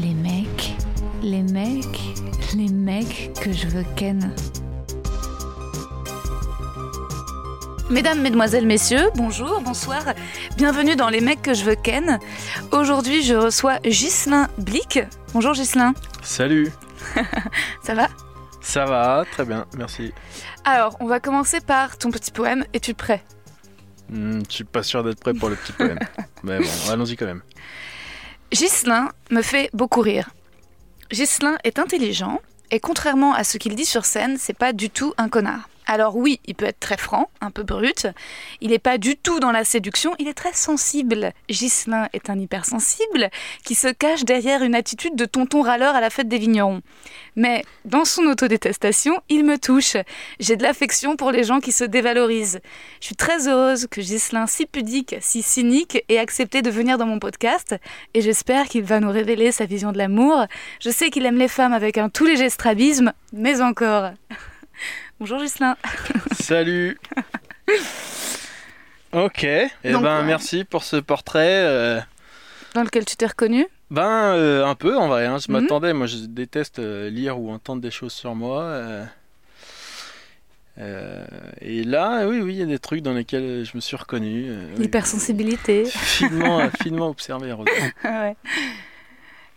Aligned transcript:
Les 0.00 0.14
mecs, 0.14 0.74
les 1.22 1.42
mecs, 1.42 2.00
les 2.56 2.68
mecs 2.68 3.32
que 3.40 3.52
je 3.52 3.66
veux 3.68 3.84
ken. 3.96 4.34
Mesdames, 7.90 8.20
Mesdemoiselles, 8.22 8.66
Messieurs, 8.66 9.10
bonjour, 9.16 9.60
bonsoir, 9.60 10.02
bienvenue 10.56 10.96
dans 10.96 11.10
Les 11.10 11.20
mecs 11.20 11.42
que 11.42 11.52
je 11.52 11.64
veux 11.64 11.74
ken. 11.74 12.18
Aujourd'hui, 12.70 13.22
je 13.22 13.34
reçois 13.34 13.78
Ghislain 13.80 14.48
Blick. 14.56 15.00
Bonjour 15.34 15.52
Ghislain, 15.52 15.92
Salut, 16.22 16.72
ça 17.82 17.94
va? 17.94 18.08
Ça 18.60 18.86
va, 18.86 19.24
très 19.30 19.44
bien, 19.44 19.66
merci. 19.76 20.14
Alors, 20.64 20.96
on 21.00 21.06
va 21.06 21.20
commencer 21.20 21.60
par 21.60 21.98
ton 21.98 22.10
petit 22.10 22.30
poème. 22.30 22.64
Es-tu 22.72 22.94
prêt? 22.94 23.22
Hmm, 24.12 24.42
je 24.46 24.54
suis 24.54 24.64
pas 24.64 24.82
sûr 24.82 25.02
d'être 25.02 25.20
prêt 25.20 25.32
pour 25.32 25.48
le 25.48 25.56
petit 25.56 25.72
poème. 25.72 25.98
Mais 26.42 26.58
bon, 26.58 26.90
allons-y 26.90 27.16
quand 27.16 27.24
même. 27.24 27.40
Ghislain 28.52 29.10
me 29.30 29.40
fait 29.40 29.70
beaucoup 29.72 30.02
rire. 30.02 30.28
Ghislain 31.10 31.56
est 31.64 31.78
intelligent 31.78 32.40
et 32.70 32.78
contrairement 32.78 33.32
à 33.32 33.42
ce 33.42 33.56
qu'il 33.56 33.74
dit 33.74 33.86
sur 33.86 34.04
scène, 34.04 34.36
c'est 34.38 34.56
pas 34.56 34.74
du 34.74 34.90
tout 34.90 35.14
un 35.16 35.30
connard. 35.30 35.70
Alors 35.86 36.16
oui, 36.16 36.40
il 36.46 36.54
peut 36.54 36.64
être 36.64 36.80
très 36.80 36.96
franc, 36.96 37.28
un 37.40 37.50
peu 37.50 37.62
brut. 37.64 38.06
Il 38.60 38.70
n'est 38.70 38.78
pas 38.78 38.98
du 38.98 39.16
tout 39.16 39.40
dans 39.40 39.50
la 39.50 39.64
séduction, 39.64 40.14
il 40.18 40.28
est 40.28 40.34
très 40.34 40.52
sensible. 40.52 41.32
Ghislain 41.48 42.08
est 42.12 42.30
un 42.30 42.38
hypersensible 42.38 43.30
qui 43.64 43.74
se 43.74 43.88
cache 43.88 44.24
derrière 44.24 44.62
une 44.62 44.74
attitude 44.74 45.16
de 45.16 45.24
tonton 45.24 45.62
râleur 45.62 45.94
à 45.94 46.00
la 46.00 46.10
fête 46.10 46.28
des 46.28 46.38
vignerons. 46.38 46.82
Mais 47.34 47.64
dans 47.84 48.04
son 48.04 48.22
autodétestation, 48.24 49.20
il 49.28 49.44
me 49.44 49.58
touche. 49.58 49.96
J'ai 50.38 50.56
de 50.56 50.62
l'affection 50.62 51.16
pour 51.16 51.32
les 51.32 51.44
gens 51.44 51.60
qui 51.60 51.72
se 51.72 51.84
dévalorisent. 51.84 52.60
Je 53.00 53.06
suis 53.06 53.16
très 53.16 53.48
heureuse 53.48 53.86
que 53.90 54.00
Ghislain, 54.00 54.46
si 54.46 54.66
pudique, 54.66 55.16
si 55.20 55.42
cynique, 55.42 56.04
ait 56.08 56.18
accepté 56.18 56.62
de 56.62 56.70
venir 56.70 56.98
dans 56.98 57.06
mon 57.06 57.18
podcast 57.18 57.74
et 58.14 58.20
j'espère 58.20 58.66
qu'il 58.66 58.84
va 58.84 59.00
nous 59.00 59.10
révéler 59.10 59.50
sa 59.50 59.66
vision 59.66 59.92
de 59.92 59.98
l'amour. 59.98 60.46
Je 60.80 60.90
sais 60.90 61.10
qu'il 61.10 61.26
aime 61.26 61.38
les 61.38 61.48
femmes 61.48 61.72
avec 61.72 61.98
un 61.98 62.08
tout 62.08 62.24
léger 62.24 62.50
strabisme, 62.50 63.12
mais 63.32 63.60
encore. 63.60 64.10
Bonjour 65.22 65.38
Ghislain. 65.38 65.76
Salut 66.32 66.98
Ok, 69.12 69.44
eh 69.44 69.70
Donc, 69.92 70.02
ben 70.02 70.18
ouais. 70.18 70.24
merci 70.24 70.64
pour 70.64 70.82
ce 70.82 70.96
portrait. 70.96 71.62
euh, 71.64 72.00
Dans 72.74 72.82
lequel 72.82 73.04
tu 73.04 73.14
t'es 73.14 73.26
reconnu 73.26 73.68
ben 73.92 74.34
euh, 74.34 74.66
un 74.66 74.74
peu 74.74 74.96
en 74.98 75.06
vrai, 75.06 75.26
hein, 75.26 75.38
je 75.38 75.52
Mhm. 75.52 75.60
m'attendais, 75.60 75.92
moi 75.92 76.08
je 76.08 76.16
déteste 76.26 76.80
euh, 76.80 77.08
lire 77.08 77.38
ou 77.38 77.52
entendre 77.52 77.80
des 77.80 77.92
choses 77.92 78.12
sur 78.12 78.34
moi. 78.34 78.62
euh, 78.64 79.04
euh, 80.78 81.24
et 81.60 81.84
là, 81.84 82.26
oui, 82.26 82.40
oui, 82.40 82.54
il 82.54 82.58
y 82.58 82.62
a 82.62 82.66
des 82.66 82.80
trucs 82.80 83.02
dans 83.02 83.14
lesquels 83.14 83.64
je 83.64 83.76
me 83.76 83.80
suis 83.80 83.96
reconnu. 83.96 84.46
euh, 84.48 84.66
oui. 84.74 84.82
L'hypersensibilité. 84.82 85.84
Finement, 85.84 86.68
finement 86.82 87.08
observé, 87.10 87.52
ouais. 87.52 88.36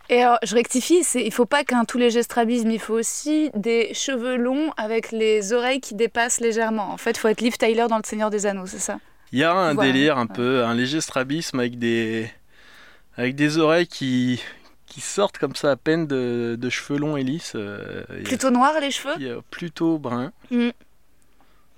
Et 0.08 0.22
alors, 0.22 0.38
je 0.44 0.54
rectifie, 0.54 1.02
il 1.14 1.32
faut 1.32 1.46
pas 1.46 1.64
qu'un 1.64 1.84
tout 1.84 1.98
léger 1.98 2.22
strabisme, 2.22 2.70
il 2.70 2.78
faut 2.78 2.94
aussi 2.94 3.50
des 3.54 3.92
cheveux 3.92 4.36
longs 4.36 4.70
avec 4.76 5.10
les 5.12 5.52
oreilles 5.52 5.80
qui 5.80 5.94
dépassent 5.94 6.40
légèrement. 6.40 6.90
En 6.92 6.96
fait, 6.96 7.10
il 7.12 7.18
faut 7.18 7.28
être 7.28 7.40
Liv 7.40 7.56
Tyler 7.56 7.86
dans 7.88 7.96
Le 7.98 8.02
Seigneur 8.04 8.30
des 8.30 8.46
Anneaux, 8.46 8.66
c'est 8.66 8.78
ça? 8.78 8.98
Il 9.32 9.40
y 9.40 9.44
a 9.44 9.52
un 9.52 9.74
Voilà, 9.74 9.92
délire 9.92 10.18
un 10.18 10.26
peu, 10.28 10.64
un 10.64 10.74
léger 10.74 11.00
strabisme 11.00 11.58
avec 11.58 11.78
des, 11.78 12.30
avec 13.16 13.34
des 13.34 13.58
oreilles 13.58 13.88
qui, 13.88 14.40
qui 14.86 15.00
sortent 15.00 15.38
comme 15.38 15.56
ça 15.56 15.72
à 15.72 15.76
peine 15.76 16.06
de, 16.06 16.56
de 16.58 16.70
cheveux 16.70 16.98
longs 17.00 17.16
et 17.16 17.24
lisses. 17.24 17.52
euh, 17.56 18.04
Plutôt 18.24 18.50
noir 18.50 18.74
les 18.80 18.92
cheveux? 18.92 19.20
est 19.20 19.34
plutôt 19.50 19.98
brun. 19.98 20.30
Mm. 20.52 20.68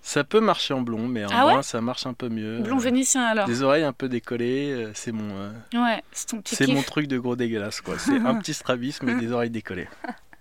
Ça 0.09 0.25
peut 0.25 0.41
marcher 0.41 0.73
en 0.73 0.81
blond, 0.81 1.07
mais 1.07 1.27
en 1.27 1.29
Ah 1.31 1.47
ouais 1.47 1.53
brun 1.53 1.63
ça 1.63 1.83
marche 1.83 2.07
un 2.07 2.15
peu 2.15 2.31
mieux. 2.31 2.61
Blond 2.61 2.79
Euh, 2.79 2.81
vénitien 2.81 3.27
alors 3.27 3.47
Des 3.47 3.61
oreilles 3.63 3.85
un 3.85 3.93
peu 3.93 4.09
décollées, 4.09 4.71
euh, 4.73 4.91
c'est 4.95 5.13
mon, 5.13 5.29
euh, 5.37 5.51
Ouais, 5.75 6.03
c'est 6.13 6.29
ton 6.29 6.41
petit 6.41 6.57
c'est 6.57 6.67
mon 6.67 6.81
truc 6.81 7.09
de 7.09 7.19
gros 7.19 7.37
dégueulasse 7.37 7.83
quoi. 7.83 7.99
C'est 7.99 8.17
un 8.17 8.37
petit 8.37 8.55
strabisme 8.55 9.07
et 9.11 9.17
des 9.17 9.31
oreilles 9.33 9.51
décollées. 9.51 9.87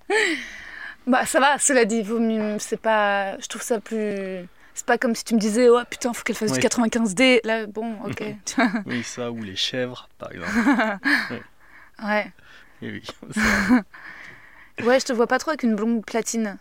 Bah 1.05 1.25
ça 1.25 1.41
va, 1.41 1.57
cela 1.59 1.83
dit, 1.83 2.01
vaut 2.01 2.19
mieux- 2.19 2.59
c'est 2.59 2.79
pas... 2.79 3.37
Je 3.39 3.47
trouve 3.47 3.61
ça 3.61 3.81
plus... 3.81 4.45
C'est 4.73 4.85
pas 4.85 4.97
comme 4.97 5.15
si 5.15 5.25
tu 5.25 5.35
me 5.35 5.39
disais, 5.39 5.67
oh 5.69 5.79
putain, 5.89 6.13
faut 6.13 6.23
qu'elle 6.23 6.35
fasse 6.37 6.51
Oui. 6.51 6.59
du 6.59 6.67
95D. 6.67 7.39
Là, 7.43 7.65
bon, 7.67 7.95
ok. 8.05 8.23
Oui 8.85 9.03
ça 9.03 9.31
ou 9.31 9.41
les 9.43 9.57
chèvres 9.57 10.07
par 10.17 10.31
exemple. 10.31 10.51
ouais. 12.05 12.31
Oui, 12.81 12.89
oui. 12.91 13.03
Ça. 13.33 14.85
Ouais, 14.85 14.99
je 15.01 15.05
te 15.05 15.11
vois 15.11 15.27
pas 15.27 15.39
trop 15.39 15.49
avec 15.51 15.63
une 15.63 15.75
blonde 15.75 16.05
platine. 16.05 16.57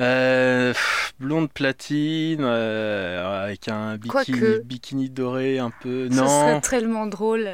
Euh, 0.00 0.72
blonde 1.18 1.50
platine 1.50 2.42
euh, 2.42 3.44
avec 3.44 3.66
un 3.68 3.96
bikini, 3.96 4.10
Quoique. 4.10 4.62
bikini 4.62 5.10
doré 5.10 5.58
un 5.58 5.70
peu. 5.70 6.08
Ce 6.10 6.16
serait 6.16 6.52
Non, 6.54 6.60
tellement 6.60 7.06
drôle 7.06 7.48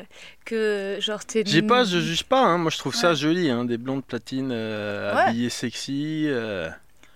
que 0.45 0.99
genre 1.01 1.25
t'es... 1.25 1.43
j'ai 1.47 1.63
pas, 1.63 1.85
je 1.85 1.99
juge 2.01 2.25
pas. 2.25 2.41
hein. 2.43 2.59
Moi, 2.59 2.71
je 2.71 2.79
trouve 2.79 2.95
ça 2.95 3.15
joli, 3.15 3.49
hein, 3.51 3.65
des 3.65 3.79
blondes 3.79 4.05
platines 4.05 4.51
euh, 4.53 5.15
Ouais. 5.15 5.21
habillées 5.23 5.49
sexy. 5.51 6.29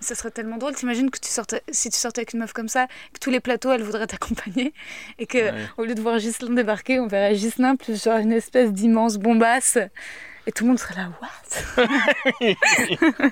Ça 0.00 0.14
serait 0.14 0.30
tellement 0.30 0.58
drôle. 0.58 0.74
T'imagines 0.76 1.10
que 1.10 1.18
tu 1.18 1.28
sortais, 1.28 1.60
si 1.72 1.90
tu 1.90 1.98
sortais 1.98 2.20
avec 2.20 2.32
une 2.32 2.38
meuf 2.40 2.52
comme 2.52 2.68
ça, 2.68 2.86
que 3.12 3.18
tous 3.20 3.30
les 3.30 3.40
plateaux, 3.40 3.72
elle 3.72 3.82
voudrait 3.82 4.06
t'accompagner. 4.06 4.72
Et 5.18 5.26
que, 5.26 5.38
Ouais. 5.38 5.66
au 5.76 5.84
lieu 5.84 5.94
de 5.94 6.00
voir 6.00 6.18
Ghislain 6.18 6.50
débarquer, 6.54 7.00
on 7.00 7.06
verrait 7.08 7.34
Ghislain 7.34 7.74
plus 7.76 8.02
genre 8.04 8.18
une 8.18 8.32
espèce 8.32 8.72
d'immense 8.72 9.16
bombasse. 9.18 9.76
Et 10.46 10.52
tout 10.52 10.64
le 10.64 10.68
monde 10.68 10.78
serait 10.78 10.94
là, 10.94 11.10
what? 11.20 11.84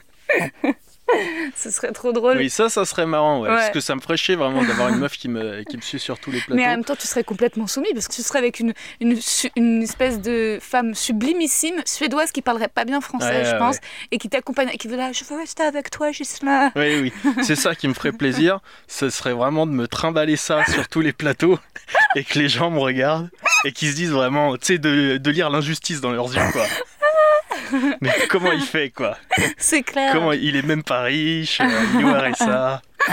Ce 1.57 1.71
serait 1.71 1.93
trop 1.93 2.13
drôle. 2.13 2.37
Oui, 2.37 2.51
ça, 2.51 2.69
ça 2.69 2.85
serait 2.85 3.07
marrant, 3.07 3.41
ouais, 3.41 3.49
Ouais. 3.49 3.55
parce 3.57 3.71
que 3.71 3.81
ça 3.81 3.95
me 3.95 4.01
ferait 4.01 4.17
chier 4.17 4.35
vraiment 4.37 4.63
d'avoir 4.65 4.89
une 4.89 4.99
meuf 4.99 5.17
qui 5.17 5.29
me, 5.29 5.63
qui 5.63 5.77
me 5.77 5.83
suit 5.83 5.99
sur 6.01 6.19
tous 6.19 6.31
les 6.31 6.39
plateaux. 6.39 6.55
Mais 6.57 6.65
en 6.67 6.71
même 6.71 6.85
temps, 6.85 6.97
tu 6.97 7.07
serais 7.07 7.25
complètement 7.25 7.67
soumis 7.67 7.93
parce 7.95 8.09
que 8.09 8.15
tu 8.15 8.23
serais 8.23 8.39
avec 8.41 8.59
une, 8.61 8.75
une, 9.01 9.21
su- 9.21 9.51
une 9.57 9.83
espèce 9.83 10.21
de 10.21 10.59
femme 10.61 10.95
sublimissime 10.95 11.81
suédoise 11.85 12.33
qui 12.33 12.43
parlerait 12.43 12.69
pas 12.69 12.85
bien 12.85 13.01
français, 13.01 13.43
Ouais, 13.43 13.45
je 13.45 13.57
pense, 13.57 13.79
et 14.11 14.19
qui 14.19 14.29
t'accompagne, 14.29 14.69
qui 14.71 14.89
veut 14.89 14.97
là, 14.97 15.13
je 15.13 15.25
veux 15.25 15.37
rester 15.39 15.63
avec 15.63 15.91
toi, 15.91 16.11
Ghislain. 16.11 16.73
Oui, 16.77 17.13
oui, 17.25 17.33
c'est 17.43 17.57
ça 17.57 17.75
qui 17.75 17.89
me 17.89 17.95
ferait 17.95 18.13
plaisir. 18.13 18.61
Ce 18.89 19.09
serait 19.11 19.33
vraiment 19.33 19.67
de 19.67 19.73
me 19.73 19.87
trimballer 19.89 20.37
ça 20.37 20.65
sur 20.67 20.89
tous 20.89 21.01
les 21.01 21.13
plateaux 21.13 21.59
et 22.17 22.25
que 22.25 22.39
les 22.39 22.49
gens 22.49 22.71
me 22.71 22.81
regardent 22.81 23.31
et 23.65 23.73
qu'ils 23.73 23.91
se 23.91 23.97
disent 23.97 24.11
vraiment, 24.13 24.57
tu 24.57 24.67
sais, 24.75 24.79
de, 24.79 25.17
de 25.19 25.31
lire 25.31 25.51
l'injustice 25.51 26.01
dans 26.01 26.11
leurs 26.13 26.35
yeux, 26.35 26.43
quoi. 26.53 26.65
Mais 28.01 28.13
comment 28.29 28.53
il 28.53 28.63
fait, 28.63 28.91
quoi 28.91 29.17
C'est 29.57 29.83
clair. 29.83 30.13
Comment 30.13 30.33
il 30.33 30.57
est 30.57 30.63
même 30.63 30.83
pas 30.83 31.03
riche, 31.03 31.61
euh, 31.61 31.65
il 31.95 32.01
est 32.01 32.05
au 32.05 32.13
RSA. 32.13 32.83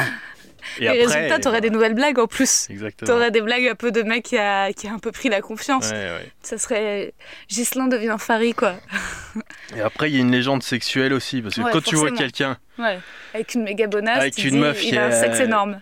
Et, 0.79 0.89
résultat, 0.89 1.39
t'aurais 1.39 1.61
des 1.61 1.69
nouvelles 1.69 1.93
blagues 1.93 2.19
en 2.19 2.25
plus. 2.25 2.67
Exactement. 2.69 3.07
T'aurais 3.07 3.31
des 3.31 3.41
blagues 3.41 3.67
un 3.67 3.75
peu 3.75 3.91
de 3.91 4.01
mec 4.01 4.23
qui 4.23 4.37
a, 4.37 4.71
qui 4.73 4.87
a 4.87 4.93
un 4.93 4.97
peu 4.97 5.11
pris 5.11 5.29
la 5.29 5.41
confiance. 5.41 5.91
Ouais, 5.91 5.97
ouais. 5.97 6.31
Ça 6.41 6.57
serait. 6.57 7.13
Ghislain 7.49 7.87
devient 7.87 8.15
Farid, 8.17 8.55
quoi. 8.55 8.75
Et 9.75 9.81
après, 9.81 10.09
il 10.09 10.15
y 10.15 10.17
a 10.17 10.21
une 10.21 10.31
légende 10.31 10.63
sexuelle 10.63 11.13
aussi, 11.13 11.41
parce 11.41 11.55
que 11.55 11.61
Ouais, 11.61 11.71
quand 11.71 11.83
tu 11.83 11.95
vois 11.95 12.11
quelqu'un 12.11 12.57
Ouais. 12.79 12.97
Avec 13.33 13.53
une 13.53 13.63
méga 13.63 13.87
bonasse. 13.87 14.19
Avec 14.19 14.35
tu 14.35 14.47
une 14.47 14.55
dis, 14.55 14.59
meuf 14.59 14.83
Il 14.83 14.89
qui 14.91 14.97
a 14.97 15.05
un 15.05 15.11
sexe 15.11 15.39
énorme. 15.41 15.79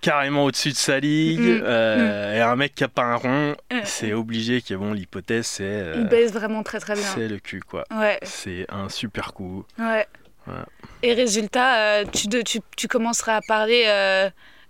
Carrément 0.00 0.44
au-dessus 0.44 0.70
de 0.70 0.76
sa 0.76 1.00
ligue, 1.00 1.40
Mm, 1.40 1.60
euh, 1.64 2.34
et 2.36 2.40
un 2.40 2.56
mec 2.56 2.74
qui 2.74 2.84
a 2.84 2.88
pas 2.88 3.02
un 3.04 3.16
rond, 3.16 3.56
Mm. 3.72 3.80
c'est 3.84 4.12
obligé 4.12 4.60
que 4.62 4.74
bon, 4.74 4.92
l'hypothèse 4.92 5.46
c'est 5.46 5.64
euh, 5.64 5.94
Il 5.98 6.08
baise 6.08 6.32
vraiment 6.32 6.62
très 6.62 6.80
très 6.80 6.94
bien. 6.94 7.02
c'est 7.02 7.28
le 7.28 7.38
cul 7.38 7.60
quoi. 7.60 7.84
Ouais, 7.90 8.18
C'est 8.22 8.66
un 8.70 8.88
super 8.88 9.32
coup. 9.32 9.64
ouais. 9.78 10.06
Voilà. 10.46 10.66
Et 11.02 11.14
résultat, 11.14 11.76
euh, 11.78 12.04
tu, 12.12 12.28
de- 12.28 12.42
tu, 12.42 12.60
tu 12.76 12.86
commenceras 12.86 13.36
à 13.36 13.40
parler 13.48 13.84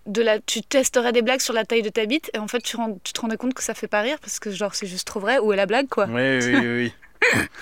de 0.06 0.22
la, 0.22 0.38
tu 0.38 0.62
testerais 0.62 1.12
des 1.12 1.22
blagues 1.22 1.40
sur 1.40 1.52
la 1.54 1.64
taille 1.64 1.82
de 1.82 1.88
ta 1.88 2.06
bite 2.06 2.30
et 2.34 2.38
en 2.38 2.46
fait 2.46 2.60
tu, 2.60 2.76
te 2.76 3.20
rendais 3.20 3.36
compte 3.36 3.54
que 3.54 3.62
ça 3.62 3.74
fait 3.74 3.88
pas 3.88 4.00
rire 4.02 4.18
parce 4.20 4.38
que 4.38 4.50
genre 4.50 4.74
c'est 4.74 4.86
juste 4.86 5.06
trop 5.06 5.18
vrai. 5.18 5.38
Où 5.38 5.52
est 5.52 5.56
la 5.56 5.66
blague 5.66 5.88
quoi 5.88 6.06
Oui, 6.06 6.38
oui, 6.44 6.54
oui. 6.54 6.92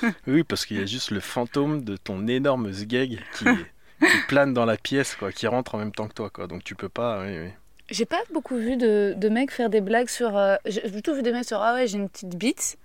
Oui, 0.02 0.11
oui 0.26 0.43
parce 0.44 0.67
qu'il 0.67 0.79
y 0.79 0.82
a 0.82 0.87
juste 0.87 1.11
le 1.12 1.20
fantôme 1.20 1.84
de 1.84 1.96
ton 1.96 2.26
énorme 2.26 2.70
sgeg 2.73 3.19
qui, 3.38 3.44
qui 4.02 4.19
plane 4.28 4.52
dans 4.52 4.64
la 4.64 4.76
pièce, 4.76 5.14
quoi, 5.16 5.32
qui 5.32 5.46
rentre 5.46 5.75
en 5.75 5.78
même 5.78 5.93
temps 5.93 6.08
que 6.08 6.14
toi, 6.14 6.31
quoi. 6.31 6.46
Donc 6.46 6.64
tu 6.64 6.75
peux 6.75 6.88
pas. 6.88 7.22
Oui, 7.22 7.38
oui. 7.38 7.50
J'ai 7.90 8.04
pas 8.06 8.20
beaucoup 8.32 8.56
vu 8.56 8.76
de, 8.76 9.14
de 9.16 9.28
mecs 9.28 9.50
faire 9.50 9.69
des 9.70 9.81
blagues 9.81 10.08
sur. 10.08 10.37
euh, 10.37 10.56
j'ai 10.66 10.81
plutôt 10.82 11.14
vu 11.14 11.22
des 11.22 11.32
mecs 11.32 11.44
sur 11.44 11.60
Ah 11.60 11.75
ouais, 11.75 11.87
j'ai 11.87 11.99
une 11.99 12.08
petite 12.08 12.37
bite. 12.37 12.76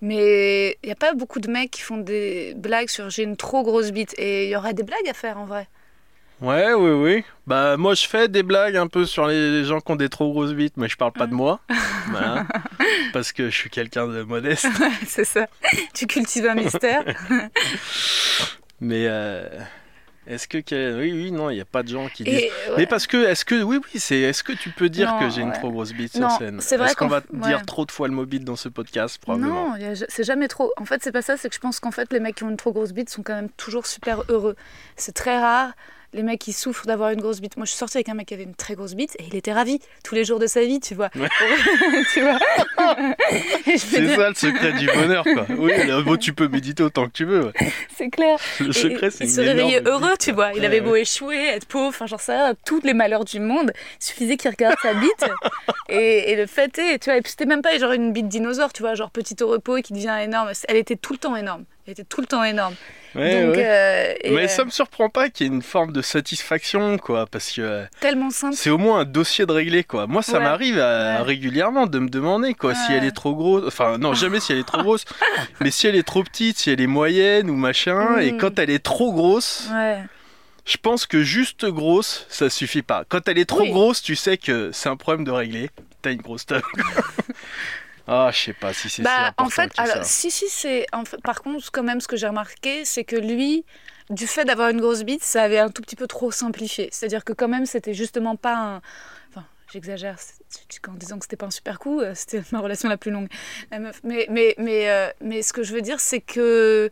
Mais 0.00 0.78
il 0.82 0.86
n'y 0.86 0.92
a 0.92 0.96
pas 0.96 1.12
beaucoup 1.12 1.40
de 1.40 1.50
mecs 1.50 1.72
qui 1.72 1.80
font 1.80 1.96
des 1.96 2.54
blagues 2.56 2.88
sur 2.88 3.10
j'ai 3.10 3.24
une 3.24 3.36
trop 3.36 3.62
grosse 3.64 3.90
bite. 3.90 4.14
Et 4.18 4.44
il 4.44 4.50
y 4.50 4.56
aurait 4.56 4.74
des 4.74 4.84
blagues 4.84 5.08
à 5.08 5.14
faire 5.14 5.38
en 5.38 5.44
vrai. 5.44 5.66
Ouais, 6.40 6.72
oui, 6.72 6.90
oui. 6.92 7.24
Bah, 7.48 7.76
moi, 7.76 7.94
je 7.94 8.06
fais 8.06 8.28
des 8.28 8.44
blagues 8.44 8.76
un 8.76 8.86
peu 8.86 9.04
sur 9.06 9.26
les 9.26 9.50
les 9.50 9.64
gens 9.64 9.80
qui 9.80 9.90
ont 9.90 9.96
des 9.96 10.08
trop 10.08 10.30
grosses 10.30 10.52
bites, 10.52 10.76
mais 10.76 10.88
je 10.88 10.96
parle 10.96 11.10
pas 11.12 11.26
de 11.26 11.34
moi. 11.34 11.60
Voilà. 12.10 12.46
Parce 13.12 13.32
que 13.32 13.50
je 13.50 13.54
suis 13.56 13.68
quelqu'un 13.70 14.06
de 14.06 14.22
modeste. 14.22 14.66
c'est 15.06 15.24
ça. 15.24 15.46
tu 15.92 16.06
cultives 16.06 16.46
un 16.46 16.54
mystère. 16.54 17.04
Mais 18.80 19.06
euh, 19.08 19.46
est-ce 20.28 20.46
que. 20.46 20.58
Oui, 20.98 21.12
oui, 21.12 21.32
non, 21.32 21.50
il 21.50 21.54
n'y 21.56 21.60
a 21.60 21.64
pas 21.64 21.82
de 21.82 21.88
gens 21.88 22.08
qui 22.08 22.24
disent. 22.24 22.34
Et, 22.34 22.50
Mais 22.76 22.86
parce 22.86 23.06
que, 23.06 23.16
est-ce 23.26 23.44
que, 23.44 23.62
oui, 23.62 23.78
oui, 23.82 24.00
c'est, 24.00 24.20
est-ce 24.20 24.42
que 24.42 24.52
tu 24.52 24.70
peux 24.70 24.88
dire 24.88 25.12
Non, 25.14 25.18
que 25.20 25.30
j'ai 25.30 25.40
une 25.42 25.52
trop 25.52 25.70
grosse 25.70 25.92
bite 25.92 26.14
Non, 26.16 26.28
sur 26.28 26.38
scène? 26.38 26.60
c'est 26.60 26.76
vrai 26.76 26.88
Est-ce 26.88 26.96
qu'on 26.96 27.08
va 27.08 27.22
dire 27.32 27.64
trop 27.66 27.84
de 27.84 27.90
fois 27.90 28.06
le 28.08 28.14
mot 28.14 28.26
bite 28.26 28.44
dans 28.44 28.56
ce 28.56 28.68
podcast? 28.68 29.18
Probablement. 29.20 29.76
Non, 29.78 29.84
a- 29.92 29.94
c'est 30.08 30.24
jamais 30.24 30.48
trop. 30.48 30.72
En 30.76 30.84
fait, 30.84 31.02
c'est 31.02 31.12
pas 31.12 31.22
ça. 31.22 31.36
C'est 31.36 31.48
que 31.48 31.54
je 31.54 31.60
pense 31.60 31.80
qu'en 31.80 31.90
fait, 31.90 32.12
les 32.12 32.20
mecs 32.20 32.36
qui 32.36 32.44
ont 32.44 32.50
une 32.50 32.56
trop 32.56 32.72
grosse 32.72 32.92
bite 32.92 33.10
sont 33.10 33.22
quand 33.22 33.34
même 33.34 33.48
toujours 33.56 33.86
super 33.86 34.22
heureux. 34.28 34.54
C'est 34.96 35.12
très 35.14 35.38
rare. 35.38 35.72
Les 36.14 36.22
mecs 36.22 36.40
qui 36.40 36.54
souffrent 36.54 36.86
d'avoir 36.86 37.10
une 37.10 37.20
grosse 37.20 37.40
bite. 37.40 37.56
Moi, 37.58 37.66
je 37.66 37.70
suis 37.70 37.78
sortie 37.78 37.98
avec 37.98 38.08
un 38.08 38.14
mec 38.14 38.28
qui 38.28 38.34
avait 38.34 38.44
une 38.44 38.54
très 38.54 38.74
grosse 38.74 38.94
bite 38.94 39.14
et 39.18 39.24
il 39.26 39.36
était 39.36 39.52
ravi 39.52 39.78
tous 40.02 40.14
les 40.14 40.24
jours 40.24 40.38
de 40.38 40.46
sa 40.46 40.62
vie, 40.62 40.80
tu 40.80 40.94
vois. 40.94 41.10
Ouais. 41.14 41.28
tu 42.14 42.22
C'est 43.78 44.00
dire, 44.00 44.16
ça 44.16 44.28
le 44.30 44.34
secret 44.34 44.72
du 44.72 44.86
bonheur, 44.86 45.24
quoi. 45.24 45.46
Oui, 45.58 45.72
là, 45.86 46.00
bon, 46.00 46.16
tu 46.16 46.32
peux 46.32 46.48
méditer 46.48 46.82
autant 46.82 47.06
que 47.06 47.12
tu 47.12 47.24
veux. 47.26 47.46
ouais. 47.46 47.52
c'est 47.96 48.08
clair. 48.08 48.38
Le 48.60 48.70
Et 48.70 48.72
secret, 48.72 49.10
c'est 49.10 49.24
il 49.24 49.30
se 49.30 49.40
réveillait 49.40 49.82
heureux, 49.86 50.10
bite, 50.12 50.18
tu 50.20 50.32
vois. 50.32 50.52
Il 50.54 50.64
avait 50.64 50.80
ouais. 50.80 50.86
beau 50.86 50.96
échouer, 50.96 51.48
être 51.48 51.66
pauvre, 51.66 51.88
enfin, 51.88 52.06
j'en 52.06 52.18
sais 52.18 52.32
rien, 52.32 52.54
tous 52.64 52.80
les 52.84 52.94
malheurs 52.94 53.24
du 53.26 53.40
monde. 53.40 53.72
Il 54.00 54.04
suffisait 54.04 54.36
qu'il 54.38 54.50
regarde 54.50 54.76
sa 54.80 54.94
bite. 54.94 55.26
et, 55.90 56.32
et 56.32 56.36
le 56.36 56.46
fait 56.46 56.78
est, 56.78 56.98
tu 57.00 57.10
vois, 57.10 57.18
et 57.18 57.22
puis 57.22 57.30
c'était 57.32 57.46
même 57.46 57.62
pas 57.62 57.76
genre 57.78 57.92
une 57.92 58.12
bite 58.12 58.28
dinosaure, 58.28 58.72
tu 58.72 58.82
vois, 58.82 58.94
genre 58.94 59.10
petit 59.10 59.36
au 59.42 59.48
repos 59.48 59.76
et 59.76 59.82
qui 59.82 59.92
devient 59.92 60.16
énorme. 60.22 60.50
Elle 60.68 60.76
était 60.76 60.96
tout 60.96 61.12
le 61.12 61.18
temps 61.18 61.36
énorme. 61.36 61.64
Elle 61.88 61.92
était 61.92 62.04
tout 62.04 62.20
le 62.20 62.26
temps 62.26 62.44
énorme. 62.44 62.74
Ouais, 63.14 63.46
Donc, 63.46 63.56
ouais. 63.56 63.64
euh, 63.66 64.14
et, 64.22 64.30
Mais 64.32 64.44
euh, 64.44 64.48
ça 64.48 64.66
me 64.66 64.70
surprend 64.70 65.08
pas 65.08 65.30
qu'il 65.30 65.46
y 65.46 65.48
ait 65.50 65.52
une 65.54 65.62
forme 65.62 65.90
de 65.90 66.02
satisfaction, 66.02 66.98
quoi, 66.98 67.24
parce 67.24 67.50
que 67.50 67.62
euh, 67.62 67.84
tellement 68.00 68.28
simple. 68.28 68.54
c'est 68.54 68.68
au 68.68 68.76
moins 68.76 69.00
un 69.00 69.04
dossier 69.06 69.46
de 69.46 69.52
régler, 69.52 69.84
quoi. 69.84 70.06
Moi, 70.06 70.20
ça 70.22 70.34
Ouais. 70.36 70.44
m'arrive 70.44 70.76
Ouais. 70.76 71.16
régulièrement 71.22 71.86
de 71.86 71.98
me 71.98 72.10
demander, 72.10 72.52
quoi, 72.52 72.74
si 72.74 72.92
elle 72.92 73.04
est 73.04 73.16
trop 73.16 73.34
grosse. 73.34 73.64
Enfin, 73.66 73.96
non, 73.96 74.12
jamais 74.12 74.38
si 74.38 74.52
elle 74.52 74.58
est 74.58 74.66
trop 74.68 74.82
grosse, 74.82 75.06
mais 75.62 75.70
si 75.70 75.86
elle 75.86 75.96
est 75.96 76.02
trop 76.06 76.22
petite, 76.22 76.58
si 76.58 76.70
elle 76.70 76.82
est 76.82 76.86
moyenne 76.86 77.48
ou 77.48 77.56
machin. 77.56 78.18
Et 78.18 78.32
Mm. 78.32 78.36
quand 78.36 78.58
elle 78.58 78.68
est 78.68 78.84
trop 78.84 79.10
grosse, 79.14 79.68
je 80.66 80.76
pense 80.76 81.06
que 81.06 81.22
juste 81.22 81.64
grosse, 81.64 82.26
ça 82.28 82.50
suffit 82.50 82.82
pas. 82.82 83.04
Quand 83.08 83.26
elle 83.28 83.38
est 83.38 83.46
trop 83.48 83.62
Oui. 83.62 83.70
grosse, 83.70 84.02
tu 84.02 84.14
sais 84.14 84.36
que 84.36 84.68
c'est 84.74 84.90
un 84.90 84.96
problème 84.96 85.24
de 85.24 85.30
régler. 85.30 85.70
T'as 86.02 86.12
une 86.12 86.20
grosse 86.20 86.44
table. 86.44 86.62
ah, 88.08 88.30
je 88.32 88.38
sais 88.38 88.52
pas 88.54 88.72
si 88.72 88.88
c'est 88.88 89.02
Bah, 89.02 89.34
en 89.36 89.50
fait, 89.50 89.70
alors, 89.76 89.96
ça. 89.96 90.02
si, 90.02 90.30
si, 90.30 90.48
c'est. 90.48 90.86
En 90.92 91.04
fait, 91.04 91.20
par 91.22 91.42
contre, 91.42 91.70
quand 91.70 91.82
même, 91.82 92.00
ce 92.00 92.08
que 92.08 92.16
j'ai 92.16 92.26
remarqué, 92.26 92.86
c'est 92.86 93.04
que 93.04 93.16
lui, 93.16 93.66
du 94.08 94.26
fait 94.26 94.46
d'avoir 94.46 94.70
une 94.70 94.80
grosse 94.80 95.02
bite, 95.02 95.22
ça 95.22 95.42
avait 95.42 95.58
un 95.58 95.68
tout 95.68 95.82
petit 95.82 95.96
peu 95.96 96.06
trop 96.06 96.30
simplifié. 96.30 96.88
C'est-à-dire 96.90 97.22
que, 97.22 97.34
quand 97.34 97.48
même, 97.48 97.66
c'était 97.66 97.92
justement 97.92 98.34
pas 98.34 98.56
un. 98.56 98.76
Enfin, 99.28 99.44
j'exagère 99.70 100.16
en 100.88 100.94
disant 100.94 101.18
que 101.18 101.26
c'était 101.26 101.36
pas 101.36 101.46
un 101.46 101.50
super 101.50 101.78
coup, 101.78 102.00
euh, 102.00 102.12
c'était 102.14 102.40
ma 102.52 102.60
relation 102.60 102.88
la 102.88 102.96
plus 102.96 103.10
longue. 103.10 103.28
La 103.70 103.78
meuf. 103.78 104.00
Mais, 104.04 104.26
mais, 104.30 104.54
mais, 104.56 104.88
euh, 104.88 105.10
mais 105.20 105.42
ce 105.42 105.52
que 105.52 105.62
je 105.62 105.74
veux 105.74 105.82
dire, 105.82 106.00
c'est 106.00 106.20
que. 106.20 106.90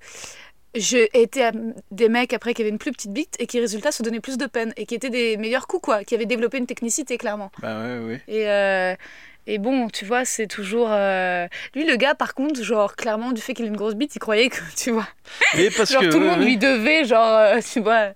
J'ai 0.78 1.08
été 1.18 1.48
des 1.90 2.10
mecs 2.10 2.34
après 2.34 2.52
qui 2.52 2.60
avaient 2.60 2.70
une 2.70 2.76
plus 2.76 2.92
petite 2.92 3.10
bite 3.10 3.34
et 3.38 3.46
qui, 3.46 3.58
résultat, 3.58 3.92
se 3.92 4.02
donnaient 4.02 4.20
plus 4.20 4.36
de 4.36 4.44
peine 4.44 4.74
et 4.76 4.84
qui 4.84 4.94
étaient 4.94 5.08
des 5.08 5.38
meilleurs 5.38 5.66
coups, 5.66 5.82
quoi, 5.82 6.04
qui 6.04 6.14
avaient 6.14 6.26
développé 6.26 6.58
une 6.58 6.66
technicité, 6.66 7.16
clairement. 7.16 7.50
Bah 7.62 7.80
ouais, 7.80 7.98
ouais. 8.00 8.22
Et, 8.28 8.46
euh, 8.46 8.94
et 9.46 9.58
bon, 9.58 9.88
tu 9.88 10.04
vois, 10.04 10.24
c'est 10.24 10.46
toujours. 10.46 10.88
euh, 10.90 11.46
Lui, 11.74 11.84
le 11.86 11.96
gars, 11.96 12.14
par 12.14 12.34
contre, 12.34 12.62
genre, 12.62 12.96
clairement, 12.96 13.32
du 13.32 13.40
fait 13.40 13.54
qu'il 13.54 13.64
a 13.64 13.68
une 13.68 13.76
grosse 13.76 13.94
bite, 13.94 14.14
il 14.16 14.18
croyait 14.18 14.48
que, 14.48 14.58
tu 14.76 14.90
vois. 14.90 15.06
Mais 15.56 15.70
parce 15.70 15.92
genre, 15.92 16.02
que 16.02 16.06
tout 16.08 16.18
le 16.20 16.26
monde 16.26 16.42
lui 16.42 16.56
devait, 16.56 17.04
genre, 17.04 17.36
euh, 17.36 17.60
tu 17.72 17.80
vois. 17.80 18.08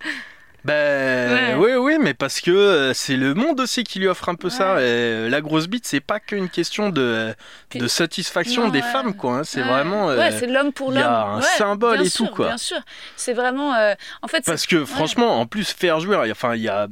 Ben 0.62 1.32
Ouais. 1.32 1.54
oui, 1.54 1.72
oui, 1.94 1.98
mais 1.98 2.12
parce 2.12 2.38
que 2.42 2.50
euh, 2.50 2.92
c'est 2.92 3.16
le 3.16 3.32
monde 3.32 3.60
aussi 3.60 3.82
qui 3.82 3.98
lui 3.98 4.08
offre 4.08 4.28
un 4.28 4.34
peu 4.34 4.50
ça. 4.50 4.82
Et 4.82 5.28
la 5.30 5.40
grosse 5.40 5.68
bite, 5.68 5.86
c'est 5.86 6.00
pas 6.00 6.20
qu'une 6.20 6.50
question 6.50 6.90
de, 6.90 7.34
de 7.74 7.86
satisfaction 7.88 8.64
Non, 8.64 8.68
des 8.68 8.80
ouais. 8.82 8.84
femmes, 8.92 9.14
quoi. 9.14 9.38
hein. 9.38 9.44
C'est 9.44 9.62
Ouais. 9.62 9.68
vraiment. 9.68 10.10
euh, 10.10 10.18
Ouais, 10.18 10.32
c'est 10.32 10.46
l'homme 10.46 10.72
pour 10.72 10.92
il 10.92 10.96
y 10.98 11.02
l'homme. 11.02 11.08
a 11.10 11.22
un 11.36 11.40
symbole 11.40 12.02
et 12.06 12.10
tout, 12.10 12.26
quoi. 12.26 12.48
Bien 12.48 12.58
sûr. 12.58 12.78
C'est 13.16 13.32
vraiment. 13.32 13.74
euh, 13.74 13.94
En 14.20 14.28
fait, 14.28 14.44
Parce 14.44 14.66
que 14.66 14.84
franchement, 14.84 15.40
en 15.40 15.46
plus, 15.46 15.70
faire 15.72 15.98
jouer, 16.00 16.30
enfin, 16.30 16.54
il 16.54 16.60
y 16.62 16.68
a 16.68 16.88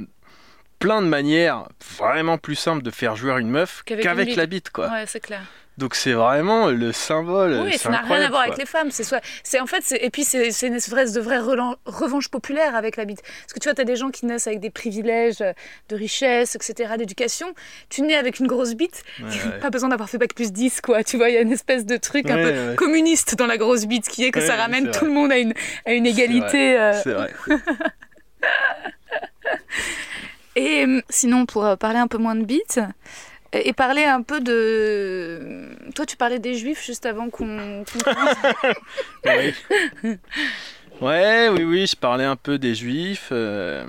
plein 0.79 1.03
de 1.03 1.07
manières 1.07 1.65
vraiment 1.99 2.39
plus 2.39 2.55
simples 2.57 2.83
de 2.83 2.91
faire 2.91 3.17
jouer 3.17 3.33
une 3.41 3.51
meuf 3.51 3.83
Qu'avec 3.85 4.37
la 4.37 4.47
bite, 4.47 4.71
quoi. 4.71 4.89
Ouais, 4.91 5.05
c'est 5.07 5.21
clair. 5.21 5.43
Donc 5.77 5.95
c'est 5.95 6.13
vraiment 6.13 6.67
le 6.71 6.91
symbole. 6.91 7.61
Oui, 7.65 7.79
ça 7.79 7.89
n'a 7.89 8.01
rien 8.01 8.23
à 8.23 8.29
voir 8.31 8.43
avec 8.43 8.59
les 8.59 8.67
femmes. 8.67 8.91
C'est 8.91 9.05
soit, 9.05 9.21
c'est 9.45 9.61
en 9.61 9.67
fait, 9.67 9.85
et 10.01 10.11
puis 10.11 10.25
c'est 10.25 10.51
c'est 10.51 10.67
une 10.67 10.75
espèce 10.75 11.13
de 11.13 11.21
vraie 11.21 11.39
revanche 11.39 12.29
populaire 12.31 12.75
avec 12.75 12.97
la 12.97 13.05
bite. 13.05 13.23
Parce 13.23 13.53
que 13.53 13.61
tu 13.61 13.69
vois, 13.69 13.75
tu 13.75 13.81
as 13.83 13.85
des 13.85 13.95
gens 13.95 14.11
qui 14.11 14.27
naissent 14.27 14.49
avec 14.49 14.59
des 14.59 14.71
privilèges 14.71 15.41
euh, 15.41 15.53
de 15.89 15.95
richesse, 15.95 16.57
etc., 16.57 16.95
d'éducation. 16.99 17.47
Tu 17.91 18.03
nais 18.03 18.17
avec 18.17 18.41
une 18.41 18.49
grosse 18.49 18.75
bite, 18.75 19.05
Ouais, 19.21 19.27
ouais. 19.53 19.59
pas 19.61 19.71
besoin 19.71 19.89
d'avoir 19.91 20.11
fait 20.11 20.19
bac 20.19 20.35
plus 20.35 20.51
10, 20.53 20.81
quoi. 20.81 21.05
Tu 21.05 21.17
vois, 21.17 21.29
il 21.29 21.35
y 21.37 21.39
a 21.39 21.43
une 21.43 21.53
espèce 21.53 21.87
de 21.87 21.97
truc 21.97 22.29
un 22.29 22.35
peu 22.43 22.75
communiste 22.75 23.37
dans 23.37 23.47
la 23.47 23.57
grosse 23.57 23.87
bite 23.87 24.09
qui 24.09 24.25
est 24.25 24.33
que 24.33 24.41
ça 24.41 24.57
ramène 24.57 24.91
tout 24.91 24.99
vrai. 25.05 25.07
le 25.07 25.13
monde 25.13 25.31
à 25.31 25.39
une, 25.39 25.55
à 25.87 25.93
une 25.93 26.07
égalité. 26.07 26.77
euh, 26.77 26.93
C'est 27.05 27.13
vrai. 27.13 27.33
Et 30.59 30.85
euh, 30.87 31.01
sinon, 31.09 31.47
pour 31.47 31.65
euh, 31.65 31.77
parler 31.77 31.99
un 31.99 32.09
peu 32.09 32.19
moins 32.19 32.35
de 32.35 32.45
bite, 32.45 32.81
et 33.53 33.73
parler 33.73 34.05
un 34.05 34.23
peu 34.23 34.41
de. 34.41 35.69
Toi, 35.95 36.05
tu 36.05 36.17
parlais 36.17 36.39
des 36.39 36.55
juifs 36.55 36.85
juste 36.85 37.07
avant 37.07 37.31
qu'on. 37.31 37.85
Oui. 39.25 39.55
Ouais, 41.01 41.49
oui, 41.49 41.63
oui, 41.65 41.87
je 41.87 41.95
parlais 41.97 42.25
un 42.25 42.37
peu 42.37 42.59
des 42.59 42.75
juifs. 42.75 43.29
euh, 43.31 43.87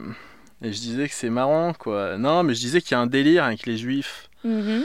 et 0.62 0.71
je 0.71 0.80
disais 0.80 1.07
que 1.07 1.13
c'est 1.13 1.30
marrant, 1.31 1.74
quoi. 1.74 2.18
Non, 2.18 2.44
mais 2.44 2.54
je 2.54 2.60
disais 2.60 2.81
qu'il 2.81 2.92
y 2.92 2.95
a 2.95 3.00
un 3.00 3.07
délire 3.07 3.45
avec 3.45 3.65
les 3.65 3.77
juifs. 3.77 4.30
Mhm. 4.44 4.83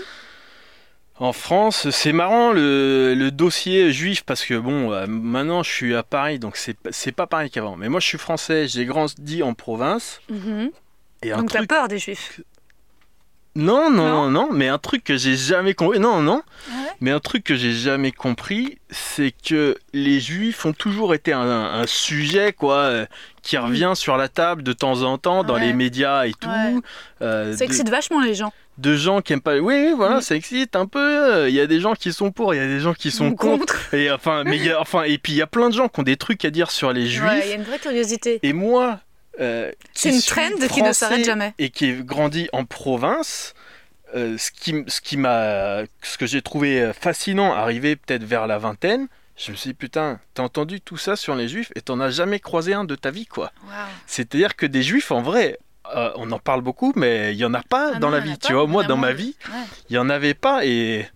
En 1.20 1.32
France, 1.32 1.90
c'est 1.90 2.12
marrant 2.12 2.52
le, 2.52 3.14
le 3.14 3.30
dossier 3.30 3.92
juif 3.92 4.24
parce 4.24 4.44
que 4.44 4.54
bon, 4.54 4.90
euh, 4.92 5.06
maintenant 5.06 5.62
je 5.62 5.70
suis 5.70 5.94
à 5.94 6.02
Paris, 6.02 6.40
donc 6.40 6.56
c'est 6.56 7.12
pas 7.12 7.28
pareil 7.28 7.50
qu'avant. 7.50 7.76
Mais 7.76 7.88
moi 7.88 8.00
je 8.00 8.06
suis 8.06 8.18
français, 8.18 8.66
j'ai 8.66 8.84
grandi 8.84 9.42
en 9.44 9.54
province. 9.54 10.20
Mhm. 10.28 10.70
Et 11.24 11.30
Donc, 11.30 11.50
t'as 11.50 11.58
truc. 11.58 11.68
peur 11.70 11.88
des 11.88 11.98
juifs 11.98 12.40
Non, 13.56 13.88
non, 13.88 14.28
Non 14.28 14.30
non, 14.30 14.48
mais 14.52 14.66
un 14.68 14.78
truc 14.78 15.04
que 15.04 15.16
j'ai 15.16 15.36
jamais 15.36 15.74
compris. 15.74 16.00
Non, 16.00 16.20
non. 16.20 16.42
Ah 16.68 16.72
ouais? 16.82 16.88
Mais 17.00 17.10
un 17.12 17.20
truc 17.20 17.44
que 17.44 17.54
j'ai 17.54 17.72
jamais 17.72 18.10
compris, 18.10 18.78
c'est 18.90 19.32
que 19.46 19.76
les 19.92 20.18
juifs 20.20 20.64
ont 20.66 20.72
toujours 20.72 21.14
été 21.14 21.32
un, 21.32 21.40
un 21.40 21.86
sujet, 21.86 22.52
quoi, 22.52 22.76
euh, 22.78 23.06
qui 23.42 23.56
revient 23.56 23.92
sur 23.94 24.16
la 24.16 24.28
table 24.28 24.62
de 24.64 24.72
temps 24.72 25.02
en 25.02 25.18
temps 25.18 25.44
dans 25.44 25.54
Ouais. 25.54 25.60
les 25.66 25.72
médias 25.72 26.26
et 26.26 26.32
tout. 26.32 26.48
Ouais. 26.48 26.74
euh, 27.22 27.52
Ça 27.52 27.58
de, 27.58 27.62
excite 27.64 27.88
vachement 27.90 28.20
les 28.22 28.34
gens. 28.34 28.52
de 28.78 28.96
gens 28.96 29.20
qui 29.20 29.34
aiment 29.34 29.40
pas. 29.40 29.56
Oui, 29.58 29.74
oui, 29.86 29.92
voilà, 29.96 30.16
Mm. 30.16 30.22
ça 30.22 30.34
excite 30.34 30.74
un 30.74 30.86
peu. 30.86 30.98
euh, 31.34 31.48
Il 31.48 31.54
y 31.54 31.60
a 31.60 31.68
des 31.68 31.78
gens 31.80 31.94
qui 31.94 32.12
sont 32.12 32.32
pour, 32.32 32.54
il 32.54 32.56
y 32.56 32.60
a 32.60 32.66
des 32.66 32.80
gens 32.80 32.94
qui 32.94 33.12
sont 33.12 33.34
contre. 33.36 33.94
Et 33.94 34.10
enfin, 34.10 34.42
mais 34.44 34.56
il 34.56 34.64
y 34.64 34.70
a, 34.70 34.80
enfin, 34.80 35.04
et 35.04 35.16
puis 35.18 35.32
il 35.32 35.36
y 35.36 35.42
a 35.42 35.46
plein 35.46 35.68
de 35.68 35.74
gens 35.74 35.86
qui 35.88 36.00
ont 36.00 36.04
des 36.04 36.16
trucs 36.16 36.44
à 36.44 36.50
dire 36.50 36.72
sur 36.72 36.92
les 36.92 37.06
juifs. 37.06 37.22
Ouais, 37.30 37.42
il 37.44 37.50
y 37.50 37.52
a 37.52 37.56
une 37.56 37.62
vraie 37.62 37.78
curiosité. 37.78 38.40
Et 38.42 38.52
moi, 38.52 38.98
euh, 39.40 39.70
C'est 39.94 40.10
une 40.10 40.20
trend 40.22 40.66
qui 40.72 40.82
ne 40.82 40.92
s'arrête 40.92 41.24
jamais. 41.24 41.54
Et 41.58 41.70
qui 41.70 41.86
ai 41.86 41.92
grandi 42.02 42.48
en 42.52 42.64
province, 42.64 43.54
euh, 44.14 44.36
ce 44.38 44.50
qui, 44.50 44.84
ce 44.86 45.00
qui 45.00 45.16
m'a, 45.16 45.82
ce 46.02 46.18
que 46.18 46.26
j'ai 46.26 46.42
trouvé 46.42 46.80
euh, 46.80 46.92
fascinant, 46.92 47.52
arrivé 47.52 47.96
peut-être 47.96 48.24
vers 48.24 48.46
la 48.46 48.58
vingtaine, 48.58 49.08
je 49.36 49.50
me 49.50 49.56
suis 49.56 49.70
dit 49.70 49.74
putain, 49.74 50.20
t'as 50.34 50.44
entendu 50.44 50.80
tout 50.80 50.96
ça 50.96 51.16
sur 51.16 51.34
les 51.34 51.48
juifs 51.48 51.72
et 51.74 51.80
t'en 51.80 51.98
as 52.00 52.10
jamais 52.10 52.38
croisé 52.38 52.72
un 52.74 52.84
de 52.84 52.94
ta 52.94 53.10
vie 53.10 53.26
quoi. 53.26 53.50
C'est-à-dire 54.06 54.54
que 54.54 54.66
des 54.66 54.82
juifs 54.84 55.10
en 55.10 55.22
vrai. 55.22 55.58
euh, 55.96 56.12
on 56.16 56.30
en 56.30 56.38
parle 56.38 56.62
beaucoup, 56.62 56.92
mais 56.96 57.32
il 57.32 57.38
y 57.38 57.44
en 57.44 57.52
a 57.54 57.62
pas 57.62 57.92
Ah 57.96 57.98
dans 57.98 58.08
non, 58.10 58.14
la 58.16 58.20
vie. 58.20 58.36
pas, 58.36 58.46
Tu 58.46 58.52
vois, 58.54 58.66
moi, 58.68 58.84
dans 58.84 58.96
ma 58.96 59.12
vie, 59.12 59.34
Ouais. 59.52 59.60
il 59.90 59.96
y 59.96 59.98
en 59.98 60.08
avait 60.08 60.32
pas 60.34 60.64
et 60.64 61.06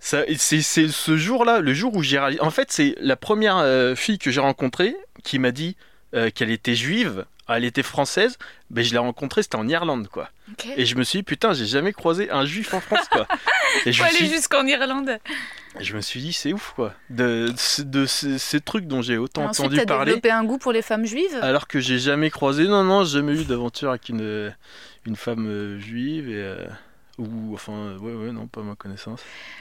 c'est 0.00 0.32
ce 0.62 1.16
jour-là 1.16 1.60
le 1.60 1.74
jour 1.74 1.94
où 1.94 2.02
j'ai 2.02 2.18
en 2.40 2.50
fait 2.50 2.70
c'est 2.70 2.94
la 3.00 3.16
première 3.16 3.58
euh, 3.58 3.94
fille 3.94 4.18
que 4.18 4.30
j'ai 4.30 4.40
rencontrée 4.40 4.96
qui 5.24 5.38
m'a 5.38 5.50
dit 5.50 5.76
euh, 6.14 6.30
qu'elle 6.30 6.50
était 6.50 6.74
juive 6.76 7.26
elle 7.56 7.64
était 7.64 7.82
française 7.82 8.36
mais 8.70 8.82
je 8.84 8.92
l'ai 8.92 8.98
rencontrée 8.98 9.42
c'était 9.42 9.56
en 9.56 9.68
Irlande 9.68 10.08
quoi 10.08 10.30
et 10.76 10.84
je 10.86 10.96
me 10.96 11.02
suis 11.02 11.20
dit 11.20 11.22
putain 11.22 11.52
j'ai 11.52 11.66
jamais 11.66 11.92
croisé 11.92 12.30
un 12.30 12.44
juif 12.44 12.74
en 12.74 12.80
France 12.80 13.08
quoi 13.10 13.26
et 13.86 13.92
je 13.92 13.98
Faut 13.98 14.08
aller 14.08 14.16
suis 14.16 14.28
jusqu'en 14.28 14.66
Irlande. 14.66 15.18
Et 15.78 15.84
je 15.84 15.94
me 15.94 16.00
suis 16.00 16.20
dit, 16.20 16.32
c'est 16.32 16.52
ouf 16.52 16.72
quoi. 16.74 16.94
De, 17.10 17.48
de, 17.48 17.82
de 17.82 18.06
ces, 18.06 18.38
ces 18.38 18.60
trucs 18.60 18.86
dont 18.86 19.02
j'ai 19.02 19.18
autant 19.18 19.44
ensuite, 19.44 19.66
entendu 19.66 19.84
parler. 19.86 20.06
développé 20.06 20.30
un 20.30 20.44
goût 20.44 20.58
pour 20.58 20.72
les 20.72 20.82
femmes 20.82 21.04
juives? 21.04 21.38
Alors 21.42 21.68
que 21.68 21.78
j'ai 21.78 21.98
jamais 21.98 22.30
croisé, 22.30 22.66
non, 22.66 22.82
non, 22.84 23.04
j'ai 23.04 23.18
jamais 23.18 23.34
eu 23.34 23.44
d'aventure 23.44 23.90
avec 23.90 24.08
une, 24.08 24.54
une 25.06 25.16
femme 25.16 25.46
euh, 25.46 25.78
juive. 25.78 26.28
Et, 26.30 26.36
euh, 26.42 26.66
ou, 27.18 27.54
enfin, 27.54 27.72
euh, 27.72 27.98
ouais, 27.98 28.14
ouais, 28.14 28.32
non, 28.32 28.46
pas 28.46 28.62
ma 28.62 28.74
connaissance. 28.74 29.20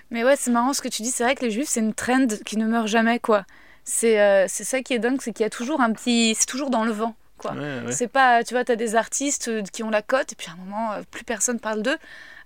Mais 0.10 0.24
ouais, 0.24 0.36
c'est 0.38 0.52
marrant 0.52 0.74
ce 0.74 0.82
que 0.82 0.88
tu 0.88 1.02
dis. 1.02 1.12
C'est 1.12 1.24
vrai 1.24 1.36
que 1.36 1.44
les 1.46 1.52
juifs, 1.52 1.68
c'est 1.68 1.82
une 1.82 1.94
trend 1.94 2.28
qui 2.46 2.58
ne 2.58 2.66
meurt 2.66 2.88
jamais, 2.88 3.20
quoi. 3.20 3.46
C'est 3.84 4.20
euh, 4.20 4.46
c'est 4.48 4.64
ça 4.64 4.82
qui 4.82 4.94
est 4.94 5.00
dingue, 5.00 5.20
c'est 5.22 5.34
qu'il 5.34 5.44
y 5.44 5.48
a 5.48 5.50
toujours 5.50 5.82
un 5.82 5.92
petit. 5.92 6.36
C'est 6.38 6.46
toujours 6.46 6.70
dans 6.70 6.84
le 6.86 6.92
vent, 6.92 7.16
quoi. 7.38 7.54
Ouais, 7.54 7.82
ouais. 7.86 7.92
C'est 7.92 8.08
pas, 8.08 8.44
tu 8.44 8.54
vois, 8.54 8.64
t'as 8.66 8.76
des 8.76 8.96
artistes 8.96 9.48
euh, 9.48 9.62
qui 9.72 9.84
ont 9.84 9.90
la 9.90 10.02
cote, 10.02 10.34
et 10.34 10.36
puis 10.36 10.48
à 10.50 10.54
un 10.54 10.56
moment, 10.58 10.92
euh, 10.94 11.02
plus 11.10 11.24
personne 11.24 11.60
parle 11.60 11.82
d'eux. 11.84 11.98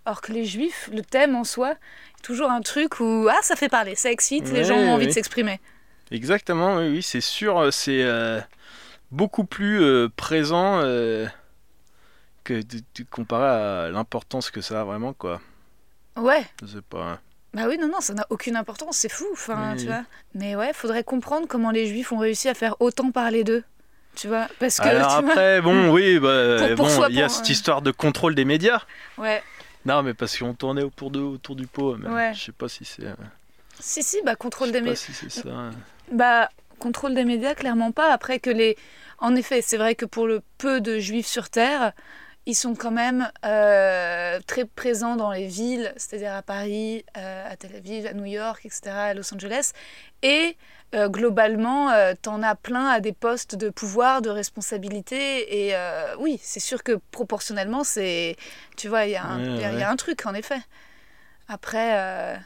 Alors 0.05 0.21
que 0.21 0.31
les 0.31 0.45
juifs, 0.45 0.89
le 0.91 1.01
thème 1.03 1.35
en 1.35 1.43
soi, 1.43 1.71
est 1.71 2.23
toujours 2.23 2.49
un 2.49 2.61
truc 2.61 2.99
où, 2.99 3.27
ah, 3.29 3.37
ça 3.43 3.55
fait 3.55 3.69
parler, 3.69 3.95
ça 3.95 4.11
excite, 4.11 4.49
les 4.51 4.63
gens 4.63 4.75
ont 4.77 4.93
envie 4.93 5.07
de 5.07 5.11
s'exprimer. 5.11 5.59
Exactement, 6.09 6.77
oui, 6.77 6.89
oui, 6.89 7.01
c'est 7.03 7.21
sûr, 7.21 7.71
c'est 7.71 8.01
euh, 8.03 8.41
beaucoup 9.11 9.43
plus 9.45 9.81
euh, 9.81 10.09
présent 10.15 10.79
euh, 10.83 11.25
que 12.43 12.55
de- 12.55 12.79
de- 12.95 13.03
comparé 13.09 13.45
à 13.45 13.89
l'importance 13.91 14.49
que 14.51 14.61
ça 14.61 14.81
a 14.81 14.83
vraiment, 14.83 15.13
quoi. 15.13 15.39
Ouais, 16.17 16.43
Je 16.61 16.67
sais 16.67 16.81
pas. 16.81 17.19
bah 17.53 17.63
oui, 17.67 17.77
non, 17.77 17.87
non, 17.87 18.01
ça 18.01 18.13
n'a 18.13 18.25
aucune 18.29 18.55
importance, 18.55 18.97
c'est 18.97 19.11
fou, 19.11 19.25
enfin, 19.33 19.73
Oui. 19.73 19.81
tu 19.81 19.85
vois. 19.87 20.03
Mais 20.33 20.55
ouais, 20.55 20.73
faudrait 20.73 21.03
comprendre 21.03 21.47
comment 21.47 21.71
les 21.71 21.85
juifs 21.87 22.11
ont 22.11 22.17
réussi 22.17 22.49
à 22.49 22.53
faire 22.53 22.75
autant 22.81 23.11
parler 23.11 23.43
d'eux, 23.43 23.63
tu 24.15 24.27
vois. 24.27 24.47
Parce 24.59 24.77
que, 24.79 24.87
Alors 24.87 25.09
vois, 25.21 25.31
après, 25.31 25.61
bon, 25.61 25.89
oui, 25.93 26.19
bah, 26.19 26.57
Pour- 26.59 26.67
pour 26.75 26.85
bon, 26.85 26.89
soi, 26.89 27.07
il 27.09 27.15
y 27.15 27.21
a 27.21 27.27
pour, 27.27 27.35
cette 27.35 27.49
euh, 27.49 27.51
histoire 27.51 27.81
de 27.81 27.91
contrôle 27.91 28.35
des 28.35 28.45
médias. 28.45 28.81
ouais. 29.17 29.41
Non, 29.83 30.03
mais 30.03 30.13
parce 30.13 30.37
qu'on 30.37 30.53
tournait 30.53 30.83
autour, 30.83 31.09
de, 31.09 31.19
autour 31.19 31.55
du 31.55 31.65
pot. 31.65 31.95
Mais 31.97 32.07
Ouais. 32.07 32.33
Je 32.35 32.39
sais 32.39 32.51
pas 32.51 32.69
si 32.69 32.85
c'est. 32.85 33.03
euh, 33.03 33.13
Si, 33.79 34.03
si, 34.03 34.21
bah, 34.23 34.35
contrôle 34.35 34.71
des 34.71 34.79
médias. 34.79 34.95
si 34.95 35.11
c'est 35.11 35.31
ça. 35.31 35.49
hein. 35.49 35.71
Bah, 36.11 36.49
contrôle 36.77 37.15
des 37.15 37.25
médias, 37.25 37.55
clairement 37.55 37.91
pas. 37.91 38.13
Après 38.13 38.37
que 38.39 38.51
les... 38.51 38.77
En 39.17 39.35
effet, 39.35 39.61
c'est 39.63 39.77
vrai 39.77 39.95
que 39.95 40.05
pour 40.05 40.27
le 40.27 40.41
peu 40.59 40.81
de 40.81 40.99
juifs 40.99 41.25
sur 41.25 41.49
Terre, 41.49 41.93
ils 42.51 42.55
sont 42.55 42.75
quand 42.75 42.91
même 42.91 43.31
euh, 43.45 44.41
très 44.45 44.65
présents 44.65 45.15
dans 45.15 45.31
les 45.31 45.47
villes, 45.47 45.93
c'est-à-dire 45.95 46.33
à 46.33 46.41
Paris, 46.41 47.05
euh, 47.17 47.49
à 47.49 47.55
Tel 47.55 47.73
Aviv, 47.77 48.05
à 48.05 48.13
New 48.13 48.25
York, 48.25 48.65
etc., 48.65 48.81
à 48.87 49.13
Los 49.13 49.33
Angeles. 49.33 49.71
Et 50.21 50.57
euh, 50.93 51.07
globalement, 51.07 51.91
t'en 52.21 52.43
as 52.43 52.55
plein 52.55 52.87
à 52.87 52.99
des 52.99 53.13
postes 53.13 53.55
de 53.55 53.69
pouvoir, 53.69 54.21
de 54.21 54.29
responsabilité. 54.29 55.67
Et 55.69 55.75
oui, 56.19 56.41
c'est 56.43 56.59
sûr 56.59 56.83
que 56.83 56.99
proportionnellement, 57.11 57.85
c'est... 57.85 58.35
Tu 58.75 58.89
vois, 58.89 59.05
il 59.05 59.11
y, 59.11 59.17
Ouais, 59.17 59.83
a 59.83 59.89
un 59.89 59.95
truc, 59.95 60.25
en 60.25 60.33
effet. 60.33 60.59
Après... 61.47 62.37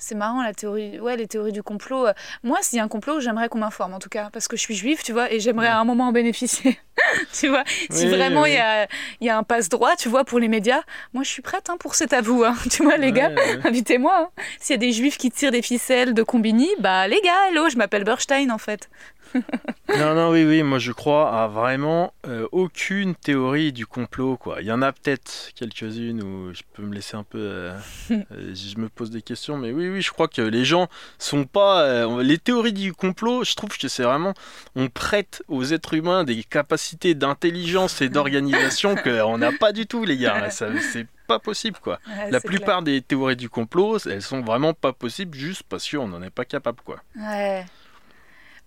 c'est 0.00 0.16
marrant 0.16 0.42
la 0.42 0.52
théorie, 0.54 0.98
ouais, 0.98 1.16
les 1.16 1.28
théories 1.28 1.52
du 1.52 1.62
complot. 1.62 2.08
euh, 2.08 2.12
Moi, 2.42 2.58
s'il 2.62 2.78
y 2.78 2.80
a 2.80 2.84
un 2.84 2.88
complot, 2.88 3.20
j'aimerais 3.20 3.48
qu'on 3.48 3.58
m'informe 3.58 3.94
en 3.94 3.98
tout 4.00 4.08
cas, 4.08 4.30
parce 4.32 4.48
que 4.48 4.56
je 4.56 4.60
suis 4.62 4.74
juive, 4.74 5.02
tu 5.04 5.12
vois, 5.12 5.30
et 5.32 5.38
j'aimerais 5.38 5.68
à 5.68 5.78
un 5.78 5.84
moment 5.84 6.08
en 6.08 6.12
bénéficier. 6.12 6.80
tu 7.32 7.48
vois, 7.48 7.62
si 7.90 8.08
vraiment 8.08 8.44
il 8.46 8.50
oui. 8.52 8.56
y, 8.56 8.60
a, 8.60 8.86
y 9.20 9.28
a 9.28 9.36
un 9.38 9.42
passe-droit, 9.42 9.94
tu 9.96 10.08
vois, 10.08 10.24
pour 10.24 10.38
les 10.40 10.48
médias, 10.48 10.82
moi 11.14 11.22
je 11.22 11.28
suis 11.30 11.42
prête 11.42 11.70
hein, 11.70 11.76
pour 11.78 11.94
cet 11.94 12.12
avou. 12.12 12.42
hein. 12.44 12.54
Tu 12.70 12.82
vois, 12.82 12.96
les 12.96 13.12
gars, 13.12 13.30
ouais. 13.30 13.60
invitez-moi. 13.64 14.30
hein. 14.36 14.42
S'il 14.58 14.74
y 14.74 14.78
a 14.78 14.78
des 14.78 14.92
juifs 14.92 15.16
qui 15.18 15.30
tirent 15.30 15.52
des 15.52 15.62
ficelles 15.62 16.14
de 16.14 16.22
Combini, 16.22 16.68
bah 16.80 17.06
les 17.06 17.20
gars, 17.20 17.48
hello, 17.50 17.68
je 17.68 17.76
m'appelle 17.76 18.04
Bernstein 18.04 18.50
en 18.50 18.58
fait. 18.58 18.88
Non, 19.98 20.14
non, 20.14 20.30
oui, 20.30 20.44
oui, 20.44 20.62
moi 20.62 20.78
je 20.78 20.92
crois 20.92 21.42
à 21.42 21.48
vraiment 21.48 22.14
euh, 22.26 22.46
aucune 22.52 23.14
théorie 23.16 23.72
du 23.72 23.86
complot, 23.86 24.36
quoi. 24.36 24.60
Il 24.60 24.66
y 24.66 24.72
en 24.72 24.82
a 24.82 24.92
peut-être 24.92 25.50
quelques-unes 25.56 26.22
où 26.22 26.54
je 26.54 26.62
peux 26.72 26.82
me 26.82 26.94
laisser 26.94 27.16
un 27.16 27.24
peu. 27.24 27.38
euh, 27.38 27.76
euh, 28.10 28.54
je 28.54 28.78
me 28.78 28.88
pose 28.88 29.10
des 29.10 29.20
questions, 29.22 29.58
mais 29.58 29.72
oui, 29.72 29.88
oui, 29.88 30.00
je 30.00 30.10
crois 30.12 30.28
que 30.28 30.42
les 30.42 30.64
gens 30.64 30.88
sont 31.18 31.44
pas. 31.44 31.82
euh, 31.82 32.22
les 32.22 32.38
théories 32.38 32.72
du 32.72 32.92
complot, 32.92 33.42
je 33.44 33.54
trouve 33.56 33.76
que 33.76 33.88
c'est 33.88 34.04
vraiment. 34.04 34.32
On 34.76 34.88
prête 34.88 35.42
aux 35.48 35.64
êtres 35.64 35.94
humains 35.94 36.22
des 36.24 36.44
capacités 36.44 37.14
d'intelligence 37.14 38.00
et 38.00 38.08
d'organisation 38.08 38.94
qu'on 39.02 39.38
n'a 39.38 39.50
pas 39.52 39.72
du 39.72 39.86
tout, 39.86 40.04
les 40.04 40.16
gars. 40.18 40.50
Ça, 40.50 40.68
C'est 40.92 41.06
pas 41.26 41.40
possible, 41.40 41.78
quoi. 41.82 41.98
Ouais, 42.06 42.30
La 42.30 42.40
plupart 42.40 42.82
des 42.82 43.02
théories 43.02 43.36
du 43.36 43.48
complot, 43.48 43.98
elles 44.06 44.22
sont 44.22 44.40
vraiment 44.40 44.72
pas 44.72 44.92
possibles 44.92 45.36
juste 45.36 45.64
parce 45.68 45.88
qu'on 45.90 46.06
n'en 46.08 46.22
est 46.22 46.30
pas 46.30 46.44
capable, 46.44 46.80
quoi. 46.84 47.00
Ouais. 47.16 47.64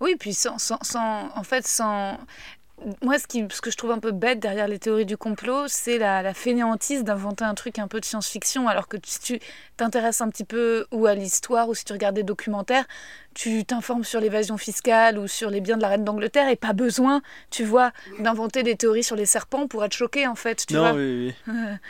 Oui, 0.03 0.15
puis 0.19 0.33
sans, 0.33 0.57
sans, 0.59 0.77
sans- 0.83 1.29
en 1.35 1.43
fait, 1.43 1.65
sans. 1.65 2.17
Moi, 3.01 3.17
ce, 3.17 3.27
qui, 3.27 3.45
ce 3.49 3.61
que 3.61 3.71
je 3.71 3.77
trouve 3.77 3.91
un 3.91 3.99
peu 3.99 4.11
bête 4.11 4.39
derrière 4.41 4.67
les 4.67 4.77
théories 4.77 5.05
du 5.05 5.15
complot, 5.15 5.67
c'est 5.69 5.97
la, 5.97 6.21
la 6.21 6.33
fainéantise 6.33 7.05
d'inventer 7.05 7.45
un 7.45 7.53
truc 7.53 7.79
un 7.79 7.87
peu 7.87 8.01
de 8.01 8.05
science-fiction, 8.05 8.67
alors 8.67 8.89
que 8.89 8.97
si 9.05 9.19
tu 9.21 9.39
t'intéresses 9.77 10.19
un 10.19 10.27
petit 10.29 10.43
peu 10.43 10.85
ou 10.91 11.05
à 11.05 11.15
l'histoire, 11.15 11.69
ou 11.69 11.75
si 11.75 11.85
tu 11.85 11.93
regardes 11.93 12.15
des 12.15 12.23
documentaires, 12.23 12.83
tu 13.35 13.63
t'informes 13.63 14.03
sur 14.03 14.19
l'évasion 14.19 14.57
fiscale 14.57 15.17
ou 15.17 15.27
sur 15.29 15.49
les 15.49 15.61
biens 15.61 15.77
de 15.77 15.81
la 15.81 15.87
reine 15.87 16.03
d'Angleterre, 16.03 16.49
et 16.49 16.57
pas 16.57 16.73
besoin, 16.73 17.21
tu 17.51 17.63
vois, 17.63 17.93
d'inventer 18.19 18.63
des 18.63 18.75
théories 18.75 19.03
sur 19.03 19.15
les 19.15 19.27
serpents 19.27 19.67
pour 19.67 19.85
être 19.85 19.93
choqué, 19.93 20.27
en 20.27 20.35
fait, 20.35 20.65
tu 20.67 20.73
non, 20.73 20.81
vois. 20.81 20.93
oui, 20.93 21.33
oui. 21.47 21.53
Euh, 21.55 21.75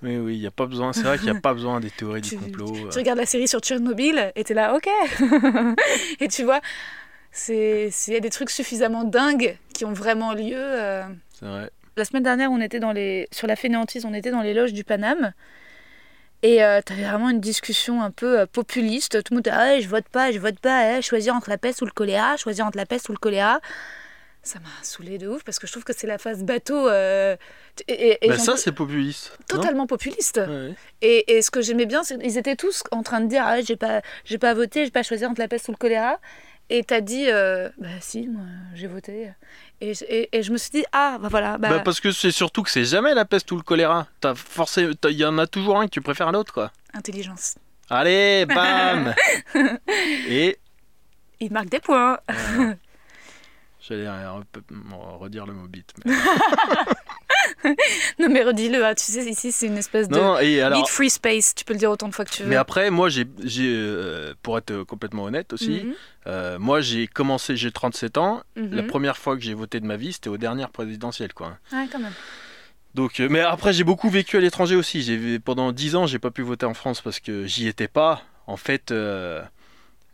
Oui, 0.00 0.16
oui, 0.16 0.36
il 0.36 0.40
y 0.40 0.46
a 0.46 0.52
pas 0.52 0.66
besoin. 0.66 0.92
C'est 0.92 1.02
vrai 1.02 1.18
qu'il 1.18 1.28
n'y 1.32 1.36
a 1.36 1.40
pas 1.40 1.54
besoin 1.54 1.80
des 1.80 1.90
théories 1.90 2.20
du 2.20 2.28
Tu- 2.30 2.36
complot. 2.38 2.72
euh. 2.86 2.90
Tu 2.90 2.98
regardes 2.98 3.18
la 3.18 3.26
série 3.26 3.48
sur 3.48 3.58
Tchernobyl 3.58 4.30
et 4.36 4.44
t'es 4.44 4.54
là, 4.54 4.76
ok. 4.76 4.88
et 6.20 6.28
tu 6.28 6.44
vois, 6.44 6.60
c'est 7.32 7.90
c'est- 7.90 8.10
il 8.10 8.14
y 8.14 8.16
a 8.16 8.20
des 8.20 8.30
trucs 8.30 8.50
suffisamment 8.50 9.04
dingues 9.04 9.56
qui 9.74 9.84
ont 9.84 9.92
vraiment 9.92 10.32
lieu. 10.32 10.54
euh. 10.56 11.02
C'est 11.38 11.46
vrai. 11.46 11.70
La 11.96 12.04
semaine 12.04 12.22
dernière, 12.22 12.50
on 12.52 12.60
était 12.60 12.80
dans 12.80 12.92
les 12.92 13.28
sur 13.32 13.46
la 13.46 13.56
fainéantise, 13.56 14.04
on 14.04 14.14
était 14.14 14.30
dans 14.30 14.42
les 14.42 14.54
loges 14.54 14.72
du 14.72 14.84
Paname. 14.84 15.32
Et 16.44 16.62
euh, 16.62 16.80
t'avais 16.82 17.02
vraiment 17.02 17.30
une 17.30 17.40
discussion 17.40 18.00
un 18.00 18.12
peu 18.12 18.40
euh, 18.40 18.46
populiste. 18.46 19.22
Tout 19.24 19.32
le 19.32 19.36
monde 19.38 19.46
était, 19.48 19.56
ah, 19.56 19.80
je 19.80 19.88
vote 19.88 20.08
pas, 20.08 20.30
je 20.30 20.38
vote 20.38 20.58
pas, 20.60 20.98
eh, 20.98 21.02
choisir 21.02 21.34
entre 21.34 21.50
la 21.50 21.58
peste 21.58 21.82
ou 21.82 21.84
le 21.84 21.90
choléra, 21.90 22.36
choisir 22.36 22.64
entre 22.64 22.76
la 22.78 22.86
peste 22.86 23.08
ou 23.08 23.12
le 23.12 23.18
choléra. 23.18 23.60
Ça 24.44 24.60
m'a 24.60 24.68
saoulé 24.82 25.18
de 25.18 25.26
ouf 25.26 25.42
parce 25.42 25.58
que 25.58 25.66
je 25.66 25.72
trouve 25.72 25.82
que 25.82 25.92
c'est 25.92 26.06
la 26.06 26.16
phase 26.16 26.44
bateau. 26.44 26.88
euh, 26.88 27.36
et, 27.88 27.92
et- 27.92 28.24
et 28.26 28.28
Bah, 28.28 28.38
ça, 28.38 28.56
c'est 28.56 28.70
populiste. 28.70 29.36
totalement 29.48 29.88
populiste. 29.88 30.36
Ouais, 30.46 30.46
ouais. 30.68 30.74
Et, 31.02 31.36
et 31.38 31.42
ce 31.42 31.50
que 31.50 31.60
j'aimais 31.60 31.86
bien, 31.86 32.04
c'est 32.04 32.16
qu'ils 32.18 32.38
étaient 32.38 32.54
tous 32.56 32.84
en 32.92 33.02
train 33.02 33.20
de 33.20 33.26
dire 33.26 33.42
ah, 33.44 33.60
j'ai 33.60 33.74
pas, 33.76 34.00
j'ai 34.24 34.38
pas 34.38 34.54
voté, 34.54 34.84
j'ai 34.84 34.92
pas 34.92 35.02
choisi 35.02 35.26
entre 35.26 35.40
la 35.40 35.48
peste 35.48 35.66
ou 35.68 35.72
le 35.72 35.76
choléra. 35.76 36.20
Et 36.70 36.84
t'as 36.84 37.00
dit 37.00 37.30
euh, 37.30 37.68
bah 37.78 37.88
si, 38.00 38.28
moi 38.28 38.42
j'ai 38.74 38.86
voté. 38.88 39.30
Et, 39.80 39.92
et, 40.08 40.36
et 40.36 40.42
je 40.42 40.52
me 40.52 40.58
suis 40.58 40.70
dit 40.70 40.84
ah 40.92 41.16
bah 41.20 41.28
voilà. 41.30 41.56
Bah, 41.56 41.68
Bah, 41.70 41.80
parce 41.80 42.00
que 42.00 42.12
c'est 42.12 42.30
surtout 42.30 42.62
que 42.62 42.70
c'est 42.70 42.84
jamais 42.84 43.14
la 43.14 43.24
peste 43.24 43.50
ou 43.52 43.56
le 43.56 43.62
choléra. 43.62 44.06
T'as 44.20 44.34
forcé, 44.34 44.88
il 45.04 45.12
y 45.16 45.24
en 45.24 45.38
a 45.38 45.46
toujours 45.46 45.78
un 45.80 45.86
que 45.86 45.92
tu 45.92 46.00
préfères 46.02 46.28
à 46.28 46.32
l'autre, 46.32 46.52
quoi. 46.52 46.70
Intelligence. 46.92 47.56
Allez, 47.88 48.44
bam 48.46 49.14
Et 50.28 50.58
Il 51.40 51.52
marque 51.52 51.70
des 51.70 51.80
points. 51.80 52.18
J'allais 53.88 54.04
re- 54.06 54.42
re- 54.70 55.18
redire 55.18 55.46
le 55.46 55.52
mot 55.54 55.66
bit. 55.66 55.92
mais- 56.04 56.12
Non 58.18 58.28
mais 58.28 58.42
redis-le, 58.42 58.84
hein, 58.84 58.94
tu 58.94 59.04
sais 59.04 59.24
ici 59.24 59.52
c'est 59.52 59.66
une 59.66 59.76
espèce 59.78 60.08
de 60.08 60.14
Non, 60.16 60.38
et 60.38 60.60
alors. 60.60 60.80
beat 60.82 60.88
free 60.88 61.10
space. 61.10 61.54
Tu 61.54 61.64
peux 61.64 61.72
le 61.72 61.78
dire 61.78 61.90
autant 61.90 62.08
de 62.08 62.14
fois 62.14 62.24
que 62.24 62.30
tu 62.30 62.42
veux. 62.42 62.48
Mais 62.48 62.56
après, 62.56 62.90
moi, 62.90 63.08
j'ai, 63.08 63.26
euh, 63.60 64.34
pour 64.42 64.58
être 64.58 64.82
complètement 64.84 65.24
honnête 65.24 65.52
aussi, 65.52 65.82
Mhm, 65.84 65.94
euh, 66.26 66.58
moi, 66.58 66.80
j'ai 66.80 67.06
commencé, 67.06 67.56
j'ai 67.56 67.70
37 67.72 68.18
ans. 68.18 68.42
mhm. 68.56 68.74
La 68.74 68.82
première 68.82 69.16
fois 69.16 69.36
que 69.36 69.42
j'ai 69.42 69.54
voté 69.54 69.80
de 69.80 69.86
ma 69.86 69.96
vie, 69.96 70.12
c'était 70.12 70.28
aux 70.28 70.36
dernières 70.36 70.70
présidentielles, 70.70 71.32
quoi. 71.32 71.58
Ouais, 71.72 71.86
quand 71.90 71.98
même. 72.00 72.12
Donc, 72.94 73.20
euh, 73.20 73.28
mais 73.30 73.40
après, 73.40 73.72
j'ai 73.72 73.84
beaucoup 73.84 74.08
vécu 74.10 74.36
à 74.36 74.40
l'étranger 74.40 74.74
aussi. 74.76 75.02
J'ai 75.02 75.38
pendant 75.38 75.72
10 75.72 75.94
ans, 75.96 76.06
j'ai 76.06 76.18
pas 76.18 76.30
pu 76.30 76.42
voter 76.42 76.66
en 76.66 76.74
France 76.74 77.00
parce 77.00 77.20
que 77.20 77.46
j'y 77.46 77.68
étais 77.68 77.88
pas. 77.88 78.22
En 78.46 78.56
fait, 78.56 78.90
euh, 78.90 79.42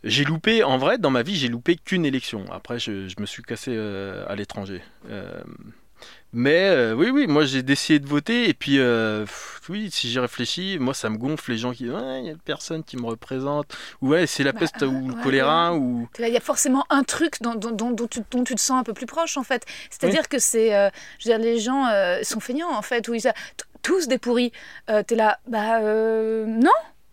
j'ai 0.05 0.23
loupé. 0.23 0.63
En 0.63 0.77
vrai, 0.77 0.97
dans 0.97 1.09
ma 1.11 1.23
vie, 1.23 1.35
j'ai 1.35 1.49
loupé 1.49 1.75
qu'une 1.75 2.05
élection. 2.05 2.45
Après, 2.51 2.79
je, 2.79 3.07
je 3.09 3.15
me 3.19 3.25
suis 3.25 3.43
cassé 3.43 3.71
euh, 3.75 4.23
à 4.27 4.35
l'étranger. 4.35 4.81
Euh, 5.09 5.41
mais 6.33 6.67
euh, 6.69 6.93
oui, 6.93 7.09
oui, 7.11 7.27
moi 7.27 7.45
j'ai 7.45 7.63
décidé 7.63 7.99
de 7.99 8.07
voter 8.07 8.49
et 8.49 8.53
puis 8.53 8.77
pff, 8.77 9.61
oui, 9.69 9.89
si 9.89 10.09
j'y 10.09 10.19
réfléchis, 10.19 10.77
moi 10.79 10.93
ça 10.93 11.09
me 11.09 11.17
gonfle 11.17 11.51
les 11.51 11.57
gens 11.57 11.71
qui 11.71 11.89
ouais, 11.89 12.19
il 12.21 12.25
y 12.27 12.29
a 12.29 12.35
personne 12.43 12.83
qui 12.83 12.97
me 12.97 13.05
représente 13.05 13.73
ou 14.01 14.09
ouais, 14.09 14.27
c'est 14.27 14.43
la 14.43 14.51
Bah, 14.51 14.59
peste 14.59 14.81
ou 14.81 15.07
le 15.07 15.13
ouais, 15.15 15.23
choléra 15.23 15.73
ou 15.73 16.09
Il 16.19 16.27
y 16.27 16.35
a 16.35 16.41
forcément 16.41 16.85
un 16.89 17.03
truc 17.03 17.41
dont, 17.41 17.55
dont, 17.55 17.71
dont- 17.71 17.91
dont 17.91 18.07
tu, 18.07 18.19
dont 18.31 18.43
tu 18.43 18.53
te 18.55 18.59
sens 18.59 18.77
un 18.81 18.83
peu 18.83 18.93
plus 18.93 19.05
proche 19.05 19.37
en 19.37 19.43
fait. 19.43 19.65
C'est-à-dire 19.89 20.27
que 20.27 20.37
c'est, 20.37 20.71
je 21.19 21.29
veux 21.29 21.37
dire, 21.37 21.39
les 21.39 21.59
gens 21.59 21.85
sont 22.23 22.41
feignants 22.41 22.75
en 22.75 22.81
fait, 22.81 23.07
où 23.07 23.13
ils, 23.13 23.31
tous 23.81 24.07
des 24.09 24.17
pourris. 24.17 24.51
Euh, 24.89 25.03
T'es 25.03 25.15
là, 25.15 25.39
bah 25.47 25.79
non. 26.45 26.71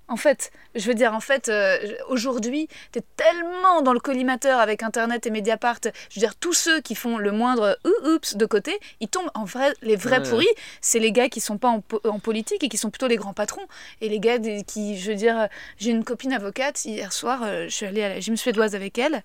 En 0.08 0.16
fait, 0.16 0.50
je 0.74 0.86
veux 0.86 0.94
dire, 0.94 1.12
en 1.14 1.20
fait, 1.20 1.48
euh, 1.48 1.78
aujourd'hui, 2.08 2.68
t'es 2.92 3.02
tellement 3.16 3.82
dans 3.82 3.92
le 3.92 4.00
collimateur 4.00 4.60
avec 4.60 4.82
Internet 4.82 5.26
et 5.26 5.30
Mediapart. 5.30 5.78
Je 5.84 5.88
veux 6.14 6.20
dire, 6.20 6.34
tous 6.34 6.52
ceux 6.54 6.80
qui 6.80 6.94
font 6.94 7.18
le 7.18 7.32
moindre 7.32 7.78
ou- 7.84 8.08
oups 8.14 8.36
de 8.36 8.46
côté, 8.46 8.78
ils 9.00 9.08
tombent 9.08 9.30
en 9.34 9.44
vrai. 9.44 9.72
Les 9.82 9.96
vrais 9.96 10.20
Ouais. 10.20 10.28
pourris, 10.28 10.48
c'est 10.80 10.98
les 10.98 11.12
gars 11.12 11.28
qui 11.28 11.40
sont 11.40 11.58
pas 11.58 11.68
en, 11.68 11.80
po- 11.80 12.00
en 12.04 12.18
politique 12.18 12.62
et 12.64 12.68
qui 12.68 12.76
sont 12.78 12.90
plutôt 12.90 13.06
les 13.08 13.16
grands 13.16 13.34
patrons. 13.34 13.66
Et 14.00 14.08
les 14.08 14.20
gars 14.20 14.38
des- 14.38 14.64
qui, 14.64 14.98
je 14.98 15.10
veux 15.10 15.16
dire, 15.16 15.48
j'ai 15.78 15.90
une 15.90 16.04
copine 16.04 16.32
avocate 16.32 16.84
hier 16.84 17.12
soir, 17.12 17.40
euh, 17.44 17.64
je 17.64 17.74
suis 17.74 17.86
allée 17.86 18.02
à 18.02 18.08
la 18.08 18.20
gym 18.20 18.36
suédoise 18.36 18.74
avec 18.74 18.98
elle. 18.98 19.22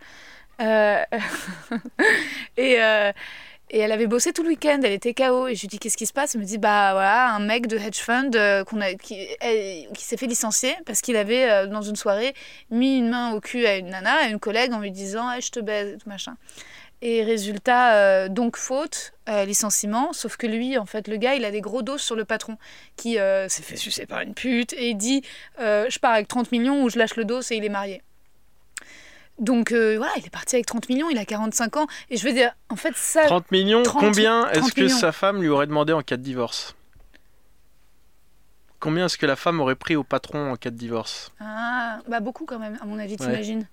Euh, 0.60 1.04
et, 2.58 2.82
euh, 2.82 3.12
Et 3.69 3.79
elle 3.79 3.91
avait 3.91 4.07
bossé 4.07 4.31
tout 4.31 4.43
le 4.43 4.50
week-end, 4.50 4.79
elle 4.81 4.93
était 4.93 5.13
KO. 5.13 5.47
Et 5.47 5.55
je 5.55 5.62
lui 5.62 5.67
dis 5.67 5.79
Qu'est-ce 5.79 5.97
qui 5.97 6.05
se 6.05 6.13
passe? 6.13 6.36
Elle 6.36 6.41
me 6.41 6.45
dit 6.45 6.57
Bah 6.57 6.93
voilà, 6.93 7.33
un 7.33 7.39
mec 7.39 7.67
de 7.67 7.77
hedge 7.77 8.00
fund 8.00 8.31
euh, 8.36 8.63
a, 8.63 8.93
qui, 8.95 9.27
s'est 9.97 10.17
fait 10.17 10.27
licencier 10.27 10.74
parce 10.86 11.01
qu'il 11.01 11.17
avait, 11.17 11.50
euh, 11.50 11.67
dans 11.67 11.81
une 11.81 11.97
soirée, 11.97 12.33
mis 12.71 12.97
une 12.97 13.09
main 13.09 13.33
au 13.33 13.41
cul 13.41 13.65
à 13.65 13.75
une 13.75 13.89
nana, 13.89 14.13
à 14.24 14.27
une 14.29 14.39
collègue, 14.39 14.71
en 14.71 14.79
lui 14.79 14.91
disant 14.91 15.29
Eh, 15.33 15.41
Je 15.41 15.51
te 15.51 15.59
baise, 15.59 15.97
tout 16.01 16.09
machin. 16.09 16.38
Et 17.01 17.24
résultat, 17.24 17.95
euh, 17.95 18.29
donc 18.29 18.55
faute, 18.55 19.13
licenciement. 19.45 20.13
Sauf 20.13 20.38
que 20.38 20.47
lui, 20.47 20.77
en 20.77 20.86
fait, 20.86 21.09
le 21.09 21.17
gars, 21.17 21.36
il 21.36 21.43
a 21.43 21.51
des 21.51 21.62
gros 21.62 21.81
dos 21.81 21.97
sur 21.97 22.15
le 22.15 22.24
patron 22.24 22.57
qui 22.95 23.15
s'est 23.15 23.63
fait 23.63 23.75
sucer 23.75 24.05
par 24.05 24.21
une 24.21 24.33
pute 24.33 24.71
et 24.74 24.91
il 24.91 24.95
dit 24.95 25.24
Je 25.59 26.00
pars 26.00 26.13
avec 26.13 26.29
30 26.29 26.53
millions 26.53 26.83
ou 26.83 26.89
je 26.89 26.97
lâche 26.97 27.17
le 27.17 27.25
dos 27.25 27.41
et 27.41 27.55
il 27.57 27.65
est 27.65 27.69
marié. 27.69 28.01
Donc 29.39 29.72
euh, 29.72 29.98
voilà, 29.98 30.12
il 30.17 30.25
est 30.25 30.29
parti 30.32 30.56
avec 30.56 30.65
30 30.65 30.89
millions, 30.89 31.10
il 31.10 31.17
a 31.17 31.25
45 31.25 31.77
ans. 31.77 31.88
Et 32.10 32.17
je 32.17 32.25
veux 32.27 32.34
dire, 32.34 32.51
en 32.70 32.75
fait, 32.75 32.96
ça. 32.96 33.25
30 33.25 33.51
millions, 33.51 33.84
30 33.84 34.03
combien 34.03 34.50
est-ce 34.50 34.60
30 34.62 34.74
que 34.74 34.88
sa 34.88 35.12
femme 35.12 35.41
lui 35.41 35.50
aurait 35.50 35.67
demandé 35.67 35.94
en 35.94 36.01
cas 36.01 36.17
de 36.17 36.24
divorce? 36.24 36.75
Combien 38.79 39.06
est-ce 39.06 39.17
que 39.17 39.25
la 39.25 39.36
femme 39.36 39.60
aurait 39.60 39.75
pris 39.75 39.96
au 39.96 40.03
patron 40.03 40.51
en 40.51 40.56
cas 40.56 40.70
de 40.70 40.75
divorce? 40.75 41.32
Ah, 41.39 42.00
bah 42.08 42.20
beaucoup 42.20 42.46
quand 42.46 42.60
même, 42.60 42.77
à 42.82 42.86
mon 42.86 43.00
avis, 43.00 43.12
Ouais. 43.13 43.17
t'imagines. 43.17 43.67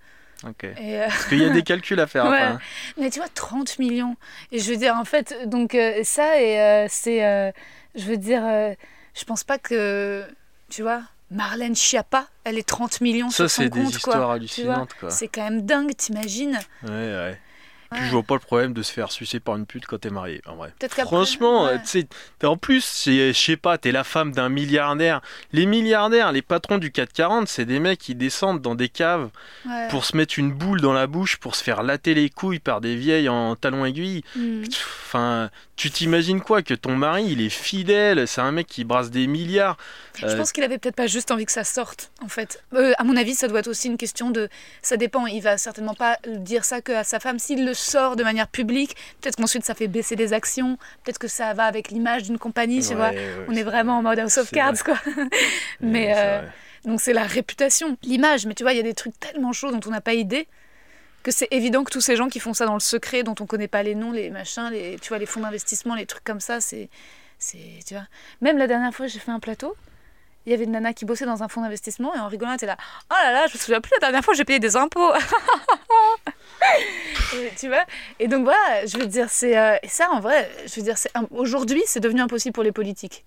Ok. 0.47 0.65
Euh, 0.65 1.07
Parce 1.09 1.27
qu'il 1.27 1.39
y 1.39 1.45
a 1.45 1.51
des 1.51 1.63
calculs 1.63 2.01
à 2.01 2.07
faire 2.07 2.25
Ouais. 2.31 2.37
après. 2.39 2.55
hein. 2.55 2.59
Mais 2.99 3.11
tu 3.11 3.19
vois, 3.19 3.29
30 3.29 3.79
millions. 3.79 4.17
Et 4.51 4.59
je 4.59 4.71
veux 4.71 4.77
dire, 4.79 4.95
en 4.97 5.05
fait, 5.05 5.35
donc 5.47 5.75
euh, 5.75 6.01
ça, 6.05 6.41
et 6.41 6.87
c'est. 6.89 7.53
je 7.95 8.05
veux 8.05 8.17
dire, 8.17 8.43
je 9.15 9.25
pense 9.25 9.45
pas 9.45 9.59
que. 9.59 10.25
Tu 10.71 10.83
vois, 10.83 11.03
Marlène 11.35 11.75
Schiappa, 11.77 12.27
elle 12.45 12.59
est 12.59 12.67
30 12.67 13.01
millions 13.01 13.29
Ça, 13.31 13.49
sur 13.49 13.51
son 13.51 13.63
c'est 13.63 13.69
des 13.69 13.81
compte, 13.83 13.91
histoires 13.95 14.17
quoi. 14.25 14.35
Hallucinantes, 14.35 14.91
c'est 15.09 15.29
quand 15.29 15.45
même 15.45 15.63
dingue, 15.63 15.95
t'imagines 15.97 16.59
Ouais, 16.85 16.89
ouais. 16.91 17.41
Puis 17.91 18.01
Ouais. 18.01 18.07
je 18.09 18.13
vois 18.13 18.23
pas 18.25 18.35
le 18.35 18.41
problème 18.41 18.73
de 18.73 18.83
se 18.83 18.91
faire 18.93 19.13
sucer 19.13 19.39
par 19.39 19.55
une 19.57 19.67
pute 19.67 19.87
quand 19.87 19.99
t'es 19.99 20.11
marié, 20.11 20.41
en 20.47 20.57
vrai. 20.57 20.73
Franchement, 21.05 21.67
ouais. 21.67 21.79
en 22.43 22.57
plus, 22.57 22.83
c'est- 22.85 23.33
je 23.33 23.39
sais 23.41 23.57
pas, 23.57 23.79
t'es 23.79 23.93
la 23.93 24.03
femme 24.03 24.33
d'un 24.33 24.49
milliardaire. 24.49 25.21
Les 25.53 25.65
milliardaires, 25.67 26.33
les 26.33 26.43
patrons 26.43 26.79
du 26.79 26.91
440, 26.91 27.47
c'est 27.47 27.65
des 27.67 27.79
mecs 27.79 28.01
qui 28.01 28.17
descendent 28.17 28.61
dans 28.61 28.75
des 28.75 28.89
caves 28.89 29.29
Ouais. 29.67 29.87
pour 29.91 30.05
se 30.07 30.17
mettre 30.17 30.39
une 30.41 30.51
boule 30.53 30.81
dans 30.81 30.93
la 30.95 31.07
bouche, 31.07 31.37
pour 31.37 31.55
se 31.55 31.63
faire 31.63 31.85
latter 31.85 32.15
les 32.15 32.31
couilles 32.31 32.59
par 32.59 32.81
des 32.81 32.97
vieilles 32.97 33.29
en 33.29 33.55
talons 33.55 33.85
aiguilles. 33.85 34.25
Hmm. 34.35 34.65
Enfin, 35.07 35.51
tu 35.77 35.91
t'imagines 35.91 36.41
quoi 36.41 36.63
Que 36.63 36.75
ton 36.75 36.97
mari, 36.97 37.25
il 37.29 37.41
est 37.41 37.49
fidèle, 37.51 38.29
c'est 38.29 38.41
un 38.41 38.53
mec 38.53 38.67
qui 38.67 38.85
brasse 38.85 39.11
des 39.11 39.27
milliards. 39.27 39.77
Je 40.17 40.27
Euh, 40.27 40.37
pense 40.37 40.53
qu'il 40.53 40.63
avait 40.63 40.79
peut-être 40.79 40.95
pas 40.95 41.07
juste 41.09 41.31
envie 41.31 41.45
que 41.47 41.53
ça 41.53 41.65
sorte, 41.65 42.11
en 42.23 42.29
fait. 42.29 42.63
Euh, 42.75 42.93
à 42.99 43.05
mon 43.05 43.17
avis, 43.17 43.35
ça 43.35 43.49
doit 43.49 43.59
être 43.61 43.69
aussi 43.69 43.89
une 43.89 43.97
question 43.97 44.31
de. 44.31 44.49
Ça 44.83 44.97
dépend. 44.97 45.27
Il 45.27 45.41
va 45.43 45.59
certainement 45.59 45.95
pas 45.95 46.19
dire 46.29 46.65
ça 46.65 46.81
que 46.81 46.93
à 46.93 47.03
sa 47.05 47.19
femme. 47.21 47.39
S'il 47.39 47.65
le 47.67 47.75
sort 47.75 48.17
de 48.17 48.23
manière 48.23 48.49
publique, 48.49 48.95
peut-être 49.21 49.37
qu'ensuite 49.37 49.65
ça 49.65 49.75
fait 49.75 49.89
baisser 49.89 50.17
des 50.17 50.33
actions. 50.33 50.77
Peut-être 51.03 51.19
que 51.19 51.29
ça 51.29 51.53
va 51.55 51.65
avec 51.65 51.91
l'image 51.91 52.23
d'une 52.25 52.39
compagnie, 52.39 52.81
tu 52.83 52.91
ouais, 52.91 52.95
vois. 52.95 53.11
ouais, 53.11 53.37
On 53.49 53.55
est 53.55 53.63
vraiment 53.65 53.99
en 53.99 54.03
mode 54.03 54.19
House 54.21 54.39
of 54.39 54.49
C'est 54.49 54.55
Cards, 54.57 54.85
quoi. 54.85 54.99
mais 55.81 56.07
Ouais, 56.07 56.15
euh, 56.17 56.43
donc 56.85 57.01
c'est 57.01 57.13
la 57.13 57.25
réputation, 57.25 57.97
l'image. 58.03 58.47
Mais 58.47 58.55
tu 58.55 58.63
vois, 58.63 58.73
il 58.73 58.77
y 58.77 58.81
a 58.81 58.85
des 58.85 58.95
trucs 58.95 59.19
tellement 59.19 59.53
chauds 59.53 59.73
dont 59.73 59.81
on 59.87 59.91
n'a 59.91 60.01
pas 60.01 60.15
idée 60.15 60.47
que 61.25 61.31
c'est 61.31 61.49
évident 61.51 61.83
que 61.83 61.91
tous 61.91 62.03
ces 62.03 62.17
gens 62.17 62.29
qui 62.29 62.39
font 62.39 62.53
ça 62.53 62.67
dans 62.67 62.75
le 62.75 62.81
secret, 62.81 63.25
dont 63.25 63.35
on 63.41 63.47
connaît 63.47 63.67
pas 63.67 63.83
les 63.83 63.95
noms, 63.95 64.13
les 64.13 64.31
machins, 64.31 64.69
les, 64.71 64.99
tu 65.01 65.09
vois, 65.09 65.19
les 65.19 65.27
fonds 65.27 65.41
d'investissement, 65.41 65.95
les 65.95 66.07
trucs 66.07 66.23
comme 66.23 66.39
ça, 66.39 66.61
c'est, 66.61 66.91
c'est, 67.39 67.81
tu 67.87 67.95
vois. 67.95 68.05
Même 68.43 68.59
la 68.59 68.67
dernière 68.67 68.95
fois, 68.95 69.07
j'ai 69.07 69.19
fait 69.19 69.31
un 69.31 69.41
plateau. 69.41 69.75
Il 70.47 70.51
y 70.51 70.55
avait 70.55 70.65
une 70.65 70.73
nana 70.73 70.93
qui 70.93 71.07
bossait 71.07 71.25
dans 71.25 71.43
un 71.43 71.49
fonds 71.49 71.63
d'investissement 71.63 72.15
et 72.15 72.19
en 72.19 72.29
rigolant, 72.29 72.51
elle 72.51 72.57
était 72.57 72.67
là. 72.67 72.77
Oh 73.11 73.15
là 73.23 73.33
là, 73.33 73.47
je 73.47 73.55
me 73.55 73.59
souviens 73.59 73.81
plus 73.81 73.93
la 73.95 74.01
dernière 74.01 74.23
fois, 74.23 74.35
j'ai 74.35 74.45
payé 74.45 74.59
des 74.59 74.77
impôts. 74.77 75.13
Et 77.35 77.51
tu 77.59 77.69
vois 77.69 77.85
Et 78.21 78.29
donc 78.29 78.45
voilà, 78.45 78.85
je 78.85 78.99
veux 78.99 79.07
dire, 79.07 79.31
c'est 79.31 79.59
euh, 79.59 79.77
et 79.83 79.89
ça 79.89 80.11
en 80.11 80.21
vrai, 80.21 80.51
je 80.67 80.77
veux 80.77 80.83
dire, 80.83 80.99
c'est 80.99 81.11
aujourd'hui, 81.31 81.83
c'est 81.87 82.01
devenu 82.01 82.21
impossible 82.21 82.53
pour 82.53 82.63
les 82.63 82.73
politiques. 82.73 83.25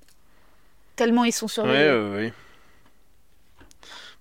Tellement 0.96 1.26
ils 1.26 1.32
sont 1.32 1.48
surveillés. 1.48 1.92
ouais, 1.92 2.16
ouais. 2.16 2.34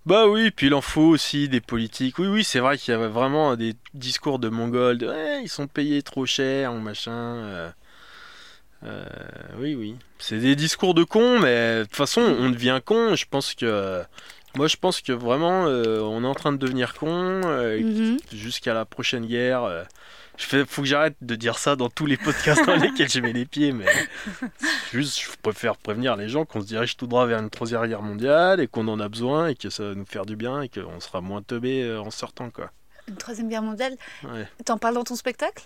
Bah 0.07 0.29
oui, 0.29 0.53
puis 0.53 0.69
il 0.69 0.75
en 0.75 0.81
faut 0.81 1.03
aussi 1.03 1.49
des 1.49 1.61
politiques. 1.61 2.19
Oui, 2.21 2.29
oui, 2.29 2.45
c'est 2.45 2.61
vrai 2.61 2.79
qu'il 2.79 2.93
y 2.93 2.95
avait 2.95 3.09
vraiment 3.09 3.57
des 3.57 3.75
discours 3.93 4.39
de 4.39 4.49
Mongols, 4.49 4.99
de 4.99 5.09
ouais, 5.09 5.43
ils 5.43 5.49
sont 5.49 5.67
payés 5.67 6.03
trop 6.03 6.27
cher 6.27 6.73
ou 6.73 6.79
machin. 6.79 7.11
euh, 7.13 7.71
euh, 8.85 9.05
oui, 9.59 9.75
oui. 9.75 9.97
C'est 10.19 10.39
des 10.39 10.55
discours 10.55 10.95
de 10.95 11.03
cons, 11.03 11.41
mais 11.41 11.79
de 11.81 11.83
toute 11.85 11.97
façon, 11.97 12.21
on 12.21 12.51
devient 12.51 12.81
con. 12.85 13.17
Je 13.17 13.25
pense 13.29 13.55
que. 13.55 14.03
Moi, 14.55 14.69
je 14.69 14.77
pense 14.77 15.03
que 15.03 15.13
vraiment, 15.13 15.67
euh, 15.67 16.01
on 16.01 16.23
est 16.25 16.27
en 16.27 16.35
train 16.35 16.53
de 16.53 16.57
devenir 16.57 16.95
con 16.95 17.41
Mhm. 17.45 18.17
jusqu'à 18.33 18.73
la 18.75 18.85
prochaine 18.85 19.27
guerre. 19.27 19.87
Je 20.37 20.45
fais, 20.45 20.65
faut 20.67 20.83
que 20.83 20.89
j'arrête 20.89 21.17
de 21.23 21.35
dire 21.35 21.59
ça 21.59 21.77
dans 21.77 21.89
tous 21.89 22.07
les 22.07 22.17
podcasts 22.17 22.65
dans 22.67 22.77
lesquels 22.77 23.09
je 23.11 23.21
mets 23.21 23.33
les 23.33 23.47
pieds, 23.47 23.73
mais 23.73 23.87
juste, 24.93 25.21
je 25.21 25.29
préfère 25.43 25.77
prévenir 25.77 26.17
les 26.17 26.29
gens 26.29 26.45
qu'on 26.45 26.61
se 26.61 26.67
dirige 26.67 26.97
tout 26.97 27.07
droit 27.07 27.27
vers 27.27 27.39
une 27.41 27.51
troisième 27.51 27.87
guerre 27.87 28.03
mondiale 28.03 28.61
et 28.61 28.67
qu'on 28.67 28.87
en 28.89 29.01
a 29.01 29.09
besoin 29.09 29.49
et 29.49 29.55
que 29.55 29.71
ça 29.71 29.85
va 29.89 29.95
nous 29.95 30.07
faire 30.07 30.27
du 30.27 30.37
bien 30.37 30.61
et 30.63 30.69
qu'on 30.69 31.01
sera 31.01 31.21
moins 31.21 31.43
teubé 31.43 31.83
euh, 31.83 32.01
en 32.01 32.11
sortant, 32.11 32.51
quoi. 32.51 32.71
Une 33.09 33.17
troisième 33.17 33.49
guerre 33.49 33.63
mondiale? 33.63 33.97
Ouais. 34.25 34.47
T'en 34.65 34.79
parles 34.79 34.95
dans 34.95 35.05
ton 35.05 35.17
spectacle? 35.17 35.65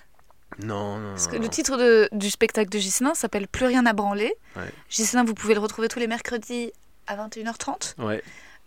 Non, 0.63 0.99
non, 0.99 1.11
Parce 1.11 1.27
que 1.29 1.37
non, 1.37 1.43
le 1.43 1.49
titre 1.49 1.77
de- 1.77 2.09
du 2.13 2.29
spectacle 2.29 2.69
de 2.71 2.79
Gislin 2.79 3.15
s'appelle 3.15 3.47
Plus 3.49 3.67
rien 3.67 3.87
à 3.87 3.93
branler. 3.93 4.35
Ouais. 4.57 4.73
Vous 5.25 5.35
pouvez 5.35 5.55
le 5.55 5.61
retrouver 5.61 5.89
tous 5.89 6.01
les 6.01 6.07
mercredis 6.09 6.73
à 7.07 7.17
21h30 7.17 7.95
Ouais. 7.99 8.23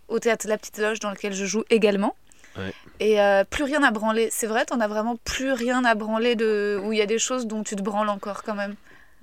au 0.07 0.17
théâtre 0.19 0.47
La 0.47 0.57
Petite 0.57 0.77
Loge 0.79 0.99
dans 0.99 1.11
lequel 1.11 1.33
je 1.33 1.45
joue 1.45 1.63
également. 1.69 2.15
Ouais. 2.57 2.73
Et 2.99 3.19
euh, 3.21 3.43
plus 3.43 3.63
rien 3.63 3.83
à 3.83 3.91
branler. 3.91 4.29
C'est 4.31 4.47
vrai, 4.47 4.65
t'en 4.65 4.79
as 4.79 4.87
vraiment 4.87 5.15
plus 5.23 5.51
rien 5.51 5.83
à 5.85 5.95
branler 5.95 6.35
de 6.35 6.79
où 6.83 6.93
il 6.93 6.99
y 6.99 7.01
a 7.01 7.05
des 7.05 7.19
choses 7.19 7.47
dont 7.47 7.63
tu 7.63 7.75
te 7.75 7.81
branles 7.81 8.09
encore 8.09 8.43
quand 8.43 8.55
même. 8.55 8.75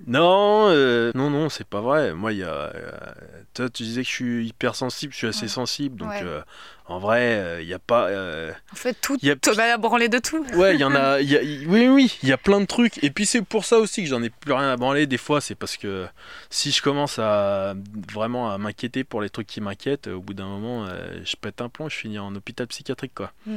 Non, 0.06 0.68
euh, 0.70 1.12
non, 1.14 1.28
non, 1.30 1.48
c'est 1.50 1.66
pas 1.66 1.80
vrai. 1.80 2.14
Moi, 2.14 2.32
il 2.32 2.38
y 2.38 2.42
a. 2.42 2.48
euh, 2.48 2.90
toi, 3.52 3.68
tu 3.68 3.82
disais 3.82 4.02
que 4.02 4.08
je 4.08 4.14
suis 4.14 4.46
hypersensible, 4.48 5.12
je 5.12 5.18
suis 5.18 5.26
assez 5.26 5.42
Ouais. 5.42 5.48
sensible, 5.48 5.96
donc 5.96 6.08
Ouais. 6.10 6.24
Euh, 6.90 6.94
en 6.94 6.98
vrai, 6.98 7.20
euh, 7.20 7.60
il 7.62 7.66
n'y 7.66 7.74
a 7.74 7.78
pas. 7.78 8.06
euh, 8.08 8.52
En 8.72 8.76
fait, 8.76 8.94
tout, 9.00 9.16
y 9.22 9.30
a- 9.30 9.36
t'en 9.36 9.52
as 9.58 9.64
à 9.74 9.76
branler 9.76 10.08
de 10.08 10.18
tout. 10.18 10.44
Ouais, 10.54 10.74
il 10.74 10.80
y 10.80 10.84
en 10.84 10.94
a. 10.94 11.20
y 11.20 11.36
a- 11.36 11.40
oui, 11.68 11.88
oui, 11.88 12.18
il 12.22 12.28
y 12.28 12.32
a 12.32 12.36
plein 12.36 12.60
de 12.60 12.66
trucs. 12.66 13.02
Et 13.04 13.10
puis 13.10 13.26
c'est 13.26 13.42
pour 13.42 13.64
ça 13.64 13.78
aussi 13.78 14.02
que 14.02 14.08
j'en 14.08 14.22
ai 14.22 14.30
plus 14.30 14.52
rien 14.52 14.70
à 14.72 14.76
branler. 14.76 15.06
Des 15.06 15.18
fois, 15.18 15.40
c'est 15.40 15.54
parce 15.54 15.76
que 15.76 16.06
si 16.50 16.70
je 16.72 16.82
commence 16.82 17.18
à 17.18 17.74
vraiment 18.12 18.50
à 18.52 18.58
m'inquiéter 18.58 19.04
pour 19.04 19.20
les 19.22 19.30
trucs 19.30 19.46
qui 19.46 19.60
m'inquiètent, 19.60 20.08
au 20.08 20.20
bout 20.20 20.34
d'un 20.34 20.46
moment, 20.46 20.86
euh, 20.86 21.20
je 21.24 21.36
pète 21.36 21.60
un 21.60 21.68
plomb, 21.68 21.88
je 21.88 21.96
finis 21.96 22.18
en 22.18 22.34
hôpital 22.34 22.66
psychiatrique, 22.66 23.12
quoi. 23.14 23.32
Hmm. 23.46 23.56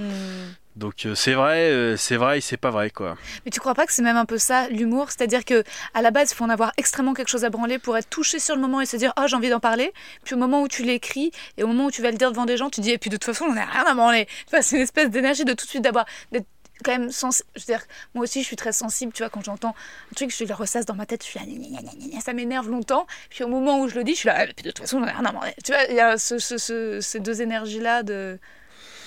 Donc 0.76 1.06
euh, 1.06 1.14
c'est 1.14 1.34
vrai, 1.34 1.70
euh, 1.70 1.98
c'est 1.98 2.16
vrai, 2.18 2.40
et 2.40 2.42
c'est 2.42 2.58
pas 2.58 2.72
vrai, 2.72 2.90
quoi. 2.90 3.16
Mais 3.46 3.52
tu 3.52 3.60
crois 3.60 3.76
pas 3.76 3.86
que 3.86 3.94
c'est 3.94 4.02
même 4.02 4.18
un 4.18 4.26
peu 4.26 4.40
ça 4.40 4.68
l'humour? 4.70 5.12
C'est-à-dire 5.12 5.46
que 5.46 5.64
à 5.94 6.02
la 6.02 6.10
base, 6.10 6.32
il 6.32 6.36
faut 6.36 6.46
en 6.46 6.50
avoir 6.50 6.72
extrêmement 6.78 7.14
quelque 7.14 7.28
chose 7.30 7.46
à 7.46 7.52
branler 7.52 7.78
pour 7.78 7.96
être 7.96 8.10
touché 8.10 8.40
sur 8.40 8.56
le 8.56 8.62
moment 8.62 8.82
et 8.82 8.88
se 8.88 8.98
dire 8.98 9.14
oh 9.20 9.26
j'ai 9.28 9.36
envie 9.36 9.52
d'en 9.52 9.60
parler. 9.60 9.94
Puis 10.24 10.34
au 10.34 10.38
moment 10.40 10.64
où 10.64 10.68
tu 10.68 10.82
l'écris 10.84 11.32
et 11.58 11.64
au 11.64 11.68
moment 11.68 11.86
où 11.86 11.92
tu 11.92 12.02
vas 12.02 12.10
le 12.10 12.18
dire 12.18 12.32
devant 12.32 12.46
des 12.46 12.58
gens, 12.58 12.72
tu 12.72 12.82
dis 12.82 12.90
et 12.90 12.98
puis 12.98 13.12
de 13.12 13.18
toute 13.24 13.34
façon 13.34 13.46
on 13.46 13.54
n'a 13.54 13.66
rien 13.66 13.86
à 13.86 13.94
branler. 13.94 14.28
Vois, 14.52 14.62
c'est 14.62 14.76
une 14.78 14.82
espèce 14.84 15.10
d'énergie 15.10 15.46
de 15.46 15.54
tout 15.54 15.66
de 15.66 15.70
suite 15.70 15.84
d'avoir 15.84 16.06
d'être 16.32 16.48
quand 16.84 16.92
même 16.92 17.12
sens. 17.12 17.44
Je 17.56 17.62
veux 17.62 17.66
dire, 17.66 17.84
moi 18.14 18.24
aussi 18.24 18.42
je 18.42 18.48
suis 18.48 18.56
très 18.56 18.72
sensible. 18.74 19.14
Tu 19.14 19.24
vois, 19.24 19.30
quand 19.30 19.44
j'entends 19.44 19.76
un 20.12 20.16
truc, 20.16 20.36
je 20.36 20.44
le 20.44 20.54
ressasse 20.54 20.86
dans 20.86 20.96
ma 20.96 21.06
tête, 21.06 21.24
je 21.24 21.30
suis 21.30 21.40
là, 21.40 21.46
gna, 21.46 21.56
gna, 21.58 21.82
gna, 21.82 21.92
gna, 21.94 22.08
gna, 22.16 22.20
ça 22.22 22.34
m'énerve 22.34 22.70
longtemps. 22.70 23.08
Puis 23.30 23.44
au 23.44 23.48
moment 23.48 23.80
où 23.80 23.88
je 23.88 23.96
le 23.96 24.04
dis, 24.04 24.14
je 24.14 24.20
suis 24.20 24.28
là 24.28 24.36
Ah, 24.38 24.46
puis 24.46 24.64
de 24.64 24.72
toute 24.72 24.80
façon 24.80 24.98
on 24.98 25.02
n'a 25.02 25.12
rien 25.14 25.26
à 25.26 25.32
branler. 25.32 25.54
Tu 25.64 25.72
vois, 25.72 25.84
il 25.90 25.96
y 25.96 26.00
a 26.00 26.18
ce- 26.18 26.40
ce- 26.40 26.58
ce- 26.58 27.00
ces 27.02 27.20
deux 27.20 27.42
énergies 27.42 27.80
là 27.80 28.04
de 28.04 28.40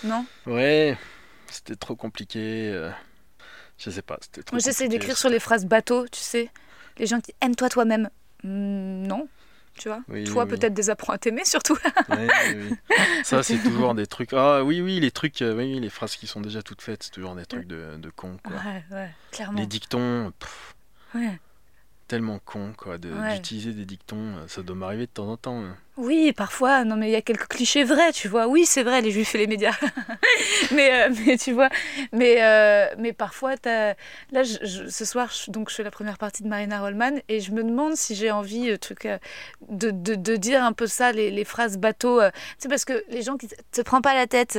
non? 0.04 0.24
Ouais, 0.46 0.96
c'était 1.50 1.76
trop 1.76 1.96
compliqué. 1.96 2.70
euh, 2.72 2.90
Je 3.78 3.90
sais 3.90 4.02
pas, 4.02 4.16
c'était 4.22 4.42
trop 4.42 4.54
Moi, 4.54 4.60
j'essaie 4.64 4.88
d'écrire 4.88 5.18
sur 5.18 5.28
les 5.28 5.40
phrases 5.40 5.66
bateau, 5.66 6.06
tu 6.08 6.20
sais. 6.20 6.50
Les 6.98 7.06
gens 7.06 7.20
qui 7.20 7.34
aime-toi 7.42 7.68
toi-même. 7.68 8.08
Hmm, 8.42 9.06
non, 9.06 9.28
tu 9.78 9.88
vois. 9.88 10.00
Oui, 10.08 10.24
Toi, 10.24 10.44
oui, 10.44 10.50
oui. 10.52 10.58
peut-être 10.58 10.74
des 10.74 10.90
apprends 10.90 11.12
à 11.12 11.18
t'aimer, 11.18 11.44
surtout. 11.44 11.76
Ouais, 12.08 12.28
oui, 12.54 12.68
oui. 12.70 12.96
Ça, 13.24 13.42
c'est 13.42 13.58
toujours 13.62 13.94
des 13.94 14.06
trucs. 14.06 14.32
Ah 14.32 14.62
oui, 14.64 14.80
oui, 14.80 15.00
les 15.00 15.10
trucs, 15.10 15.42
euh, 15.42 15.54
oui, 15.56 15.74
oui, 15.74 15.80
les 15.80 15.90
phrases 15.90 16.16
qui 16.16 16.26
sont 16.26 16.40
déjà 16.40 16.62
toutes 16.62 16.82
faites, 16.82 17.02
c'est 17.04 17.10
toujours 17.10 17.34
des 17.34 17.46
trucs 17.46 17.66
de, 17.66 17.96
de 17.96 18.10
cons, 18.10 18.36
quoi. 18.42 18.56
Ouais, 18.56 18.84
ouais, 18.90 19.10
clairement. 19.32 19.58
Les 19.60 19.66
dictons, 19.66 20.32
pff, 20.38 20.74
Ouais. 21.14 21.38
Tellement 22.08 22.38
con 22.44 22.72
quoi 22.76 22.98
de- 22.98 23.12
Ouais. 23.12 23.34
d'utiliser 23.34 23.72
des 23.72 23.84
dictons 23.84 24.36
euh, 24.36 24.46
ça 24.48 24.62
doit 24.62 24.76
m'arriver 24.76 25.06
de 25.06 25.10
temps 25.10 25.28
en 25.28 25.36
temps 25.36 25.60
hein. 25.62 25.76
Oui, 25.98 26.34
parfois, 26.34 26.84
non, 26.84 26.94
mais 26.94 27.08
il 27.08 27.12
y 27.12 27.16
a 27.16 27.22
quelques 27.22 27.48
clichés 27.48 27.82
vrais, 27.82 28.12
tu 28.12 28.28
vois. 28.28 28.48
Oui, 28.48 28.66
c'est 28.66 28.82
vrai, 28.82 29.00
les 29.00 29.10
juifs 29.10 29.34
et 29.34 29.38
les 29.38 29.46
médias. 29.46 29.72
mais, 30.70 30.92
euh, 30.92 31.14
mais 31.26 31.38
tu 31.38 31.52
vois, 31.52 31.70
mais, 32.12 32.42
euh, 32.42 32.86
mais 32.98 33.14
parfois, 33.14 33.54
là, 33.64 33.94
je- 34.42 34.58
je- 34.62 34.88
ce 34.90 35.04
soir, 35.06 35.30
je, 35.32 35.50
donc, 35.50 35.70
je 35.70 35.74
fais 35.74 35.82
la 35.82 35.90
première 35.90 36.18
partie 36.18 36.42
de 36.42 36.48
Marina 36.48 36.80
Rollman 36.82 37.12
et 37.30 37.40
je 37.40 37.50
me 37.52 37.64
demande 37.64 37.96
si 37.96 38.14
j'ai 38.14 38.30
envie 38.30 38.68
euh, 38.72 38.76
truc, 38.76 39.08
de, 39.70 39.90
de, 39.90 40.16
de 40.16 40.36
dire 40.36 40.62
un 40.62 40.74
peu 40.74 40.86
ça, 40.86 41.12
les, 41.12 41.30
les 41.30 41.44
phrases 41.46 41.78
bateau. 41.78 42.20
Tu 42.20 42.30
sais, 42.58 42.68
parce 42.68 42.84
que 42.84 43.02
les 43.08 43.22
gens 43.22 43.38
qui 43.38 43.48
te- 43.48 43.80
prends 43.80 44.02
pas 44.02 44.14
la 44.14 44.26
tête, 44.26 44.58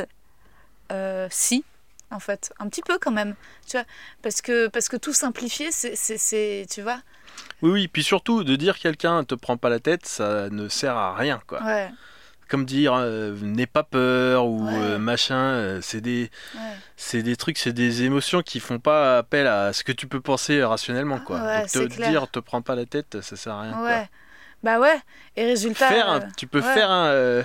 si, 1.29 1.63
en 2.09 2.19
fait, 2.19 2.51
un 2.59 2.67
petit 2.67 2.81
peu 2.81 2.97
quand 2.99 3.11
même, 3.11 3.35
tu 3.67 3.77
vois. 3.77 3.85
Parce 4.23 4.41
que, 4.41 4.67
parce 4.69 4.89
que 4.89 4.97
tout 4.97 5.13
simplifier, 5.13 5.69
c'est, 5.71 6.65
tu 6.67 6.81
vois. 6.81 6.99
Oui 7.61 7.71
oui 7.71 7.87
puis 7.87 8.03
surtout 8.03 8.43
de 8.43 8.55
dire 8.55 8.77
quelqu'un 8.79 9.23
te 9.23 9.35
prend 9.35 9.57
pas 9.57 9.69
la 9.69 9.79
tête 9.79 10.05
ça 10.05 10.49
ne 10.49 10.67
sert 10.69 10.95
à 10.97 11.15
rien 11.15 11.39
quoi 11.47 11.61
Ouais. 11.63 11.89
comme 12.49 12.65
dire 12.65 12.93
euh, 12.95 13.35
n'aie 13.41 13.65
pas 13.67 13.83
peur 13.83 14.45
ou 14.45 14.65
Ouais. 14.67 14.73
euh, 14.73 14.97
machin, 14.99 15.35
euh, 15.35 15.79
c'est 15.81 15.99
des, 16.01 16.29
Ouais. 16.55 16.61
c'est 16.95 17.21
des 17.23 17.35
trucs, 17.35 17.57
c'est 17.57 17.73
des 17.73 18.03
émotions 18.03 18.41
qui 18.41 18.59
font 18.61 18.79
pas 18.79 19.17
appel 19.17 19.47
à 19.47 19.73
ce 19.73 19.83
que 19.83 19.91
tu 19.91 20.07
peux 20.07 20.21
penser 20.21 20.63
rationnellement, 20.63 21.19
quoi. 21.19 21.39
Donc 21.73 21.89
te 21.89 21.95
clair. 21.95 22.09
dire, 22.09 22.31
te 22.31 22.39
prends 22.39 22.61
pas 22.61 22.75
la 22.75 22.85
tête, 22.85 23.19
ça 23.21 23.35
sert 23.35 23.51
à 23.53 23.61
rien. 23.63 23.73
quoi. 23.73 23.83
Ouais. 23.83 24.09
Bah 24.63 24.79
ouais. 24.79 24.97
Et 25.35 25.45
résultat. 25.45 25.89
Faire 25.89 26.09
un- 26.09 26.21
tu 26.37 26.47
peux 26.47 26.61
faire 26.61 26.89
un, 26.89 27.43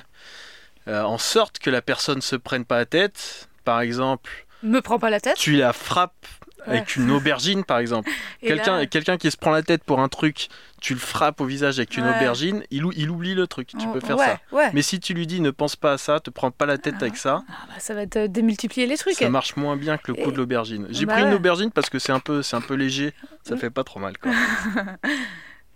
en 0.87 1.19
sorte 1.19 1.59
que 1.59 1.69
la 1.71 1.83
personne 1.83 2.21
se 2.23 2.37
prenne 2.37 2.65
pas 2.65 2.77
la 2.79 2.87
tête. 2.87 3.49
Par 3.65 3.81
exemple, 3.81 4.31
Me 4.63 4.81
prends 4.81 4.99
pas 5.01 5.11
la 5.11 5.21
tête. 5.21 5.37
tu 5.37 5.57
la 5.57 5.73
frappes 5.73 6.27
avec 6.67 6.97
une 6.97 7.11
aubergine, 7.11 7.65
par 7.65 7.79
exemple. 7.79 8.11
Quelqu'un 8.41 8.79
là- 8.79 8.87
quelqu'un 8.87 9.17
qui 9.17 9.31
se 9.31 9.37
prend 9.37 9.51
la 9.51 9.63
tête 9.63 9.85
pour 9.85 10.01
un 10.01 10.09
truc, 10.09 10.49
tu 10.81 10.95
le 10.95 11.01
frappes 11.01 11.41
au 11.41 11.45
visage 11.45 11.79
avec 11.79 11.97
une 11.97 12.05
Ouais. 12.05 12.17
aubergine, 12.17 12.65
il, 12.71 12.85
ou- 12.85 12.93
il 12.97 13.11
oublie 13.11 13.35
le 13.35 13.47
truc. 13.47 13.69
Tu 13.69 13.87
peux 13.89 14.01
faire 14.01 14.17
ouais, 14.19 14.37
ça. 14.53 14.71
Mais 14.73 14.83
si 14.83 14.99
tu 15.01 15.15
lui 15.15 15.27
dis 15.27 15.41
ne 15.41 15.51
pense 15.51 15.77
pas 15.77 15.93
à 15.93 15.99
ça, 15.99 16.21
te 16.21 16.31
prends 16.31 16.51
pas 16.51 16.67
la 16.67 16.79
tête 16.79 17.03
avec 17.03 17.17
ça, 17.17 17.43
Ah 17.49 17.53
bah, 17.69 17.75
ça 17.79 17.95
va 17.95 18.07
te 18.07 18.27
démultiplier 18.27 18.87
les 18.87 18.97
trucs. 18.97 19.15
ça 19.15 19.29
marche 19.29 19.57
moins 19.57 19.77
bien 19.77 19.97
que 19.99 20.13
le 20.13 20.15
coup 20.23 20.31
Et- 20.31 20.33
de 20.33 20.37
l'aubergine. 20.39 20.87
J'ai 20.91 21.07
Bah 21.07 21.15
pris 21.15 21.23
une 21.23 21.35
aubergine 21.35 21.71
parce 21.71 21.89
que 21.91 21.99
c'est 21.99 22.13
un 22.13 22.21
peu, 22.21 22.43
un 22.53 22.61
peu 22.61 22.75
léger, 22.75 23.13
ça 23.47 23.55
Mm. 23.55 23.59
fait 23.59 23.71
pas 23.71 23.85
trop 23.85 24.01
mal. 24.01 24.19
Quoi. 24.19 24.33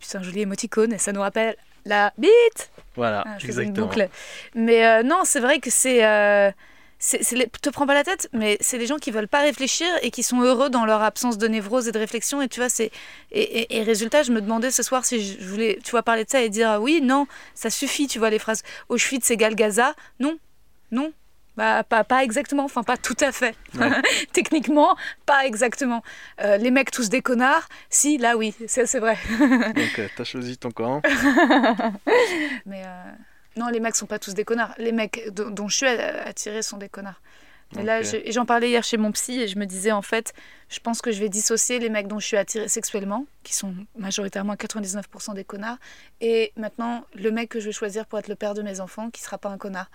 C'est 0.01 0.19
un 0.19 0.23
joli 0.23 0.41
émoticône 0.43 0.93
et 0.93 0.99
ça 0.99 1.13
nous 1.13 1.21
rappelle 1.23 1.57
la 1.85 2.13
bite. 2.19 2.71
Voilà, 2.97 3.25
Ah, 3.27 3.37
je 3.39 3.47
faisais 3.47 3.63
une 3.63 3.71
exactement. 3.71 3.87
boucle. 3.87 4.09
Mais 4.55 4.87
euh, 4.87 5.03
non, 5.03 5.21
c'est 5.25 5.41
vrai 5.41 5.59
que 5.59 5.71
c'est. 5.71 6.05
euh, 6.05 6.51
c'est- 7.09 7.23
c'est 7.23 7.37
les- 7.37 7.47
te 7.49 7.71
prends 7.71 7.87
pas 7.87 7.95
la 7.95 8.03
tête, 8.03 8.29
mais 8.33 8.59
c'est 8.61 8.79
des 8.79 8.87
gens 8.87 8.97
qui 8.97 9.11
veulent 9.13 9.29
pas 9.29 9.41
réfléchir 9.43 9.87
et 10.03 10.11
qui 10.11 10.23
sont 10.25 10.41
heureux 10.43 10.71
dans 10.71 10.85
leur 10.85 11.03
absence 11.03 11.39
de 11.39 11.47
névrose 11.47 11.87
et 11.87 11.93
de 11.93 11.99
réflexion. 11.99 12.43
Et 12.43 12.49
tu 12.49 12.59
vois, 12.61 12.69
c'est. 12.69 12.91
Et, 13.31 13.43
et- 13.61 13.77
et 13.77 13.83
résultat, 13.85 14.25
je 14.25 14.33
me 14.33 14.41
demandais 14.41 14.71
ce 14.73 14.83
soir 14.83 15.05
si 15.05 15.39
je 15.39 15.45
voulais, 15.47 15.79
tu 15.85 15.93
vois, 15.93 16.03
parler 16.03 16.25
de 16.25 16.31
ça 16.31 16.43
et 16.43 16.49
dire 16.49 16.69
ah 16.71 16.81
oui, 16.81 17.01
non, 17.03 17.27
ça 17.55 17.71
suffit, 17.71 18.09
tu 18.09 18.19
vois, 18.19 18.31
les 18.31 18.39
phrases 18.41 18.63
Auschwitz 18.89 19.31
égale 19.31 19.55
Gaza. 19.55 19.95
Non, 20.21 20.37
non. 20.91 21.13
Bah, 21.57 21.85
pas, 21.85 22.05
pas 22.05 22.23
exactement, 22.23 22.65
enfin 22.65 22.83
pas 22.83 22.99
tout 22.99 23.17
à 23.21 23.33
fait. 23.33 23.55
Ouais. 23.79 23.89
Techniquement, 24.35 24.95
pas 25.25 25.47
exactement. 25.47 26.03
Euh, 26.43 26.59
les 26.59 26.71
mecs 26.71 26.91
tous 26.91 27.09
des 27.09 27.23
connards, 27.23 27.67
si, 27.89 28.19
là 28.19 28.37
oui, 28.37 28.55
c'est 28.67 28.85
c'est 28.85 28.99
vrai. 28.99 29.17
Donc 29.41 29.99
euh, 29.99 30.07
t'as 30.17 30.25
choisi 30.25 30.59
ton 30.59 30.71
camp. 30.71 31.01
Mais 32.67 32.83
euh, 32.85 33.11
non, 33.57 33.69
les 33.69 33.81
mecs 33.81 33.97
sont 33.97 34.07
pas 34.07 34.19
tous 34.19 34.35
des 34.35 34.45
connards. 34.45 34.75
Les 34.79 34.93
mecs 34.93 35.31
dont, 35.33 35.51
dont 35.51 35.69
je 35.69 35.77
suis 35.77 35.87
attirée 35.87 36.63
sont 36.63 36.77
des 36.77 36.89
connards. 36.89 37.21
Là, 37.83 38.01
je- 38.03 38.31
j'en 38.31 38.47
parlais 38.47 38.69
hier 38.69 38.85
chez 38.85 38.97
mon 38.97 39.11
psy 39.11 39.41
et 39.41 39.49
je 39.49 39.59
me 39.59 39.65
disais 39.67 39.91
en 39.91 40.03
fait, 40.03 40.33
je 40.69 40.79
pense 40.79 41.03
que 41.03 41.11
je 41.11 41.19
vais 41.19 41.29
dissocier 41.29 41.81
les 41.81 41.89
mecs 41.91 42.07
dont 42.07 42.21
je 42.21 42.27
suis 42.27 42.37
attirée 42.37 42.69
sexuellement, 42.69 43.27
qui 43.43 43.55
sont 43.57 43.75
majoritairement 43.99 44.55
99% 44.55 45.35
des 45.35 45.43
connards, 45.43 45.79
et 46.21 46.53
maintenant 46.57 47.05
le 47.15 47.31
mec 47.33 47.49
que 47.49 47.59
je 47.59 47.67
vais 47.67 47.73
choisir 47.73 48.07
pour 48.07 48.21
être 48.21 48.29
le 48.29 48.37
père 48.37 48.55
de 48.55 48.63
mes 48.63 48.79
enfants, 48.81 49.11
qui 49.11 49.21
sera 49.21 49.37
pas 49.39 49.49
un 49.49 49.59
connard. 49.59 49.91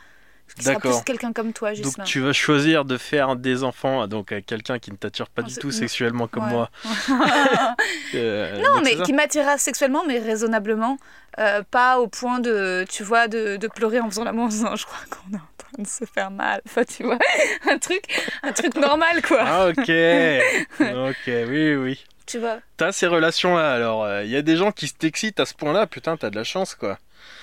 D'accord. 0.64 0.98
plus 1.00 1.04
quelqu'un 1.06 1.34
comme 1.34 1.54
toi, 1.54 1.74
Donc 1.74 2.04
tu 2.06 2.20
vas 2.20 2.34
choisir 2.34 2.86
de 2.86 2.98
faire 2.98 3.36
des 3.36 3.64
enfants 3.64 4.08
donc 4.08 4.32
à 4.32 4.42
quelqu'un 4.42 4.80
qui 4.80 4.92
ne 4.92 4.96
t'attire 4.98 5.28
pas 5.30 5.42
Oh, 5.46 5.48
du 5.50 5.56
tout 5.56 5.68
non. 5.68 5.74
sexuellement 5.74 6.28
comme 6.28 6.44
Ouais. 6.46 6.50
moi. 6.52 6.70
Euh, 8.16 8.58
Non, 8.62 8.82
mais 8.84 8.96
qui 9.04 9.14
m'attirera 9.14 9.58
sexuellement, 9.58 10.04
mais 10.06 10.20
raisonnablement. 10.20 10.98
Euh, 11.40 11.64
pas 11.70 12.00
au 12.00 12.08
point 12.08 12.40
de, 12.40 12.86
tu 12.90 13.04
vois, 13.04 13.28
de, 13.30 13.56
de 13.56 13.68
pleurer 13.68 14.00
en 14.02 14.10
faisant 14.10 14.26
l'amour 14.26 14.46
en 14.46 14.50
disant 14.50 14.76
je 14.76 14.86
crois 14.86 15.00
qu'on 15.10 15.34
est 15.38 15.40
en 15.40 15.48
train 15.58 15.82
de 15.84 15.88
se 15.88 16.04
faire 16.04 16.30
mal. 16.30 16.62
Enfin, 16.66 16.84
tu 16.84 17.04
vois, 17.04 17.18
un 17.70 17.78
truc, 17.78 18.04
un 18.44 18.52
truc 18.52 18.76
normal, 18.76 19.22
quoi. 19.22 19.40
Ah 19.42 19.68
ok, 19.70 19.78
ok, 20.82 21.28
oui 21.48 21.76
oui. 21.76 22.06
Tu 22.26 22.38
vois. 22.38 22.60
T'as 22.78 22.92
ces 22.92 23.08
relations-là, 23.08 23.74
alors 23.74 24.08
il 24.24 24.30
y 24.30 24.36
a 24.36 24.42
des 24.42 24.58
gens 24.58 24.72
qui 24.74 24.92
t'excitent 24.92 25.40
à 25.40 25.46
ce 25.46 25.54
point-là, 25.54 25.88
putain, 25.88 26.18
t'as 26.18 26.30
de 26.30 26.36
la 26.36 26.44
chance 26.44 26.76
quoi. 26.76 26.98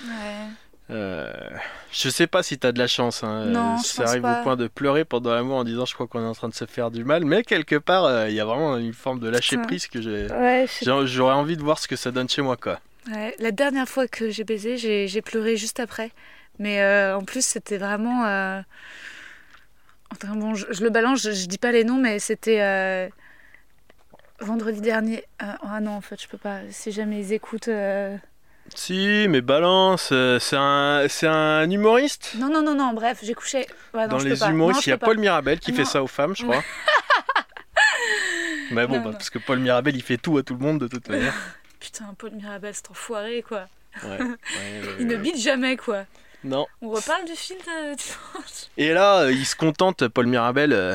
Ouais. 0.04 0.10
Euh, 0.90 1.30
je 1.92 2.08
sais 2.08 2.26
pas 2.26 2.42
si 2.42 2.58
t'as 2.58 2.72
de 2.72 2.78
la 2.78 2.86
chance, 2.86 3.22
hein. 3.22 3.44
Non, 3.46 3.74
Euh, 3.74 3.78
ça 3.78 4.04
arrive 4.04 4.22
pas. 4.22 4.40
au 4.40 4.42
point 4.42 4.56
de 4.56 4.68
pleurer 4.68 5.04
pendant 5.04 5.34
l'amour 5.34 5.56
en 5.58 5.64
disant 5.64 5.84
je 5.84 5.92
crois 5.94 6.06
qu'on 6.06 6.22
est 6.22 6.26
en 6.26 6.34
train 6.34 6.48
de 6.48 6.54
se 6.54 6.64
faire 6.64 6.90
du 6.90 7.04
mal, 7.04 7.24
mais 7.26 7.42
quelque 7.42 7.76
part 7.76 8.04
euh, 8.06 8.28
il 8.28 8.34
y 8.34 8.40
a 8.40 8.44
vraiment 8.46 8.76
une 8.78 8.94
forme 8.94 9.20
de 9.20 9.28
lâcher 9.28 9.58
prise 9.58 9.86
que 9.86 10.00
j'ai. 10.00 10.26
Ouais, 10.32 10.66
J'aurais 10.82 11.34
envie 11.34 11.56
de 11.58 11.62
voir 11.62 11.78
ce 11.78 11.88
que 11.88 11.96
ça 11.96 12.10
donne 12.10 12.28
chez 12.28 12.40
moi 12.42 12.56
quoi. 12.56 12.80
Ouais, 13.10 13.34
la 13.38 13.50
dernière 13.50 13.88
fois 13.88 14.06
que 14.08 14.30
j'ai 14.30 14.44
baisé, 14.44 14.76
j'ai 14.78 15.22
pleuré 15.22 15.56
juste 15.56 15.78
après. 15.80 16.10
Mais 16.58 16.80
euh, 16.80 17.16
en 17.16 17.22
plus, 17.22 17.44
c'était 17.44 17.78
vraiment. 17.78 18.22
Enfin, 20.12 20.34
bon, 20.36 20.54
je, 20.54 20.66
je 20.70 20.82
le 20.82 20.90
balance, 20.90 21.22
je, 21.22 21.30
je 21.32 21.46
dis 21.46 21.58
pas 21.58 21.70
les 21.70 21.84
noms, 21.84 21.98
mais 21.98 22.18
c'était 22.18 23.10
vendredi 24.40 24.80
dernier. 24.80 25.24
Ah 25.38 25.80
non, 25.80 25.92
en 25.92 26.00
fait, 26.00 26.20
je 26.20 26.28
peux 26.28 26.38
pas. 26.38 26.60
Si 26.70 26.92
jamais 26.92 27.20
ils 27.20 27.32
écoutent. 27.32 27.68
Si, 28.74 29.26
mais 29.28 29.40
balance, 29.40 30.10
euh, 30.12 30.38
c'est 30.38 30.56
un, 30.58 31.06
c'est 31.08 31.26
un 31.26 31.68
humoriste. 31.70 32.32
Non, 32.36 32.48
non, 32.50 32.62
non, 32.62 32.74
non, 32.74 32.92
bref, 32.92 33.18
j'ai 33.22 33.34
couché. 33.34 33.66
Ouais, 33.94 34.02
non, 34.02 34.08
Dans 34.08 34.18
je 34.18 34.28
les 34.28 34.42
humoristes, 34.44 34.82
je 34.82 34.86
il 34.86 34.90
y 34.90 34.92
a 34.92 34.96
peux 34.96 35.00
pas. 35.00 35.06
Paul 35.06 35.18
Mirabel 35.18 35.58
qui 35.58 35.72
fait 35.72 35.82
Non. 35.82 35.88
ça 35.88 36.02
aux 36.02 36.06
femmes, 36.06 36.36
je 36.36 36.42
crois. 36.44 36.62
mais 38.70 38.86
bon, 38.86 38.94
Non, 38.96 39.00
bah, 39.00 39.04
non. 39.06 39.12
parce 39.12 39.30
que 39.30 39.38
Paul 39.38 39.58
Mirabel, 39.58 39.96
il 39.96 40.02
fait 40.02 40.18
tout 40.18 40.36
à 40.38 40.42
tout 40.42 40.54
le 40.54 40.60
monde 40.60 40.80
de 40.80 40.88
toute 40.88 41.08
manière. 41.08 41.34
Putain, 41.80 42.14
Paul 42.18 42.32
Mirabel, 42.32 42.74
c'est 42.74 42.90
enfoiré, 42.90 43.42
quoi. 43.46 43.66
Ouais, 44.04 44.10
ouais, 44.20 44.20
ouais, 44.20 44.96
Il 45.00 45.06
ne 45.06 45.14
ouais. 45.14 45.20
bite 45.20 45.38
jamais, 45.38 45.76
quoi. 45.76 46.04
Non. 46.44 46.66
On 46.82 46.90
reparle 46.90 47.24
du 47.24 47.34
film 47.34 47.58
de 47.60 47.96
dimanche? 47.96 48.66
Et 48.76 48.92
là, 48.92 49.20
euh, 49.22 49.32
il 49.32 49.44
se 49.46 49.56
contente, 49.56 50.06
Paul 50.08 50.26
Mirabel, 50.26 50.72
euh, 50.72 50.94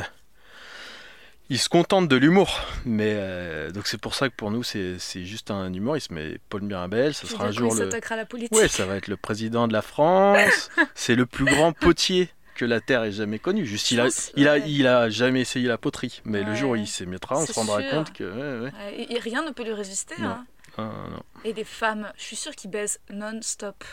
il 1.49 1.59
se 1.59 1.69
contente 1.69 2.07
de 2.07 2.15
l'humour. 2.15 2.59
Mais 2.85 3.13
euh, 3.15 3.71
donc 3.71 3.87
c'est 3.87 3.99
pour 3.99 4.15
ça 4.15 4.29
que 4.29 4.35
pour 4.35 4.51
nous, 4.51 4.63
c'est 4.63 4.97
c'est 4.99 5.25
juste 5.25 5.51
un 5.51 5.71
humoriste. 5.73 6.11
Mais 6.11 6.37
Paul 6.49 6.61
Mirabel, 6.63 7.13
ça 7.13 7.27
sera 7.27 7.45
un 7.45 7.51
jour 7.51 7.73
le. 7.75 7.89
à 8.11 8.15
la 8.15 8.25
politique. 8.25 8.57
Ouais, 8.57 8.67
ça 8.67 8.85
va 8.85 8.95
être 8.95 9.07
le 9.07 9.17
président 9.17 9.67
de 9.67 9.73
la 9.73 9.81
France. 9.81 10.69
c'est 10.95 11.15
le 11.15 11.25
plus 11.25 11.45
grand 11.45 11.73
potier 11.73 12.29
que 12.55 12.65
la 12.65 12.79
Terre 12.81 13.03
ait 13.03 13.11
jamais 13.11 13.39
connu. 13.39 13.65
Juste, 13.65 13.89
il 13.91 13.99
a, 13.99 14.03
Je 14.03 14.09
pense, 14.09 14.31
il 14.35 14.47
a, 14.47 14.53
ouais. 14.53 14.63
il 14.67 14.85
a 14.87 15.09
jamais 15.09 15.41
essayé 15.41 15.67
la 15.67 15.77
poterie. 15.79 16.21
Mais 16.23 16.43
le 16.43 16.53
jour 16.55 16.71
où 16.71 16.75
il 16.75 16.87
s'y 16.87 17.05
mettra, 17.05 17.37
on 17.39 17.45
C'est 17.45 17.53
se 17.53 17.59
rendra 17.59 17.81
sûr. 17.81 17.89
compte 17.91 18.13
que. 18.13 18.63
ouais, 18.65 18.71
et- 19.09 19.19
rien 19.19 19.43
ne 19.43 19.51
peut 19.51 19.63
lui 19.63 19.73
résister. 19.73 20.15
Non. 20.19 20.29
Hein. 20.29 20.45
Ah, 20.77 20.91
non. 21.11 21.21
Et 21.43 21.53
des 21.53 21.63
femmes, 21.63 22.11
je 22.17 22.23
suis 22.23 22.35
sûre 22.35 22.55
qu'il 22.55 22.69
baise 22.71 22.99
non-stop. 23.11 23.83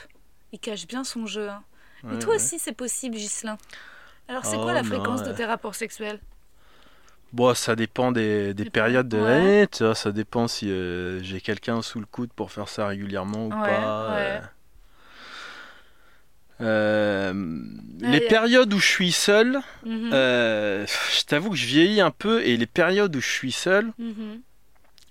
Il 0.53 0.59
cache 0.59 0.87
bien 0.87 1.05
son 1.05 1.27
jeu. 1.27 1.49
hein. 1.49 1.63
Mais 2.05 2.19
toi 2.19 2.37
aussi, 2.37 2.59
c'est 2.59 2.73
possible, 2.73 3.17
Ghislain. 3.17 3.59
Alors, 4.29 4.45
c'est 4.47 4.57
Oh, 4.57 4.63
quoi 4.63 4.73
la 4.73 4.83
non, 4.83 4.89
fréquence 4.89 5.23
de 5.23 5.33
tes 5.33 5.45
rapports 5.45 5.75
sexuels? 5.75 6.19
Bon, 7.33 7.55
ça 7.55 7.77
dépend 7.77 8.11
des, 8.11 8.55
des 8.55 8.65
Des 8.65 8.71
périodes 8.71 9.09
de 9.09 9.19
l'année, 9.19 9.67
tu 9.69 9.85
vois, 9.85 9.95
ça 9.95 10.11
dépend 10.11 10.49
si 10.49 10.71
euh, 10.71 11.23
j'ai 11.23 11.41
quelqu'un 11.41 11.81
sous 11.81 12.01
le 12.01 12.07
coude 12.07 12.31
pour 12.33 12.51
faire 12.51 12.69
ça 12.69 12.89
régulièrement 12.89 13.47
ou 13.47 13.51
Ouais, 13.51 13.57
pas. 13.57 14.09
ouais. 14.11 14.17
euh. 14.19 14.41
Euh, 16.63 17.33
Ouais, 18.03 18.11
les 18.11 18.21
périodes 18.21 18.73
où 18.75 18.79
je 18.79 18.87
suis 18.87 19.13
seul, 19.13 19.61
Mhm, 19.85 20.11
euh, 20.13 20.87
je 21.17 21.23
t'avoue 21.25 21.51
que 21.51 21.57
je 21.57 21.67
vieillis 21.67 22.01
un 22.01 22.11
peu 22.11 22.43
et 22.43 22.57
les 22.57 22.67
périodes 22.67 23.15
où 23.17 23.21
je 23.21 23.29
suis 23.31 23.53
seul, 23.53 23.93
mhm, 23.99 24.41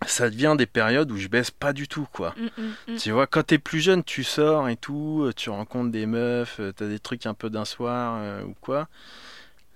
ça 0.06 0.30
devient 0.30 0.56
des 0.58 0.66
périodes 0.66 1.12
où 1.12 1.18
je 1.18 1.28
baisse 1.28 1.52
pas 1.52 1.74
du 1.74 1.88
tout, 1.88 2.08
quoi. 2.12 2.36
mm, 2.38 2.62
mm, 2.62 2.94
mm. 2.94 2.98
Tu 2.98 3.12
vois, 3.12 3.28
quand 3.28 3.44
t'es 3.44 3.58
plus 3.58 3.80
jeune, 3.80 4.04
tu 4.04 4.24
sors 4.24 4.70
et 4.70 4.76
tout, 4.76 5.32
tu 5.36 5.50
rencontres 5.50 5.92
des 5.92 6.06
meufs, 6.06 6.60
t'as 6.76 6.88
des 6.88 7.00
trucs 7.00 7.26
un 7.26 7.34
peu 7.34 7.50
d'un 7.50 7.66
soir 7.66 8.44
ou 8.46 8.54
quoi. 8.62 8.88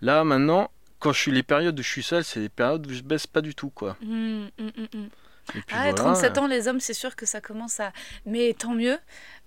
Là, 0.02 0.24
maintenant, 0.24 0.70
quand 1.04 1.12
je 1.14 1.20
suis 1.20 1.32
les 1.32 1.44
périodes 1.44 1.78
où 1.80 1.84
je 1.84 1.88
suis 1.90 2.02
seul, 2.04 2.24
c'est 2.24 2.40
les 2.40 2.50
périodes 2.50 2.88
où 2.88 2.94
je 2.94 3.02
baisse 3.04 3.28
pas 3.28 3.42
du 3.42 3.54
tout, 3.54 3.70
quoi. 3.70 3.98
Mm, 4.02 4.46
mm, 4.46 4.50
mm, 4.58 4.70
mm. 4.98 5.10
Et 5.56 5.62
puis 5.62 5.76
Ah, 5.76 5.80
voilà. 5.82 5.94
37 5.96 6.38
ans, 6.38 6.48
les 6.48 6.70
hommes, 6.70 6.80
c'est 6.80 6.94
sûr 6.94 7.16
que 7.18 7.26
ça 7.26 7.42
commence 7.42 7.80
à. 7.82 7.92
Mais 8.26 8.56
tant 8.58 8.74
mieux. 8.74 8.98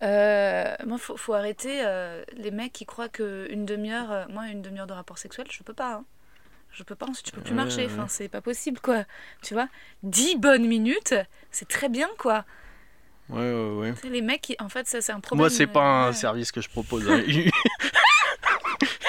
Euh, 0.02 0.74
moi, 0.86 0.98
faut, 0.98 1.16
faut 1.16 1.32
arrêter 1.32 1.80
euh, 1.86 2.22
les 2.36 2.50
mecs 2.50 2.72
qui 2.74 2.84
croient 2.84 3.08
qu'une 3.08 3.64
demi-heure. 3.64 4.12
euh, 4.12 4.24
moi, 4.28 4.48
une 4.48 4.60
demi-heure 4.60 4.86
de 4.86 4.92
rapport 4.92 5.16
sexuel, 5.16 5.46
je 5.50 5.62
peux 5.62 5.72
pas. 5.72 5.94
hein. 5.94 6.04
Je 6.72 6.82
peux 6.82 6.94
pas, 6.94 7.06
ensuite, 7.06 7.24
tu 7.24 7.32
peux 7.32 7.40
plus 7.40 7.54
marcher. 7.54 7.86
Enfin, 7.86 8.06
c'est 8.08 8.28
pas 8.28 8.42
possible, 8.42 8.78
quoi. 8.80 9.04
Tu 9.42 9.54
vois 9.54 9.68
10 10.02 10.36
bonnes 10.36 10.66
minutes, 10.66 11.14
c'est 11.50 11.66
très 11.68 11.88
bien, 11.88 12.08
quoi. 12.18 12.44
Ouais, 13.30 13.38
ouais, 13.40 13.70
ouais. 13.76 13.94
Les 14.04 14.20
mecs, 14.20 14.42
qui- 14.42 14.56
en 14.60 14.68
fait, 14.68 14.86
ça, 14.86 15.00
c'est 15.00 15.12
un 15.12 15.20
problème. 15.20 15.40
Moi, 15.44 15.50
c'est 15.50 15.66
pas 15.66 15.80
un 15.82 16.08
Ouais. 16.08 16.12
service 16.12 16.52
que 16.52 16.60
je 16.60 16.68
propose. 16.68 17.04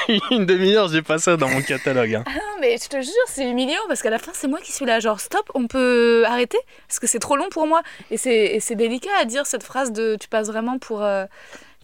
Une 0.32 0.46
demi-heure, 0.46 0.88
j'ai 0.88 1.02
pas 1.02 1.17
ça 1.17 1.38
dans 1.38 1.50
mon 1.50 1.62
catalogue. 1.62 2.15
hein. 2.15 2.24
Ah 2.26 2.32
non, 2.34 2.60
mais 2.62 2.78
je 2.78 2.88
te 2.88 3.02
jure, 3.02 3.13
c'est 3.28 3.50
humiliant 3.50 3.82
parce 3.88 4.02
qu'à 4.02 4.10
la 4.10 4.20
fin, 4.20 4.32
c'est 4.34 4.48
moi 4.48 4.60
qui 4.62 4.72
suis 4.72 4.86
là. 4.86 5.00
Genre, 5.00 5.20
stop, 5.20 5.50
on 5.54 5.67
peut 5.67 6.24
arrêter 6.26 6.58
parce 6.88 7.00
que 7.00 7.08
c'est 7.08 7.20
trop 7.20 7.36
long 7.36 7.50
pour 7.50 7.67
moi. 7.67 7.82
Et 8.12 8.17
c'est, 8.17 8.36
et 8.56 8.60
c'est 8.60 8.76
délicat 8.76 9.10
à 9.20 9.26
dire 9.26 9.46
cette 9.46 9.63
phrase 9.63 9.91
de 9.91 10.17
tu 10.20 10.28
passes 10.28 10.48
vraiment 10.48 10.78
pour. 10.80 11.04
euh, 11.04 11.26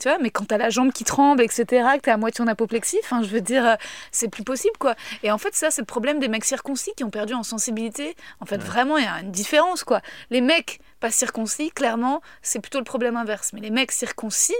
tu 0.01 0.09
vois, 0.09 0.17
mais 0.17 0.31
quand 0.31 0.45
t'as 0.45 0.57
la 0.57 0.71
jambe 0.71 0.91
qui 0.91 1.03
tremble, 1.03 1.43
etc., 1.43 1.65
que 1.97 1.99
t'es 2.01 2.09
à 2.11 2.17
moitié 2.17 2.43
en 2.43 2.47
apoplexie, 2.47 2.97
enfin, 3.03 3.21
je 3.21 3.27
veux 3.27 3.41
dire, 3.41 3.63
euh, 3.65 3.75
c'est 4.11 4.27
plus 4.27 4.43
possible, 4.43 4.73
quoi. 4.79 4.95
Et 5.21 5.31
en 5.31 5.37
fait, 5.37 5.53
ça, 5.53 5.69
c'est 5.69 5.81
le 5.81 5.85
problème 5.85 6.19
des 6.19 6.27
mecs 6.29 6.45
circoncis 6.45 6.91
qui 6.97 7.03
ont 7.03 7.11
perdu 7.11 7.35
en 7.35 7.43
sensibilité. 7.43 8.15
En 8.39 8.45
fait, 8.47 8.57
vraiment, 8.57 8.97
il 8.97 9.03
y 9.03 9.07
a 9.07 9.19
une 9.21 9.31
différence, 9.31 9.83
quoi. 9.83 10.01
Les 10.31 10.41
mecs 10.41 10.79
pas 10.99 11.11
circoncis, 11.11 11.69
clairement, 11.69 12.21
c'est 12.41 12.59
plutôt 12.59 12.79
le 12.79 12.85
problème 12.85 13.15
inverse. 13.17 13.51
Mais 13.53 13.59
les 13.61 13.69
mecs 13.69 13.91
circoncis, 13.91 14.55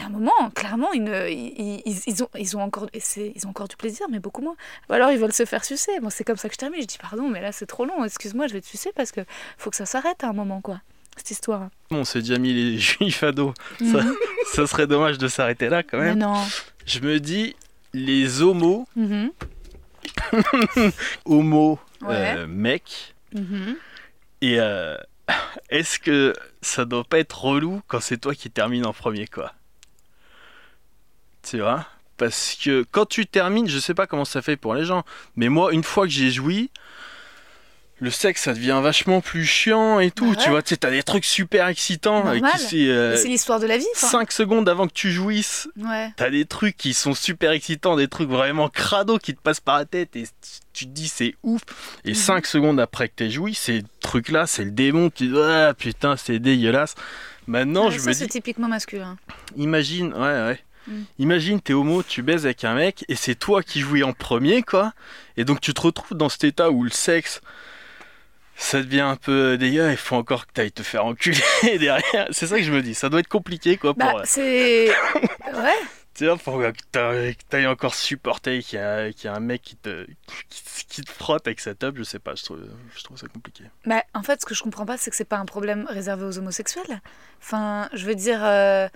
y 0.00 0.04
a 0.04 0.06
un 0.06 0.10
moment, 0.10 0.32
clairement, 0.54 0.92
ils, 0.92 1.02
ne- 1.04 1.28
ils, 1.30 1.82
ils- 1.86 2.00
ils 2.06 2.22
ont, 2.24 2.28
ils, 2.36 2.56
ont 2.56 2.62
encore, 2.62 2.88
et 2.92 3.00
c'est- 3.00 3.32
ils 3.36 3.46
ont 3.46 3.50
encore 3.50 3.68
du 3.68 3.76
plaisir, 3.76 4.06
mais 4.10 4.18
beaucoup 4.18 4.42
moins. 4.42 4.56
Ou 4.88 4.92
alors 4.92 5.10
ils 5.12 5.18
veulent 5.18 5.32
se 5.32 5.44
faire 5.44 5.64
sucer. 5.64 5.92
Bon, 6.00 6.10
c'est 6.10 6.24
comme 6.24 6.36
ça 6.36 6.48
que 6.48 6.54
je 6.54 6.58
termine. 6.58 6.80
Je 6.82 6.86
dis 6.86 6.98
pardon, 6.98 7.28
mais 7.28 7.40
là 7.40 7.52
c'est 7.52 7.66
trop 7.66 7.84
long. 7.84 8.04
Excuse-moi, 8.04 8.46
je 8.48 8.54
vais 8.54 8.60
te 8.60 8.66
sucer 8.66 8.90
parce 8.94 9.12
que 9.12 9.20
faut 9.58 9.70
que 9.70 9.76
ça 9.76 9.86
s'arrête 9.86 10.24
à 10.24 10.28
un 10.28 10.32
moment, 10.32 10.60
quoi. 10.60 10.80
cette 11.16 11.30
histoire. 11.30 11.68
On 11.92 12.02
s'est 12.04 12.18
déjà 12.20 12.38
mis 12.38 12.52
les 12.52 12.76
juifs 12.78 13.22
à 13.22 13.30
dos. 13.30 13.54
Ça, 13.78 14.02
Mhm. 14.02 14.14
ça 14.52 14.66
serait 14.66 14.88
dommage 14.88 15.16
de 15.18 15.28
s'arrêter 15.28 15.68
là 15.68 15.84
quand 15.84 15.98
Mais 15.98 16.06
même. 16.14 16.18
non. 16.18 16.34
Je 16.86 16.98
me 16.98 17.20
dis, 17.20 17.54
les 17.92 18.42
homos, 18.42 18.88
Mhm. 18.96 19.30
homo, 21.24 21.78
Ouais. 22.02 22.34
euh, 22.38 22.46
mecs, 22.46 23.14
Mhm. 23.32 23.76
et 24.42 24.58
euh, 24.60 24.96
est-ce 25.70 25.98
que 25.98 26.32
ça 26.62 26.84
doit 26.84 27.04
pas 27.04 27.18
être 27.20 27.44
relou 27.44 27.80
quand 27.86 28.00
c'est 28.00 28.18
toi 28.18 28.34
qui 28.34 28.50
termine 28.50 28.84
en 28.86 28.92
premier, 28.92 29.26
quoi? 29.26 29.52
Tu 31.48 31.60
vois 31.60 31.86
Parce 32.16 32.56
que 32.62 32.84
quand 32.90 33.06
tu 33.06 33.26
termines, 33.26 33.68
je 33.68 33.78
sais 33.78 33.94
pas 33.94 34.06
comment 34.06 34.24
ça 34.24 34.42
fait 34.42 34.56
pour 34.56 34.74
les 34.74 34.84
gens, 34.84 35.04
mais 35.36 35.48
moi, 35.48 35.72
une 35.72 35.82
fois 35.84 36.06
que 36.06 36.12
j'ai 36.12 36.30
joui, 36.30 36.70
le 38.00 38.10
sexe, 38.10 38.42
ça 38.42 38.52
devient 38.54 38.80
vachement 38.82 39.20
plus 39.20 39.44
chiant 39.46 40.00
et 40.00 40.10
tout. 40.10 40.24
Bah 40.24 40.30
ouais. 40.38 40.44
Tu 40.44 40.50
vois, 40.50 40.62
tu 40.62 40.70
sais, 40.70 40.76
t'as 40.76 40.90
des 40.90 41.02
trucs 41.04 41.24
super 41.24 41.68
excitants. 41.68 42.24
C'est, 42.58 42.88
euh, 42.88 43.12
Mais 43.12 43.16
C'est 43.16 43.28
l'histoire 43.28 43.60
de 43.60 43.66
la 43.66 43.78
vie. 43.78 43.86
enfin. 43.94 44.08
5 44.08 44.32
secondes 44.32 44.68
avant 44.68 44.88
que 44.88 44.92
tu 44.92 45.12
jouisses, 45.12 45.68
Ouais. 45.76 46.10
T'as 46.16 46.28
des 46.30 46.44
trucs 46.44 46.76
qui 46.76 46.92
sont 46.92 47.14
super 47.14 47.52
excitants, 47.52 47.94
des 47.96 48.08
trucs 48.08 48.28
vraiment 48.28 48.68
crado 48.68 49.18
qui 49.18 49.32
te 49.34 49.40
passent 49.40 49.60
par 49.60 49.78
la 49.78 49.84
tête 49.84 50.16
et 50.16 50.24
tu 50.72 50.86
te 50.86 50.90
dis 50.90 51.06
c'est 51.08 51.34
ouf. 51.44 51.62
Et 52.04 52.10
Mhm. 52.10 52.14
5 52.14 52.46
secondes 52.46 52.80
après 52.80 53.08
que 53.08 53.14
t'aies 53.14 53.30
joui, 53.30 53.54
ces 53.54 53.84
trucs-là, 54.00 54.46
c'est 54.48 54.64
le 54.64 54.72
démon. 54.72 55.08
Tu 55.10 55.28
dis 55.28 55.38
ah 55.38 55.72
putain, 55.72 56.16
c'est 56.16 56.40
dégueulasse. 56.40 56.96
Maintenant, 57.46 57.86
Ouais, 57.86 57.92
je 57.94 57.98
ça, 58.00 58.08
me 58.08 58.12
c'est 58.14 58.24
dis, 58.24 58.30
typiquement 58.32 58.68
masculin. 58.68 59.16
imagine, 59.56 60.12
ouais, 60.14 60.18
ouais. 60.20 60.60
Mhm. 60.86 61.04
Imagine, 61.18 61.60
t'es 61.60 61.72
homo, 61.72 62.02
tu 62.02 62.22
baises 62.22 62.44
avec 62.46 62.64
un 62.64 62.74
mec 62.74 63.04
et 63.08 63.14
c'est 63.16 63.34
toi 63.34 63.62
qui 63.62 63.80
jouis 63.80 64.02
en 64.02 64.12
premier, 64.12 64.62
quoi. 64.62 64.92
Et 65.36 65.44
donc 65.44 65.60
tu 65.60 65.72
te 65.74 65.80
retrouves 65.80 66.16
dans 66.16 66.28
cet 66.28 66.44
état 66.44 66.70
où 66.70 66.84
le 66.84 66.90
sexe, 66.90 67.40
ça 68.56 68.80
devient 68.82 69.00
un 69.00 69.16
peu 69.16 69.56
dégueu. 69.58 69.90
Il 69.90 69.96
faut 69.96 70.16
encore 70.16 70.46
que 70.46 70.52
t'ailles 70.52 70.72
te 70.72 70.82
faire 70.82 71.04
enculer 71.04 71.38
derrière. 71.78 72.28
C'est 72.30 72.46
ça 72.46 72.56
que 72.58 72.64
je 72.64 72.72
me 72.72 72.82
dis. 72.82 72.94
Ça 72.94 73.08
doit 73.08 73.20
être 73.20 73.28
compliqué, 73.28 73.76
quoi. 73.76 73.94
Pour, 73.94 74.12
Bah, 74.14 74.22
c'est. 74.24 74.88
Ouais. 75.54 75.78
tu 76.14 76.26
vois, 76.26 76.36
pour 76.36 76.58
que 76.58 76.72
t'a- 76.90 77.32
que 77.32 77.42
t'ailles 77.48 77.66
encore 77.68 77.94
supporter 77.94 78.60
qu'il 78.62 78.78
y, 78.78 78.82
a 78.82 79.12
qu'il 79.12 79.26
y 79.26 79.28
a 79.28 79.34
un 79.36 79.40
mec 79.40 79.62
qui 79.62 79.76
te, 79.76 80.04
qui, 80.48 80.84
qui 80.88 81.02
te 81.02 81.10
frotte 81.12 81.46
avec 81.46 81.60
sa 81.60 81.74
tub, 81.76 81.96
je 81.96 82.02
sais 82.02 82.18
pas, 82.18 82.34
je 82.34 82.42
trouve, 82.44 82.58
je 82.96 83.02
trouve 83.04 83.16
ça 83.16 83.26
compliqué. 83.28 83.62
Bah, 83.86 84.02
en 84.14 84.22
fait, 84.24 84.40
ce 84.40 84.46
que 84.46 84.54
je 84.54 84.62
comprends 84.62 84.84
pas, 84.86 84.96
c'est 84.96 85.10
que 85.10 85.16
c'est 85.16 85.24
pas 85.24 85.36
un 85.38 85.44
problème 85.44 85.86
réservé 85.88 86.24
aux 86.24 86.38
homosexuels. 86.38 87.00
Enfin, 87.40 87.88
je 87.92 88.04
veux 88.06 88.14
dire, 88.16 88.40
euh, 88.42 88.88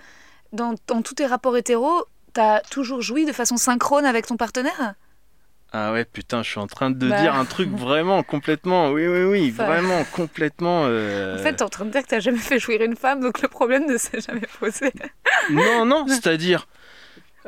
dans, 0.53 0.75
dans 0.87 1.01
tous 1.01 1.15
tes 1.15 1.25
rapports 1.25 1.55
hétéros, 1.57 2.05
t'as 2.33 2.61
toujours 2.61 3.01
joui 3.01 3.25
de 3.25 3.31
façon 3.31 3.57
synchrone 3.57 4.05
avec 4.05 4.25
ton 4.27 4.37
partenaire? 4.37 4.93
Ah 5.71 5.91
ouais, 5.93 6.03
putain, 6.03 6.41
je 6.41 6.49
suis 6.49 6.59
en 6.59 6.65
train 6.65 6.89
de 6.89 7.09
Bah. 7.09 7.21
dire 7.21 7.35
un 7.35 7.45
truc 7.45 7.69
vraiment 7.77 8.23
complètement, 8.23 8.89
oui, 8.89 9.07
oui, 9.07 9.23
oui, 9.25 9.49
Enfin. 9.53 9.65
vraiment 9.65 10.03
complètement. 10.05 10.85
euh, 10.85 11.35
En 11.35 11.43
fait, 11.43 11.53
t'es 11.53 11.61
en 11.63 11.69
train 11.69 11.85
de 11.85 11.91
dire 11.91 12.01
que 12.01 12.07
t'as 12.07 12.19
jamais 12.19 12.39
fait 12.39 12.57
jouir 12.59 12.81
une 12.81 12.95
femme, 12.95 13.21
donc 13.21 13.41
le 13.41 13.47
problème 13.47 13.85
ne 13.87 13.97
s'est 13.97 14.21
jamais 14.21 14.47
posé. 14.59 14.91
Non, 15.51 15.85
non, 15.85 16.05
c'est-à-dire, 16.07 16.67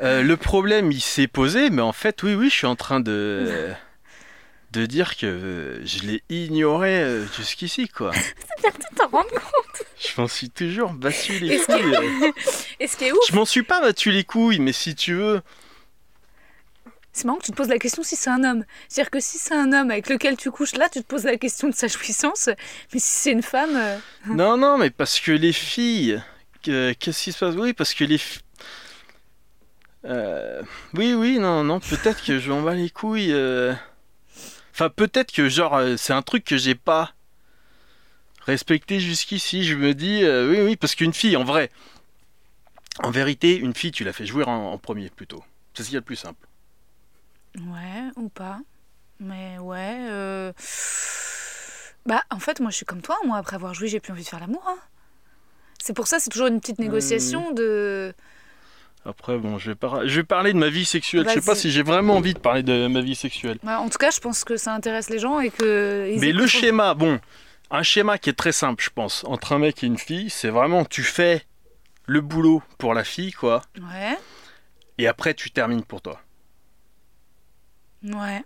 euh, 0.00 0.22
le 0.22 0.36
problème 0.36 0.90
il 0.92 1.00
s'est 1.00 1.26
posé, 1.26 1.68
mais 1.70 1.82
en 1.82 1.92
fait, 1.92 2.22
oui, 2.22 2.34
oui, 2.34 2.48
je 2.48 2.54
suis 2.54 2.66
en 2.66 2.76
train 2.76 3.00
de. 3.00 3.70
de 4.72 4.86
dire 4.86 5.16
que 5.16 5.26
euh, 5.26 5.84
je 5.86 6.00
l'ai 6.02 6.22
ignoré 6.30 6.96
euh, 7.02 7.26
jusqu'ici, 7.36 7.88
quoi. 7.88 8.10
Tu 8.62 8.96
t'en 8.96 9.08
rends 9.08 9.22
compte 9.24 9.82
Je 9.98 10.20
m'en 10.20 10.28
suis 10.28 10.48
toujours 10.50 10.92
battu 10.92 11.38
les 11.40 11.54
Est-ce 11.56 11.66
couilles. 11.66 11.94
euh. 12.26 12.32
Et 12.80 12.86
ce 12.86 12.96
qui 12.96 13.04
est 13.04 13.12
ouf, 13.12 13.18
Je 13.28 13.34
m'en 13.34 13.44
suis 13.44 13.62
pas 13.62 13.80
battu 13.80 14.10
les 14.10 14.24
couilles, 14.24 14.58
mais 14.60 14.72
si 14.72 14.94
tu 14.94 15.14
veux. 15.14 15.40
c'est 17.12 17.24
marrant 17.24 17.38
que 17.38 17.44
tu 17.44 17.50
te 17.52 17.56
poses 17.56 17.68
la 17.68 17.78
question 17.78 18.02
si 18.02 18.16
c'est 18.16 18.30
un 18.30 18.44
homme. 18.44 18.64
C'est-à-dire 18.88 19.10
que 19.10 19.20
si 19.20 19.38
c'est 19.38 19.54
un 19.54 19.72
homme 19.72 19.90
avec 19.90 20.08
lequel 20.08 20.36
tu 20.36 20.50
couches, 20.50 20.74
là, 20.76 20.88
tu 20.88 21.00
te 21.00 21.06
poses 21.06 21.24
la 21.24 21.36
question 21.36 21.68
de 21.68 21.74
sa 21.74 21.88
jouissance. 21.88 22.48
Mais 22.92 22.98
si 23.00 23.10
c'est 23.10 23.32
une 23.32 23.42
femme. 23.42 23.76
euh, 23.76 23.98
Non, 24.26 24.56
non, 24.56 24.78
mais 24.78 24.90
parce 24.90 25.18
que 25.20 25.32
les 25.32 25.52
filles. 25.52 26.22
que- 26.62 26.92
Qu'est-ce 26.92 27.22
qui 27.24 27.32
se 27.32 27.38
passe? 27.44 27.54
Oui, 27.56 27.72
parce 27.72 27.92
que 27.94 28.04
les. 28.04 28.20
Euh, 30.04 30.62
Oui, 30.94 31.14
oui, 31.14 31.38
non, 31.38 31.62
non, 31.64 31.80
peut-être 31.80 32.24
que 32.24 32.38
je 32.38 32.50
m'en 32.50 32.62
bats 32.62 32.74
les 32.74 32.90
couilles. 32.90 33.32
euh. 33.32 33.72
Enfin, 34.72 34.88
peut-être 34.90 35.32
que, 35.32 35.48
genre, 35.48 35.76
euh, 35.76 35.96
c'est 35.96 36.12
un 36.12 36.22
truc 36.22 36.44
que 36.44 36.56
j'ai 36.56 36.74
pas 36.74 37.12
respecté 38.46 39.00
jusqu'ici. 39.00 39.64
Je 39.64 39.74
me 39.76 39.94
dis, 39.94 40.24
euh, 40.24 40.50
oui, 40.50 40.60
oui, 40.60 40.76
parce 40.76 40.94
qu'une 40.94 41.12
fille, 41.12 41.36
en 41.36 41.44
vrai. 41.44 41.70
En 43.02 43.10
vérité, 43.10 43.56
une 43.56 43.74
fille, 43.74 43.92
tu 43.92 44.04
la 44.04 44.12
fais 44.12 44.26
jouer 44.26 44.44
en, 44.44 44.50
en 44.72 44.78
premier 44.78 45.08
plutôt. 45.10 45.42
C'est 45.74 45.82
ce 45.82 45.88
qu'il 45.88 45.94
y 45.94 45.98
a 45.98 46.00
de 46.00 46.04
plus 46.06 46.16
simple. 46.16 46.46
Ouais, 47.56 48.10
ou 48.16 48.28
pas. 48.28 48.60
Mais 49.20 49.58
ouais. 49.58 49.96
euh, 50.10 50.52
Bah, 52.04 52.22
en 52.30 52.38
fait, 52.40 52.60
moi, 52.60 52.70
je 52.70 52.76
suis 52.76 52.84
comme 52.86 53.02
toi. 53.02 53.16
Moi, 53.24 53.38
après 53.38 53.56
avoir 53.56 53.74
joué, 53.74 53.88
j'ai 53.88 54.00
plus 54.00 54.12
envie 54.12 54.24
de 54.24 54.28
faire 54.28 54.40
l'amour. 54.40 54.64
hein. 54.66 54.78
C'est 55.80 55.94
pour 55.94 56.06
ça, 56.06 56.18
c'est 56.18 56.30
toujours 56.30 56.46
une 56.48 56.60
petite 56.60 56.78
négociation 56.78 57.52
de. 57.52 58.14
Après, 59.04 59.36
bon, 59.36 59.58
je 59.58 59.70
vais, 59.70 59.74
par- 59.74 60.06
je 60.06 60.16
vais 60.20 60.24
parler 60.24 60.52
de 60.52 60.58
ma 60.58 60.68
vie 60.68 60.84
sexuelle. 60.84 61.24
Je 61.28 61.34
sais 61.34 61.40
pas 61.40 61.54
si 61.56 61.70
j'ai 61.72 61.82
vraiment 61.82 62.16
envie 62.16 62.34
de 62.34 62.38
parler 62.38 62.62
de 62.62 62.86
ma 62.86 63.00
vie 63.00 63.16
sexuelle. 63.16 63.58
Ouais, 63.64 63.74
en 63.74 63.88
tout 63.88 63.98
cas, 63.98 64.10
je 64.12 64.20
pense 64.20 64.44
que 64.44 64.56
ça 64.56 64.72
intéresse 64.74 65.10
les 65.10 65.18
gens 65.18 65.40
et 65.40 65.50
que. 65.50 66.08
ils 66.12 66.20
Mais 66.20 66.30
le 66.32 66.46
schéma, 66.46 66.94
bon, 66.94 67.18
un 67.70 67.82
schéma 67.82 68.18
qui 68.18 68.30
est 68.30 68.34
très 68.34 68.52
simple, 68.52 68.82
je 68.84 68.90
pense, 68.90 69.24
entre 69.24 69.52
un 69.54 69.58
mec 69.58 69.82
et 69.82 69.86
une 69.88 69.98
fille, 69.98 70.30
c'est 70.30 70.50
vraiment 70.50 70.84
tu 70.84 71.02
fais 71.02 71.42
le 72.06 72.20
boulot 72.20 72.62
pour 72.78 72.94
la 72.94 73.02
fille, 73.02 73.32
quoi, 73.32 73.62
Ouais, 73.80 74.16
et 74.98 75.08
après 75.08 75.34
tu 75.34 75.50
termines 75.50 75.82
pour 75.84 76.00
toi. 76.02 76.20
ouais. 78.04 78.44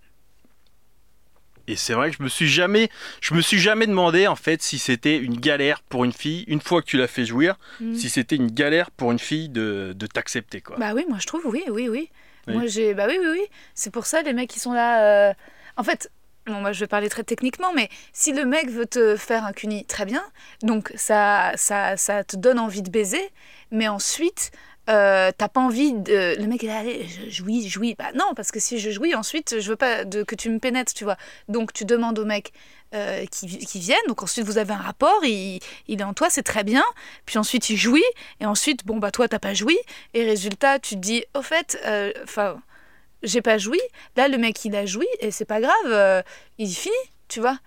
Et 1.69 1.77
c'est 1.77 1.95
vrai 1.95 2.11
que 2.11 2.17
je 2.19 2.23
me 2.23 2.29
suis 2.29 2.49
jamais, 2.49 2.89
je 3.21 3.35
me 3.35 3.41
suis 3.41 3.59
jamais 3.59 3.87
demandé 3.87 4.27
en 4.27 4.37
fait 4.37 4.63
si 4.63 4.79
c'était 4.79 5.17
une 5.19 5.39
galère 5.41 5.83
pour 5.83 6.05
une 6.05 6.13
fille 6.13 6.45
une 6.47 6.61
fois 6.61 6.81
que 6.83 6.87
tu 6.87 6.97
l'as 6.97 7.09
fait 7.09 7.25
jouir, 7.25 7.57
Mm. 7.81 7.95
si 7.95 8.09
c'était 8.09 8.37
une 8.37 8.51
galère 8.51 8.91
pour 8.91 9.11
une 9.13 9.19
fille 9.19 9.49
de, 9.49 9.93
de 9.97 10.07
t'accepter, 10.07 10.61
quoi. 10.61 10.77
Bah 10.79 10.93
oui, 10.95 11.05
moi 11.09 11.19
je 11.21 11.27
trouve, 11.27 11.43
oui, 11.47 11.65
oui, 11.69 11.89
oui. 11.89 12.11
Oui. 12.47 12.55
Moi 12.55 12.67
j'ai. 12.67 12.95
Bah 12.95 13.07
oui, 13.09 13.17
oui, 13.21 13.27
oui. 13.33 13.43
C'est 13.75 13.91
pour 13.93 14.07
ça 14.07 14.23
les 14.23 14.33
mecs 14.33 14.49
qui 14.51 14.61
sont 14.61 14.73
là. 14.73 15.31
euh, 15.31 15.35
En 15.77 15.83
fait, 15.83 16.11
bon, 16.47 16.61
moi 16.61 16.73
je 16.73 16.79
vais 16.81 16.87
parler 16.87 17.09
très 17.09 17.25
techniquement, 17.25 17.73
mais 17.75 17.89
si 18.13 18.33
le 18.33 18.45
mec 18.45 18.71
veut 18.71 18.87
te 18.87 19.17
faire 19.17 19.45
un 19.45 19.53
cuni, 19.53 19.85
très 19.85 20.05
bien. 20.05 20.23
Donc 20.63 20.93
ça, 20.95 21.53
ça, 21.57 21.97
ça 21.97 22.23
te 22.23 22.37
donne 22.37 22.59
envie 22.61 22.83
de 22.83 22.91
baiser, 22.91 23.31
mais 23.73 23.89
ensuite. 23.89 24.53
Euh, 24.89 25.31
t'as 25.37 25.49
pas 25.49 25.61
envie 25.61 25.93
de. 25.93 26.37
Le 26.39 26.47
mec 26.47 26.63
est 26.65 26.69
là, 26.69 26.79
allez, 26.79 27.07
je 27.07 27.31
jouis, 27.31 27.69
jouis. 27.69 27.95
Bah 27.99 28.13
non, 28.15 28.35
parce 28.35 28.51
que 28.51 28.61
si 28.61 28.79
je 28.79 28.91
jouis, 28.91 29.15
ensuite, 29.15 29.61
je 29.61 29.71
veux 29.71 29.77
pas 29.77 30.05
de... 30.05 30.23
que 30.23 30.35
tu 30.35 30.51
me 30.51 30.59
pénètres, 30.59 30.95
tu 30.95 31.05
vois. 31.05 31.17
Donc 31.49 31.73
tu 31.73 31.85
demandes 31.85 32.19
au 32.19 32.25
mec 32.25 32.53
euh, 32.95 33.25
qui, 33.27 33.47
qui 33.59 33.81
vienne. 33.81 33.99
Donc 34.09 34.23
ensuite, 34.23 34.45
vous 34.45 34.59
avez 34.59 34.73
un 34.73 34.79
rapport, 34.79 35.25
il, 35.25 35.61
il 35.89 36.01
est 36.01 36.05
en 36.05 36.15
toi, 36.15 36.31
c'est 36.31 36.43
très 36.43 36.65
bien. 36.65 36.85
Puis 37.27 37.39
ensuite, 37.39 37.71
il 37.71 37.77
jouit. 37.77 38.05
Et 38.41 38.47
ensuite, 38.47 38.85
bon, 38.87 38.99
bah 38.99 39.11
toi, 39.11 39.29
t'as 39.29 39.39
pas 39.39 39.55
joui. 39.55 39.79
Et 40.15 40.25
résultat, 40.25 40.79
tu 40.79 40.95
te 40.95 41.01
dis, 41.01 41.25
au 41.35 41.43
fait, 41.43 41.79
euh, 41.85 42.13
enfin, 42.25 42.61
j'ai 43.23 43.43
pas 43.43 43.59
joui. 43.59 43.81
Là, 44.17 44.29
le 44.29 44.39
mec, 44.39 44.65
il 44.65 44.77
a 44.77 44.87
joui 44.87 45.07
et 45.21 45.31
c'est 45.31 45.45
pas 45.45 45.61
grave, 45.61 45.73
euh, 45.87 46.23
il 46.59 46.73
finit, 46.73 46.95
tu 47.29 47.41
vois. 47.41 47.59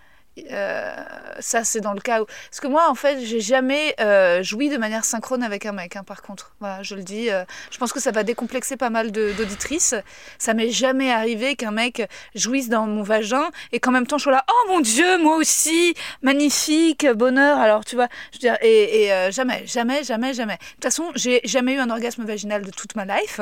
Euh, 0.52 0.93
ça, 1.39 1.63
c'est 1.63 1.82
dans 1.82 1.93
le 1.93 2.02
cas 2.02 2.21
où. 2.21 2.25
Parce 2.25 2.60
que 2.60 2.67
moi, 2.67 2.89
en 2.89 2.95
fait, 2.95 3.19
j'ai 3.25 3.39
jamais 3.39 3.95
euh, 3.99 4.43
joui 4.43 4.69
de 4.69 4.78
manière 4.78 5.06
synchrone 5.06 5.43
avec 5.43 5.65
un 5.65 5.71
mec, 5.71 5.95
hein, 5.95 6.04
par 6.04 6.21
contre. 6.21 6.54
Voilà, 6.60 6.84
je 6.84 6.95
le 6.95 7.04
dis. 7.04 7.30
euh, 7.30 7.43
je 7.71 7.78
pense 7.78 7.93
que 7.93 7.99
ça 7.99 8.12
va 8.12 8.23
décomplexer 8.23 8.78
pas 8.78 8.89
mal 8.89 9.12
d'auditrices. 9.12 9.95
Ça 10.38 10.54
m'est 10.54 10.69
jamais 10.69 11.12
arrivé 11.12 11.56
qu'un 11.56 11.71
mec 11.71 12.08
jouisse 12.36 12.69
dans 12.69 12.88
mon 12.88 13.04
vagin 13.04 13.49
et 13.71 13.80
qu'en 13.80 13.91
même 13.91 14.08
temps, 14.08 14.17
je 14.17 14.23
sois 14.23 14.34
là, 14.34 14.45
oh 14.49 14.69
mon 14.69 14.80
Dieu, 14.82 15.17
moi 15.19 15.36
aussi, 15.38 15.93
magnifique, 16.21 17.08
bonheur. 17.08 17.58
Alors, 17.58 17.86
tu 17.86 17.95
vois, 17.95 18.08
je 18.41 18.47
et, 18.62 19.06
et, 19.06 19.32
jamais, 19.32 19.65
jamais, 19.65 20.04
jamais, 20.04 20.34
jamais. 20.34 20.56
De 20.56 20.73
toute 20.75 20.84
façon, 20.84 21.12
j'ai 21.15 21.41
jamais 21.43 21.73
eu 21.73 21.80
un 21.80 21.89
orgasme 21.89 22.25
vaginal 22.25 22.63
de 22.63 22.71
toute 22.71 22.95
ma 22.95 23.06
life. 23.06 23.41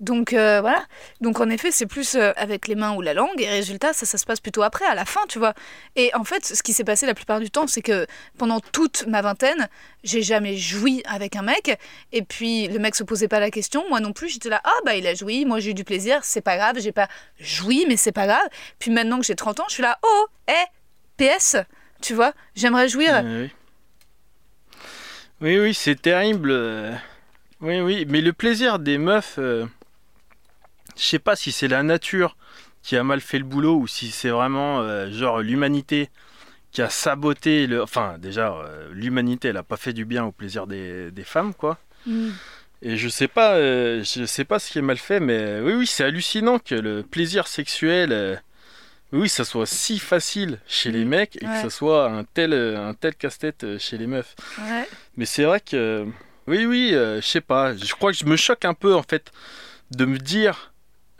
Donc 0.00 0.32
euh, 0.32 0.60
voilà. 0.60 0.84
Donc 1.20 1.40
en 1.40 1.48
effet, 1.48 1.70
c'est 1.70 1.86
plus 1.86 2.16
euh, 2.16 2.32
avec 2.36 2.66
les 2.66 2.74
mains 2.74 2.94
ou 2.94 3.00
la 3.00 3.14
langue. 3.14 3.40
Et 3.40 3.48
résultat, 3.48 3.92
ça, 3.92 4.06
ça 4.06 4.18
se 4.18 4.24
passe 4.26 4.40
plutôt 4.40 4.62
après, 4.62 4.84
à 4.84 4.94
la 4.94 5.04
fin, 5.04 5.20
tu 5.28 5.38
vois. 5.38 5.54
Et 5.94 6.12
en 6.14 6.24
fait, 6.24 6.44
ce 6.44 6.62
qui 6.62 6.72
s'est 6.72 6.84
passé 6.84 7.06
la 7.06 7.14
plupart 7.14 7.40
du 7.40 7.50
temps, 7.50 7.66
c'est 7.66 7.82
que 7.82 8.06
pendant 8.36 8.60
toute 8.60 9.06
ma 9.06 9.22
vingtaine, 9.22 9.68
j'ai 10.02 10.22
jamais 10.22 10.56
joui 10.56 11.02
avec 11.06 11.36
un 11.36 11.42
mec. 11.42 11.78
Et 12.12 12.22
puis 12.22 12.66
le 12.68 12.78
mec 12.80 12.96
se 12.96 13.04
posait 13.04 13.28
pas 13.28 13.40
la 13.40 13.50
question. 13.50 13.84
Moi 13.88 14.00
non 14.00 14.12
plus, 14.12 14.28
j'étais 14.28 14.48
là, 14.48 14.60
ah 14.64 14.78
bah 14.84 14.96
il 14.96 15.06
a 15.06 15.14
joui, 15.14 15.44
moi 15.44 15.60
j'ai 15.60 15.70
eu 15.70 15.74
du 15.74 15.84
plaisir, 15.84 16.20
c'est 16.24 16.42
pas 16.42 16.56
grave, 16.56 16.78
j'ai 16.80 16.92
pas 16.92 17.08
joui, 17.38 17.84
mais 17.88 17.96
c'est 17.96 18.12
pas 18.12 18.26
grave. 18.26 18.48
Puis 18.80 18.90
maintenant 18.90 19.20
que 19.20 19.26
j'ai 19.26 19.36
30 19.36 19.60
ans, 19.60 19.64
je 19.68 19.74
suis 19.74 19.82
là, 19.82 19.98
oh, 20.02 20.26
hé, 20.48 20.54
PS, 21.16 21.56
tu 22.02 22.14
vois, 22.14 22.32
j'aimerais 22.56 22.88
jouir. 22.88 23.14
Euh, 23.14 23.42
oui. 23.42 23.50
Oui, 25.40 25.58
oui, 25.58 25.74
c'est 25.74 26.00
terrible. 26.00 26.52
Oui, 27.60 27.80
oui, 27.80 28.06
mais 28.08 28.20
le 28.20 28.32
plaisir 28.32 28.78
des 28.78 28.98
meufs, 28.98 29.38
je 30.96 31.02
sais 31.02 31.18
pas 31.18 31.36
si 31.36 31.52
c'est 31.52 31.68
la 31.68 31.82
nature 31.82 32.36
qui 32.82 32.96
a 32.96 33.02
mal 33.04 33.20
fait 33.20 33.38
le 33.38 33.44
boulot 33.44 33.76
ou 33.76 33.86
si 33.86 34.10
c'est 34.10 34.28
vraiment 34.28 34.80
euh, 34.80 35.10
genre 35.10 35.40
l'humanité 35.40 36.10
qui 36.70 36.82
a 36.82 36.90
saboté 36.90 37.66
le. 37.66 37.82
Enfin, 37.82 38.16
déjà, 38.18 38.52
euh, 38.52 38.90
l'humanité, 38.92 39.48
elle 39.48 39.56
a 39.56 39.62
pas 39.62 39.76
fait 39.76 39.92
du 39.92 40.04
bien 40.04 40.24
au 40.24 40.32
plaisir 40.32 40.66
des, 40.66 41.10
des 41.10 41.24
femmes, 41.24 41.54
quoi. 41.54 41.78
Mm. 42.06 42.30
Et 42.82 42.96
je 42.98 43.08
sais 43.08 43.28
pas, 43.28 43.54
euh, 43.54 44.02
je 44.04 44.26
sais 44.26 44.44
pas 44.44 44.58
ce 44.58 44.70
qui 44.70 44.78
est 44.78 44.82
mal 44.82 44.98
fait, 44.98 45.18
mais 45.20 45.60
oui, 45.60 45.72
oui, 45.74 45.86
c'est 45.86 46.04
hallucinant 46.04 46.58
que 46.58 46.74
le 46.74 47.02
plaisir 47.02 47.46
sexuel. 47.46 48.42
oui, 49.12 49.28
ça 49.28 49.44
soit 49.44 49.66
si 49.66 49.98
facile 49.98 50.58
chez 50.66 50.90
les 50.90 51.04
mecs 51.04 51.36
et 51.40 51.46
Ouais. 51.46 51.52
que 51.54 51.62
ça 51.62 51.70
soit 51.70 52.10
un 52.10 52.24
tel, 52.24 52.52
un 52.52 52.92
tel 52.92 53.14
casse-tête 53.14 53.78
chez 53.78 53.96
les 53.96 54.06
meufs. 54.08 54.34
Ouais. 54.58 54.86
Mais 55.16 55.24
c'est 55.24 55.44
vrai 55.44 55.60
que, 55.60 56.04
oui, 56.48 56.66
oui, 56.66 56.90
je 56.90 57.20
sais 57.22 57.40
pas. 57.40 57.74
Je 57.74 57.94
crois 57.94 58.10
que 58.12 58.18
je 58.18 58.26
me 58.26 58.36
choque 58.36 58.64
un 58.66 58.74
peu 58.74 58.94
en 58.94 59.04
fait 59.04 59.30
de 59.92 60.04
me 60.04 60.18
dire, 60.18 60.73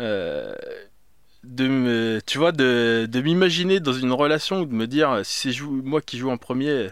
euh, 0.04 0.54
de 1.44 2.20
tu 2.26 2.38
vois, 2.38 2.52
de, 2.52 3.08
m'imaginer 3.22 3.80
dans 3.80 3.92
une 3.92 4.12
relation 4.12 4.60
ou 4.60 4.66
de 4.66 4.74
me 4.74 4.86
dire, 4.86 5.20
si 5.24 5.52
c'est 5.52 5.62
moi 5.62 6.00
qui 6.00 6.18
joue 6.18 6.30
en 6.30 6.36
premier, 6.38 6.90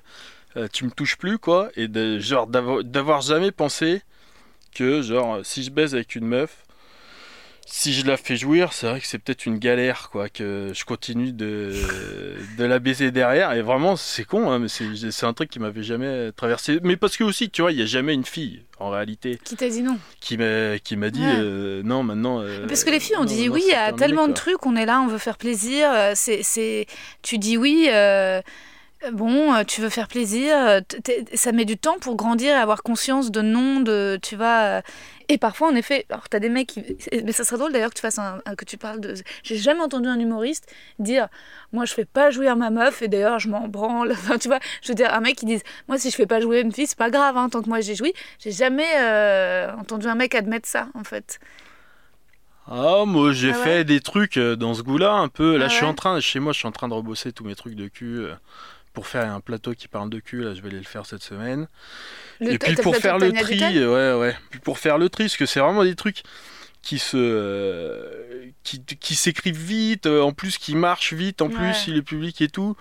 euh, 0.57 0.69
tu 0.73 0.85
me 0.85 0.91
touches 0.91 1.17
plus 1.17 1.39
quoi, 1.39 1.71
et 1.77 1.89
de 1.89 2.19
d'avoir 2.83 3.23
jamais 3.23 3.51
pensé 3.51 4.03
que 4.75 5.03
genre 5.03 5.41
si 5.45 5.63
je 5.63 5.71
baise 5.71 5.95
avec 5.95 6.15
une 6.15 6.27
meuf. 6.27 6.62
Si 7.65 7.93
je 7.95 8.05
la 8.07 8.17
fais 8.17 8.37
jouir, 8.37 8.73
c'est 8.73 8.87
vrai 8.87 9.01
que 9.01 9.07
c'est 9.07 9.19
peut-être 9.19 9.47
une 9.47 9.59
galère, 9.59 10.09
quoi, 10.11 10.29
que 10.29 10.73
je 10.75 10.85
continue 10.85 11.33
de, 11.33 11.73
de 12.59 12.65
la 12.65 12.79
baiser 12.79 13.11
derrière. 13.11 13.53
Et 13.55 13.63
vraiment, 13.63 13.97
c'est 13.97 14.25
con, 14.25 14.51
hein, 14.51 14.59
mais 14.59 14.69
c'est 14.69 15.27
un 15.27 15.33
truc 15.33 15.49
qui 15.49 15.59
m'avait 15.59 15.83
jamais 15.83 16.33
traversé. 16.33 16.79
Mais 16.83 16.97
parce 16.97 17.17
que 17.17 17.25
aussi, 17.25 17.51
tu 17.51 17.63
vois, 17.63 17.73
il 17.73 17.77
n'y 17.77 17.83
a 17.83 17.87
jamais 17.87 18.15
une 18.15 18.25
fille, 18.27 18.63
en 18.79 18.91
réalité, 18.91 19.39
Qui 19.43 19.57
t'a 19.57 19.69
dit 19.69 19.83
non 19.83 19.99
qui 20.21 20.37
m'a 20.37 21.11
dit 21.11 21.21
Ouais. 21.23 21.37
euh, 21.39 21.83
non, 21.83 22.03
maintenant. 22.03 22.41
euh, 22.41 22.67
Parce 22.67 22.85
que 22.85 22.91
les 22.91 23.01
filles, 23.01 23.17
on 23.17 23.21
non, 23.21 23.27
dit 23.27 23.49
oui 23.49 23.63
c'est 23.69 23.75
à 23.75 23.85
terminé, 23.87 24.07
tellement 24.07 24.29
de 24.29 24.33
trucs, 24.35 24.67
on 24.67 24.77
est 24.77 24.87
là, 24.87 25.01
on 25.01 25.07
veut 25.07 25.19
faire 25.19 25.39
plaisir. 25.39 25.89
euh, 25.93 26.13
C'est, 26.15 26.43
c'est... 26.43 26.87
Tu 27.23 27.39
dis 27.39 27.57
oui, 27.57 27.89
euh, 27.91 28.43
bon, 29.13 29.55
euh, 29.55 29.65
tu 29.65 29.81
veux 29.81 29.89
faire 29.89 30.09
plaisir. 30.09 30.57
euh, 30.57 30.81
Ça 31.35 31.53
met 31.53 31.65
du 31.65 31.77
temps 31.77 31.99
pour 31.99 32.17
grandir 32.17 32.51
et 32.55 32.59
avoir 32.59 32.83
conscience 32.83 33.31
de 33.31 33.41
non, 33.43 33.81
de, 33.81 34.19
tu 34.23 34.37
vois. 34.37 34.79
euh, 34.79 34.81
Et 35.29 35.39
parfois, 35.39 35.69
en 35.69 35.75
effet, 35.75 36.07
alors 36.11 36.29
t'as 36.29 36.39
des 36.39 36.49
mecs 36.49 36.69
qui. 36.69 36.83
Mais 37.25 37.33
ça 37.33 37.45
serait 37.45 37.59
drôle 37.59 37.73
d'ailleurs 37.73 37.91
que 37.91 37.95
tu 37.97 38.01
fasses 38.03 38.19
un, 38.19 38.41
que 38.57 38.65
tu 38.65 38.77
parles 38.79 39.01
de. 39.01 39.15
J'ai 39.43 39.57
jamais 39.57 39.81
entendu 39.81 40.09
un 40.09 40.19
humoriste 40.19 40.67
dire 40.99 41.29
Moi, 41.73 41.85
je 41.85 41.95
fais 41.95 42.05
pas 42.05 42.31
jouir 42.31 42.57
ma 42.57 42.71
meuf 42.71 43.03
et 43.03 43.09
d'ailleurs, 43.09 43.39
je 43.39 43.49
m'en 43.49 43.67
branle. 43.69 44.13
Enfin, 44.13 44.39
tu 44.39 44.49
vois, 44.49 44.61
je 44.83 44.89
veux 44.89 44.95
dire, 44.95 45.13
un 45.15 45.21
mec 45.21 45.37
qui 45.37 45.47
dise 45.47 45.63
Moi, 45.89 45.99
si 45.99 46.11
je 46.11 46.17
fais 46.17 46.27
pas 46.27 46.41
jouer 46.41 46.61
une 46.61 46.73
fille, 46.73 46.87
c'est 46.87 46.99
pas 46.99 47.11
grave, 47.11 47.37
hein, 47.37 47.49
tant 47.49 47.63
que 47.63 47.69
moi 47.69 47.81
j'ai 47.81 47.95
joui. 47.95 48.13
J'ai 48.39 48.53
jamais 48.53 48.87
euh, 49.01 49.73
entendu 49.79 50.07
un 50.07 50.15
mec 50.15 50.35
admettre 50.35 50.69
ça, 50.69 50.89
en 50.95 51.05
fait. 51.05 51.39
Ah, 52.67 53.05
moi 53.07 53.33
j'ai 53.33 53.53
Ah 53.53 53.59
ouais 53.61 53.79
fait 53.79 53.85
des 53.85 54.01
trucs 54.01 54.39
dans 54.39 54.75
ce 54.75 54.83
goût-là 54.83 55.13
un 55.15 55.29
peu. 55.29 55.57
Là, 55.57 55.67
Ah 55.67 55.69
je 55.69 55.75
suis 55.75 55.85
ouais 55.85 55.87
en 55.87 55.95
train, 55.95 56.21
chez 56.21 56.39
moi, 56.41 56.53
je 56.53 56.59
suis 56.59 56.69
en 56.69 56.73
train 56.73 56.89
de 56.89 56.95
rebosser 56.95 57.33
tous 57.33 57.45
mes 57.45 57.55
trucs 57.57 57.75
de 57.75 57.89
cul 57.89 58.27
pour 58.93 59.07
faire 59.07 59.31
un 59.33 59.41
plateau 59.41 59.73
qui 59.75 59.89
parle 59.89 60.11
de 60.11 60.19
cul. 60.21 60.43
Là, 60.43 60.55
je 60.55 60.61
vais 60.63 60.69
aller 60.69 60.79
le 60.79 60.85
faire 60.85 61.07
cette 61.07 61.23
semaine. 61.23 61.67
Le- 62.41 62.53
Et 62.53 62.59
puis 62.59 62.75
pour 62.77 62.97
faire 62.97 63.19
le 63.19 63.33
tri, 63.33 63.59
ouais, 63.61 64.13
ouais. 64.15 64.37
Puis 64.51 64.61
pour 64.61 64.79
faire 64.79 64.99
le 64.99 65.09
tri, 65.09 65.25
parce 65.25 65.37
que 65.37 65.47
c'est 65.47 65.61
vraiment 65.61 65.85
des 65.85 65.95
trucs 65.95 66.23
qui 66.83 66.99
se, 66.99 67.17
euh, 67.17 68.47
qui, 68.65 68.85
qui 68.85 69.15
s'écrivent 69.15 69.57
vite, 69.57 70.07
euh, 70.07 70.21
en 70.21 70.33
plus 70.33 70.59
qui 70.59 70.75
marchent 70.75 71.13
vite, 71.13 71.41
en 71.43 71.47
Ouais. 71.49 71.55
plus 71.55 71.85
il 71.87 71.97
est 71.97 72.03
public 72.03 72.41
et 72.43 72.49
tout. 72.49 72.77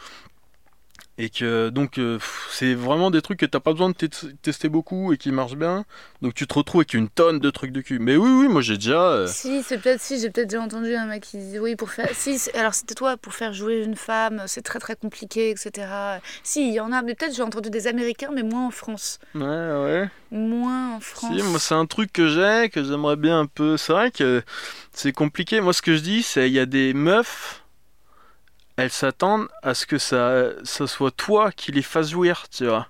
Et 1.17 1.30
que 1.30 1.69
donc 1.69 1.97
euh, 2.00 2.17
c'est 2.50 2.74
vraiment 2.74 3.12
des 3.12 3.21
trucs 3.21 3.39
que 3.39 3.45
t'as 3.45 3.60
pas 3.60 3.74
besoin 3.74 3.89
de 3.89 3.93
te- 3.93 4.26
tester 4.41 4.69
beaucoup 4.69 5.13
et 5.13 5.17
qui 5.17 5.32
marchent 5.32 5.56
bien. 5.58 5.86
Donc 6.21 6.34
tu 6.34 6.47
te 6.47 6.54
retrouves 6.54 6.80
avec 6.82 6.93
une 6.93 7.10
tonne 7.10 7.39
de 7.39 7.50
trucs 7.52 7.71
de 7.71 7.82
cul. 7.82 8.00
Mais 8.00 8.15
oui, 8.15 8.30
oui, 8.32 8.47
moi 8.47 8.62
j'ai 8.62 8.76
déjà. 8.76 9.02
euh, 9.12 9.28
Si, 9.28 9.62
c'est 9.62 9.78
peut-être 9.78 10.02
si, 10.02 10.19
j'ai 10.19 10.30
peut-être 10.32 10.47
déjà 10.50 10.62
entendu 10.63 10.95
un 10.95 11.06
mec 11.06 11.24
qui 11.24 11.38
disait 11.38 11.60
oui 11.60 11.76
pour 11.76 11.91
faire. 11.91 12.10
Si, 12.13 12.39
alors 12.56 12.74
c'était 12.74 12.95
toi 12.95 13.17
pour 13.17 13.34
faire 13.34 13.54
jouer 13.54 13.84
une 13.84 13.95
femme, 13.97 14.43
c'est 14.47 14.62
très 14.63 14.80
très 14.80 14.95
compliqué, 14.95 15.52
etc. 15.52 15.88
Si, 16.43 16.67
il 16.69 16.74
y 16.74 16.80
en 16.80 16.91
a, 16.91 17.02
mais 17.04 17.13
peut-être 17.13 17.36
j'ai 17.36 17.43
entendu 17.43 17.69
des 17.69 17.88
Américains, 17.88 18.30
mais 18.34 18.43
moins 18.43 18.65
en 18.67 18.71
France, 18.71 19.19
Ouais, 19.36 19.41
ouais. 19.43 20.10
moins 20.32 20.95
en 20.95 21.00
France. 21.02 21.34
Si, 21.38 21.43
moi 21.43 21.60
c'est 21.60 21.76
un 21.76 21.86
truc 21.86 22.12
que 22.13 22.30
j'ai, 22.30 22.69
que 22.69 22.84
j'aimerais 22.84 23.17
bien 23.17 23.41
un 23.41 23.45
peu. 23.47 23.76
C'est 23.78 23.93
vrai 23.93 24.12
que 24.12 24.41
c'est 24.93 25.12
compliqué. 25.12 25.62
Moi 25.62 25.74
ce 25.74 25.82
que 25.82 25.95
je 25.95 26.02
dis, 26.02 26.24
c'est 26.24 26.47
il 26.47 26.54
y 26.54 26.60
a 26.60 26.65
des 26.65 26.93
meufs, 26.93 27.61
elles 28.82 28.91
s'attendent 28.91 29.48
à 29.63 29.74
ce 29.74 29.86
que 29.86 29.98
ça, 29.98 30.46
ça 30.63 30.88
soit 30.88 31.12
toi 31.12 31.52
qui 31.52 31.72
les 31.72 31.82
fasse 31.82 32.10
jouir, 32.12 32.46
tu 32.56 32.65
vois. 32.65 32.88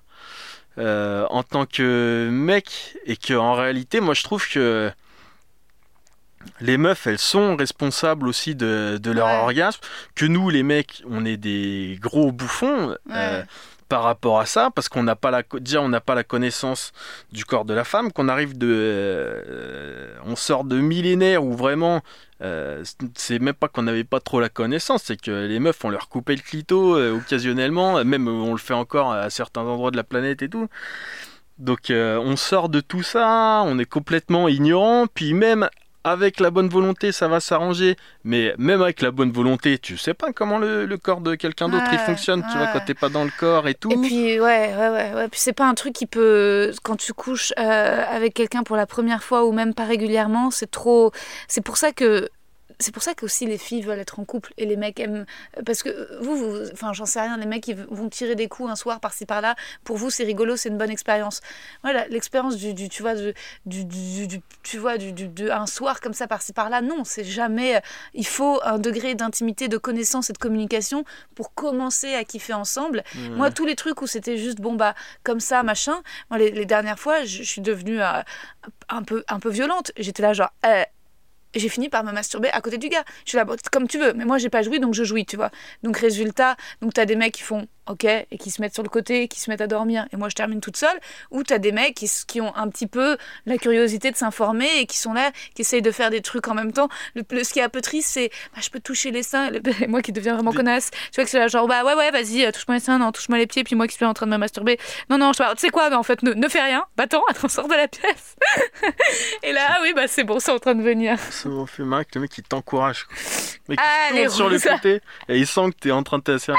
Euh, 0.77 1.25
en 1.29 1.43
tant 1.43 1.65
que 1.65 2.29
mec, 2.31 2.97
et 3.05 3.17
que 3.17 3.33
en 3.33 3.53
réalité, 3.53 3.99
moi 3.99 4.13
je 4.13 4.23
trouve 4.23 4.47
que 4.47 4.91
les 6.59 6.77
meufs, 6.77 7.05
elles 7.07 7.19
sont 7.19 7.55
responsables 7.55 8.27
aussi 8.27 8.55
de, 8.55 8.97
de 9.01 9.11
leur 9.11 9.27
Ouais. 9.27 9.39
orgasme. 9.43 9.79
Que 10.15 10.25
nous, 10.25 10.49
les 10.49 10.63
mecs, 10.63 11.03
on 11.09 11.23
est 11.25 11.37
des 11.37 11.97
gros 12.01 12.31
bouffons. 12.31 12.95
euh, 13.11 13.43
par 13.89 14.03
rapport 14.03 14.39
à 14.39 14.45
ça, 14.45 14.69
parce 14.73 14.87
qu'on 14.87 15.03
n'a 15.03 15.17
pas 15.17 15.31
la 15.31 15.43
déjà 15.59 15.81
on 15.81 15.89
n'a 15.89 15.99
pas 15.99 16.15
la 16.15 16.23
connaissance 16.23 16.93
du 17.33 17.43
corps 17.43 17.65
de 17.65 17.73
la 17.73 17.83
femme, 17.83 18.13
qu'on 18.13 18.29
arrive 18.29 18.57
de, 18.57 18.69
euh, 18.71 20.15
on 20.23 20.37
sort 20.37 20.63
de 20.63 20.79
millénaires 20.79 21.43
où 21.43 21.53
vraiment, 21.53 22.01
euh, 22.41 22.83
c'est 23.15 23.39
même 23.39 23.53
pas 23.53 23.67
qu'on 23.67 23.83
n'avait 23.83 24.03
pas 24.03 24.19
trop 24.19 24.39
la 24.39 24.49
connaissance, 24.49 25.03
c'est 25.03 25.19
que 25.19 25.45
les 25.45 25.59
meufs 25.59 25.83
on 25.85 25.89
leur 25.89 26.09
coupait 26.09 26.35
le 26.35 26.41
clito 26.41 26.97
euh, 26.97 27.15
occasionnellement, 27.15 28.03
même 28.03 28.27
euh, 28.27 28.31
on 28.31 28.51
le 28.53 28.57
fait 28.57 28.73
encore 28.73 29.11
à 29.11 29.29
certains 29.29 29.61
endroits 29.61 29.91
de 29.91 29.97
la 29.97 30.03
planète 30.03 30.41
et 30.41 30.49
tout. 30.49 30.67
Donc 31.59 31.91
on 31.91 32.35
sort 32.37 32.69
de 32.69 32.79
tout 32.79 33.03
ça, 33.03 33.61
on 33.65 33.77
est 33.77 33.85
complètement 33.85 34.47
ignorant, 34.47 35.05
puis 35.05 35.35
même 35.35 35.69
avec 36.03 36.39
la 36.39 36.51
bonne 36.51 36.69
volonté, 36.69 37.11
ça 37.11 37.27
va 37.27 37.39
s'arranger. 37.39 37.95
Mais 38.23 38.53
même 38.57 38.81
avec 38.81 39.01
la 39.01 39.11
bonne 39.11 39.31
volonté, 39.31 39.77
tu 39.79 39.97
sais 39.97 40.13
pas 40.13 40.33
comment 40.33 40.57
le, 40.59 40.85
le 40.85 40.97
corps 40.97 41.21
de 41.21 41.35
quelqu'un 41.35 41.69
d'autre 41.69 41.91
il 41.91 41.99
Ouais, 41.99 41.99
fonctionne, 41.99 42.45
tu 42.45 42.57
vois, 42.57 42.67
quand 42.67 42.81
t'es 42.81 42.93
pas 42.95 43.09
dans 43.09 43.23
le 43.23 43.31
corps 43.31 43.67
et 43.67 43.75
tout. 43.75 43.91
Et 43.91 43.97
puis 43.97 44.39
ouais, 44.39 44.75
ouais, 44.75 44.89
ouais, 44.89 45.13
ouais. 45.13 45.27
Puis 45.29 45.39
c'est 45.39 45.53
pas 45.53 45.67
un 45.67 45.73
truc 45.73 45.93
qui 45.93 46.05
peut, 46.05 46.71
quand 46.83 46.95
tu 46.95 47.13
couches 47.13 47.51
euh, 47.59 48.03
avec 48.07 48.33
quelqu'un 48.33 48.63
pour 48.63 48.75
la 48.77 48.85
première 48.85 49.23
fois 49.23 49.45
ou 49.45 49.51
même 49.51 49.73
pas 49.73 49.85
régulièrement, 49.85 50.51
c'est 50.51 50.69
trop. 50.71 51.11
C'est 51.47 51.61
pour 51.61 51.77
ça 51.77 51.91
que. 51.91 52.29
C'est 52.81 52.91
pour 52.91 53.03
ça 53.03 53.13
que 53.13 53.23
aussi 53.25 53.45
les 53.45 53.57
filles 53.57 53.81
veulent 53.83 53.99
être 53.99 54.19
en 54.19 54.25
couple 54.25 54.53
et 54.57 54.65
les 54.65 54.75
mecs 54.75 54.99
aiment 54.99 55.25
parce 55.65 55.83
que 55.83 56.21
vous, 56.21 56.35
vous 56.35 56.71
enfin 56.73 56.91
j'en 56.93 57.05
sais 57.05 57.21
rien, 57.21 57.37
les 57.37 57.45
mecs 57.45 57.67
ils 57.67 57.75
vont 57.89 58.09
tirer 58.09 58.35
des 58.35 58.47
coups 58.47 58.69
un 58.69 58.75
soir 58.75 58.99
par-ci 58.99 59.25
par-là. 59.25 59.55
Pour 59.83 59.97
vous 59.97 60.09
c'est 60.09 60.23
rigolo, 60.23 60.55
c'est 60.55 60.69
une 60.69 60.77
bonne 60.77 60.89
expérience. 60.89 61.41
Voilà, 61.83 62.07
l'expérience 62.07 62.57
du, 62.57 62.73
du- 62.73 62.89
tu 62.89 63.01
vois 63.01 63.13
du, 63.15 63.85
du, 63.85 64.41
tu 64.63 64.77
vois 64.77 64.97
du, 64.97 65.13
de 65.13 65.49
un 65.49 65.67
soir 65.67 66.01
comme 66.01 66.13
ça 66.13 66.27
par-ci 66.27 66.51
par-là, 66.53 66.81
non, 66.81 67.03
c'est 67.03 67.23
jamais. 67.23 67.81
Il 68.13 68.25
faut 68.27 68.59
un 68.63 68.79
degré 68.79 69.15
d'intimité, 69.15 69.67
de 69.67 69.77
connaissance 69.77 70.29
et 70.29 70.33
de 70.33 70.37
communication 70.39 71.05
pour 71.35 71.53
commencer 71.53 72.13
à 72.15 72.23
kiffer 72.23 72.53
ensemble. 72.53 73.03
Mmh. 73.15 73.35
Moi, 73.35 73.51
tous 73.51 73.65
les 73.65 73.75
trucs 73.75 74.01
où 74.01 74.07
c'était 74.07 74.37
juste 74.37 74.59
bon 74.59 74.73
bah 74.73 74.95
comme 75.23 75.39
ça 75.39 75.63
machin. 75.63 76.01
Moi, 76.29 76.39
les, 76.39 76.51
les 76.51 76.65
dernières 76.65 76.99
fois, 76.99 77.23
je, 77.23 77.37
je 77.43 77.49
suis 77.49 77.61
devenue 77.61 78.01
euh, 78.01 78.21
un 78.89 79.03
peu 79.03 79.23
un 79.27 79.39
peu 79.39 79.49
violente. 79.49 79.91
J'étais 79.97 80.23
là 80.23 80.33
genre. 80.33 80.51
euh, 80.65 80.83
j'ai 81.59 81.69
fini 81.69 81.89
par 81.89 82.03
me 82.03 82.11
masturber 82.11 82.49
à 82.51 82.61
côté 82.61 82.77
du 82.77 82.89
gars. 82.89 83.03
Je 83.25 83.29
suis 83.31 83.37
là, 83.37 83.45
comme 83.71 83.87
tu 83.87 83.97
veux, 83.99 84.13
mais 84.13 84.25
moi 84.25 84.37
j'ai 84.37 84.49
pas 84.49 84.61
joui 84.61 84.79
donc 84.79 84.93
je 84.93 85.03
jouis, 85.03 85.25
tu 85.25 85.35
vois. 85.35 85.51
Donc 85.83 85.97
résultat, 85.97 86.55
donc 86.81 86.93
t'as 86.93 87.05
des 87.05 87.15
mecs 87.15 87.33
qui 87.33 87.43
font 87.43 87.67
ok 87.87 88.05
et 88.05 88.37
qui 88.39 88.51
se 88.51 88.61
mettent 88.61 88.73
sur 88.75 88.83
le 88.83 88.89
côté, 88.89 89.27
qui 89.27 89.39
se 89.41 89.49
mettent 89.49 89.59
à 89.61 89.67
dormir, 89.67 90.05
et 90.13 90.17
moi 90.17 90.29
je 90.29 90.35
termine 90.35 90.61
toute 90.61 90.77
seule. 90.77 90.97
Ou 91.31 91.43
t'as 91.43 91.57
des 91.57 91.71
mecs 91.71 91.95
qui, 91.95 92.09
qui 92.27 92.39
ont 92.41 92.55
un 92.55 92.69
petit 92.69 92.87
peu 92.87 93.17
la 93.45 93.57
curiosité 93.57 94.11
de 94.11 94.15
s'informer 94.15 94.69
et 94.79 94.85
qui 94.85 94.97
sont 94.97 95.13
là, 95.13 95.31
qui 95.55 95.61
essayent 95.63 95.81
de 95.81 95.91
faire 95.91 96.09
des 96.09 96.21
trucs 96.21 96.47
en 96.47 96.53
même 96.53 96.71
temps. 96.71 96.89
Le, 97.15 97.23
le- 97.29 97.43
ce 97.43 97.51
qui 97.53 97.59
est 97.59 97.63
un 97.63 97.69
peu 97.69 97.81
triste, 97.81 98.09
c'est 98.13 98.29
bah, 98.55 98.61
je 98.63 98.69
peux 98.69 98.79
toucher 98.79 99.11
les 99.11 99.23
seins, 99.23 99.51
et 99.51 99.87
moi 99.87 100.01
qui 100.01 100.11
deviens 100.11 100.35
vraiment 100.35 100.53
connasse. 100.53 100.91
Tu 100.91 101.15
vois 101.15 101.23
que 101.25 101.29
c'est 101.29 101.39
là 101.39 101.47
genre 101.47 101.67
bah 101.67 101.83
ouais 101.83 101.95
ouais 101.95 102.11
vas-y 102.11 102.45
euh, 102.45 102.51
touche-moi 102.51 102.75
les 102.77 102.81
seins, 102.83 102.99
non 102.99 103.11
touche-moi 103.11 103.37
les 103.39 103.47
pieds, 103.47 103.63
puis 103.63 103.75
moi 103.75 103.87
qui 103.87 103.95
suis 103.95 104.05
en 104.05 104.13
train 104.13 104.25
de 104.27 104.31
me 104.31 104.37
masturber. 104.37 104.77
Non 105.09 105.17
non 105.17 105.33
je 105.33 105.41
tu 105.55 105.59
sais 105.59 105.69
quoi, 105.69 105.89
non, 105.89 105.97
en 105.97 106.03
fait 106.03 106.21
ne, 106.23 106.33
ne 106.33 106.47
fais 106.47 106.61
rien, 106.61 106.85
va-t'en, 106.97 107.21
attends 107.29 107.49
sors 107.49 107.67
de 107.67 107.73
la 107.73 107.87
pièce. 107.87 108.35
et 109.43 109.51
là 109.53 109.61
ah 109.69 109.77
oui 109.81 109.93
bah 109.93 110.07
c'est 110.07 110.23
bon, 110.23 110.39
c'est 110.39 110.51
en 110.51 110.59
train 110.59 110.75
de 110.75 110.83
venir. 110.83 111.17
Ça 111.41 111.49
m'a 111.49 111.65
fait 111.65 111.83
marrer 111.83 112.05
que 112.05 112.11
le 112.15 112.21
mec 112.21 112.37
il 112.37 112.43
t'encourage. 112.43 113.05
quoi. 113.05 113.15
Le 113.67 113.71
mec 113.75 113.79
il 113.79 113.83
Ah, 113.83 114.09
tourne 114.15 114.29
sur 114.29 114.49
le 114.49 114.59
côté 114.59 115.01
et 115.27 115.37
il 115.37 115.47
sent 115.47 115.71
que 115.71 115.75
t'es 115.79 115.91
en 115.91 116.03
train 116.03 116.17
de 116.19 116.23
t'asseoir. 116.23 116.57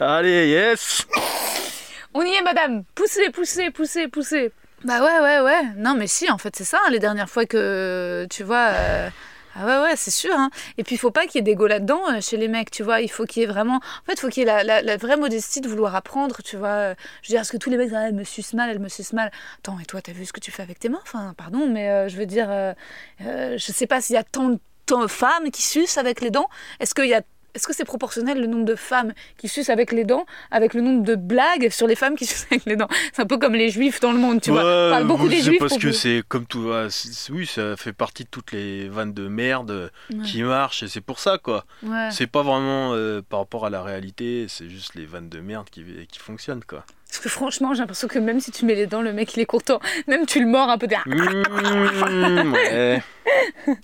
Allez. 0.00 0.30
Allez, 0.30 0.48
yes 0.48 1.06
On 2.12 2.22
y 2.22 2.34
est, 2.34 2.42
madame. 2.42 2.84
Poussez, 2.94 3.30
poussez, 3.30 3.70
poussez, 3.70 4.08
poussez. 4.08 4.52
Bah 4.84 5.00
ouais, 5.02 5.20
ouais, 5.20 5.40
ouais. 5.40 5.62
Non, 5.76 5.94
mais 5.94 6.06
si, 6.06 6.30
en 6.30 6.36
fait, 6.38 6.54
c'est 6.56 6.64
ça. 6.64 6.78
hein, 6.84 6.90
les 6.90 6.98
dernières 6.98 7.30
fois 7.30 7.46
que, 7.46 8.26
tu 8.30 8.42
vois... 8.44 8.68
euh, 8.72 9.08
Ah 9.56 9.66
ouais, 9.66 9.82
ouais, 9.82 9.96
c'est 9.96 10.10
sûr. 10.10 10.32
hein. 10.34 10.50
Et 10.78 10.84
puis, 10.84 10.96
il 10.96 10.98
faut 10.98 11.10
pas 11.10 11.26
qu'il 11.26 11.36
y 11.36 11.38
ait 11.38 11.42
d'égo 11.42 11.66
là-dedans 11.66 12.00
euh, 12.10 12.20
chez 12.20 12.36
les 12.36 12.48
mecs, 12.48 12.70
tu 12.70 12.82
vois. 12.82 13.00
Il 13.00 13.08
faut 13.10 13.24
qu'il 13.24 13.42
y 13.42 13.44
ait 13.44 13.48
vraiment... 13.48 13.76
En 13.76 14.04
fait, 14.06 14.14
il 14.14 14.20
faut 14.20 14.28
qu'il 14.28 14.44
y 14.44 14.48
ait 14.48 14.64
la, 14.64 14.96
vraie 14.96 15.16
modestie 15.16 15.60
de 15.60 15.68
vouloir 15.68 15.94
apprendre, 15.94 16.42
tu 16.42 16.56
vois. 16.56 16.68
Euh, 16.68 16.94
Je 17.22 17.28
veux 17.28 17.32
dire, 17.34 17.40
est-ce 17.42 17.52
que 17.52 17.56
tous 17.56 17.70
les 17.70 17.76
mecs, 17.76 17.92
ah, 17.94 18.08
elle 18.08 18.14
me 18.14 18.24
suce 18.24 18.52
mal, 18.54 18.68
elle 18.70 18.80
me 18.80 18.88
suce 18.88 19.12
mal. 19.12 19.30
Attends, 19.58 19.78
et 19.80 19.84
toi, 19.84 20.00
t'as 20.02 20.12
vu 20.12 20.24
ce 20.26 20.32
que 20.32 20.40
tu 20.40 20.50
fais 20.50 20.62
avec 20.62 20.78
tes 20.78 20.88
mains? 20.88 21.00
Enfin, 21.02 21.34
pardon, 21.36 21.68
mais 21.68 21.88
euh, 21.90 22.08
je 22.08 22.16
veux 22.16 22.26
dire... 22.26 22.48
euh, 22.50 22.74
je 23.20 23.72
sais 23.72 23.86
pas 23.86 24.00
s'il 24.00 24.14
y 24.14 24.18
a 24.18 24.24
tant 24.24 24.48
de, 24.50 24.58
tant 24.86 25.00
de 25.02 25.06
femmes 25.06 25.50
qui 25.52 25.62
sucent 25.62 25.98
avec 25.98 26.20
les 26.20 26.30
dents. 26.30 26.48
Est-ce 26.80 26.94
qu'il 26.94 27.06
y 27.06 27.14
a... 27.14 27.22
Est-ce 27.54 27.66
que 27.66 27.72
c'est 27.72 27.84
proportionnel 27.84 28.40
le 28.40 28.46
nombre 28.46 28.64
de 28.64 28.74
femmes 28.74 29.12
qui 29.38 29.48
sucent 29.48 29.70
avec 29.70 29.92
les 29.92 30.04
dents 30.04 30.26
avec 30.50 30.74
le 30.74 30.80
nombre 30.80 31.02
de 31.04 31.14
blagues 31.14 31.70
sur 31.70 31.86
les 31.86 31.94
femmes 31.94 32.16
qui 32.16 32.26
sucent 32.26 32.46
avec 32.50 32.64
les 32.66 32.76
dents? 32.76 32.88
C'est 33.12 33.22
un 33.22 33.26
peu 33.26 33.38
comme 33.38 33.54
les 33.54 33.70
juifs 33.70 34.00
dans 34.00 34.12
le 34.12 34.18
monde, 34.18 34.40
tu 34.40 34.50
vois. 34.50 34.62
On 34.62 34.90
parle 34.90 35.04
beaucoup 35.06 35.24
Ouais, 35.24 35.30
des 35.36 35.40
juifs. 35.42 35.58
parce 35.60 35.78
que 35.78 35.92
c'est 35.92 36.22
comme 36.28 36.46
tout. 36.46 36.60
ouais, 36.68 36.88
oui, 37.30 37.46
ça 37.46 37.76
fait 37.76 37.92
partie 37.92 38.24
de 38.24 38.28
toutes 38.28 38.52
les 38.52 38.88
vannes 38.88 39.12
de 39.14 39.28
merde 39.28 39.90
Ouais. 40.12 40.22
qui 40.24 40.42
marchent 40.42 40.82
et 40.82 40.88
c'est 40.88 41.00
pour 41.00 41.18
ça 41.18 41.38
quoi. 41.38 41.64
Ouais. 41.82 42.08
C'est 42.10 42.26
pas 42.26 42.42
vraiment 42.42 42.90
euh, 42.94 43.22
par 43.28 43.40
rapport 43.40 43.64
à 43.66 43.70
la 43.70 43.82
réalité, 43.82 44.46
c'est 44.48 44.68
juste 44.68 44.94
les 44.94 45.06
vannes 45.06 45.28
de 45.28 45.40
merde 45.40 45.68
qui, 45.70 45.84
qui 46.10 46.18
fonctionnent 46.18 46.64
quoi. 46.64 46.84
Parce 47.08 47.22
que 47.22 47.28
franchement, 47.28 47.74
j'ai 47.74 47.80
l'impression 47.80 48.08
que 48.08 48.18
même 48.18 48.40
si 48.40 48.50
tu 48.50 48.64
mets 48.64 48.74
les 48.74 48.86
dents, 48.88 49.00
le 49.00 49.12
mec 49.12 49.36
il 49.36 49.40
est 49.40 49.46
content. 49.46 49.78
Même 50.08 50.26
tu 50.26 50.40
le 50.40 50.46
mords 50.48 50.68
un 50.68 50.78
peu. 50.78 50.88
de- 50.88 50.94
Mmh, 51.06 52.52
ouais. 52.52 53.02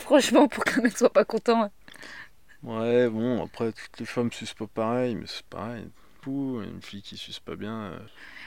Franchement, 0.00 0.48
pour 0.48 0.64
qu'un 0.64 0.82
mec 0.82 0.96
soit 0.96 1.12
pas 1.12 1.24
content. 1.24 1.70
Ouais, 2.64 3.08
bon, 3.08 3.44
après, 3.44 3.72
toutes 3.72 4.00
les 4.00 4.06
femmes 4.06 4.32
sucent 4.32 4.54
pas 4.54 4.66
pareil, 4.72 5.14
mais 5.16 5.26
c'est 5.26 5.44
pareil. 5.46 5.84
Pouh, 6.22 6.62
une 6.62 6.80
fille 6.80 7.02
qui 7.02 7.16
suce 7.16 7.38
pas 7.40 7.54
bien. 7.56 7.74
euh, 7.74 7.98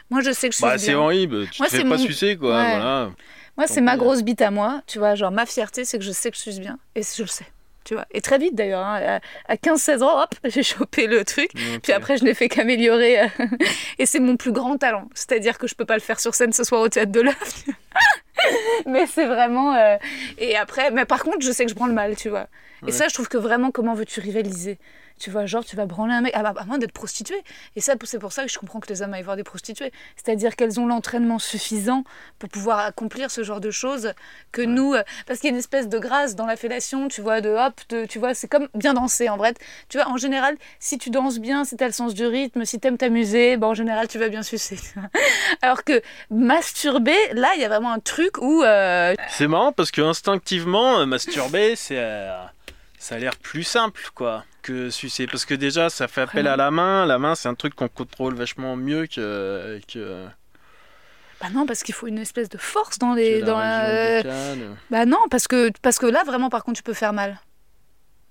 Moi, 0.09 0.22
je 0.22 0.32
sais 0.32 0.47
que 0.49 0.53
je 0.53 0.57
suis 0.57 0.63
Bah, 0.65 0.78
c'est 0.80 0.88
bien. 0.88 0.99
horrible, 0.99 1.47
tu 1.49 1.61
Moi, 1.61 1.68
te 1.68 1.72
fais 1.72 1.78
c'est 1.78 1.84
pas 1.84 1.89
mon- 1.89 1.97
sucer, 1.99 2.36
quoi. 2.38 2.49
Ouais. 2.57 2.70
Voilà. 2.78 3.11
Moi, 3.57 3.68
Tant 3.68 3.74
c'est 3.74 3.82
ma 3.82 3.91
pis. 3.93 3.99
grosse 3.99 4.24
bite 4.24 4.41
à 4.41 4.49
moi, 4.51 4.82
tu 4.88 4.97
vois. 4.99 5.13
Genre, 5.15 5.32
ma 5.32 5.45
fierté, 5.45 5.86
c'est 5.86 5.99
que 5.99 6.03
je 6.03 6.11
sais 6.11 6.32
que 6.32 6.38
je 6.38 6.41
suis 6.49 6.59
bien. 6.59 6.80
Et 6.95 7.01
je 7.03 7.22
le 7.22 7.28
sais, 7.28 7.45
tu 7.84 7.93
vois. 7.93 8.05
Et 8.11 8.22
très 8.22 8.39
vite, 8.39 8.55
d'ailleurs. 8.55 8.84
hein, 8.86 9.20
à 9.47 9.51
à 9.51 9.55
15-16 9.57 10.01
ans, 10.01 10.24
hop, 10.24 10.34
j'ai 10.45 10.63
chopé 10.63 11.05
le 11.05 11.24
truc. 11.24 11.51
Ok. 11.76 11.82
Puis 11.84 11.91
après, 11.93 12.18
je 12.18 12.24
n'ai 12.24 12.34
fait 12.34 12.49
qu'améliorer. 12.49 13.22
euh, 13.22 13.28
et 13.99 14.07
c'est 14.07 14.20
mon 14.20 14.38
plus 14.38 14.51
grand 14.51 14.78
talent. 14.78 15.07
C'est-à-dire 15.13 15.59
que 15.59 15.68
je 15.68 15.76
peux 15.76 15.86
pas 15.86 15.95
le 15.95 16.01
faire 16.01 16.20
sur 16.20 16.34
scène 16.34 16.53
ce 16.53 16.63
soir 16.63 16.82
au 16.82 16.89
théâtre 16.89 17.11
de 17.11 17.22
l'œuf. 17.22 17.65
mais 18.86 19.06
c'est 19.08 19.26
vraiment. 19.26 19.74
euh, 19.76 19.98
Et 20.38 20.56
après, 20.58 20.92
mais 20.92 21.06
par 21.06 21.24
contre, 21.24 21.42
je 21.42 21.52
sais 21.52 21.66
que 21.66 21.72
je 21.72 21.76
branle 21.76 21.94
mal, 21.94 22.16
tu 22.16 22.30
vois. 22.30 22.48
Ouais. 22.84 22.90
Et 22.90 22.92
ça, 22.92 23.08
je 23.08 23.14
trouve 23.14 23.28
que 23.28 23.38
vraiment, 23.38 23.72
comment 23.72 23.94
veux-tu 23.94 24.20
rivaliser? 24.20 24.78
Tu 25.20 25.32
vois, 25.32 25.45
genre, 25.45 25.65
tu 25.65 25.76
vas 25.76 25.86
branler 25.86 26.13
un 26.13 26.22
mec, 26.22 26.36
à, 26.36 26.39
à 26.39 26.63
moins 26.65 26.78
d'être 26.78 26.91
prostituée. 26.91 27.43
Et 27.76 27.82
ça, 27.82 27.93
c'est 28.03 28.20
pour 28.20 28.32
ça 28.32 28.43
que 28.45 28.51
je 28.51 28.57
comprends 28.59 28.80
que 28.80 28.88
les 28.89 29.01
hommes 29.01 29.13
aillent 29.13 29.24
voir 29.24 29.36
des 29.36 29.43
prostituées. 29.43 29.91
C'est-à-dire 30.15 30.55
qu'elles 30.55 30.80
ont 30.80 30.86
l'entraînement 30.88 31.39
suffisant 31.39 32.03
pour 32.39 32.49
pouvoir 32.49 32.80
accomplir 32.80 33.32
ce 33.32 33.43
genre 33.43 33.59
de 33.59 33.72
choses 33.72 34.13
que 34.51 34.61
nous. 34.61 34.93
euh, 34.93 35.03
Parce 35.26 35.39
qu'il 35.39 35.47
y 35.49 35.51
a 35.51 35.53
une 35.53 35.59
espèce 35.59 35.89
de 35.89 35.97
grâce 35.99 36.36
dans 36.36 36.45
la 36.45 36.55
fellation, 36.55 37.07
tu 37.07 37.22
vois, 37.22 37.41
de 37.41 37.49
hop, 37.49 37.74
de, 37.89 38.05
tu 38.05 38.20
vois, 38.20 38.34
c'est 38.34 38.47
comme 38.47 38.68
bien 38.76 38.93
danser 38.93 39.28
en 39.30 39.38
vrai. 39.38 39.53
Tu 39.89 39.97
vois, 39.97 40.07
en 40.07 40.18
général, 40.18 40.55
si 40.80 40.97
tu 40.97 41.09
danses 41.09 41.39
bien, 41.39 41.65
si 41.65 41.76
t'as 41.78 41.88
le 41.88 41.93
sens 41.93 42.13
du 42.13 42.26
rythme, 42.26 42.63
si 42.65 42.80
t'aimes 42.80 42.97
t'amuser, 42.97 43.57
ben, 43.57 43.68
en 43.68 43.74
général, 43.74 44.07
tu 44.07 44.20
vas 44.20 44.30
bien 44.30 44.43
sucer. 44.43 44.78
Alors 45.61 45.84
que 45.84 46.01
masturber, 46.30 47.18
là, 47.34 47.49
il 47.55 47.61
y 47.61 47.65
a 47.65 47.68
vraiment 47.70 47.91
un 47.91 47.99
truc 47.99 48.38
où. 48.39 48.63
euh, 48.63 49.13
C'est 49.30 49.47
marrant 49.47 49.72
parce 49.72 49.91
que 49.91 50.01
instinctivement, 50.01 50.99
euh, 50.99 51.05
masturber, 51.05 51.76
c'est, 51.76 51.97
euh, 51.97 52.36
ça 52.97 53.15
a 53.15 53.18
l'air 53.20 53.36
plus 53.38 53.63
simple, 53.63 54.01
quoi, 54.15 54.45
que 54.68 54.89
sucer. 54.89 55.28
Parce 55.28 55.45
que 55.45 55.53
déjà, 55.53 55.89
ça 55.89 56.07
fait 56.07 56.22
appel 56.22 56.43
Vraiment. 56.45 56.53
à 56.53 56.57
la 56.57 56.72
main. 56.72 57.05
La 57.05 57.20
main, 57.20 57.36
c'est 57.36 57.47
un 57.49 57.55
truc 57.55 57.76
qu'on 57.76 57.88
contrôle 57.88 58.36
vachement 58.36 58.76
mieux 58.76 59.07
que, 59.07 59.80
que, 59.91 60.26
Bah 61.41 61.47
non, 61.53 61.65
parce 61.65 61.84
qu'il 61.84 61.95
faut 61.95 62.07
une 62.07 62.18
espèce 62.20 62.49
de 62.49 62.57
force 62.57 62.97
dans 62.99 63.13
les. 63.13 63.41
dans 63.41 63.59
la-. 63.59 64.24
Bah 64.89 65.05
non, 65.05 65.20
parce 65.30 65.47
que, 65.47 65.72
parce 65.82 65.99
que 65.99 66.05
là, 66.05 66.24
vraiment, 66.26 66.49
par 66.49 66.63
contre, 66.63 66.78
tu 66.78 66.84
peux 66.84 66.93
faire 66.93 67.13
mal. 67.13 67.39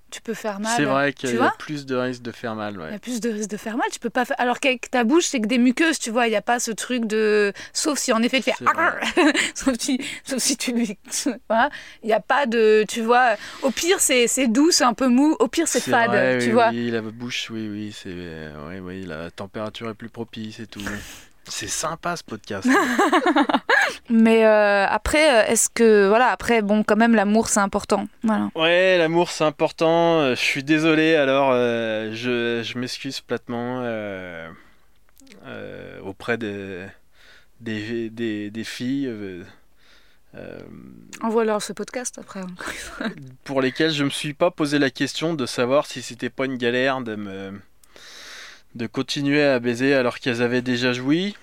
Tu 0.09 0.21
peux 0.21 0.33
faire 0.33 0.59
mal. 0.61 0.73
C'est 0.77 0.85
vrai 0.85 1.11
qu'il 1.11 1.35
y 1.35 1.37
a 1.37 1.53
plus 1.59 1.85
de 1.85 1.95
risque 1.95 2.21
de 2.21 2.31
faire 2.31 2.55
mal, 2.55 2.73
Il 2.75 2.77
y 2.77 2.83
ouais. 2.83 2.95
a 2.95 2.99
plus 2.99 3.19
de 3.19 3.29
risque 3.29 3.49
de 3.49 3.57
faire 3.57 3.75
mal. 3.75 3.87
Tu 3.91 3.99
peux 3.99 4.09
pas 4.09 4.23
faire. 4.23 4.39
Alors 4.39 4.59
qu'avec 4.61 4.89
ta 4.89 5.03
bouche, 5.03 5.25
c'est 5.25 5.41
que 5.41 5.47
des 5.47 5.57
muqueuses, 5.57 5.99
tu 5.99 6.11
vois. 6.11 6.27
Il 6.27 6.29
n'y 6.29 6.37
a 6.37 6.41
pas 6.41 6.59
ce 6.59 6.71
truc 6.71 7.05
de. 7.05 7.51
Sauf 7.73 7.99
si 7.99 8.13
en 8.13 8.23
effet 8.23 8.41
tu 8.41 8.51
fais. 8.53 8.65
Sauf, 9.55 9.75
si, 9.79 9.99
sauf 10.23 10.39
si 10.39 10.55
tu 10.55 10.71
lui. 10.71 10.97
Voilà. 11.49 11.69
Il 12.03 12.07
n'y 12.07 12.13
a 12.13 12.19
pas 12.21 12.45
de. 12.45 12.85
Tu 12.87 13.01
vois. 13.01 13.35
Au 13.63 13.71
pire, 13.71 13.99
c'est 13.99 14.27
c'est 14.27 14.47
doux, 14.47 14.71
c'est 14.71 14.85
un 14.85 14.93
peu 14.93 15.07
mou. 15.07 15.35
Au 15.39 15.47
pire, 15.47 15.67
c'est 15.67 15.81
fade. 15.81 16.09
vrai, 16.09 16.37
tu 16.39 16.47
oui, 16.47 16.51
vois. 16.53 16.69
Oui, 16.69 16.89
la 16.89 17.01
bouche, 17.01 17.49
oui, 17.49 17.67
oui, 17.69 17.93
c'est, 17.95 18.13
oui, 18.69 18.79
oui, 18.79 19.05
la 19.05 19.29
température 19.31 19.89
est 19.89 19.93
plus 19.93 20.09
propice 20.09 20.59
et 20.59 20.67
tout. 20.67 20.81
C'est 21.49 21.67
sympa 21.67 22.15
ce 22.15 22.23
podcast. 22.23 22.67
Mais 24.09 24.45
euh, 24.45 24.85
après, 24.87 25.43
euh, 25.45 25.51
est-ce 25.51 25.69
que. 25.69 26.07
Voilà, 26.07 26.27
après, 26.27 26.61
bon, 26.61 26.83
quand 26.83 26.95
même, 26.95 27.15
l'amour, 27.15 27.47
c'est 27.49 27.59
important. 27.59 28.07
Voilà. 28.23 28.49
Ouais, 28.55 28.97
l'amour 28.97 29.29
c'est 29.29 29.43
important. 29.43 30.19
Euh, 30.19 30.35
Je 30.35 30.41
suis 30.41 30.63
désolé, 30.63 31.15
alors 31.15 31.49
euh, 31.51 32.11
je, 32.13 32.61
je 32.63 32.77
m'excuse 32.77 33.21
platement 33.21 33.81
euh, 33.83 34.49
euh, 35.45 35.99
auprès 36.01 36.37
des, 36.37 36.85
des, 37.61 38.09
des, 38.09 38.49
des 38.51 38.63
filles 38.63 39.07
euh, 39.07 39.43
euh, 40.35 40.59
Envoie-leur 41.21 41.61
ce 41.61 41.73
podcast 41.73 42.17
après. 42.19 42.41
pour 43.43 43.61
lesquelles 43.61 43.91
je 43.91 44.03
me 44.03 44.09
suis 44.09 44.33
pas 44.33 44.51
posé 44.51 44.79
la 44.79 44.89
question 44.89 45.33
de 45.33 45.45
savoir 45.45 45.85
si 45.85 46.01
c'était 46.01 46.29
pas 46.29 46.45
une 46.45 46.57
galère 46.57 47.01
de 47.01 47.15
me 47.15 47.59
de 48.77 48.87
continuer 48.87 49.43
à 49.43 49.59
baiser 49.59 49.93
alors 49.93 50.19
qu'elles 50.19 50.41
avaient 50.41 50.61
déjà 50.61 50.93
joui. 50.93 51.35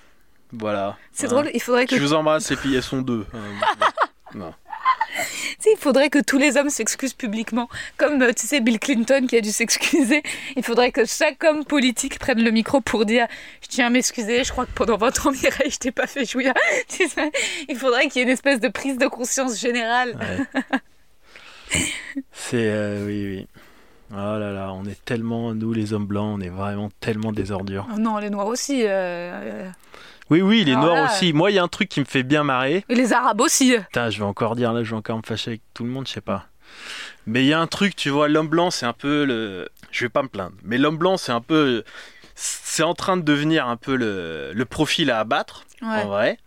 Voilà. 0.53 0.97
C'est 1.11 1.27
drôle, 1.27 1.49
il 1.53 1.61
faudrait 1.61 1.85
que. 1.85 1.95
Je 1.95 2.01
vous 2.01 2.13
embrasse, 2.13 2.45
ces 2.45 2.55
filles, 2.55 2.75
elles 2.75 2.83
sont 2.83 3.01
deux. 3.01 3.25
hein. 3.33 3.87
Non. 4.33 4.53
Il 5.67 5.77
faudrait 5.79 6.09
que 6.09 6.19
tous 6.19 6.37
les 6.37 6.57
hommes 6.57 6.69
s'excusent 6.69 7.13
publiquement. 7.13 7.69
Comme, 7.97 8.21
euh, 8.21 8.33
tu 8.33 8.45
sais, 8.45 8.59
Bill 8.59 8.79
Clinton 8.79 9.25
qui 9.27 9.35
a 9.37 9.41
dû 9.41 9.51
s'excuser. 9.51 10.21
Il 10.55 10.63
faudrait 10.63 10.91
que 10.91 11.05
chaque 11.05 11.43
homme 11.43 11.65
politique 11.65 12.19
prenne 12.19 12.43
le 12.43 12.51
micro 12.51 12.81
pour 12.81 13.05
dire 13.05 13.25
Je 13.63 13.67
tiens 13.69 13.87
à 13.87 13.89
m'excuser, 13.89 14.43
je 14.43 14.51
crois 14.51 14.65
que 14.67 14.71
pendant 14.75 14.97
20 14.97 15.25
ans, 15.25 15.31
Mireille, 15.31 15.71
je 15.71 15.77
t'ai 15.77 15.91
pas 15.91 16.05
fait 16.05 16.25
jouir. 16.25 16.53
Tu 16.87 17.07
sais, 17.07 17.31
il 17.67 17.77
faudrait 17.77 18.07
qu'il 18.09 18.17
y 18.17 18.19
ait 18.19 18.23
une 18.23 18.29
espèce 18.33 18.59
de 18.59 18.67
prise 18.67 18.97
de 18.97 19.07
conscience 19.07 19.59
générale. 19.59 20.17
Ouais. 20.19 21.81
C'est 22.31 22.69
euh, 22.69 23.05
oui 23.07 23.25
oui. 23.25 23.47
Oh 24.17 24.39
là 24.39 24.51
là, 24.51 24.71
on 24.73 24.85
est 24.85 25.03
tellement 25.03 25.53
nous 25.53 25.73
les 25.73 25.93
hommes 25.93 26.05
blancs, 26.05 26.37
on 26.37 26.41
est 26.41 26.49
vraiment 26.49 26.89
tellement 26.99 27.31
des 27.31 27.51
ordures. 27.51 27.85
Oh 27.93 27.99
non, 27.99 28.17
les 28.17 28.29
noirs 28.29 28.47
aussi. 28.47 28.83
euh, 28.83 28.87
euh, 28.87 29.69
Oui 30.29 30.41
oui, 30.41 30.63
les 30.63 30.71
Alors 30.73 30.85
noirs 30.85 30.95
là, 30.95 31.05
aussi. 31.05 31.33
Moi, 31.33 31.51
il 31.51 31.55
y 31.55 31.59
a 31.59 31.63
un 31.63 31.67
truc 31.67 31.89
qui 31.89 31.99
me 31.99 32.05
fait 32.05 32.23
bien 32.23 32.43
marrer. 32.43 32.85
et 32.87 32.95
les 32.95 33.11
arabes 33.13 33.41
aussi. 33.41 33.75
Putain, 33.87 34.09
je 34.09 34.17
vais 34.19 34.25
encore 34.25 34.55
dire 34.55 34.71
là, 34.73 34.83
je 34.83 34.91
vais 34.91 34.95
encore 34.97 35.17
me 35.17 35.23
fâcher 35.25 35.51
avec 35.51 35.61
tout 35.73 35.83
le 35.83 35.89
monde, 35.89 36.07
je 36.07 36.13
sais 36.13 36.21
pas. 36.21 36.45
Mais 37.27 37.43
il 37.43 37.47
y 37.47 37.53
a 37.53 37.59
un 37.59 37.67
truc, 37.67 37.95
tu 37.95 38.09
vois, 38.09 38.27
l'homme 38.27 38.47
blanc, 38.47 38.71
c'est 38.71 38.85
un 38.85 38.93
peu 38.93 39.25
le 39.25 39.67
je 39.91 40.05
vais 40.05 40.09
pas 40.09 40.23
me 40.23 40.27
plaindre, 40.27 40.55
mais 40.63 40.77
l'homme 40.77 40.97
blanc, 40.97 41.17
c'est 41.17 41.31
un 41.31 41.41
peu 41.41 41.83
c'est 42.35 42.83
en 42.83 42.93
train 42.93 43.15
de 43.17 43.21
devenir 43.21 43.67
un 43.67 43.77
peu 43.77 43.95
le, 43.95 44.51
le 44.53 44.65
profil 44.65 45.09
à 45.11 45.19
abattre 45.19 45.65
Ouais. 45.81 46.03
en 46.03 46.07
vrai. 46.07 46.37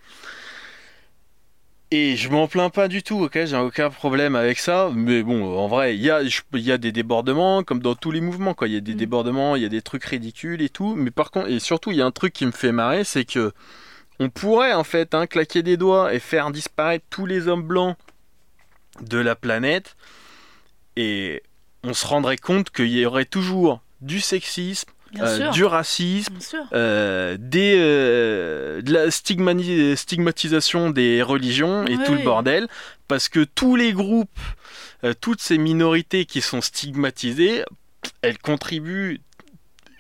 Et 1.91 2.17
je 2.17 2.29
m'en 2.29 2.49
plains 2.49 2.69
pas 2.69 2.87
du 2.87 3.03
tout, 3.03 3.23
ok, 3.25 3.47
j'ai 3.47 3.57
aucun 3.57 3.89
problème 3.89 4.37
avec 4.37 4.59
ça. 4.59 4.91
Mais 4.95 5.23
bon, 5.23 5.57
en 5.57 5.69
vrai, 5.69 5.97
il 5.97 6.03
y 6.03 6.11
a, 6.11 6.21
y 6.23 6.79
des 6.79 6.93
débordements, 6.93 7.63
comme 7.63 7.81
dans 7.81 7.95
tous 7.95 8.11
les 8.11 8.21
mouvements, 8.21 8.53
quoi. 8.53 8.69
Il 8.69 8.75
y 8.75 8.77
a 8.77 8.81
des 8.81 8.93
Mm. 8.93 8.99
débordements, 8.99 9.57
il 9.57 9.63
y 9.63 9.67
a 9.67 9.71
des 9.71 9.81
trucs 9.81 10.05
ridicules 10.05 10.61
et 10.61 10.69
tout. 10.69 10.95
Mais 10.97 11.11
par 11.11 11.31
contre, 11.31 11.49
et 11.49 11.59
surtout, 11.61 11.91
il 11.91 11.97
y 11.97 12.03
a 12.03 12.07
un 12.07 12.11
truc 12.11 12.35
qui 12.35 12.45
me 12.45 12.51
fait 12.53 12.73
marrer, 12.73 13.05
c'est 13.05 13.25
que 13.25 13.53
on 14.21 14.29
pourrait 14.29 14.75
en 14.75 14.85
fait 14.85 15.15
hein, 15.15 15.27
claquer 15.27 15.63
des 15.63 15.77
doigts 15.77 16.13
et 16.13 16.19
faire 16.19 16.51
disparaître 16.51 17.07
tous 17.09 17.25
les 17.25 17.49
hommes 17.49 17.63
blancs 17.63 17.97
de 19.01 19.19
la 19.19 19.35
planète. 19.35 19.97
Et 20.97 21.43
on 21.85 21.95
se 21.95 22.07
rendrait 22.07 22.37
compte 22.37 22.71
qu'il 22.71 22.89
y 22.89 23.07
aurait 23.07 23.25
toujours 23.25 23.81
du 24.01 24.21
sexisme, 24.21 24.91
euh, 25.21 25.51
du 25.51 25.65
racisme 25.65 26.35
euh, 26.73 27.37
des, 27.39 27.77
euh, 27.79 28.83
de 28.83 28.93
la 28.93 29.11
stigmatisation 29.97 30.91
des 30.91 31.23
religions 31.23 31.87
et 31.87 31.97
Oui, 31.97 32.05
tout 32.05 32.15
le 32.15 32.23
bordel, 32.25 32.69
parce 33.09 33.29
que 33.29 33.45
tous 33.45 33.77
les 33.77 33.93
groupes, 33.93 34.39
toutes 35.21 35.41
ces 35.41 35.59
minorités 35.59 36.25
qui 36.25 36.41
sont 36.41 36.61
stigmatisées, 36.61 37.65
elles 38.23 38.39
contribuent 38.39 39.21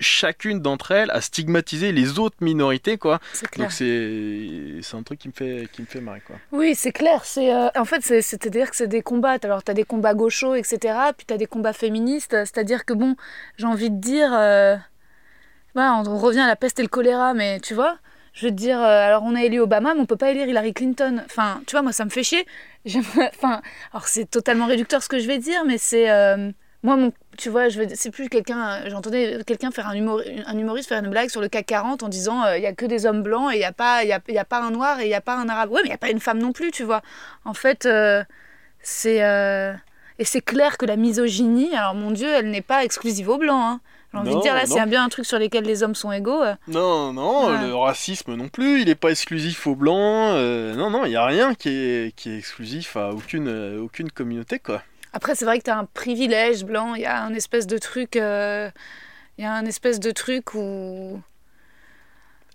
chacune 0.00 0.60
d'entre 0.60 0.92
elles 0.92 1.10
à 1.10 1.20
stigmatiser 1.20 1.90
les 1.90 2.20
autres 2.20 2.36
minorités 2.40 2.98
quoi 2.98 3.18
C'est 3.32 3.58
donc 3.58 3.72
c'est 3.72 4.78
c'est 4.80 4.96
un 4.96 5.02
truc 5.02 5.18
qui 5.18 5.26
me 5.26 5.32
fait 5.32 5.68
qui 5.72 5.80
me 5.82 5.86
fait 5.88 6.00
marrer 6.00 6.20
quoi 6.24 6.36
Oui, 6.52 6.76
c'est 6.76 6.92
clair. 6.92 7.24
C'est 7.24 7.52
euh, 7.52 7.66
en 7.74 7.84
fait, 7.84 8.02
c'est- 8.02 8.22
c'est-à-dire 8.22 8.70
que 8.70 8.76
c'est 8.76 8.86
des 8.86 9.02
combats. 9.02 9.38
Alors, 9.42 9.64
tu 9.64 9.72
as 9.72 9.74
des 9.74 9.82
combats 9.82 10.14
gauchos, 10.14 10.54
etc. 10.54 10.94
Puis 11.16 11.26
tu 11.26 11.34
as 11.34 11.36
des 11.36 11.46
combats 11.46 11.72
féministes. 11.72 12.30
C'est-à-dire 12.30 12.84
que 12.84 12.92
bon, 12.92 13.16
j'ai 13.56 13.66
envie 13.66 13.90
de 13.90 14.00
dire, 14.00 14.30
euh, 14.32 14.76
on, 15.80 16.18
revient 16.18 16.40
à 16.40 16.46
la 16.46 16.56
peste 16.56 16.78
et 16.78 16.82
le 16.82 16.88
choléra, 16.88 17.34
mais 17.34 17.60
tu 17.60 17.74
vois, 17.74 17.98
je 18.32 18.46
veux 18.46 18.52
dire, 18.52 18.80
euh, 18.80 19.06
alors 19.06 19.22
on 19.24 19.34
a 19.34 19.42
élu 19.42 19.60
Obama, 19.60 19.94
mais 19.94 20.00
on 20.00 20.06
peut 20.06 20.16
pas 20.16 20.30
élire 20.30 20.46
Hillary 20.48 20.74
Clinton. 20.74 21.22
Enfin, 21.24 21.60
tu 21.66 21.72
vois, 21.72 21.82
moi 21.82 21.92
ça 21.92 22.04
me 22.04 22.10
fait 22.10 22.22
chier. 22.22 22.46
Enfin, 22.88 23.60
alors 23.92 24.08
c'est 24.08 24.30
totalement 24.30 24.66
réducteur 24.66 25.02
ce 25.02 25.08
que 25.08 25.18
je 25.18 25.26
vais 25.26 25.38
dire, 25.38 25.64
mais 25.66 25.78
c'est 25.78 26.10
euh, 26.10 26.50
moi 26.82 26.96
mon, 26.96 27.12
tu 27.36 27.50
vois, 27.50 27.68
je 27.68 27.80
c'est 27.94 28.10
plus 28.10 28.28
quelqu'un. 28.28 28.82
euh, 28.84 28.90
J'entendais 28.90 29.42
quelqu'un 29.44 29.70
faire 29.70 29.88
un, 29.88 29.94
humor, 29.94 30.20
un 30.46 30.58
humoriste 30.58 30.88
faire 30.88 31.02
une 31.02 31.10
blague 31.10 31.28
sur 31.28 31.40
le 31.40 31.48
CAC 31.48 31.66
40 31.66 32.02
en 32.02 32.08
disant 32.08 32.44
euh, 32.44 32.56
il 32.56 32.62
y 32.62 32.66
a 32.66 32.72
que 32.72 32.86
des 32.86 33.06
hommes 33.06 33.22
blancs 33.22 33.52
et 33.52 33.56
il 33.56 33.60
y 33.60 33.64
a 33.64 33.72
pas, 33.72 34.04
il 34.04 34.08
y 34.08 34.12
a, 34.12 34.20
y 34.28 34.38
a 34.38 34.44
pas 34.44 34.60
un 34.60 34.70
noir 34.70 35.00
et 35.00 35.06
il 35.06 35.10
y 35.10 35.14
a 35.14 35.20
pas 35.20 35.36
un 35.36 35.48
arabe. 35.48 35.70
Ouais, 35.72 35.80
mais 35.82 35.88
il 35.88 35.90
y 35.90 35.94
a 35.94 35.98
pas 35.98 36.10
une 36.10 36.20
femme 36.20 36.38
non 36.38 36.52
plus, 36.52 36.70
tu 36.70 36.84
vois. 36.84 37.02
En 37.44 37.54
fait, 37.54 37.86
euh, 37.86 38.22
c'est 38.82 39.24
euh, 39.24 39.72
et 40.18 40.24
c'est 40.24 40.40
clair 40.40 40.78
que 40.78 40.86
la 40.86 40.96
misogynie, 40.96 41.74
alors 41.76 41.94
mon 41.94 42.10
Dieu, 42.12 42.28
elle 42.28 42.50
n'est 42.50 42.62
pas 42.62 42.84
exclusive 42.84 43.28
aux 43.28 43.38
blancs. 43.38 43.60
Hein. 43.60 43.80
J'ai 44.12 44.18
envie 44.18 44.34
de 44.36 44.40
dire 44.40 44.54
là, 44.54 44.64
c'est 44.66 44.86
bien 44.86 45.04
un 45.04 45.08
truc 45.10 45.26
sur 45.26 45.38
lequel 45.38 45.64
les 45.64 45.82
hommes 45.82 45.94
sont 45.94 46.10
égaux. 46.12 46.42
euh. 46.42 46.54
non 46.66 47.12
non 47.12 47.48
Ouais. 47.48 47.66
le 47.66 47.74
racisme 47.74 48.34
non 48.34 48.48
plus 48.48 48.80
il 48.80 48.86
n'est 48.86 48.94
pas 48.94 49.10
exclusif 49.10 49.66
aux 49.66 49.74
blancs 49.76 50.32
euh, 50.34 50.74
non 50.74 50.88
non 50.90 51.04
il 51.04 51.12
y 51.12 51.16
a 51.16 51.26
rien 51.26 51.54
qui 51.54 51.68
est 51.68 52.14
qui 52.16 52.30
est 52.30 52.38
exclusif 52.38 52.96
à 52.96 53.10
aucune 53.10 53.48
euh, 53.48 53.80
aucune 53.82 54.10
communauté 54.10 54.58
quoi 54.58 54.82
Après, 55.12 55.34
c'est 55.34 55.44
vrai 55.44 55.58
que 55.58 55.64
tu 55.64 55.70
as 55.70 55.78
un 55.78 55.84
privilège 55.84 56.64
blanc, 56.64 56.94
il 56.94 57.02
y 57.02 57.06
a 57.06 57.22
un 57.22 57.34
espèce 57.34 57.66
de 57.66 57.76
truc. 57.78 58.16
euh, 58.16 58.70
Il 59.38 59.44
y 59.44 59.46
a 59.46 59.52
un 59.52 59.64
espèce 59.66 60.00
de 60.00 60.10
truc 60.10 60.54
où. 60.54 61.20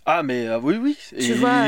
Ah 0.05 0.21
mais 0.23 0.47
euh, 0.47 0.59
oui 0.61 0.77
oui 0.81 0.97
Tu 1.17 1.31
et 1.31 1.33
vois, 1.33 1.63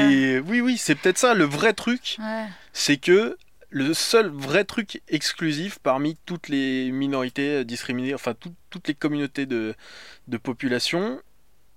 oui 0.50 0.62
oui 0.62 0.78
c'est 0.78 0.96
peut-être 0.96 1.18
ça 1.18 1.34
le 1.34 1.46
vrai 1.46 1.74
truc 1.74 2.18
Ouais. 2.20 2.46
c'est 2.74 2.98
que 2.98 3.38
le 3.78 3.94
seul 3.94 4.30
vrai 4.30 4.64
truc 4.64 5.02
exclusif 5.10 5.80
parmi 5.80 6.16
toutes 6.26 6.48
les 6.48 6.92
minorités 6.92 7.58
euh, 7.58 7.64
discriminées 7.66 8.14
enfin 8.14 8.34
tout- 8.34 8.56
toutes 8.70 8.88
les 8.88 8.94
communautés 8.96 9.46
de, 9.46 9.76
de 10.30 10.38
population 10.38 11.22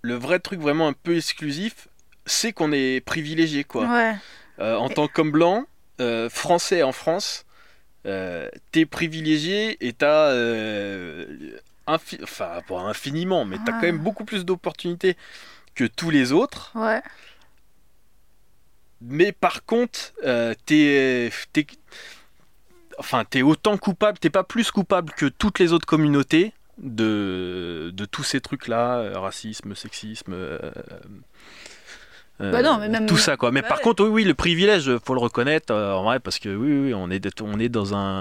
le 0.02 0.14
vrai 0.14 0.38
truc 0.38 0.60
vraiment 0.60 0.86
un 0.86 0.92
peu 0.92 1.16
exclusif 1.16 1.88
c'est 2.24 2.52
qu'on 2.52 2.70
est 2.70 3.00
privilégié 3.04 3.64
quoi 3.64 3.88
Ouais. 3.92 4.14
Euh, 4.60 4.76
en 4.76 4.88
tant 4.88 5.08
qu'homme 5.08 5.32
blanc 5.32 5.66
euh, 6.00 6.30
français 6.30 6.84
en 6.84 6.92
France 6.92 7.44
euh, 8.06 8.48
t'es 8.70 8.86
privilégié 8.86 9.76
et 9.84 9.92
t'as 9.92 10.32
infi- 11.88 12.22
enfin 12.22 12.60
pas 12.68 12.78
infiniment, 12.82 13.44
mais 13.44 13.56
t'as 13.66 13.72
quand 13.72 13.82
même 13.90 13.98
beaucoup 13.98 14.24
plus 14.24 14.44
d'opportunités 14.44 15.16
que 15.74 15.84
tous 15.84 16.10
les 16.10 16.30
autres. 16.32 16.70
Ouais. 16.76 17.02
Mais 19.00 19.32
par 19.32 19.64
contre, 19.64 20.12
euh, 20.24 20.54
t'es- 20.66 21.30
enfin, 22.98 23.24
t'es 23.28 23.42
autant 23.42 23.76
coupable, 23.78 24.18
t'es 24.18 24.30
pas 24.30 24.44
plus 24.44 24.70
coupable 24.70 25.12
que 25.12 25.26
toutes 25.26 25.58
les 25.58 25.72
autres 25.72 25.86
communautés 25.86 26.52
de, 26.78 27.90
de 27.94 28.04
tous 28.04 28.22
ces 28.24 28.40
trucs-là, 28.40 28.98
euh, 28.98 29.18
racisme, 29.18 29.74
sexisme. 29.74 30.32
euh, 30.32 30.58
euh, 32.40 32.52
Bah 32.52 32.62
non, 32.62 32.78
mais 32.78 32.88
même- 32.88 33.06
tout 33.06 33.16
ça 33.16 33.36
quoi. 33.36 33.50
Mais 33.50 33.62
Bah 33.62 33.68
par 33.68 33.78
ouais. 33.78 33.84
contre, 33.84 34.04
oui, 34.04 34.10
oui, 34.10 34.24
le 34.24 34.34
privilège, 34.34 34.96
faut 35.04 35.14
le 35.14 35.20
reconnaître 35.20 35.74
en 35.74 36.04
vrai, 36.04 36.20
parce 36.20 36.38
que 36.38 36.48
oui, 36.54 36.86
oui, 36.88 36.94
on 36.94 37.10
est, 37.10 37.40
on 37.42 37.58
est 37.58 37.68
dans 37.68 37.94
un, 37.94 38.20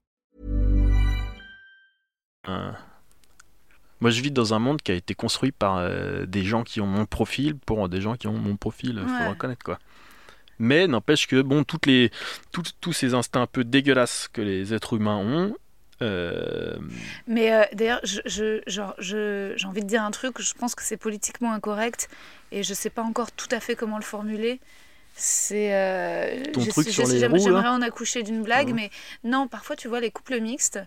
Un- 2.47 2.75
Moi, 3.99 4.09
je 4.09 4.21
vis 4.21 4.31
dans 4.31 4.55
un 4.55 4.59
monde 4.59 4.81
qui 4.81 4.91
a 4.91 4.95
été 4.95 5.13
construit 5.13 5.51
par 5.51 5.77
euh, 5.77 6.25
des 6.25 6.43
gens 6.43 6.63
qui 6.63 6.81
ont 6.81 6.87
mon 6.87 7.05
profil 7.05 7.55
pour 7.55 7.87
des 7.87 8.01
gens 8.01 8.15
qui 8.15 8.27
ont 8.27 8.33
mon 8.33 8.55
profil, 8.57 8.99
il 8.99 9.07
faut 9.07 9.13
Ouais. 9.13 9.27
reconnaître 9.27 9.63
quoi. 9.63 9.77
Mais 10.57 10.87
n'empêche 10.87 11.27
que 11.27 11.41
bon, 11.41 11.63
toutes 11.63 11.85
les, 11.85 12.09
tous 12.51 12.93
ces 12.93 13.13
instincts 13.13 13.41
un 13.41 13.47
peu 13.47 13.63
dégueulasses 13.63 14.27
que 14.27 14.41
les 14.41 14.73
êtres 14.73 14.93
humains 14.95 15.17
ont, 15.17 15.55
euh, 16.01 16.77
Mais 17.27 17.53
euh, 17.53 17.63
d'ailleurs, 17.73 17.99
je, 18.03 18.21
je- 18.25 18.61
genre, 18.65 18.95
je- 18.97 19.53
j'ai 19.55 19.67
envie 19.67 19.81
de 19.81 19.87
dire 19.87 20.01
un 20.01 20.09
truc, 20.09 20.41
je 20.41 20.53
pense 20.55 20.73
que 20.73 20.81
c'est 20.81 20.97
politiquement 20.97 21.53
incorrect 21.53 22.09
et 22.51 22.63
je 22.63 22.73
sais 22.73 22.89
pas 22.89 23.03
encore 23.03 23.31
tout 23.31 23.49
à 23.51 23.59
fait 23.59 23.75
comment 23.75 23.97
le 23.97 24.03
formuler. 24.03 24.59
C'est. 25.13 25.75
euh, 25.75 26.43
Ton 26.53 26.61
je- 26.61 26.69
truc 26.71 26.89
sur 26.89 27.05
les 27.07 27.19
j'aimerais- 27.19 27.67
en 27.67 27.81
accoucher 27.83 28.23
d'une 28.23 28.41
blague, 28.41 28.67
Ouais. 28.69 28.73
mais 28.73 28.91
non, 29.23 29.47
parfois 29.47 29.75
tu 29.75 29.87
vois 29.87 29.99
les 29.99 30.09
couples 30.09 30.39
mixtes. 30.39 30.79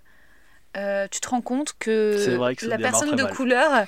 Euh, 0.77 1.07
tu 1.11 1.21
te 1.21 1.29
rends 1.29 1.41
compte 1.41 1.75
que, 1.79 2.37
vrai 2.37 2.57
que 2.57 2.63
ça 2.63 2.69
la 2.69 2.79
personne 2.79 3.15
de 3.15 3.23
mal. 3.23 3.33
couleur 3.33 3.85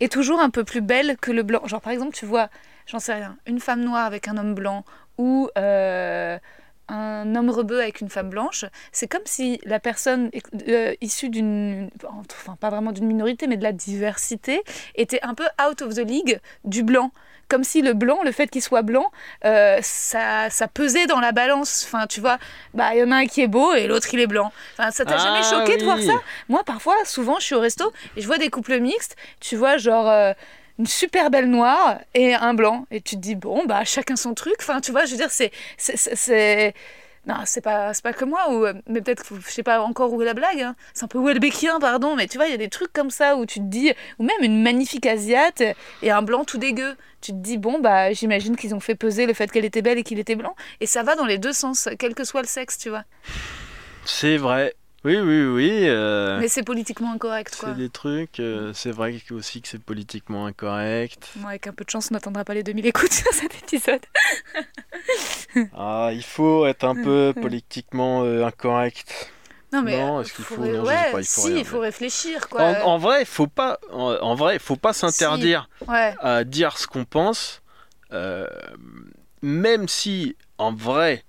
est 0.00 0.10
toujours 0.10 0.40
un 0.40 0.50
peu 0.50 0.64
plus 0.64 0.80
belle 0.80 1.16
que 1.20 1.30
le 1.30 1.42
blanc. 1.42 1.66
Genre 1.66 1.80
par 1.80 1.92
exemple, 1.92 2.14
tu 2.14 2.26
vois, 2.26 2.48
j'en 2.86 2.98
sais 2.98 3.14
rien, 3.14 3.36
une 3.46 3.60
femme 3.60 3.82
noire 3.82 4.06
avec 4.06 4.28
un 4.28 4.36
homme 4.36 4.54
blanc 4.54 4.84
ou 5.18 5.50
euh, 5.58 6.38
un 6.88 7.34
homme 7.34 7.50
rebeu 7.50 7.80
avec 7.80 8.00
une 8.00 8.08
femme 8.08 8.30
blanche, 8.30 8.64
c'est 8.92 9.06
comme 9.06 9.22
si 9.24 9.60
la 9.64 9.78
personne 9.78 10.30
euh, 10.68 10.94
issue 11.00 11.28
d'une, 11.28 11.90
enfin 12.04 12.56
pas 12.56 12.70
vraiment 12.70 12.92
d'une 12.92 13.06
minorité, 13.06 13.46
mais 13.46 13.56
de 13.56 13.62
la 13.62 13.72
diversité, 13.72 14.62
était 14.94 15.20
un 15.22 15.34
peu 15.34 15.44
out 15.64 15.82
of 15.82 15.94
the 15.94 16.04
league 16.04 16.40
du 16.64 16.82
blanc. 16.82 17.12
Comme 17.50 17.64
si 17.64 17.82
le 17.82 17.92
blanc, 17.94 18.20
le 18.24 18.32
fait 18.32 18.46
qu'il 18.46 18.62
soit 18.62 18.82
blanc, 18.82 19.10
euh, 19.44 19.78
ça, 19.82 20.48
ça 20.50 20.68
pesait 20.68 21.06
dans 21.06 21.18
la 21.20 21.32
balance. 21.32 21.84
Enfin, 21.86 22.06
tu 22.06 22.20
vois, 22.20 22.38
bah 22.74 22.94
il 22.94 23.00
y 23.00 23.02
en 23.02 23.10
a 23.10 23.16
un 23.16 23.26
qui 23.26 23.42
est 23.42 23.48
beau 23.48 23.74
et 23.74 23.86
l'autre 23.88 24.08
il 24.14 24.20
est 24.20 24.26
blanc. 24.28 24.52
Enfin, 24.78 24.90
ça 24.92 25.04
t'a 25.04 25.18
jamais 25.18 25.40
Ah 25.42 25.50
choqué 25.50 25.76
de 25.76 25.84
voir 25.84 25.98
ça? 26.00 26.12
Moi, 26.48 26.62
parfois, 26.64 26.94
souvent, 27.04 27.36
je 27.40 27.44
suis 27.46 27.54
au 27.56 27.60
resto 27.60 27.92
et 28.16 28.20
je 28.22 28.26
vois 28.26 28.38
des 28.38 28.50
couples 28.50 28.78
mixtes. 28.78 29.16
Tu 29.40 29.56
vois, 29.56 29.76
genre 29.78 30.08
euh, 30.08 30.32
une 30.78 30.86
super 30.86 31.28
belle 31.30 31.50
noire 31.50 31.98
et 32.14 32.34
un 32.34 32.54
blanc, 32.54 32.86
et 32.92 33.00
tu 33.00 33.16
te 33.16 33.20
dis 33.20 33.34
bon, 33.34 33.64
bah 33.66 33.84
chacun 33.84 34.16
son 34.16 34.32
truc. 34.34 34.54
Enfin, 34.60 34.80
tu 34.80 34.92
vois, 34.92 35.04
je 35.04 35.10
veux 35.10 35.16
dire, 35.18 35.30
c'est, 35.30 35.50
c'est, 35.76 35.96
c'est- 35.96 36.14
c'est- 36.16 36.74
non, 37.26 37.34
c'est 37.44 37.60
pas, 37.60 37.92
c'est 37.92 38.02
pas 38.02 38.12
que 38.14 38.24
moi, 38.24 38.50
ou, 38.50 38.64
euh, 38.64 38.72
mais 38.88 39.02
peut-être 39.02 39.24
je 39.46 39.50
sais 39.50 39.62
pas 39.62 39.82
encore 39.82 40.12
où 40.12 40.22
est 40.22 40.24
la 40.24 40.32
blague. 40.34 40.60
hein. 40.62 40.74
C'est 40.94 41.04
un 41.04 41.08
peu 41.08 41.18
Welbeckien, 41.22 41.78
pardon, 41.78 42.16
mais 42.16 42.26
tu 42.26 42.38
vois, 42.38 42.46
il 42.46 42.50
y 42.50 42.54
a 42.54 42.58
des 42.58 42.70
trucs 42.70 42.92
comme 42.92 43.10
ça 43.10 43.36
où 43.36 43.44
tu 43.44 43.58
te 43.60 43.64
dis, 43.66 43.92
ou 44.18 44.24
même 44.24 44.40
une 44.42 44.62
magnifique 44.62 45.04
asiate 45.06 45.62
et 46.02 46.10
un 46.10 46.22
blanc 46.22 46.44
tout 46.44 46.58
dégueu. 46.58 46.96
Tu 47.20 47.32
te 47.32 47.36
dis 47.36 47.58
bon, 47.58 47.78
bah 47.78 48.12
j'imagine 48.14 48.56
qu'ils 48.56 48.74
ont 48.74 48.80
fait 48.80 48.94
peser 48.94 49.26
le 49.26 49.34
fait 49.34 49.52
qu'elle 49.52 49.66
était 49.66 49.82
belle 49.82 49.98
et 49.98 50.02
qu'il 50.02 50.18
était 50.18 50.34
blanc, 50.36 50.56
et 50.80 50.86
ça 50.86 51.02
va 51.02 51.14
dans 51.14 51.26
les 51.26 51.36
deux 51.36 51.52
sens, 51.52 51.90
quel 51.98 52.14
que 52.14 52.24
soit 52.24 52.40
le 52.40 52.48
sexe, 52.48 52.78
tu 52.78 52.88
vois. 52.88 53.04
c'est 54.06 54.38
vrai. 54.38 54.74
Oui, 55.02 55.16
oui, 55.16 55.44
oui. 55.44 55.70
euh, 55.88 56.38
Mais 56.40 56.48
c'est 56.48 56.62
politiquement 56.62 57.12
incorrect, 57.12 57.56
quoi. 57.58 57.70
c'est 57.70 57.76
des 57.78 57.88
trucs. 57.88 58.38
euh, 58.38 58.72
c'est 58.74 58.90
vrai 58.90 59.18
aussi 59.30 59.62
que 59.62 59.68
c'est 59.68 59.82
politiquement 59.82 60.44
incorrect. 60.46 61.30
Bon, 61.36 61.48
avec 61.48 61.66
un 61.66 61.72
peu 61.72 61.84
de 61.84 61.90
chance, 61.90 62.08
on 62.10 62.14
n'atteindra 62.14 62.44
pas 62.44 62.52
les 62.52 62.62
2000 62.62 62.84
écoutes 62.86 63.12
sur 63.12 63.32
cet 63.32 63.54
épisode. 63.62 64.00
Ah, 65.76 66.10
il 66.12 66.22
faut 66.22 66.64
être 66.66 66.84
un 66.84 66.94
peu 66.94 67.34
politiquement 67.40 68.22
euh, 68.24 68.44
incorrect. 68.44 69.30
Non, 69.72 69.82
mais. 69.82 69.96
Non, 69.98 70.20
est-ce 70.20 70.32
qu'il 70.32 70.44
faut 70.44 70.60
ré- 70.62 70.68
Non, 70.72 70.84
je 70.84 70.88
ouais, 70.88 70.96
sais 70.96 71.10
pas, 71.12 71.20
il 71.20 71.26
faut 71.26 71.40
si, 71.48 71.58
il 71.58 71.64
faut 71.64 71.80
réfléchir, 71.80 72.48
quoi. 72.48 72.62
En, 72.62 72.80
en 72.92 72.98
vrai, 72.98 73.24
faut 73.24 73.46
pas. 73.48 73.78
En, 73.92 74.12
en 74.20 74.34
vrai, 74.34 74.58
faut 74.60 74.76
pas 74.76 74.92
s'interdire 74.92 75.68
Ouais, 75.88 76.14
à 76.20 76.44
dire 76.44 76.78
ce 76.78 76.86
qu'on 76.86 77.04
pense, 77.04 77.62
euh, 78.12 78.46
même 79.42 79.88
si, 79.88 80.36
en 80.58 80.72
vrai, 80.72 81.24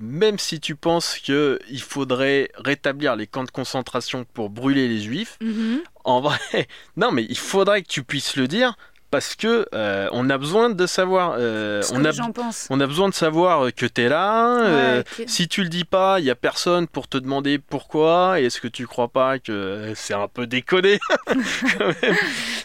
même 0.00 0.38
si 0.38 0.60
tu 0.60 0.76
penses 0.76 1.18
que 1.18 1.58
il 1.68 1.80
faudrait 1.80 2.50
rétablir 2.56 3.16
les 3.16 3.26
camps 3.26 3.44
de 3.44 3.50
concentration 3.50 4.24
pour 4.34 4.50
brûler 4.50 4.88
les 4.88 5.00
juifs, 5.00 5.38
mhm. 5.40 5.82
en 6.04 6.20
vrai, 6.20 6.38
non, 6.96 7.12
mais 7.12 7.24
il 7.28 7.38
faudrait 7.38 7.82
que 7.82 7.88
tu 7.88 8.02
puisses 8.02 8.36
le 8.36 8.48
dire 8.48 8.76
parce 9.10 9.34
que 9.36 9.66
euh, 9.74 10.08
on 10.12 10.28
a 10.30 10.38
besoin 10.38 10.70
de 10.70 10.86
savoir. 10.86 11.36
euh, 11.38 11.82
on 11.92 12.02
que 12.02 12.08
a 12.08 12.10
j'en 12.12 12.32
pense. 12.32 12.66
on 12.70 12.80
a 12.80 12.86
besoin 12.86 13.08
de 13.08 13.14
savoir 13.14 13.72
que 13.74 13.86
tu 13.86 14.02
es 14.02 14.08
là. 14.08 14.60
euh. 14.64 15.02
Si 15.26 15.48
tu 15.48 15.62
le 15.62 15.68
dis 15.68 15.84
pas, 15.84 16.18
il 16.20 16.24
y 16.26 16.30
a 16.30 16.34
personne 16.34 16.86
pour 16.86 17.08
te 17.08 17.16
demander 17.18 17.58
pourquoi. 17.58 18.40
Est-ce 18.40 18.60
que 18.60 18.68
tu 18.68 18.86
crois 18.86 19.08
pas 19.08 19.38
que 19.38 19.92
c'est 19.94 20.14
un 20.14 20.28
peu 20.28 20.46
déconné 20.46 20.98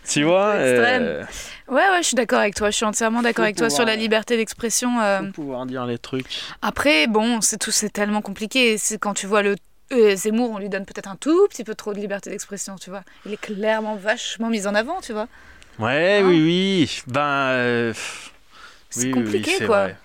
Tu 0.08 0.24
vois 0.26 0.56
extrême. 0.60 1.04
euh, 1.04 1.24
Ouais, 1.70 1.88
ouais, 1.89 2.00
je 2.02 2.08
suis 2.08 2.16
d'accord 2.16 2.39
avec 2.39 2.56
toi. 2.56 2.70
Je 2.70 2.76
suis 2.76 2.86
entièrement 2.86 3.22
d'accord 3.22 3.44
avec 3.46 3.56
toi 3.56 3.70
sur 3.70 3.86
la 3.86 3.96
liberté 3.96 4.36
d'expression. 4.38 5.00
euh. 5.02 5.22
pouvoir 5.32 5.66
dire 5.66 5.86
les 5.86 5.98
trucs. 5.98 6.26
Après, 6.62 7.08
bon, 7.08 7.39
c'est 7.42 7.58
tout, 7.58 7.72
c'est 7.72 7.89
tellement 7.89 8.22
compliqué. 8.22 8.78
C'est 8.78 8.98
quand 8.98 9.14
tu 9.14 9.26
vois 9.28 9.42
le 9.42 9.56
euh, 9.94 10.16
Zemmour, 10.16 10.52
on 10.52 10.58
lui 10.58 10.70
donne 10.70 10.86
peut-être 10.86 11.10
un 11.10 11.16
tout 11.16 11.48
petit 11.50 11.64
peu 11.64 11.76
trop 11.76 11.94
de 11.94 12.00
liberté 12.00 12.30
d'expression, 12.30 12.76
tu 12.78 12.89
vois. 12.89 13.04
Il 13.26 13.34
est 13.34 13.39
clairement 13.42 13.96
vachement 13.96 14.50
mis 14.50 14.66
en 14.68 14.76
avant, 14.76 15.00
tu 15.02 15.12
vois. 15.14 15.28
Ouais, 15.80 16.22
Hein 16.22 16.28
oui, 16.28 16.41
oui. 16.43 17.01
Ben. 17.07 17.19
euh, 17.22 17.93
C'est 18.89 19.05
oui, 19.05 19.13
oui, 19.13 19.13
compliqué, 19.13 19.51
c'est 19.57 19.65
quoi. 19.65 19.78
vrai. 19.84 19.97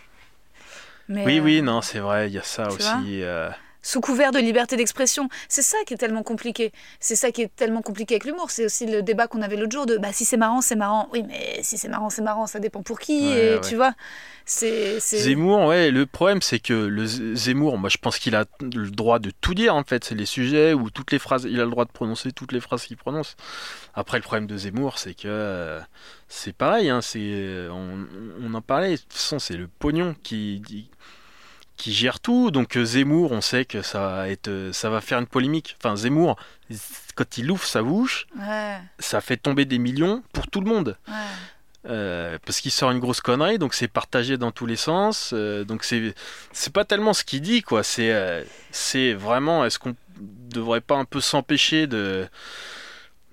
Mais, 1.08 1.24
Oui, 1.26 1.38
euh, 1.38 1.42
oui, 1.42 1.62
non, 1.62 1.82
c'est 1.82 1.98
vrai, 2.00 2.28
il 2.28 2.34
y 2.34 2.38
a 2.38 2.42
ça 2.42 2.68
aussi. 2.68 3.22
euh, 3.22 3.50
sous 3.86 4.00
couvert 4.00 4.32
de 4.32 4.40
liberté 4.40 4.76
d'expression. 4.76 5.28
C'est 5.48 5.62
ça 5.62 5.76
qui 5.86 5.94
est 5.94 5.96
tellement 5.96 6.24
compliqué. 6.24 6.72
C'est 6.98 7.14
ça 7.14 7.30
qui 7.30 7.42
est 7.42 7.54
tellement 7.54 7.82
compliqué 7.82 8.14
avec 8.14 8.24
l'humour. 8.24 8.50
C'est 8.50 8.64
aussi 8.64 8.84
le 8.84 9.00
débat 9.00 9.28
qu'on 9.28 9.42
avait 9.42 9.56
l'autre 9.56 9.70
jour 9.70 9.86
de 9.86 9.96
bah 9.96 10.12
si 10.12 10.24
c'est 10.24 10.36
marrant, 10.36 10.60
c'est 10.60 10.74
marrant. 10.74 11.08
Oui, 11.12 11.22
mais 11.28 11.60
si 11.62 11.78
c'est 11.78 11.86
marrant, 11.88 12.10
c'est 12.10 12.22
marrant, 12.22 12.48
ça 12.48 12.58
dépend 12.58 12.82
pour 12.82 12.98
qui. 12.98 13.28
Ouais, 13.28 13.46
et 13.46 13.54
ouais. 13.54 13.60
tu 13.60 13.76
vois, 13.76 13.94
c'est. 14.44 14.98
c'est- 14.98 15.18
Zemmour, 15.18 15.66
ouais, 15.66 15.92
le 15.92 16.04
problème 16.04 16.42
c'est 16.42 16.58
que 16.58 16.72
le 16.72 17.06
Zemmour, 17.06 17.78
moi 17.78 17.88
je 17.88 17.98
pense 17.98 18.18
qu'il 18.18 18.34
a 18.34 18.44
le 18.60 18.90
droit 18.90 19.20
de 19.20 19.30
tout 19.40 19.54
dire 19.54 19.76
en 19.76 19.84
fait, 19.84 20.02
c'est 20.02 20.16
les 20.16 20.26
sujets 20.26 20.72
ou 20.74 20.90
toutes 20.90 21.12
les 21.12 21.20
phrases, 21.20 21.46
il 21.48 21.60
a 21.60 21.64
le 21.64 21.70
droit 21.70 21.84
de 21.84 21.92
prononcer 21.92 22.32
toutes 22.32 22.50
les 22.50 22.60
phrases 22.60 22.82
qu'il 22.86 22.96
prononce. 22.96 23.36
Après 23.94 24.18
le 24.18 24.22
problème 24.22 24.48
de 24.48 24.56
Zemmour, 24.56 24.98
c'est 24.98 25.14
que 25.14 25.28
euh, 25.28 25.78
c'est 26.26 26.52
pareil, 26.52 26.88
hein, 26.90 27.02
c'est, 27.02 27.20
euh, 27.22 27.70
on, 27.70 28.04
on 28.44 28.52
en 28.54 28.60
parlait, 28.62 28.92
de 28.92 28.96
toute 28.96 29.12
façon 29.12 29.38
c'est 29.38 29.56
le 29.56 29.68
pognon 29.68 30.16
qui, 30.24 30.60
qui, 30.66 30.90
qui 31.76 31.92
gère 31.92 32.20
tout, 32.20 32.50
donc 32.50 32.76
euh, 32.76 32.84
Zemmour, 32.84 33.32
on 33.32 33.40
sait 33.40 33.64
que 33.64 33.82
ça 33.82 34.00
va, 34.00 34.28
être, 34.28 34.48
euh, 34.48 34.72
ça 34.72 34.90
va 34.90 35.00
faire 35.00 35.18
une 35.18 35.26
polémique. 35.26 35.76
Enfin 35.80 35.96
Zemmour, 35.96 36.36
quand 37.14 37.38
il 37.38 37.50
ouvre 37.50 37.64
sa 37.64 37.82
bouche, 37.82 38.26
Ouais, 38.38 38.78
ça 38.98 39.20
fait 39.20 39.36
tomber 39.36 39.64
des 39.64 39.78
millions 39.78 40.22
pour 40.32 40.48
tout 40.48 40.60
le 40.60 40.68
monde. 40.68 40.96
ouais. 41.08 41.14
Euh, 41.88 42.36
parce 42.44 42.60
qu'il 42.60 42.72
sort 42.72 42.90
une 42.90 42.98
grosse 42.98 43.20
connerie, 43.20 43.58
donc 43.58 43.72
c'est 43.72 43.86
partagé 43.86 44.36
dans 44.38 44.50
tous 44.50 44.66
les 44.66 44.74
sens. 44.74 45.30
euh, 45.32 45.62
donc 45.62 45.84
c'est 45.84 46.14
c'est 46.50 46.72
pas 46.72 46.84
tellement 46.84 47.12
ce 47.14 47.22
qu'il 47.22 47.40
dit, 47.42 47.62
quoi. 47.62 47.84
C'est 47.84 48.12
euh, 48.12 48.42
c'est 48.72 49.12
vraiment 49.14 49.64
est-ce 49.64 49.78
qu'on 49.78 49.94
devrait 50.18 50.80
pas 50.80 50.96
un 50.96 51.04
peu 51.04 51.20
s'empêcher 51.20 51.86
de 51.86 52.26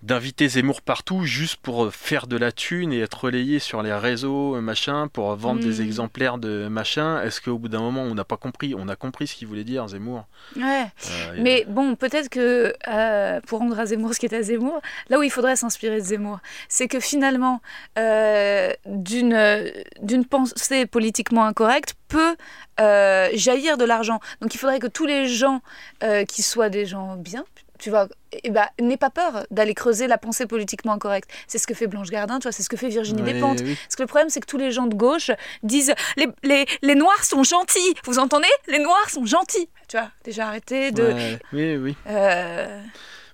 d'inviter 0.03 0.49
Zemmour 0.49 0.81
partout 0.81 1.23
juste 1.23 1.55
pour 1.55 1.93
faire 1.93 2.27
de 2.27 2.35
la 2.37 2.51
thune 2.51 2.91
et 2.91 2.99
être 2.99 3.23
relayé 3.23 3.59
sur 3.59 3.81
les 3.81 3.93
réseaux, 3.93 4.55
euh, 4.57 4.61
machin, 4.61 5.07
pour 5.07 5.33
vendre 5.35 5.61
des 5.61 5.79
Mm. 5.79 5.85
exemplaires 5.85 6.37
de 6.37 6.67
machin. 6.67 7.21
Est-ce 7.23 7.39
qu'au 7.41 7.57
bout 7.57 7.69
d'un 7.69 7.79
moment 7.79 8.01
on 8.03 8.13
n'a 8.13 8.25
pas 8.25 8.35
compris? 8.37 8.75
On 8.77 8.89
a 8.89 8.95
compris 8.97 9.27
ce 9.27 9.35
qu'il 9.35 9.47
voulait 9.47 9.63
dire, 9.63 9.87
Zemmour. 9.87 10.25
Ouais. 10.57 10.85
Euh, 11.09 11.35
Mais 11.39 11.65
bon, 11.69 11.95
peut-être 11.95 12.27
que 12.29 12.73
euh, 12.89 13.39
pour 13.47 13.59
rendre 13.59 13.79
à 13.79 13.85
Zemmour 13.85 14.13
ce 14.13 14.19
qui 14.19 14.25
est 14.25 14.35
à 14.35 14.41
Zemmour, 14.43 14.81
là 15.09 15.19
où 15.19 15.23
il 15.23 15.31
faudrait 15.31 15.55
s'inspirer 15.55 15.99
de 16.01 16.05
Zemmour, 16.05 16.39
c'est 16.67 16.89
que 16.89 16.99
finalement, 16.99 17.61
euh, 17.97 18.73
d'une 18.85 19.33
euh, 19.33 19.69
d'une 20.01 20.25
pensée 20.25 20.85
politiquement 20.85 21.45
incorrecte 21.45 21.95
peut 22.09 22.35
euh, 22.81 23.29
jaillir 23.35 23.77
de 23.77 23.85
l'argent. 23.85 24.19
Donc 24.41 24.53
il 24.53 24.57
faudrait 24.57 24.79
que 24.79 24.87
tous 24.87 25.05
les 25.05 25.27
gens 25.27 25.61
euh, 26.03 26.25
qui 26.25 26.43
soient 26.43 26.69
des 26.69 26.85
gens 26.85 27.15
bien, 27.15 27.45
tu 27.83 27.89
vois. 27.89 28.07
Et 28.43 28.49
bah, 28.49 28.69
n'aie 28.79 28.95
pas 28.95 29.09
peur 29.09 29.45
d'aller 29.51 29.73
creuser 29.73 30.07
la 30.07 30.17
pensée 30.17 30.45
politiquement 30.45 30.93
incorrecte. 30.93 31.29
C'est 31.47 31.57
ce 31.57 31.67
que 31.67 31.73
fait 31.73 31.87
Blanche 31.87 32.09
Gardin, 32.09 32.39
tu 32.39 32.43
vois, 32.43 32.53
c'est 32.53 32.63
ce 32.63 32.69
que 32.69 32.77
fait 32.77 32.87
Virginie 32.87 33.21
Despentes. 33.21 33.59
oui. 33.61 33.77
Parce 33.83 33.97
que 33.97 34.03
le 34.03 34.07
problème, 34.07 34.29
c'est 34.29 34.39
que 34.39 34.45
tous 34.45 34.57
les 34.57 34.71
gens 34.71 34.87
de 34.87 34.95
gauche 34.95 35.31
disent 35.63 35.93
les, 36.15 36.27
les, 36.43 36.65
les 36.81 36.95
Noirs 36.95 37.25
sont 37.25 37.43
gentils. 37.43 37.93
Vous 38.05 38.19
entendez? 38.19 38.47
Les 38.69 38.79
Noirs 38.79 39.09
sont 39.09 39.25
gentils. 39.25 39.67
Tu 39.89 39.97
vois, 39.97 40.09
déjà 40.23 40.47
arrêtez 40.47 40.91
de. 40.91 41.03
Ouais, 41.03 41.39
oui, 41.51 41.75
oui. 41.75 41.95
Euh, 42.07 42.81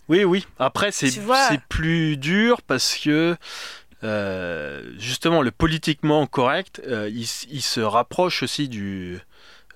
Oui, 0.08 0.24
oui. 0.24 0.48
Après, 0.58 0.92
c'est 0.92 1.12
plus 1.70 2.18
dur 2.18 2.64
parce 2.64 2.98
que 2.98 3.38
euh, 4.04 4.82
justement, 4.98 5.44
le 5.44 5.52
politiquement 5.52 6.26
correct, 6.26 6.82
euh, 6.88 7.08
il 7.12 7.62
se 7.62 7.82
rapproche 7.82 8.42
aussi 8.42 8.68
du, 8.68 9.20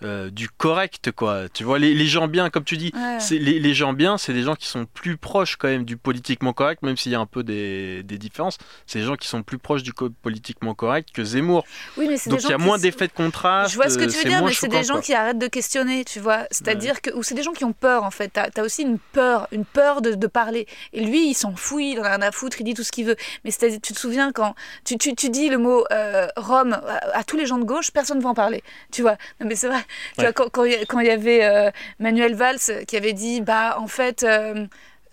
euh, 0.04 0.30
du 0.30 0.50
correct, 0.50 1.12
quoi. 1.12 1.50
Tu 1.54 1.64
vois, 1.64 1.80
les, 1.80 1.94
les 1.94 2.06
gens 2.08 2.28
bien, 2.28 2.50
comme 2.50 2.64
tu 2.64 2.78
dis, 2.78 2.92
ouais. 2.96 3.20
c'est- 3.20 3.38
les, 3.38 3.60
les 3.60 3.74
gens 3.74 3.94
bien, 3.94 4.18
c'est 4.18 4.34
des 4.34 4.44
gens 4.44 4.56
qui 4.56 4.68
sont 4.68 4.86
plus 4.86 5.18
proches 5.18 5.56
quand 5.56 5.68
même 5.68 5.86
du 5.86 5.98
politiquement 5.98 6.54
correct, 6.54 6.82
même 6.84 6.98
s'il 6.98 7.12
y 7.12 7.16
a 7.16 7.20
un 7.20 7.26
peu 7.26 7.44
des, 7.44 8.04
des 8.04 8.18
différences. 8.18 8.58
C'est 8.86 9.00
des 9.00 9.06
gens 9.06 9.16
qui 9.16 9.28
sont 9.28 9.44
plus 9.44 9.58
proches 9.58 9.84
du 9.84 9.94
co- 9.94 10.10
politiquement 10.22 10.74
correct 10.76 11.10
que 11.14 11.24
Zemmour. 11.24 11.66
Oui, 11.98 12.08
mais 12.08 12.18
Donc 12.28 12.40
des 12.40 12.46
il 12.46 12.50
y 12.50 12.54
a 12.54 12.58
moins 12.58 12.78
d'effets 12.78 13.08
de 13.08 13.14
contraste. 13.14 13.72
Je 13.72 13.76
vois 13.76 13.90
ce 13.90 13.98
que 13.98 14.04
euh, 14.04 14.08
tu 14.08 14.18
veux 14.18 14.24
dire, 14.26 14.44
mais 14.44 14.54
c'est 14.54 14.68
des 14.68 14.84
gens 14.84 14.96
quoi. 14.96 15.02
qui 15.04 15.14
arrêtent 15.14 15.40
de 15.40 15.48
questionner, 15.48 16.04
tu 16.06 16.20
vois. 16.20 16.46
C'est-à-dire 16.52 17.02
que. 17.02 17.12
Ou 17.16 17.24
c'est 17.24 17.36
des 17.36 17.44
gens 17.44 17.54
qui 17.54 17.64
ont 17.66 17.74
peur, 17.74 18.04
en 18.04 18.12
fait. 18.12 18.30
T'as 18.30 18.48
as 18.58 18.62
aussi 18.64 18.82
une 18.84 19.00
peur, 19.00 19.48
une 19.52 19.66
peur 19.66 20.02
de, 20.02 20.12
de 20.16 20.28
parler. 20.28 20.68
Et 20.94 21.04
lui, 21.04 21.30
il 21.30 21.34
s'en 21.34 21.56
fout, 21.56 21.82
il 21.82 22.00
en 22.00 22.04
a 22.04 22.10
rien 22.10 22.22
à 22.22 22.32
foutre, 22.32 22.58
il 22.60 22.64
dit 22.64 22.74
tout 22.74 22.84
ce 22.84 22.92
qu'il 22.92 23.06
veut. 23.06 23.16
Mais 23.44 23.52
c'est-à-dire, 23.52 23.80
tu 23.82 23.94
te 23.94 24.00
souviens 24.00 24.32
quand 24.32 24.56
tu, 24.86 24.98
tu, 24.98 25.16
tu 25.16 25.30
dis 25.30 25.50
le 25.50 25.58
mot 25.58 25.86
euh, 25.92 26.28
Rome 26.38 26.74
à, 26.74 27.18
à 27.20 27.24
tous 27.24 27.38
les 27.38 27.46
gens 27.46 27.58
de 27.58 27.64
gauche, 27.66 27.92
personne 27.92 28.18
ne 28.18 28.24
va 28.24 28.30
en 28.30 28.34
parler. 28.34 28.64
Tu 28.92 29.02
vois. 29.02 29.18
Non, 29.40 29.48
mais 29.48 29.56
c'est 29.56 29.68
vrai. 29.68 29.84
Tu 30.16 30.22
Ouais. 30.22 30.26
vois, 30.26 30.34
quand, 30.34 30.50
quand 30.50 30.64
il 30.66 30.72
y 30.74 30.76
a- 30.76 30.86
quand 30.86 31.00
il 31.00 31.08
y 31.08 31.12
avait 31.12 31.44
euh, 31.44 31.72
Manuel 32.00 32.36
Valls 32.36 32.86
qui 32.88 32.98
avait 32.98 33.14
dit, 33.14 33.42
bah, 33.42 33.78
en 33.80 33.88
fait. 33.88 34.24
euh, 34.24 34.66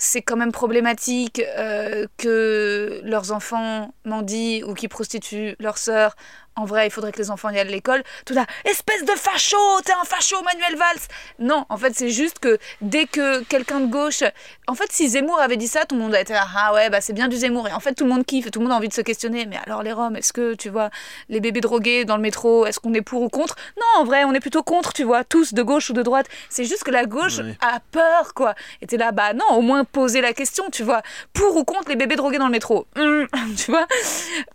c'est 0.02 0.22
quand 0.22 0.36
même 0.36 0.50
problématique 0.50 1.42
euh, 1.58 2.06
que 2.16 3.02
leurs 3.04 3.32
enfants 3.32 3.92
mendient 4.06 4.62
ou 4.66 4.72
qui 4.72 4.88
prostituent 4.88 5.56
leurs 5.60 5.76
sœurs. 5.76 6.16
En 6.60 6.66
vrai, 6.66 6.86
il 6.86 6.90
faudrait 6.90 7.10
que 7.10 7.16
les 7.16 7.30
enfants 7.30 7.48
y 7.48 7.58
aillent 7.58 7.68
à 7.68 7.70
l'école. 7.70 8.02
Tout 8.26 8.34
là, 8.34 8.44
espèce 8.66 9.02
de 9.02 9.12
facho, 9.12 9.56
t'es 9.82 9.94
un 9.94 10.04
facho, 10.04 10.36
Manuel 10.42 10.76
Valls. 10.76 11.00
Non, 11.38 11.64
en 11.70 11.78
fait, 11.78 11.94
c'est 11.94 12.10
juste 12.10 12.38
que 12.38 12.58
dès 12.82 13.06
que 13.06 13.42
quelqu'un 13.44 13.80
de 13.80 13.86
gauche, 13.86 14.22
en 14.66 14.74
fait, 14.74 14.92
si 14.92 15.08
Zemmour 15.08 15.40
avait 15.40 15.56
dit 15.56 15.68
ça, 15.68 15.86
tout 15.86 15.94
le 15.94 16.02
monde 16.02 16.14
a 16.14 16.20
été 16.20 16.34
là, 16.34 16.46
ah 16.54 16.74
ouais, 16.74 16.90
bah 16.90 17.00
c'est 17.00 17.14
bien 17.14 17.28
du 17.28 17.36
Zemmour. 17.36 17.66
Et 17.68 17.72
en 17.72 17.80
fait, 17.80 17.94
tout 17.94 18.04
le 18.04 18.10
monde 18.10 18.26
kiffe, 18.26 18.50
tout 18.50 18.58
le 18.58 18.64
monde 18.66 18.74
a 18.74 18.76
envie 18.76 18.88
de 18.88 18.92
se 18.92 19.00
questionner. 19.00 19.46
Mais 19.46 19.56
alors 19.64 19.82
les 19.82 19.92
Roms, 19.92 20.16
est-ce 20.16 20.34
que 20.34 20.54
tu 20.54 20.68
vois 20.68 20.90
les 21.30 21.40
bébés 21.40 21.62
drogués 21.62 22.04
dans 22.04 22.16
le 22.16 22.22
métro, 22.22 22.66
est-ce 22.66 22.78
qu'on 22.78 22.92
est 22.92 23.00
pour 23.00 23.22
ou 23.22 23.30
contre? 23.30 23.56
Non, 23.78 24.02
en 24.02 24.04
vrai, 24.04 24.24
on 24.24 24.34
est 24.34 24.40
plutôt 24.40 24.62
contre, 24.62 24.92
tu 24.92 25.04
vois, 25.04 25.24
tous 25.24 25.54
de 25.54 25.62
gauche 25.62 25.88
ou 25.88 25.94
de 25.94 26.02
droite. 26.02 26.26
C'est 26.50 26.64
juste 26.66 26.84
que 26.84 26.90
la 26.90 27.06
gauche 27.06 27.38
a 27.62 27.80
peur, 27.90 28.34
quoi. 28.34 28.54
Et 28.82 28.86
t'es 28.86 28.98
là, 28.98 29.12
bah 29.12 29.32
non, 29.32 29.46
au 29.52 29.62
moins 29.62 29.84
poser 29.84 30.20
la 30.20 30.34
question, 30.34 30.68
tu 30.70 30.82
vois, 30.82 31.00
pour 31.32 31.56
ou 31.56 31.64
contre 31.64 31.88
les 31.88 31.96
bébés 31.96 32.16
drogués 32.16 32.38
dans 32.38 32.46
le 32.46 32.52
métro? 32.52 32.86
Hum, 32.96 33.26
tu 33.56 33.70
vois, 33.70 33.86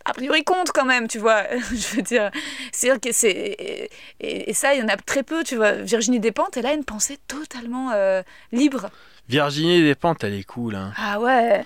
a 0.06 0.14
priori 0.14 0.43
contre 0.43 0.72
quand 0.72 0.86
même, 0.86 1.08
tu 1.08 1.18
vois. 1.18 1.43
Je 1.96 2.00
veux 2.00 2.04
dire, 2.04 2.32
c'est 2.72 3.00
que 3.00 3.12
c'est 3.12 3.89
et, 4.20 4.50
et 4.50 4.54
ça, 4.54 4.74
il 4.74 4.82
y 4.82 4.84
en 4.84 4.88
a 4.88 4.98
très 4.98 5.24
peu, 5.24 5.43
tu 5.43 5.56
vois. 5.56 5.72
Virginie 5.72 6.20
Despentes, 6.20 6.58
elle 6.58 6.66
a 6.66 6.74
une 6.74 6.84
pensée 6.84 7.18
totalement 7.28 7.91
euh, 7.93 8.22
libre. 8.52 8.89
Virginie 9.30 9.82
Despentes, 9.82 10.24
elle 10.24 10.34
est 10.34 10.43
cool. 10.43 10.76
Hein. 10.76 10.91
Ah 10.98 11.20
ouais, 11.20 11.66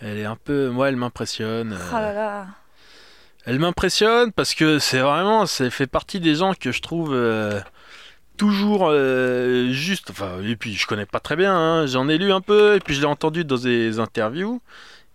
Elle 0.00 0.18
est 0.18 0.24
un 0.24 0.36
peu. 0.36 0.68
Moi, 0.70 0.88
elle 0.88 0.96
m'impressionne. 0.96 1.76
oh 1.76 1.96
euh, 1.96 2.00
là 2.00 2.12
là. 2.12 2.46
Elle 3.46 3.58
m'impressionne 3.58 4.32
parce 4.32 4.54
que 4.54 4.78
c'est 4.78 5.00
vraiment, 5.00 5.44
ça 5.46 5.68
fait 5.70 5.86
partie 5.86 6.18
des 6.20 6.36
gens 6.36 6.54
que 6.54 6.72
je 6.72 6.80
trouve 6.80 7.12
euh, 7.12 7.60
toujours 8.38 8.88
euh, 8.88 9.70
juste. 9.70 10.10
Enfin, 10.10 10.40
et 10.42 10.56
puis 10.56 10.74
je 10.74 10.86
connais 10.86 11.04
pas 11.04 11.20
très 11.20 11.36
bien, 11.36 11.54
hein, 11.54 11.86
j'en 11.86 12.08
ai 12.08 12.16
lu 12.16 12.32
un 12.32 12.40
peu 12.40 12.76
et 12.76 12.80
puis 12.80 12.94
je 12.94 13.00
l'ai 13.00 13.06
entendu 13.06 13.44
dans 13.44 13.58
des 13.58 13.98
interviews. 13.98 14.62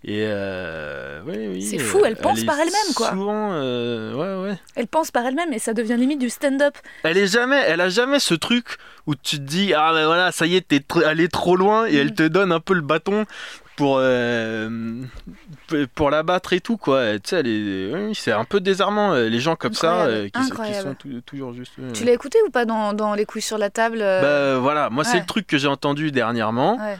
Et 0.05 0.23
euh, 0.27 1.19
oui, 1.25 1.47
oui. 1.49 1.61
C'est 1.61 1.77
fou, 1.77 1.99
elle 2.05 2.15
pense 2.15 2.39
est 2.39 2.45
par 2.45 2.57
elle-même, 2.57 2.93
quoi. 2.95 3.09
Souvent, 3.09 3.49
euh, 3.51 4.13
ouais, 4.43 4.49
ouais. 4.51 4.57
Elle 4.75 4.87
pense 4.87 5.11
par 5.11 5.25
elle-même 5.25 5.51
et 5.51 5.59
ça 5.59 5.73
devient 5.73 5.97
limite 5.97 6.19
du 6.19 6.29
stand-up. 6.29 6.73
Elle 7.03 7.17
est 7.17 7.27
jamais, 7.27 7.61
elle 7.67 7.81
a 7.81 7.89
jamais 7.89 8.19
ce 8.19 8.33
truc 8.33 8.77
où 9.07 9.15
tu 9.15 9.35
te 9.37 9.41
dis 9.41 9.73
ah 9.73 9.91
ben 9.91 10.05
voilà, 10.05 10.31
ça 10.31 10.45
y 10.45 10.55
est, 10.55 10.65
t'es 10.65 10.77
tr- 10.77 11.03
allé 11.05 11.27
trop 11.27 11.57
loin 11.57 11.85
et 11.85 11.95
Mm. 11.95 11.97
elle 11.99 12.13
te 12.13 12.23
donne 12.27 12.53
un 12.53 12.61
peu 12.61 12.75
le 12.75 12.81
bâton 12.81 13.25
pour 13.75 13.97
euh, 13.99 14.69
pour 15.95 16.09
la 16.11 16.23
battre 16.23 16.53
et 16.53 16.61
tout 16.61 16.77
quoi. 16.77 17.13
Tu 17.15 17.19
sais, 17.31 17.39
elle 17.41 17.47
est, 17.47 17.93
oui, 17.93 18.15
c'est 18.15 18.31
un 18.31 18.45
peu 18.45 18.61
désarmant 18.61 19.13
euh, 19.13 19.27
les 19.27 19.39
gens 19.41 19.55
comme 19.57 19.73
ça 19.73 20.05
Incroyable, 20.33 20.77
qui, 20.77 20.81
sont 20.81 20.93
tou- 20.95 21.21
toujours 21.25 21.53
juste. 21.53 21.73
Tu 21.93 22.05
l'as 22.05 22.13
écouté 22.13 22.37
ou 22.47 22.49
pas 22.51 22.63
dans, 22.63 22.93
dans 22.93 23.13
Les 23.15 23.25
couilles 23.25 23.41
sur 23.41 23.57
la 23.57 23.69
table 23.69 23.99
Bah 23.99 24.57
voilà, 24.59 24.89
moi 24.89 25.03
c'est 25.03 25.19
le 25.19 25.25
truc 25.25 25.45
que 25.45 25.57
j'ai 25.57 25.67
entendu 25.67 26.11
dernièrement. 26.13 26.77
Ouais. 26.77 26.97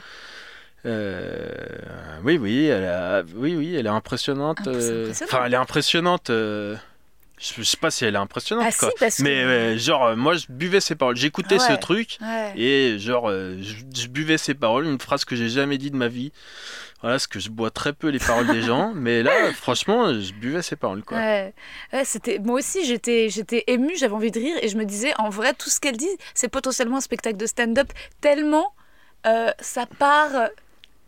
Euh, 0.86 2.18
oui, 2.24 2.38
oui, 2.38 2.66
elle 2.66 2.84
a- 2.84 3.22
oui, 3.34 3.54
oui, 3.56 3.74
elle 3.76 3.86
est 3.86 3.90
impressionnante. 3.90 4.66
Euh, 4.66 5.04
impressionnant. 5.06 5.28
Enfin, 5.32 5.44
elle 5.46 5.52
est 5.54 5.56
impressionnante. 5.56 6.30
euh, 6.30 6.76
je 7.38 7.62
sais 7.62 7.78
pas 7.78 7.90
si 7.90 8.04
elle 8.04 8.14
est 8.16 8.18
impressionnante 8.18 8.66
Ah 8.68 8.70
si, 8.70 8.80
que... 8.80 9.22
Mais 9.22 9.42
euh, 9.44 9.78
genre, 9.78 10.14
moi 10.16 10.34
je 10.36 10.46
buvais 10.50 10.80
ses 10.80 10.94
paroles. 10.94 11.16
J'écoutais 11.16 11.58
ce 11.58 11.72
truc. 11.72 12.18
Ouais. 12.20 12.52
Et 12.56 12.98
genre, 12.98 13.30
je, 13.30 13.74
je 13.94 14.08
buvais 14.08 14.36
ces 14.38 14.52
paroles, 14.54 14.84
une 14.86 15.00
phrase 15.00 15.24
que 15.24 15.36
j'ai 15.36 15.48
jamais 15.48 15.78
dit 15.78 15.90
de 15.90 15.96
ma 15.96 16.08
vie. 16.08 16.32
Voilà, 17.00 17.14
parce 17.14 17.26
que 17.26 17.40
je 17.40 17.48
bois 17.48 17.70
très 17.70 17.94
peu 17.94 18.08
les 18.08 18.18
paroles 18.18 18.46
des 18.48 18.60
gens, 18.60 18.92
mais 18.94 19.22
là, 19.22 19.32
franchement, 19.54 20.12
je 20.20 20.34
buvais 20.34 20.60
ces 20.60 20.76
paroles, 20.76 21.02
quoi. 21.02 21.16
Ouais, 21.16 21.54
c'était 22.04 22.38
moi 22.38 22.56
aussi 22.58 22.84
j'étais 22.84 23.30
j'étais 23.30 23.64
émue, 23.68 23.96
j'avais 23.96 24.12
envie 24.12 24.30
de 24.30 24.38
rire 24.38 24.56
et 24.60 24.68
je 24.68 24.76
me 24.76 24.84
disais 24.84 25.12
en 25.18 25.30
vrai 25.30 25.54
tout 25.54 25.70
ce 25.70 25.80
qu'elle 25.80 25.96
dit 25.96 26.10
c'est 26.34 26.48
potentiellement 26.48 26.98
un 26.98 27.00
spectacle 27.00 27.38
de 27.38 27.46
stand-up 27.46 27.88
tellement 28.20 28.74
ça 29.60 29.86
part 29.98 30.48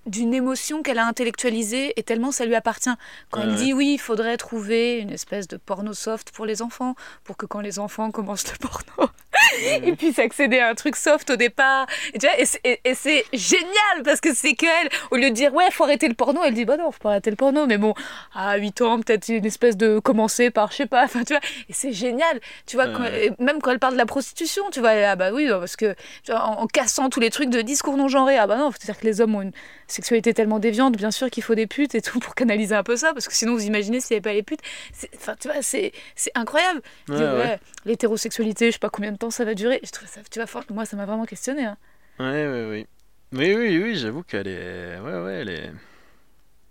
d'une 0.07 0.35
émotion 0.35 0.83
qu'elle 0.83 0.99
a 0.99 1.07
intellectualisée 1.07 1.93
et 1.97 2.03
tellement 2.03 2.33
ça 2.33 2.45
lui 2.45 2.55
appartient. 2.55 2.91
Quand 3.31 3.41
Ouais, 3.41 3.47
elle 3.47 3.53
ouais. 3.53 3.57
dit 3.57 3.73
oui, 3.73 3.93
il 3.95 3.99
faudrait 3.99 4.37
trouver 4.37 4.99
une 4.99 5.11
espèce 5.11 5.47
de 5.49 5.57
porno 5.57 5.93
soft 5.93 6.31
pour 6.33 6.45
les 6.47 6.61
enfants, 6.63 6.95
pour 7.25 7.37
que 7.37 7.47
quand 7.47 7.61
les 7.61 7.79
enfants 7.79 8.11
commencent 8.11 8.51
le 8.53 8.59
porno, 8.59 9.11
ils 9.85 9.97
puissent 9.97 10.19
accéder 10.19 10.59
à 10.59 10.69
un 10.69 10.75
truc 10.75 10.97
soft 10.97 11.31
au 11.31 11.37
départ. 11.37 11.87
Et, 12.15 12.19
tu 12.19 12.27
vois, 12.27 12.39
et 12.39 12.45
c'est- 12.47 12.61
et- 12.65 12.95
c'est 12.95 13.25
génial 13.33 14.03
parce 14.05 14.21
que 14.21 14.35
c'est 14.35 14.55
qu'elle, 14.55 14.89
au 15.11 15.17
lieu 15.17 15.31
de 15.31 15.35
dire 15.35 15.55
ouais, 15.55 15.71
faut 15.71 15.85
arrêter 15.85 16.09
le 16.09 16.15
porno, 16.15 16.41
elle 16.45 16.55
dit 16.55 16.65
bah 16.65 16.77
non, 16.77 16.91
faut 16.91 16.99
pas 17.01 17.11
arrêter 17.11 17.31
le 17.31 17.37
porno, 17.37 17.67
mais 17.67 17.79
bon, 17.79 17.95
à 18.35 18.57
8 18.57 18.81
ans, 18.83 19.01
peut-être 19.01 19.29
une 19.29 19.45
espèce 19.47 19.77
de 19.77 19.99
commencer 20.01 20.51
par, 20.51 20.71
je 20.73 20.77
sais 20.79 20.87
pas, 20.87 21.05
enfin 21.05 21.25
tu 21.25 21.33
vois, 21.33 21.43
et 21.69 21.73
c'est 21.73 21.93
génial, 21.93 22.41
tu 22.67 22.77
vois, 22.77 22.89
quand- 22.89 23.03
même 23.39 23.61
quand 23.63 23.71
elle 23.71 23.79
parle 23.79 23.95
de 23.95 23.99
la 23.99 24.07
prostitution, 24.07 24.65
tu 24.73 24.81
vois, 24.81 24.91
ah 24.91 25.17
bah 25.17 25.31
oui, 25.33 25.49
parce 25.49 25.77
que 25.77 25.95
tu 26.25 26.33
vois, 26.33 26.43
en, 26.45 26.63
en 26.63 26.67
cassant 26.67 27.09
tous 27.09 27.21
les 27.21 27.31
trucs 27.31 27.51
de 27.51 27.61
discours 27.63 27.97
non 27.97 28.09
genrés, 28.09 28.37
ah 28.37 28.47
bah 28.47 28.57
non, 28.57 28.71
c'est-à-dire 28.73 29.01
que 29.01 29.07
les 29.07 29.21
hommes 29.21 29.35
ont 29.35 29.43
une 29.43 29.53
sexualité 29.93 30.35
tellement 30.35 30.59
déviante, 30.59 30.97
bien 30.97 31.11
sûr 31.11 31.31
qu'il 31.31 31.43
faut 31.43 31.55
des 31.55 31.67
putes 31.67 31.95
et 31.95 32.03
tout 32.03 32.19
pour 32.19 32.35
canaliser 32.35 32.75
un 32.75 32.83
peu 32.83 32.97
ça, 32.97 33.13
parce 33.13 33.29
que 33.29 33.35
sinon 33.35 33.53
vous 33.55 33.65
imaginez 33.65 34.01
s'il 34.01 34.15
n'y 34.15 34.17
avait 34.19 34.23
pas 34.31 34.33
les 34.33 34.43
putes, 34.43 34.61
C'est- 34.93 35.11
enfin 35.17 35.35
tu 35.39 35.49
vois, 35.49 35.63
c'est 35.63 35.93
incroyable. 36.35 36.81
Elle 37.09 37.15
dit, 37.17 37.23
Ouais, 37.23 37.29
ouais. 37.29 37.37
ouais, 37.39 37.61
L'hétérosexualité, 37.85 38.67
je 38.67 38.73
sais 38.73 38.79
pas 38.79 38.91
combien 38.91 39.13
de 39.13 39.17
temps 39.19 39.31
ça 39.31 39.45
va 39.45 39.55
durer, 39.55 39.81
je 39.85 39.91
trouve 39.91 40.09
ça, 40.09 40.21
tu 40.31 40.39
vois, 40.39 40.47
for- 40.47 40.65
moi 40.71 40.85
ça 40.85 40.97
m'a 40.97 41.07
vraiment 41.07 41.27
questionné. 41.27 41.65
Hein. 41.65 41.77
Ouais, 42.19 42.47
ouais, 42.47 42.67
oui. 42.71 42.87
Oui, 43.35 43.55
oui, 43.55 43.83
oui, 43.83 43.97
j'avoue 43.97 44.23
qu'elle 44.23 44.47
est. 44.49 44.99
Ouais, 45.01 45.19
ouais, 45.23 45.35
elle 45.41 45.49
est. 45.49 45.71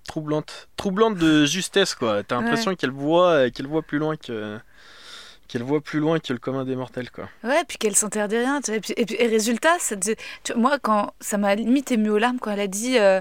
Troublante. 0.07 0.67
Troublante 0.77 1.17
de 1.17 1.45
justesse, 1.45 1.95
quoi. 1.95 2.23
T'as 2.23 2.35
l'impression 2.41 2.75
qu'elle 2.75 2.91
voit, 2.91 3.49
qu'elle 3.49 3.67
voit 3.67 3.81
plus 3.81 3.97
loin 3.99 4.15
que. 4.17 4.59
Qu'elle 5.51 5.63
voit 5.63 5.81
plus 5.81 5.99
loin 5.99 6.17
que 6.19 6.31
le 6.31 6.39
commun 6.39 6.63
des 6.63 6.77
mortels, 6.77 7.11
quoi. 7.11 7.27
Ouais, 7.43 7.63
puis 7.67 7.77
qu'elle 7.77 7.95
s'interdit 7.95 8.37
rien. 8.37 8.61
tu 8.61 8.71
vois, 8.71 8.77
Et, 8.77 8.79
puis, 8.79 8.93
et, 8.95 9.05
puis- 9.05 9.15
et 9.19 9.27
résultat, 9.27 9.77
ça 9.79 9.97
tu 9.97 10.13
vois, 10.47 10.55
moi, 10.55 10.79
quand 10.81 11.13
ça 11.19 11.37
m'a 11.37 11.53
limite 11.55 11.91
ému 11.91 12.09
aux 12.09 12.17
larmes 12.17 12.39
quand 12.39 12.51
elle 12.51 12.61
a 12.61 12.67
dit 12.67 12.97
euh, 12.97 13.19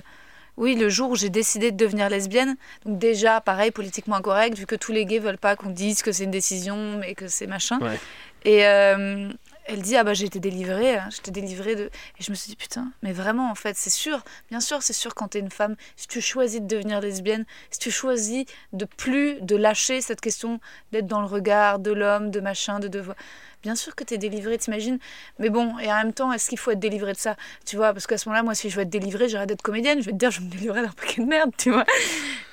Oui, 0.56 0.76
le 0.76 0.88
jour 0.88 1.10
où 1.10 1.16
j'ai 1.16 1.28
décidé 1.30 1.72
de 1.72 1.76
devenir 1.76 2.08
lesbienne, 2.08 2.56
donc 2.86 2.98
déjà, 2.98 3.40
pareil, 3.40 3.72
politiquement 3.72 4.14
incorrect, 4.16 4.56
vu 4.56 4.66
que 4.66 4.76
tous 4.76 4.92
les 4.92 5.06
gays 5.06 5.18
veulent 5.18 5.38
pas 5.38 5.56
qu'on 5.56 5.70
dise 5.70 6.02
que 6.02 6.12
c'est 6.12 6.22
une 6.24 6.30
décision, 6.30 6.98
mais 6.98 7.14
que 7.16 7.26
c'est 7.26 7.46
machin. 7.48 7.78
Ouais. 7.80 7.98
Et 8.44 8.64
euh, 8.66 9.28
elle 9.72 9.82
dit 9.82 9.96
Ah 9.96 10.04
bah 10.04 10.14
j'ai 10.14 10.26
été 10.26 10.40
délivrée, 10.40 10.96
hein, 10.96 11.08
j'étais 11.10 11.30
délivrée 11.30 11.76
de. 11.76 11.84
Et 12.18 12.22
je 12.22 12.30
me 12.30 12.34
suis 12.36 12.48
dit 12.48 12.56
Putain, 12.56 12.90
mais 13.02 13.12
vraiment, 13.12 13.50
en 13.50 13.54
fait, 13.54 13.76
c'est 13.76 13.90
sûr, 13.90 14.22
bien 14.50 14.60
sûr, 14.60 14.82
c'est 14.82 14.92
sûr, 14.92 15.14
quand 15.14 15.28
t'es 15.28 15.38
une 15.38 15.50
femme, 15.50 15.76
si 15.96 16.08
tu 16.08 16.20
choisis 16.20 16.60
de 16.60 16.66
devenir 16.66 17.00
lesbienne, 17.00 17.44
si 17.70 17.78
tu 17.78 17.90
choisis 17.90 18.44
de 18.72 18.84
plus 18.84 19.40
de 19.40 19.56
lâcher 19.56 20.00
cette 20.00 20.20
question 20.20 20.60
d'être 20.92 21.06
dans 21.06 21.20
le 21.20 21.26
regard 21.26 21.78
de 21.78 21.92
l'homme, 21.92 22.30
de 22.30 22.40
machin, 22.40 22.80
de 22.80 22.88
devoir. 22.88 23.16
Bien 23.62 23.74
sûr 23.74 23.94
que 23.94 24.04
t'es 24.04 24.16
délivrée, 24.16 24.56
t'imagines. 24.56 24.98
Mais 25.38 25.50
bon, 25.50 25.78
et 25.78 25.92
en 25.92 25.96
même 25.96 26.12
temps, 26.14 26.32
est-ce 26.32 26.48
qu'il 26.48 26.58
faut 26.58 26.70
être 26.70 26.78
délivré 26.78 27.12
de 27.12 27.18
ça 27.18 27.36
Tu 27.66 27.76
vois, 27.76 27.92
parce 27.92 28.06
qu'à 28.06 28.16
ce 28.16 28.28
moment-là, 28.28 28.42
moi, 28.42 28.54
si 28.54 28.70
je 28.70 28.76
veux 28.76 28.82
être 28.82 28.88
délivrée, 28.90 29.28
j'arrête 29.28 29.50
d'être 29.50 29.60
comédienne. 29.60 30.00
Je 30.00 30.06
vais 30.06 30.12
te 30.12 30.16
dire, 30.16 30.30
je 30.30 30.40
vais 30.40 30.46
me 30.46 30.50
délivrer 30.50 30.80
d'un 30.80 30.88
paquet 30.88 31.20
de 31.20 31.26
merde, 31.26 31.50
tu 31.58 31.70
vois. 31.70 31.84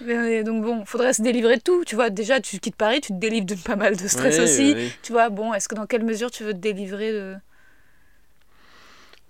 Mais, 0.01 0.43
donc 0.43 0.64
bon, 0.64 0.84
faudrait 0.86 1.14
se 1.14 1.22
délivrer 1.22 1.58
de 1.58 1.62
tout, 1.62 1.86
tu 1.86 1.95
vois. 1.95 2.10
Déjà, 2.10 2.41
tu 2.41 2.60
quittes 2.60 2.76
Paris, 2.76 2.99
tu 2.99 3.14
te 3.14 3.20
délivres 3.20 3.45
de 3.45 3.55
pas 3.55 3.78
mal 3.78 3.95
de 3.95 4.08
stress 4.08 4.39
aussi. 4.39 4.76
Tu 5.01 5.14
vois, 5.14 5.30
bon, 5.30 5.53
est-ce 5.53 5.70
que 5.70 5.76
dans 5.76 5.86
quelle 5.86 6.03
mesure 6.03 6.30
tu 6.30 6.43
veux 6.43 6.53
te 6.53 6.60
délivrer 6.60 7.14
de. 7.14 7.36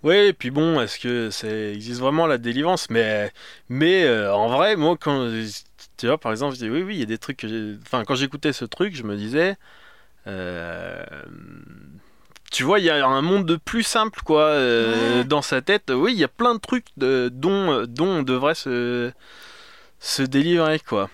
Oui, 0.04 0.16
et 0.16 0.34
puis 0.34 0.52
bon, 0.52 0.80
est-ce 0.80 1.00
que 1.00 1.30
ça 1.32 1.48
existe 1.48 2.00
vraiment 2.00 2.28
la 2.28 2.38
délivrance? 2.38 2.90
Mais, 2.90 3.32
mais 3.70 4.04
euh, 4.04 4.34
en 4.34 4.48
vrai, 4.48 4.76
moi, 4.76 4.96
quand 5.00 5.32
tu 5.98 6.06
vois, 6.08 6.20
par 6.20 6.32
exemple, 6.32 6.56
je 6.56 6.60
dis 6.60 6.70
oui, 6.70 6.84
oui, 6.84 6.96
il 6.96 7.00
y 7.00 7.04
a 7.04 7.08
des 7.08 7.18
trucs 7.18 7.38
que 7.38 7.48
j'ai. 7.48 7.76
Enfin, 7.82 8.04
quand 8.06 8.16
j'écoutais 8.16 8.54
ce 8.54 8.66
truc, 8.66 8.96
je 8.96 9.04
me 9.04 9.16
disais, 9.16 9.58
euh, 10.28 11.04
tu 12.52 12.64
vois, 12.64 12.80
il 12.80 12.86
y 12.86 12.90
a 12.90 13.06
un 13.06 13.22
monde 13.22 13.46
de 13.46 13.56
plus 13.56 13.84
simple, 13.84 14.22
quoi, 14.24 14.44
euh, 14.44 15.20
Ouais. 15.20 15.24
dans 15.26 15.42
sa 15.42 15.62
tête. 15.62 15.92
Oui, 15.94 16.14
il 16.14 16.20
y 16.20 16.24
a 16.24 16.28
plein 16.30 16.56
de 16.56 16.60
trucs 16.60 16.86
de, 16.98 17.30
dont, 17.34 17.86
dont 17.88 18.08
on 18.20 18.24
devrait 18.24 18.56
se, 18.56 19.12
se 20.00 20.22
délivrer, 20.22 20.80
quoi. 20.80 21.10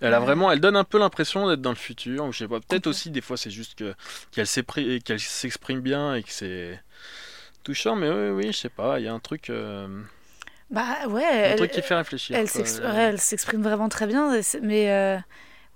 Elle 0.00 0.12
a 0.12 0.20
vraiment, 0.20 0.50
elle 0.52 0.60
donne 0.60 0.76
un 0.76 0.84
peu 0.84 0.98
l'impression 0.98 1.48
d'être 1.48 1.62
dans 1.62 1.70
le 1.70 1.76
futur. 1.76 2.24
ou 2.24 2.32
Je 2.32 2.38
sais 2.38 2.48
pas. 2.48 2.60
Peut-être 2.60 2.86
aussi 2.88 3.08
des 3.10 3.22
fois 3.22 3.38
c'est 3.38 3.50
juste 3.50 3.74
que 3.78 3.94
qu'elle 4.32 4.46
s'exprime 5.20 5.80
bien 5.80 6.14
et 6.14 6.22
que 6.22 6.30
c'est 6.30 6.78
touchant. 7.62 7.96
Mais 7.96 8.10
oui, 8.10 8.28
oui, 8.30 8.52
je 8.52 8.58
sais 8.58 8.68
pas. 8.68 8.98
Il 9.00 9.06
y 9.06 9.08
a 9.08 9.14
un 9.14 9.18
truc, 9.20 9.48
euh, 9.48 10.02
Bah 10.70 11.06
ouais, 11.08 11.24
un 11.24 11.30
elle, 11.30 11.56
truc 11.56 11.70
qui 11.70 11.80
fait 11.80 11.94
réfléchir. 11.94 12.36
elle 12.36 13.18
s'exprime 13.20 13.62
vraiment 13.62 13.88
très 13.88 14.06
bien. 14.06 14.38
Mais 14.60 14.90
euh, 14.90 15.16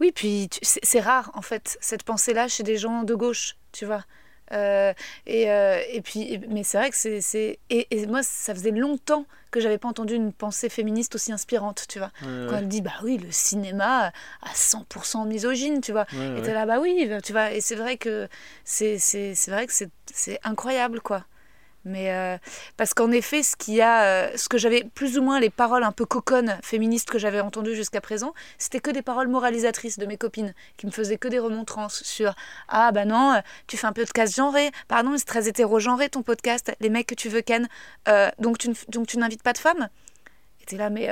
oui, 0.01 0.13
puis 0.13 0.49
c'est 0.63 1.01
rare 1.01 1.31
en 1.35 1.43
fait 1.43 1.77
cette 1.81 2.03
pensée-là 2.05 2.49
chez 2.49 2.63
des 2.63 2.77
gens 2.77 3.03
de 3.03 3.15
gauche, 3.15 3.57
tu 3.73 3.85
vois. 3.87 4.05
Euh, 4.53 4.95
et, 5.27 5.51
euh, 5.51 5.79
et 5.91 6.01
puis, 6.01 6.41
mais 6.49 6.63
c'est 6.65 6.79
vrai 6.79 6.89
que 6.91 6.97
c'est, 6.97 7.21
c'est- 7.21 7.59
et, 7.69 7.87
et 7.91 8.07
moi, 8.07 8.23
ça 8.23 8.55
faisait 8.55 8.71
longtemps 8.71 9.27
que 9.51 9.61
j'avais 9.61 9.77
pas 9.77 9.89
entendu 9.89 10.15
une 10.15 10.33
pensée 10.33 10.71
féministe 10.71 11.15
aussi 11.17 11.33
inspirante, 11.33 11.85
tu 11.89 11.99
vois. 11.99 12.13
Ouais, 12.23 12.29
Quand 12.47 12.57
ouais, 12.57 12.59
elle 12.59 12.69
dit, 12.69 12.81
bah 12.81 12.93
oui, 13.03 13.19
le 13.19 13.31
cinéma 13.31 14.07
à 14.43 14.55
100% 14.55 15.27
misogyne, 15.27 15.81
tu 15.83 15.93
vois. 15.93 16.07
ouais, 16.13 16.39
Et 16.39 16.43
t'es 16.43 16.55
là, 16.55 16.65
bah 16.65 16.81
oui, 16.81 17.11
tu 17.23 17.33
vois. 17.33 17.53
Et 17.53 17.61
c'est 17.61 17.75
vrai 17.77 17.99
que 17.99 18.27
c'est, 18.65 18.99
c'est, 18.99 19.35
c'est 19.35 19.51
vrai 19.51 19.67
que 19.67 19.73
c'est, 19.73 19.91
c'est 20.13 20.39
incroyable, 20.45 21.01
quoi. 21.03 21.25
Mais 21.89 22.13
euh, 22.13 22.37
parce 22.77 22.95
qu'en 22.95 23.11
effet, 23.11 23.43
ce 23.43 23.57
qu'il 23.57 23.75
y 23.75 23.81
a, 23.81 24.05
euh, 24.05 24.37
ce 24.37 24.49
que 24.49 24.59
j'avais 24.59 24.85
plus 24.95 25.19
ou 25.19 25.23
moins 25.23 25.41
les 25.41 25.51
paroles 25.51 25.83
un 25.83 25.93
peu 25.93 26.05
coconnes 26.05 26.59
féministes 26.63 27.09
que 27.11 27.19
j'avais 27.19 27.41
entendues 27.41 27.75
jusqu'à 27.75 28.01
présent, 28.01 28.35
c'était 28.59 28.81
que 28.81 28.91
des 28.91 29.03
paroles 29.03 29.29
moralisatrices 29.29 29.99
de 29.99 30.07
mes 30.07 30.19
copines 30.19 30.55
qui 30.77 30.87
me 30.87 30.91
faisaient 30.91 31.17
que 31.17 31.29
des 31.29 31.39
remontrances 31.39 32.03
sur 32.05 32.35
ah 32.69 32.93
bah 32.93 33.07
non, 33.07 33.33
euh, 33.33 33.41
tu 33.67 33.77
fais 33.77 33.87
un 33.87 33.93
podcast 33.93 34.37
genré, 34.37 34.71
pardon, 34.87 35.17
c'est 35.17 35.25
très 35.25 35.49
hétéro-genré 35.49 36.11
ton 36.11 36.23
podcast, 36.23 36.73
les 36.81 36.91
mecs 36.91 37.07
que 37.07 37.15
tu 37.15 37.29
veux 37.29 37.41
ken, 37.41 37.69
euh, 38.09 38.31
donc 38.39 38.59
tu 38.59 38.71
donc 38.89 39.07
tu 39.07 39.17
n'invites 39.19 39.43
pas 39.43 39.55
de 39.55 39.59
femmes. 39.59 39.89
Et 40.71 40.77
là, 40.77 40.91
mais 40.91 41.09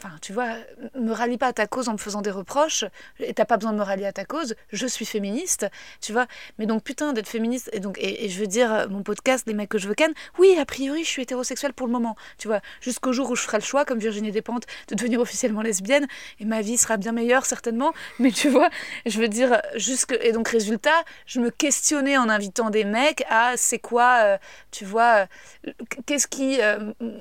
Enfin, 0.00 0.14
tu 0.22 0.32
vois, 0.32 0.50
me 0.94 1.10
rallie 1.10 1.38
pas 1.38 1.48
à 1.48 1.52
ta 1.52 1.66
cause 1.66 1.88
en 1.88 1.94
me 1.94 1.98
faisant 1.98 2.22
des 2.22 2.30
reproches, 2.30 2.84
et 3.18 3.34
t'as 3.34 3.44
pas 3.44 3.56
besoin 3.56 3.72
de 3.72 3.78
me 3.78 3.82
rallier 3.82 4.06
à 4.06 4.12
ta 4.12 4.24
cause, 4.24 4.54
je 4.70 4.86
suis 4.86 5.04
féministe, 5.04 5.66
tu 6.00 6.12
vois. 6.12 6.26
Mais 6.60 6.66
donc, 6.66 6.84
putain, 6.84 7.12
d'être 7.12 7.26
féministe, 7.26 7.68
et 7.72 7.80
donc, 7.80 7.98
et, 7.98 8.28
je 8.28 8.38
veux 8.38 8.46
dire, 8.46 8.72
euh, 8.72 8.86
mon 8.88 9.02
podcast, 9.02 9.44
Les 9.48 9.54
mecs 9.54 9.68
que 9.70 9.78
je 9.78 9.88
veux 9.88 9.94
ken, 9.94 10.12
oui, 10.38 10.56
a 10.56 10.64
priori, 10.64 11.02
je 11.02 11.08
suis 11.08 11.22
hétérosexuelle 11.22 11.72
pour 11.72 11.88
le 11.88 11.92
moment, 11.92 12.14
tu 12.38 12.46
vois. 12.46 12.60
Jusqu'au 12.80 13.12
jour 13.12 13.28
où 13.30 13.34
je 13.34 13.42
ferai 13.42 13.56
le 13.58 13.64
choix, 13.64 13.84
comme 13.84 13.98
Virginie 13.98 14.30
Despentes, 14.30 14.66
de 14.86 14.94
devenir 14.94 15.20
officiellement 15.20 15.62
lesbienne, 15.62 16.06
et 16.38 16.44
ma 16.44 16.60
vie 16.60 16.78
sera 16.78 16.96
bien 16.96 17.10
meilleure, 17.10 17.44
certainement, 17.44 17.92
mais 18.20 18.30
tu 18.30 18.48
vois, 18.50 18.70
je 19.04 19.18
veux 19.18 19.28
dire, 19.28 19.60
jusque. 19.74 20.16
Et 20.22 20.30
donc, 20.30 20.46
résultat, 20.48 21.02
je 21.26 21.40
me 21.40 21.50
questionnais 21.50 22.16
en 22.16 22.28
invitant 22.28 22.70
des 22.70 22.84
mecs 22.84 23.24
à 23.28 23.56
c'est 23.56 23.80
quoi, 23.80 24.18
euh, 24.22 24.38
tu 24.70 24.84
vois, 24.84 25.26
euh, 25.66 25.72
qu'est-ce 26.06 26.28
qui, 26.28 26.60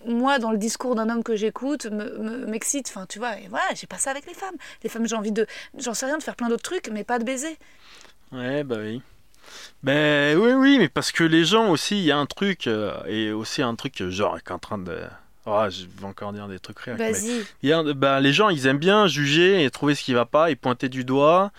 moi, 0.06 0.38
dans 0.38 0.52
le 0.52 0.58
discours 0.60 0.94
d'un 0.94 1.10
homme 1.10 1.24
que 1.24 1.36
j'écoute, 1.36 1.86
me- 1.88 2.18
me- 2.20 2.46
m'excite. 2.68 2.90
Enfin, 2.90 3.06
tu 3.08 3.20
vois, 3.20 3.38
et 3.40 3.48
voilà, 3.48 3.66
j'ai 3.76 3.88
pas 3.88 3.98
ça 3.98 4.12
avec 4.12 4.26
les 4.26 4.34
femmes. 4.34 4.56
Les 4.84 4.90
femmes, 4.90 5.08
j'ai 5.08 5.16
envie 5.16 5.32
de, 5.32 5.46
j'en 5.78 5.94
sais 5.94 6.06
rien, 6.06 6.18
de 6.18 6.24
faire 6.24 6.36
plein 6.36 6.50
d'autres 6.50 6.64
trucs, 6.64 6.90
mais 6.90 7.04
pas 7.04 7.20
de 7.20 7.24
baiser. 7.24 7.58
Ouais, 8.32 8.64
bah 8.64 8.78
oui. 8.80 9.02
Ben 9.82 10.38
oui, 10.38 10.52
oui, 10.52 10.78
mais 10.78 10.90
parce 10.90 11.12
que 11.14 11.24
les 11.24 11.46
gens 11.46 11.70
aussi, 11.70 11.98
il 11.98 12.04
y 12.04 12.12
a 12.12 12.18
un 12.18 12.26
truc, 12.26 12.68
euh, 12.68 12.94
et 13.06 13.32
aussi 13.32 13.62
un 13.62 13.76
truc, 13.76 14.02
euh, 14.02 14.12
genre, 14.12 14.38
qui 14.44 14.50
est 14.50 14.52
en 14.52 14.60
train 14.60 14.78
de. 14.78 14.98
Ah, 15.46 15.70
je 15.70 15.86
vais 15.86 16.06
encore 16.06 16.34
dire 16.34 16.50
des 16.50 16.60
trucs 16.60 16.86
mais 16.88 17.14
Vas-y. 17.14 17.94
ben, 17.94 18.20
les 18.20 18.34
gens, 18.34 18.50
ils 18.50 18.68
aiment 18.68 18.80
bien 18.80 19.08
juger 19.08 19.64
et 19.64 19.72
trouver 19.72 19.96
ce 19.96 20.04
qui 20.04 20.14
va 20.14 20.26
pas 20.26 20.52
et 20.52 20.58
pointer 20.58 20.90
du 20.90 21.06
doigt. 21.06 21.54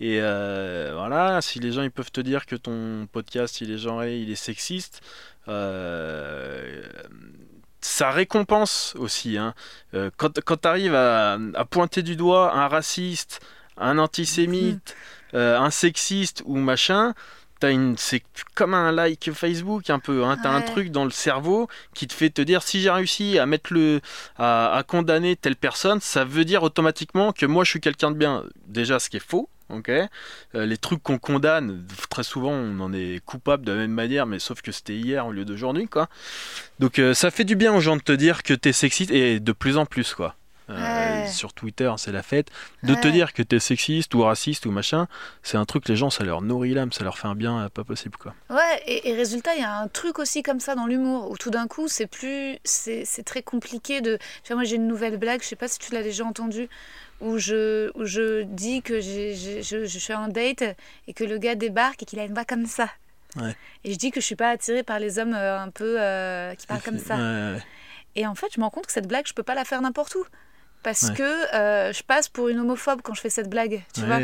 Et 0.00 0.18
euh, 0.20 0.92
voilà, 0.94 1.40
si 1.42 1.60
les 1.60 1.70
gens 1.72 1.82
ils 1.82 1.90
peuvent 1.90 2.10
te 2.10 2.20
dire 2.20 2.46
que 2.46 2.56
ton 2.56 3.06
podcast 3.12 3.60
il 3.60 3.70
est 3.70 3.78
genré, 3.78 4.18
il 4.18 4.30
est 4.30 4.34
sexiste, 4.34 5.02
euh, 5.46 6.82
ça 7.84 8.10
récompense 8.10 8.94
aussi. 8.98 9.36
Hein. 9.36 9.54
Euh, 9.94 10.10
quand 10.16 10.40
quand 10.40 10.56
tu 10.62 10.68
arrives 10.68 10.94
à, 10.94 11.38
à 11.54 11.64
pointer 11.64 12.02
du 12.02 12.16
doigt 12.16 12.54
un 12.54 12.66
raciste, 12.68 13.40
un 13.76 13.98
antisémite, 13.98 14.96
euh, 15.34 15.58
un 15.58 15.70
sexiste 15.70 16.42
ou 16.46 16.56
machin, 16.56 17.14
une, 17.62 17.96
c'est 17.96 18.22
comme 18.54 18.74
un 18.74 18.92
like 18.92 19.32
Facebook 19.32 19.88
un 19.88 19.98
peu. 19.98 20.24
Hein. 20.24 20.36
T'as 20.42 20.50
un 20.50 20.60
Ouais. 20.60 20.66
truc 20.66 20.90
dans 20.90 21.04
le 21.04 21.10
cerveau 21.10 21.66
qui 21.94 22.06
te 22.06 22.12
fait 22.12 22.28
te 22.28 22.42
dire 22.42 22.62
si 22.62 22.82
j'ai 22.82 22.90
réussi 22.90 23.38
à 23.38 23.46
mettre 23.46 23.72
le, 23.72 24.00
à, 24.36 24.74
à 24.76 24.82
condamner 24.82 25.34
telle 25.36 25.56
personne, 25.56 26.00
ça 26.00 26.24
veut 26.26 26.44
dire 26.44 26.62
automatiquement 26.62 27.32
que 27.32 27.46
moi 27.46 27.64
je 27.64 27.70
suis 27.70 27.80
quelqu'un 27.80 28.10
de 28.10 28.16
bien. 28.16 28.44
Déjà, 28.66 28.98
ce 28.98 29.08
qui 29.08 29.16
est 29.16 29.26
faux. 29.26 29.48
Ok, 29.76 29.90
Euh, 29.90 30.08
les 30.66 30.76
trucs 30.76 31.02
qu'on 31.02 31.18
condamne, 31.18 31.84
très 32.10 32.22
souvent 32.24 32.52
on 32.52 32.78
en 32.80 32.92
est 32.92 33.22
coupable 33.24 33.64
de 33.64 33.72
la 33.72 33.78
même 33.78 33.90
manière, 33.90 34.26
mais 34.26 34.38
sauf 34.38 34.62
que 34.62 34.72
c'était 34.72 34.94
hier 34.96 35.26
au 35.26 35.32
lieu 35.32 35.44
d'aujourd'hui, 35.44 35.88
quoi. 35.88 36.08
Donc 36.78 36.98
euh, 36.98 37.14
ça 37.14 37.30
fait 37.30 37.44
du 37.44 37.56
bien 37.56 37.74
aux 37.74 37.80
gens 37.80 37.96
de 37.96 38.02
te 38.02 38.12
dire 38.12 38.42
que 38.42 38.54
t'es 38.54 38.72
sexiste 38.72 39.10
et 39.10 39.40
de 39.40 39.52
plus 39.52 39.76
en 39.76 39.86
plus, 39.86 40.14
quoi. 40.14 40.34
Euh, 40.70 41.04
Ouais. 41.24 41.28
Sur 41.30 41.52
Twitter, 41.52 41.90
c'est 41.98 42.12
la 42.12 42.22
fête. 42.22 42.48
De 42.82 42.94
te 42.94 43.08
dire 43.08 43.32
que 43.32 43.42
t'es 43.42 43.58
sexiste 43.58 44.14
ou 44.14 44.22
raciste 44.22 44.66
ou 44.66 44.70
machin, 44.70 45.08
c'est 45.42 45.56
un 45.56 45.64
truc 45.64 45.88
les 45.88 45.96
gens, 45.96 46.10
ça 46.10 46.24
leur 46.24 46.42
nourrit 46.42 46.74
l'âme, 46.74 46.92
ça 46.92 47.02
leur 47.04 47.16
fait 47.18 47.28
un 47.28 47.34
bien 47.34 47.68
pas 47.72 47.84
possible, 47.84 48.16
quoi. 48.18 48.34
Ouais, 48.50 48.82
et, 48.86 49.08
et 49.10 49.14
résultat, 49.14 49.54
il 49.54 49.60
y 49.60 49.64
a 49.64 49.78
un 49.78 49.88
truc 49.88 50.18
aussi 50.18 50.42
comme 50.42 50.60
ça 50.60 50.74
dans 50.74 50.86
l'humour, 50.86 51.30
où 51.30 51.36
tout 51.38 51.50
d'un 51.50 51.66
coup, 51.66 51.88
c'est 51.88 52.06
plus. 52.06 52.58
C'est 52.64 53.04
c'est 53.06 53.22
très 53.22 53.42
compliqué 53.42 54.00
de. 54.02 54.16
Tu 54.42 54.48
vois, 54.48 54.56
moi, 54.56 54.64
j'ai 54.64 54.76
une 54.76 54.86
nouvelle 54.88 55.16
blague, 55.18 55.42
je 55.42 55.48
sais 55.48 55.56
pas 55.56 55.68
si 55.68 55.78
tu 55.78 55.92
l'as 55.94 56.02
déjà 56.02 56.24
entendue, 56.24 56.68
où 57.20 57.38
je, 57.38 57.90
où 57.98 58.04
je 58.04 58.42
dis 58.42 58.82
que 58.82 59.00
j'ai- 59.00 59.34
je, 59.62 59.84
je 59.84 59.98
fais 59.98 60.12
un 60.12 60.28
date 60.28 60.62
et 61.06 61.12
que 61.14 61.24
le 61.24 61.38
gars 61.38 61.54
débarque 61.54 62.02
et 62.02 62.06
qu'il 62.06 62.18
a 62.18 62.24
une 62.24 62.34
voix 62.34 62.44
comme 62.44 62.66
ça. 62.66 62.88
Ouais. 63.36 63.54
Et 63.84 63.92
je 63.92 63.98
dis 63.98 64.10
que 64.10 64.20
je 64.20 64.26
suis 64.26 64.36
pas 64.36 64.50
attirée 64.50 64.82
par 64.82 64.98
les 64.98 65.18
hommes 65.18 65.34
euh, 65.34 65.58
un 65.58 65.70
peu 65.70 65.96
euh, 66.00 66.54
qui 66.54 66.66
parlent 66.66 66.82
comme 66.82 66.98
ça. 66.98 67.16
Ouais. 67.16 67.58
Et 68.16 68.26
en 68.26 68.34
fait, 68.34 68.46
je 68.54 68.60
me 68.60 68.64
rends 68.64 68.70
compte 68.70 68.86
que 68.86 68.92
cette 68.92 69.08
blague, 69.08 69.26
je 69.26 69.32
peux 69.34 69.42
pas 69.42 69.54
la 69.56 69.64
faire 69.64 69.80
n'importe 69.82 70.14
où. 70.14 70.24
Parce 70.84 71.10
que 71.10 71.54
euh, 71.54 71.92
je 71.92 72.02
passe 72.02 72.28
pour 72.28 72.48
une 72.48 72.58
homophobe 72.60 73.00
quand 73.02 73.14
je 73.14 73.20
fais 73.22 73.30
cette 73.30 73.48
blague, 73.48 73.82
tu 73.94 74.02
vois. 74.02 74.20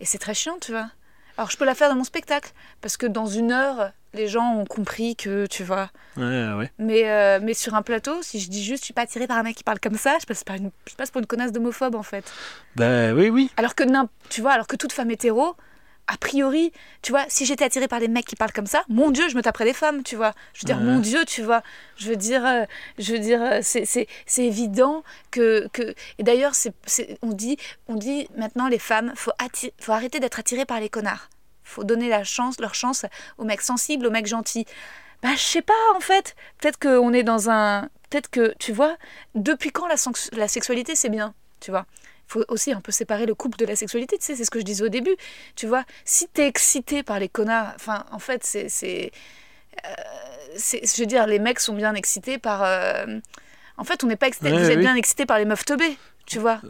Et 0.00 0.04
c'est 0.04 0.18
très 0.18 0.34
chiant, 0.34 0.56
tu 0.60 0.72
vois. 0.72 0.90
Alors, 1.38 1.50
je 1.50 1.56
peux 1.56 1.64
la 1.64 1.74
faire 1.74 1.88
dans 1.88 1.96
mon 1.96 2.04
spectacle, 2.04 2.52
parce 2.80 2.96
que 2.96 3.06
dans 3.06 3.26
une 3.26 3.52
heure, 3.52 3.92
les 4.14 4.28
gens 4.28 4.54
ont 4.54 4.66
compris 4.66 5.16
que, 5.16 5.46
tu 5.46 5.64
vois. 5.64 5.90
Ouais, 6.16 6.24
ouais, 6.24 6.52
ouais. 6.54 6.72
Mais, 6.78 7.10
euh, 7.10 7.40
mais 7.42 7.54
sur 7.54 7.74
un 7.74 7.82
plateau, 7.82 8.22
si 8.22 8.40
je 8.40 8.50
dis 8.50 8.62
juste, 8.62 8.82
je 8.82 8.86
suis 8.86 8.94
pas 8.94 9.02
attirée 9.02 9.26
par 9.26 9.38
un 9.38 9.42
mec 9.42 9.56
qui 9.56 9.64
parle 9.64 9.80
comme 9.80 9.96
ça, 9.96 10.18
je 10.20 10.26
passe, 10.26 10.44
par 10.44 10.56
une, 10.56 10.70
je 10.88 10.94
passe 10.94 11.10
pour 11.10 11.20
une 11.20 11.26
connasse 11.26 11.52
d'homophobe, 11.52 11.94
en 11.94 12.02
fait. 12.02 12.30
Bah 12.76 13.12
oui, 13.12 13.30
oui. 13.30 13.50
Alors 13.56 13.74
que, 13.74 13.84
tu 14.28 14.40
vois, 14.42 14.52
alors 14.52 14.66
que 14.66 14.76
toute 14.76 14.92
femme 14.92 15.10
hétéro, 15.10 15.56
a 16.08 16.16
priori, 16.16 16.72
tu 17.00 17.12
vois, 17.12 17.24
si 17.28 17.46
j'étais 17.46 17.64
attirée 17.64 17.88
par 17.88 18.00
des 18.00 18.08
mecs 18.08 18.26
qui 18.26 18.36
parlent 18.36 18.52
comme 18.52 18.66
ça, 18.66 18.84
mon 18.88 19.10
Dieu, 19.10 19.28
je 19.28 19.36
me 19.36 19.42
taperais 19.42 19.64
des 19.64 19.72
femmes, 19.72 20.02
tu 20.02 20.16
vois. 20.16 20.32
Je 20.52 20.60
veux 20.60 20.66
dire, 20.66 20.76
Ouais. 20.78 20.82
mon 20.84 20.98
Dieu, 20.98 21.24
tu 21.24 21.42
vois. 21.42 21.62
Je 21.96 22.08
veux 22.08 22.16
dire, 22.16 22.44
euh, 22.44 22.64
je 22.98 23.12
veux 23.12 23.18
dire, 23.18 23.40
euh, 23.42 23.58
c'est, 23.62 23.84
c'est, 23.86 24.08
c'est 24.26 24.44
évident 24.44 25.04
que, 25.30 25.68
que... 25.72 25.94
Et 26.18 26.22
d'ailleurs, 26.22 26.54
c'est, 26.54 26.74
c'est- 26.86 27.16
on, 27.22 27.28
dit, 27.32 27.56
on 27.88 27.94
dit 27.94 28.28
maintenant, 28.36 28.68
les 28.68 28.78
femmes, 28.80 29.12
faut, 29.16 29.30
atti- 29.38 29.72
faut 29.80 29.92
arrêter 29.92 30.18
d'être 30.20 30.38
attirées 30.40 30.64
par 30.66 30.80
les 30.80 30.88
connards. 30.88 31.28
faut 31.62 31.84
donner 31.84 32.08
la 32.08 32.24
chance, 32.24 32.58
leur 32.60 32.74
chance 32.74 33.06
aux 33.38 33.44
mecs 33.44 33.62
sensibles, 33.62 34.04
aux 34.06 34.10
mecs 34.10 34.26
gentils. 34.26 34.66
Bah, 35.22 35.30
je 35.36 35.42
sais 35.42 35.62
pas, 35.62 35.72
en 35.96 36.00
fait. 36.00 36.34
Peut-être 36.58 36.78
qu'on 36.80 37.12
est 37.12 37.22
dans 37.22 37.48
un... 37.48 37.88
Peut-être 38.10 38.28
que, 38.28 38.52
tu 38.58 38.72
vois, 38.72 38.96
depuis 39.34 39.70
quand 39.70 39.86
la, 39.86 39.94
la 40.32 40.48
sexualité, 40.48 40.94
c'est 40.96 41.08
bien, 41.08 41.32
tu 41.60 41.70
vois 41.70 41.86
faut 42.32 42.44
aussi 42.48 42.72
un 42.72 42.80
peu 42.80 42.92
séparer 42.92 43.26
le 43.26 43.34
couple 43.34 43.58
de 43.58 43.66
la 43.66 43.76
sexualité, 43.76 44.16
tu 44.18 44.24
sais, 44.24 44.36
c'est 44.36 44.44
ce 44.44 44.50
que 44.50 44.58
je 44.58 44.64
disais 44.64 44.84
au 44.84 44.88
début. 44.88 45.16
Tu 45.56 45.66
vois, 45.66 45.84
si 46.04 46.26
t'es 46.28 46.46
excité 46.48 47.02
par 47.02 47.18
les 47.18 47.28
connards, 47.28 47.72
enfin, 47.76 48.04
en 48.10 48.18
fait, 48.18 48.42
c'est. 48.44 48.68
c'est, 48.68 49.10
euh, 49.86 50.58
je 50.58 51.00
veux 51.00 51.06
dire, 51.06 51.26
les 51.26 51.38
mecs 51.38 51.60
sont 51.60 51.74
bien 51.74 51.94
excités 51.94 52.38
par. 52.38 52.62
euh, 52.64 53.20
En 53.78 53.84
fait, 53.84 54.04
on 54.04 54.06
n'est 54.06 54.16
pas 54.16 54.28
excité. 54.28 54.50
Ouais, 54.50 54.58
vous 54.58 54.70
êtes 54.70 54.76
oui. 54.76 54.82
bien 54.82 54.94
excités 54.96 55.26
par 55.26 55.38
les 55.38 55.44
meufs 55.44 55.64
teubées, 55.64 55.96
tu 56.26 56.38
vois. 56.38 56.60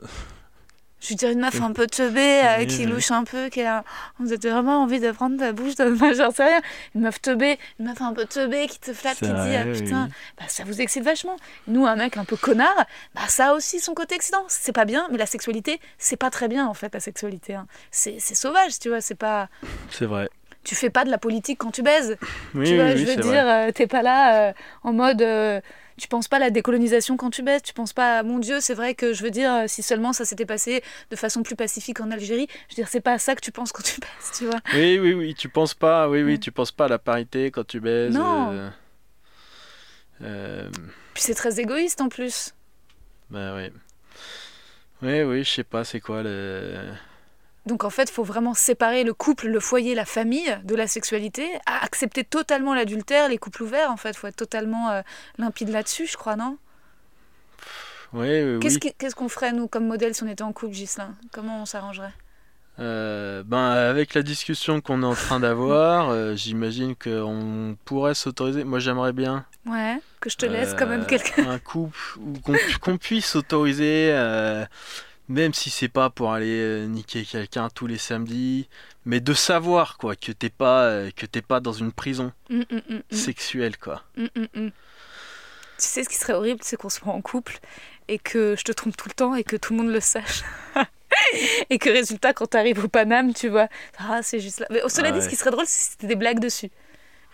Je 1.03 1.09
veux 1.09 1.15
dire, 1.17 1.31
une 1.31 1.41
meuf 1.41 1.61
un 1.61 1.73
peu 1.73 1.89
teubée, 1.89 2.43
euh, 2.45 2.65
qui 2.65 2.87
louche 2.87 3.11
un 3.11 3.25
peu, 3.25 3.49
qui 3.49 3.61
a. 3.63 3.83
Vraiment 4.21 4.83
envie 4.85 5.01
de 5.01 5.11
prendre 5.11 5.37
ta 5.37 5.51
bouche, 5.53 5.75
de... 5.75 5.93
j'en 6.15 6.31
sais 6.31 6.45
rien. 6.45 6.61
Une 6.95 7.01
meuf 7.01 7.21
teubée, 7.21 7.59
une 7.81 7.87
meuf 7.87 8.01
un 8.01 8.13
peu 8.13 8.25
teubée 8.25 8.69
qui 8.69 8.79
te 8.79 8.93
flatte, 8.93 9.19
qui 9.19 9.27
dit, 9.27 9.33
ah 9.57 9.65
putain, 9.65 10.05
oui. 10.05 10.13
bah, 10.39 10.45
ça 10.47 10.63
vous 10.65 10.81
excite 10.81 11.03
vachement. 11.03 11.37
Nous, 11.67 11.85
un 11.87 11.97
mec 11.97 12.17
un 12.17 12.25
peu 12.25 12.37
connard, 12.37 12.87
bah, 13.17 13.23
ça 13.27 13.49
a 13.51 13.53
aussi 13.55 13.81
son 13.81 13.95
côté 13.95 14.15
excitant. 14.15 14.45
C'est 14.47 14.73
pas 14.73 14.85
bien, 14.85 15.09
mais 15.11 15.19
la 15.19 15.27
sexualité, 15.27 15.81
c'est 15.99 16.17
pas 16.17 16.31
très 16.31 16.47
bien 16.47 16.67
en 16.69 16.75
fait, 16.75 16.95
la 16.95 17.01
sexualité. 17.01 17.55
hein. 17.55 17.67
C'est 17.91 18.21
sauvage, 18.21 18.79
tu 18.79 18.89
vois, 18.89 19.01
c'est 19.01 19.17
pas. 19.17 19.49
C'est 19.91 20.07
vrai. 20.07 20.31
Tu 20.63 20.77
fais 20.77 20.91
pas 20.91 21.05
de 21.05 21.11
la 21.11 21.19
politique 21.19 21.59
quand 21.59 21.73
tu 21.73 21.83
baises. 21.83 22.17
Oui, 22.55 22.69
tu 22.69 22.77
vois, 22.77 22.85
oui, 22.93 22.99
je 22.99 23.05
veux 23.05 23.17
dire, 23.17 23.45
euh, 23.45 23.73
t'es 23.73 23.89
pas 23.89 24.03
là 24.03 24.51
euh, 24.51 24.53
en 24.85 24.93
mode. 24.93 25.21
euh, 25.21 25.61
tu 25.99 26.09
penses 26.09 26.29
pas 26.29 26.37
à 26.37 26.41
la 26.41 26.51
décolonisation 26.51 27.17
quand 27.17 27.31
tu 27.31 27.43
baises, 27.43 27.63
tu 27.63 27.73
penses 27.75 27.93
pas, 27.93 28.19
à, 28.19 28.23
mon 28.23 28.39
Dieu, 28.39 28.61
c'est 28.61 28.75
vrai 28.75 28.95
que 28.95 29.13
je 29.13 29.23
veux 29.23 29.31
dire, 29.31 29.53
euh, 29.53 29.65
si 29.67 29.83
seulement 29.83 30.13
ça 30.13 30.25
s'était 30.25 30.47
passé 30.47 30.83
de 31.11 31.17
façon 31.17 31.43
plus 31.43 31.57
pacifique 31.57 32.01
en 32.01 32.11
Algérie, 32.11 32.47
je 32.69 32.75
veux 32.75 32.77
dire, 32.77 32.89
c'est 32.89 33.01
pas 33.01 33.13
à 33.13 33.19
ça 33.19 33.35
que 33.35 33.41
tu 33.41 33.53
penses 33.53 33.73
quand 33.73 33.83
tu 33.83 34.01
baises, 34.01 34.31
tu 34.37 34.47
vois. 34.47 34.61
Oui, 34.75 34.99
oui, 34.99 35.15
oui, 35.15 35.35
tu 35.35 35.49
penses 35.49 35.75
pas, 35.75 36.09
oui, 36.09 36.23
oui, 36.23 36.39
tu 36.41 36.53
penses 36.53 36.73
pas 36.73 36.87
à 36.87 36.89
la 36.89 36.99
parité 36.99 37.51
quand 37.51 37.67
tu 37.67 37.81
baises. 37.81 38.15
Non. 38.15 38.51
euh, 38.53 38.71
euh, 40.23 40.69
Puis 41.15 41.23
c'est 41.23 41.35
très 41.35 41.61
égoïste 41.61 42.01
en 42.01 42.09
plus. 42.09 42.55
bah 43.31 43.55
oui. 43.57 43.71
Oui, 45.03 45.23
oui, 45.23 45.43
je 45.45 45.51
sais 45.51 45.65
pas, 45.65 45.83
c'est 45.85 45.99
quoi 46.01 46.23
le. 46.23 46.93
Donc 47.67 47.85
en 47.85 47.91
fait, 47.91 48.05
il 48.11 48.13
faut 48.13 48.25
vraiment 48.25 48.55
séparer 48.55 49.05
le 49.05 49.15
couple, 49.15 49.47
le 49.47 49.61
foyer, 49.61 49.95
la 49.95 50.05
famille 50.05 50.59
de 50.65 50.75
la 50.75 50.87
sexualité, 50.89 51.49
accepter 51.67 52.25
totalement 52.25 52.75
l'adultère, 52.75 53.29
les 53.29 53.39
couples 53.39 53.63
ouverts, 53.63 53.91
en 53.91 53.97
fait, 53.97 54.11
il 54.11 54.17
faut 54.17 54.27
être 54.27 54.37
totalement 54.37 54.91
euh, 54.91 55.03
limpide 55.39 55.69
là-dessus, 55.69 56.07
je 56.07 56.17
crois, 56.17 56.35
non? 56.37 56.59
Oui, 58.13 58.59
Qu'est-ce 58.61 58.79
oui. 58.83 59.13
qu'on 59.17 59.29
ferait, 59.29 59.53
nous, 59.53 59.69
comme 59.69 59.87
modèle, 59.87 60.15
si 60.15 60.23
on 60.23 60.29
était 60.29 60.43
en 60.43 60.53
couple, 60.53 60.75
Gislain 60.75 61.15
Comment 61.33 61.63
on 61.63 61.67
s'arrangerait? 61.67 62.13
Euh, 62.79 63.43
ben, 63.47 63.71
avec 63.71 64.15
la 64.15 64.23
discussion 64.23 64.81
qu'on 64.81 65.03
est 65.03 65.07
en 65.07 65.15
train 65.15 65.41
d'avoir, 65.41 66.11
euh, 66.11 66.35
j'imagine 66.35 66.95
qu'on 66.97 67.77
pourrait 67.85 68.15
s'autoriser. 68.15 68.65
Moi, 68.65 68.81
j'aimerais 68.81 69.13
bien 69.13 69.45
Ouais, 69.67 69.99
que 70.21 70.29
je 70.29 70.37
te 70.37 70.47
laisse 70.47 70.75
quand 70.75 70.87
même 70.87 71.07
quelqu'un. 71.07 71.49
un 71.51 71.59
couple 71.59 71.99
où 72.19 72.33
qu'on 72.81 72.99
puisse 72.99 73.27
s'autoriser, 73.27 74.11
même 75.33 75.55
si 75.55 75.71
c'est 75.71 75.89
pas 75.89 76.11
pour 76.11 76.33
aller 76.33 76.61
euh, 76.61 76.87
niquer 76.87 77.25
quelqu'un 77.25 77.69
tous 77.71 77.87
les 77.87 77.99
samedis, 77.99 78.69
mais 79.05 79.21
de 79.21 79.35
savoir 79.35 79.97
quoi 79.97 80.15
que 80.15 80.31
t'es 80.33 80.51
pas 80.51 80.85
euh, 80.85 81.11
que 81.17 81.27
t'es 81.27 81.43
pas 81.43 81.61
dans 81.61 81.73
une 81.73 81.93
prison 81.93 82.33
hum, 82.51 82.65
hum, 82.71 82.83
hum. 82.91 83.03
sexuelle 83.11 83.77
quoi. 83.79 84.03
Tu 84.17 85.89
sais, 85.89 86.05
ce 86.05 86.09
qui 86.09 86.17
serait 86.17 86.35
horrible, 86.35 86.61
c'est 86.63 86.77
qu'on 86.77 86.89
soit 86.91 87.13
en 87.13 87.21
couple 87.23 87.59
et 88.09 88.19
que 88.19 88.55
je 88.57 88.63
te 88.63 88.73
trompe 88.73 88.97
tout 88.97 89.09
le 89.09 89.15
temps 89.15 89.35
et 89.35 89.43
que 89.43 89.57
tout 89.57 89.73
le 89.73 89.83
monde 89.83 89.93
le 89.93 90.01
sache. 90.01 90.43
et 91.71 91.79
que 91.79 91.91
résultat, 91.91 92.33
quand 92.35 92.51
tu 92.51 92.57
arrives 92.57 92.85
au 92.85 92.89
Paname, 92.89 93.35
tu 93.35 93.49
vois, 93.49 93.69
ah, 93.99 94.21
c'est 94.23 94.39
juste 94.39 94.61
là. 94.61 94.67
Mais 94.71 94.81
cela 94.89 95.11
dit, 95.11 95.19
Ouais. 95.19 95.25
ce 95.25 95.29
qui 95.29 95.37
serait 95.37 95.51
drôle, 95.51 95.67
c'est 95.67 95.81
si 95.81 95.91
c'était 95.93 96.07
des 96.07 96.15
blagues 96.15 96.39
dessus. 96.41 96.71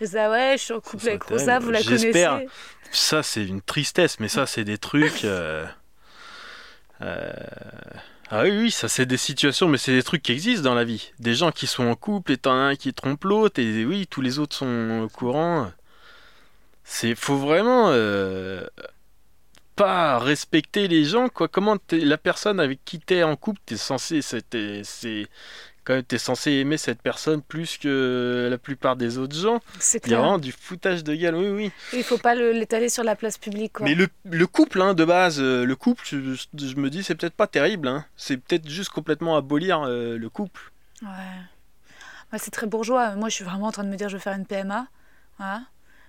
Je 0.00 0.06
disais, 0.06 0.20
ah 0.20 0.30
ouais, 0.30 0.54
je 0.56 0.62
suis 0.62 0.72
en 0.72 0.80
couple 0.80 1.08
avec 1.08 1.22
Rosa, 1.24 1.58
vous 1.58 1.70
la 1.70 1.82
connaissez. 1.82 2.46
Ça 2.90 3.22
c'est 3.22 3.44
une 3.44 3.60
tristesse, 3.60 4.18
mais 4.20 4.28
ça 4.28 4.46
c'est 4.46 4.64
des 4.64 4.78
trucs. 4.78 5.24
euh, 5.24 5.66
euh, 7.02 7.32
Ah 8.30 8.42
oui, 8.42 8.50
oui, 8.50 8.70
ça 8.70 8.88
c'est 8.88 9.06
des 9.06 9.16
situations, 9.16 9.68
mais 9.68 9.78
c'est 9.78 9.92
des 9.92 10.02
trucs 10.02 10.22
qui 10.22 10.32
existent 10.32 10.64
dans 10.64 10.74
la 10.74 10.84
vie. 10.84 11.12
Des 11.18 11.34
gens 11.34 11.50
qui 11.52 11.66
sont 11.66 11.86
en 11.86 11.94
couple 11.94 12.32
et 12.32 12.36
t'en 12.38 12.52
as 12.52 12.70
un 12.72 12.76
qui 12.76 12.92
trompe 12.92 13.24
l'autre, 13.24 13.60
et 13.60 13.84
oui, 13.84 14.06
tous 14.06 14.20
les 14.20 14.38
autres 14.38 14.56
sont 14.56 15.02
au 15.04 15.08
courant. 15.08 15.70
C'est 16.84 17.14
faut 17.14 17.36
vraiment 17.36 17.90
euh, 17.90 18.66
pas 19.76 20.18
respecter 20.18 20.88
les 20.88 21.04
gens, 21.04 21.28
quoi. 21.28 21.48
Comment 21.48 21.76
la 21.92 22.18
personne 22.18 22.60
avec 22.60 22.84
qui 22.84 22.98
t'es 22.98 23.22
en 23.22 23.36
couple, 23.36 23.60
t'es 23.64 23.76
censé, 23.76 24.20
quand 25.88 25.94
même 25.94 26.02
t'es 26.04 26.18
censé 26.18 26.52
aimer 26.52 26.76
cette 26.76 27.00
personne 27.00 27.40
plus 27.40 27.78
que 27.78 28.46
la 28.50 28.58
plupart 28.58 28.94
des 28.94 29.16
autres 29.16 29.34
gens. 29.34 29.60
C'est 29.80 30.04
Il 30.06 30.12
y 30.12 30.14
a 30.14 30.18
vraiment 30.18 30.38
du 30.38 30.52
foutage 30.52 31.02
de 31.02 31.14
gueule, 31.14 31.34
oui, 31.34 31.48
oui. 31.48 31.72
Il 31.94 32.04
faut 32.04 32.18
pas 32.18 32.34
le- 32.34 32.52
l'étaler 32.52 32.90
sur 32.90 33.02
la 33.04 33.16
place 33.16 33.38
publique, 33.38 33.72
quoi. 33.72 33.86
Mais 33.86 33.94
le, 33.94 34.08
le 34.24 34.46
couple, 34.46 34.82
hein, 34.82 34.92
de 34.92 35.04
base, 35.06 35.40
euh, 35.40 35.64
le 35.64 35.74
couple, 35.76 36.04
je, 36.06 36.34
je- 36.34 36.66
je 36.68 36.76
me 36.76 36.90
dis, 36.90 37.02
c'est 37.02 37.14
peut-être 37.14 37.32
pas 37.34 37.46
terrible. 37.46 37.88
Hein. 37.88 38.04
C'est 38.18 38.36
peut-être 38.36 38.68
juste 38.68 38.90
complètement 38.90 39.36
abolir 39.36 39.80
euh, 39.82 40.18
le 40.18 40.28
couple. 40.28 40.70
Ouais. 41.02 41.08
Ouais, 42.32 42.38
c'est 42.38 42.50
très 42.50 42.66
bourgeois. 42.66 43.16
Moi, 43.16 43.30
je 43.30 43.34
suis 43.36 43.44
vraiment 43.44 43.68
en 43.68 43.72
train 43.72 43.84
de 43.84 43.88
me 43.88 43.96
dire, 43.96 44.10
je 44.10 44.16
vais 44.18 44.22
faire 44.22 44.34
une 44.36 44.44
PMA. 44.44 44.86
Voilà. 45.38 45.62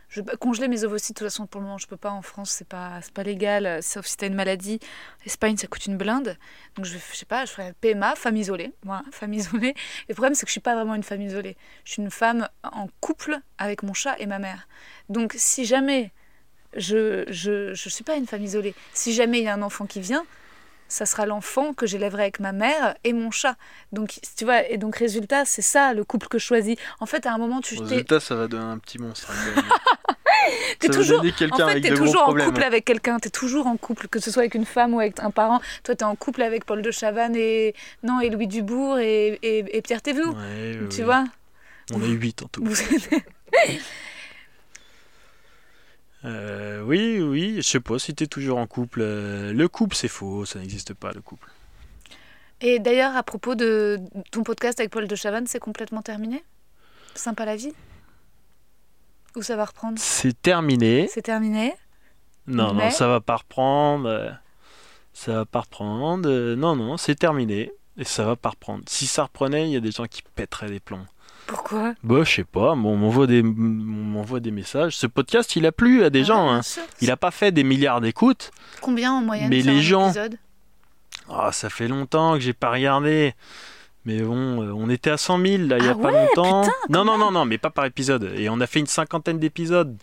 Je 0.10 0.22
vais 0.22 0.36
congeler 0.38 0.68
mes 0.68 0.84
ovocytes, 0.84 1.16
de 1.16 1.20
toute 1.20 1.28
façon, 1.28 1.46
pour 1.46 1.62
le 1.62 1.68
moment, 1.68 1.78
je 1.78 1.86
peux 1.86 1.98
pas 1.98 2.10
en 2.10 2.24
France, 2.24 2.50
c'est 2.50 2.68
pas, 2.68 3.00
pas 3.14 3.22
légal, 3.22 3.66
euh, 3.68 3.82
sauf 3.82 4.08
si 4.08 4.18
t'as 4.18 4.26
une 4.26 4.34
maladie. 4.34 4.80
L'Espagne, 5.24 5.56
ça 5.56 5.68
coûte 5.68 5.86
une 5.86 5.98
blinde. 5.98 6.36
Donc, 6.76 6.86
je, 6.86 6.98
je 6.98 7.16
sais 7.16 7.28
pas, 7.28 7.46
je 7.46 7.52
ferai 7.52 7.74
PMA, 7.80 8.16
femme 8.16 8.36
isolée. 8.36 8.74
Voilà, 8.84 9.04
femme 9.12 9.34
isolée. 9.34 9.76
Le 10.08 10.16
problème, 10.16 10.34
c'est 10.34 10.46
que 10.46 10.50
je 10.50 10.54
suis 10.54 10.62
pas 10.62 10.74
vraiment 10.74 10.96
une 10.96 11.04
femme 11.04 11.22
isolée. 11.22 11.56
Je 11.86 11.92
suis 11.92 12.02
une 12.02 12.10
femme 12.10 12.50
en 12.64 12.88
couple 13.02 13.38
avec 13.60 13.84
mon 13.84 13.94
chat 13.94 14.16
et 14.18 14.26
ma 14.26 14.40
mère. 14.40 14.68
Donc, 15.10 15.36
si 15.38 15.64
jamais 15.64 16.12
je, 16.76 17.26
je, 17.30 17.76
je 17.76 17.90
suis 17.90 18.04
pas 18.04 18.16
une 18.16 18.26
femme 18.26 18.44
isolée, 18.44 18.74
si 18.94 19.14
jamais 19.14 19.40
il 19.40 19.44
y 19.44 19.48
a 19.48 19.54
un 19.54 19.62
enfant 19.62 19.86
qui 19.86 20.02
vient, 20.02 20.26
ça 20.90 21.06
sera 21.06 21.26
l'enfant 21.26 21.74
que 21.74 21.86
j'élèverai 21.88 22.24
avec 22.24 22.40
ma 22.42 22.52
mère 22.52 22.96
et 23.06 23.14
mon 23.14 23.32
chat. 23.32 23.56
Donc, 23.94 24.20
tu 24.36 24.44
vois, 24.44 24.68
et 24.68 24.78
donc, 24.78 24.98
résultat, 24.98 25.46
c'est 25.46 25.62
ça 25.62 25.94
le 25.94 26.04
couple 26.04 26.28
que 26.28 26.38
je 26.38 26.46
choisis. 26.46 26.76
En 27.00 27.06
fait, 27.06 27.26
à 27.26 27.34
un 27.34 27.38
moment, 27.38 27.62
tu 27.62 27.80
résultat, 27.80 28.20
ça 28.20 28.36
va 28.36 28.48
donner 28.48 28.66
un 28.66 28.78
petit 28.80 28.98
monstre. 28.98 29.32
hein, 29.32 29.62
t'es 30.80 30.90
toujours. 30.90 31.20
En 31.20 31.68
fait, 31.68 31.82
gros 31.82 31.96
toujours 31.96 32.30
en 32.30 32.34
couple 32.34 32.64
avec 32.64 32.86
quelqu'un, 32.86 33.20
t'es 33.20 33.30
toujours 33.30 33.68
en 33.68 33.78
couple, 33.78 34.08
que 34.08 34.20
ce 34.20 34.32
soit 34.32 34.42
avec 34.42 34.56
une 34.56 34.66
femme 34.66 34.94
ou 34.94 35.00
avec 35.00 35.20
un 35.20 35.32
parent. 35.32 35.62
Toi, 35.84 35.96
t'es 35.96 36.04
en 36.04 36.16
couple 36.16 36.42
avec 36.42 36.66
Paul 36.66 36.82
de 36.82 36.92
Chavannes 36.92 37.36
et, 37.36 37.74
non, 38.04 38.20
et 38.20 38.30
Louis 38.30 38.48
Dubourg 38.48 38.98
et, 39.00 39.40
et, 39.42 39.78
et 39.78 39.82
Pierre 39.82 40.02
Thévenoud. 40.02 40.36
Ouais, 40.36 40.80
tu 40.90 40.98
oui. 40.98 41.04
vois? 41.04 41.24
On 41.94 42.02
est 42.02 42.08
8 42.08 42.44
en 42.44 42.48
tout. 42.48 42.64
Euh, 46.26 46.82
oui, 46.82 47.22
oui, 47.22 47.56
je 47.58 47.62
sais 47.62 47.80
pas 47.80 47.98
si 48.00 48.14
t'es 48.14 48.28
toujours 48.28 48.58
en 48.58 48.68
couple. 48.68 49.00
euh, 49.02 49.54
le 49.54 49.68
couple, 49.68 49.96
c'est 49.96 50.08
faux, 50.10 50.46
ça 50.46 50.60
n'existe 50.60 50.94
pas, 50.94 51.12
le 51.14 51.22
couple. 51.22 51.48
Et 52.62 52.80
d'ailleurs, 52.80 53.16
à 53.16 53.24
propos 53.24 53.56
de 53.56 54.00
ton 54.32 54.44
podcast 54.44 54.80
avec 54.82 54.92
Paul 54.92 55.08
de 55.08 55.16
Chavannes, 55.16 55.48
c'est 55.48 55.60
complètement 55.60 56.02
terminé? 56.02 56.44
Sympa 57.16 57.46
la 57.46 57.56
vie? 57.56 57.74
Ou 59.36 59.42
ça 59.42 59.56
va 59.56 59.66
reprendre? 59.66 59.98
C'est 60.00 60.40
terminé. 60.42 61.08
C'est 61.14 61.22
terminé? 61.22 61.74
Non, 62.48 62.74
Mais- 62.74 62.86
non, 62.86 62.92
ça 62.92 63.08
va 63.08 63.22
pas 63.22 63.38
reprendre. 63.38 64.10
euh, 64.10 64.30
Ça 65.14 65.34
va 65.34 65.46
pas 65.46 65.62
reprendre. 65.62 66.30
Non, 66.56 66.76
non, 66.76 66.98
c'est 66.98 67.16
terminé. 67.16 67.72
Et 67.98 68.04
ça 68.06 68.24
va 68.26 68.36
pas 68.36 68.50
reprendre. 68.50 68.84
Si 68.88 69.06
ça 69.08 69.24
reprenait, 69.24 69.68
il 69.68 69.74
y 69.74 69.76
a 69.76 69.82
des 69.82 69.92
gens 69.92 70.06
qui 70.06 70.22
pèteraient 70.36 70.70
des 70.70 70.80
plombs. 70.80 71.06
Pourquoi 71.50 71.94
Bah, 72.04 72.24
je 72.24 72.32
sais 72.32 72.44
pas, 72.44 72.76
bon, 72.76 72.94
on 72.94 72.98
m'envoie 72.98 73.26
des, 73.28 73.42
on 73.42 73.46
m'envoie 73.46 74.40
des 74.40 74.52
messages. 74.52 74.96
Ce 74.96 75.08
podcast, 75.08 75.56
il 75.56 75.66
a 75.66 75.72
plu 75.72 76.04
à 76.04 76.10
des 76.10 76.22
Ah, 76.22 76.26
gens. 76.26 76.52
hein. 76.54 76.62
Il 77.02 77.10
a 77.12 77.18
pas 77.18 77.32
fait 77.32 77.52
des 77.52 77.64
milliards 77.64 78.02
d'écoutes. 78.02 78.52
Combien 78.82 79.14
en 79.14 79.22
moyenne 79.22 79.50
Mais 79.50 79.62
les 79.62 79.82
gens- 79.82 80.08
épisode 80.10 80.38
Ah, 81.30 81.52
ça 81.52 81.70
fait 81.70 81.88
longtemps 81.88 82.34
que 82.36 82.40
j'ai 82.42 82.54
pas 82.54 82.72
regardé. 82.72 83.34
Mais 84.06 84.22
bon, 84.22 84.64
euh, 84.64 84.72
on 84.74 84.90
était 84.90 85.10
à 85.10 85.18
100 85.18 85.40
000 85.46 85.64
là, 85.68 85.78
il 85.80 85.86
y 85.86 85.88
a 85.88 85.92
Ah 85.92 85.96
pas 85.96 86.12
ouais, 86.12 86.26
longtemps. 86.28 86.62
putain, 86.62 86.74
non, 86.90 87.04
non, 87.04 87.18
non, 87.18 87.32
non, 87.32 87.46
mais 87.46 87.58
pas 87.58 87.70
par 87.70 87.86
épisode. 87.86 88.32
Et 88.38 88.48
on 88.50 88.62
a 88.62 88.68
fait 88.68 88.80
une 88.80 88.88
cinquantaine 88.88 89.40
d'épisodes. 89.40 89.98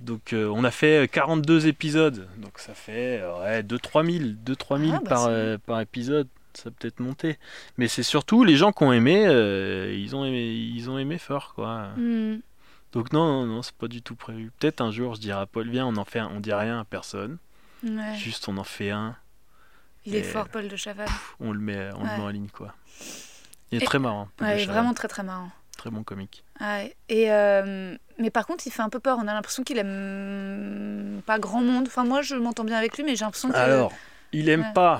Donc 0.00 0.32
euh, 0.32 0.48
on 0.54 0.64
a 0.64 0.70
fait 0.70 1.04
euh, 1.04 1.06
42 1.06 1.66
épisodes. 1.66 2.26
Donc 2.38 2.58
ça 2.58 2.72
fait 2.74 3.20
euh, 3.22 3.40
ouais, 3.40 3.62
2-3 3.62 4.04
000, 4.18 4.24
2-3 4.46 4.78
000 4.80 4.92
Ah, 4.94 5.00
bah, 5.02 5.08
par, 5.08 5.26
euh, 5.28 5.58
par 5.64 5.80
épisode. 5.80 6.28
Ça 6.62 6.70
peut 6.72 6.88
être 6.88 6.98
monté. 7.00 7.38
Mais 7.76 7.86
c'est 7.86 8.02
surtout 8.02 8.42
les 8.42 8.56
gens 8.56 8.72
qui 8.72 8.82
ont 8.82 8.92
aimé, 8.92 9.24
euh, 9.26 9.94
ils, 9.96 10.16
ont 10.16 10.24
aimé 10.24 10.52
ils 10.52 10.90
ont 10.90 10.98
aimé 10.98 11.18
fort 11.18 11.54
quoi. 11.54 11.90
Hmm. 11.96 12.38
Donc 12.92 13.12
non, 13.12 13.26
non, 13.26 13.46
non, 13.46 13.62
c'est 13.62 13.74
pas 13.76 13.86
du 13.86 14.02
tout 14.02 14.16
prévu. 14.16 14.50
Peut-être 14.58 14.80
un 14.80 14.90
jour 14.90 15.14
je 15.14 15.20
dirai 15.20 15.40
à 15.40 15.46
Paul, 15.46 15.68
viens, 15.70 15.86
on 15.86 15.96
en 15.96 16.04
fait 16.04 16.18
un, 16.18 16.28
on 16.34 16.40
dit 16.40 16.52
rien 16.52 16.80
à 16.80 16.84
personne. 16.84 17.38
Ouais. 17.84 18.14
Juste 18.16 18.48
on 18.48 18.56
en 18.56 18.64
fait 18.64 18.90
un, 18.90 19.14
Il 20.04 20.16
est 20.16 20.22
fort, 20.24 20.48
Paul 20.48 20.66
de 20.66 20.74
Chavannes. 20.76 21.06
on 21.38 21.52
le 21.52 21.60
met, 21.60 21.90
on 21.94 22.02
le 22.02 22.08
met 22.08 22.22
en 22.22 22.28
ligne 22.28 22.48
quoi. 22.48 22.74
Il 23.70 23.78
est 23.78 23.82
Et- 23.82 23.86
très 23.86 23.98
marrant. 24.00 24.28
Paul 24.36 24.48
Ouais, 24.48 24.66
de 24.66 24.70
vraiment 24.70 24.94
très 24.94 25.06
très 25.08 25.22
marrant. 25.22 25.50
Très 25.76 25.90
bon 25.90 26.02
comique. 26.02 26.42
Ouais. 26.60 26.96
Et 27.08 27.30
euh, 27.30 27.94
mais 28.18 28.30
par 28.30 28.46
contre, 28.46 28.66
il 28.66 28.72
fait 28.72 28.82
un 28.82 28.88
peu 28.88 28.98
peur. 28.98 29.16
On 29.22 29.28
a 29.28 29.32
l'impression 29.32 29.62
qu'il 29.62 29.78
aime 29.78 31.22
pas 31.24 31.38
grand 31.38 31.62
monde. 31.62 31.84
Enfin, 31.86 32.04
moi, 32.04 32.20
je 32.20 32.34
m'entends 32.34 32.64
bien 32.64 32.76
avec 32.76 32.96
lui, 32.96 33.04
mais 33.04 33.14
j'ai 33.14 33.24
l'impression 33.24 33.48
que. 33.50 33.54
Alors, 33.56 33.92
il 34.32 34.48
aime 34.48 34.72
pas. 34.74 34.98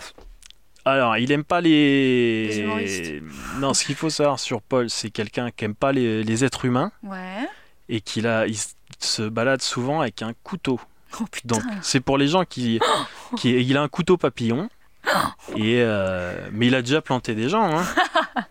Alors, 0.92 1.16
il 1.16 1.30
aime 1.32 1.44
pas 1.44 1.60
les. 1.60 2.48
Les 2.48 2.58
humoristes. 2.60 3.12
Non, 3.58 3.74
ce 3.74 3.84
qu'il 3.84 3.94
faut 3.94 4.10
savoir 4.10 4.38
sur 4.38 4.62
Paul, 4.62 4.88
c'est 4.90 5.10
quelqu'un 5.10 5.50
qui 5.50 5.64
aime 5.64 5.74
pas 5.74 5.92
les, 5.92 6.22
les 6.24 6.44
êtres 6.44 6.64
humains 6.64 6.92
Ouais. 7.02 7.46
et 7.88 8.00
qu'il 8.00 8.26
a, 8.26 8.46
il 8.46 8.56
se 8.98 9.22
balade 9.22 9.62
souvent 9.62 10.00
avec 10.00 10.22
un 10.22 10.32
couteau. 10.42 10.80
Oh 11.20 11.24
putain. 11.30 11.56
Donc, 11.56 11.62
c'est 11.82 12.00
pour 12.00 12.18
les 12.18 12.28
gens 12.28 12.44
qui, 12.44 12.80
qui, 13.36 13.50
il 13.50 13.76
a 13.76 13.82
un 13.82 13.88
couteau 13.88 14.16
papillon. 14.16 14.68
Et 15.56 15.76
euh, 15.78 16.48
mais 16.52 16.66
il 16.66 16.74
a 16.74 16.82
déjà 16.82 17.00
planté 17.00 17.34
des 17.34 17.48
gens. 17.48 17.78
hein. 17.78 17.84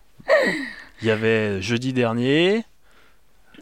Il 1.00 1.06
y 1.06 1.10
avait 1.12 1.62
jeudi 1.62 1.92
dernier. 1.92 2.64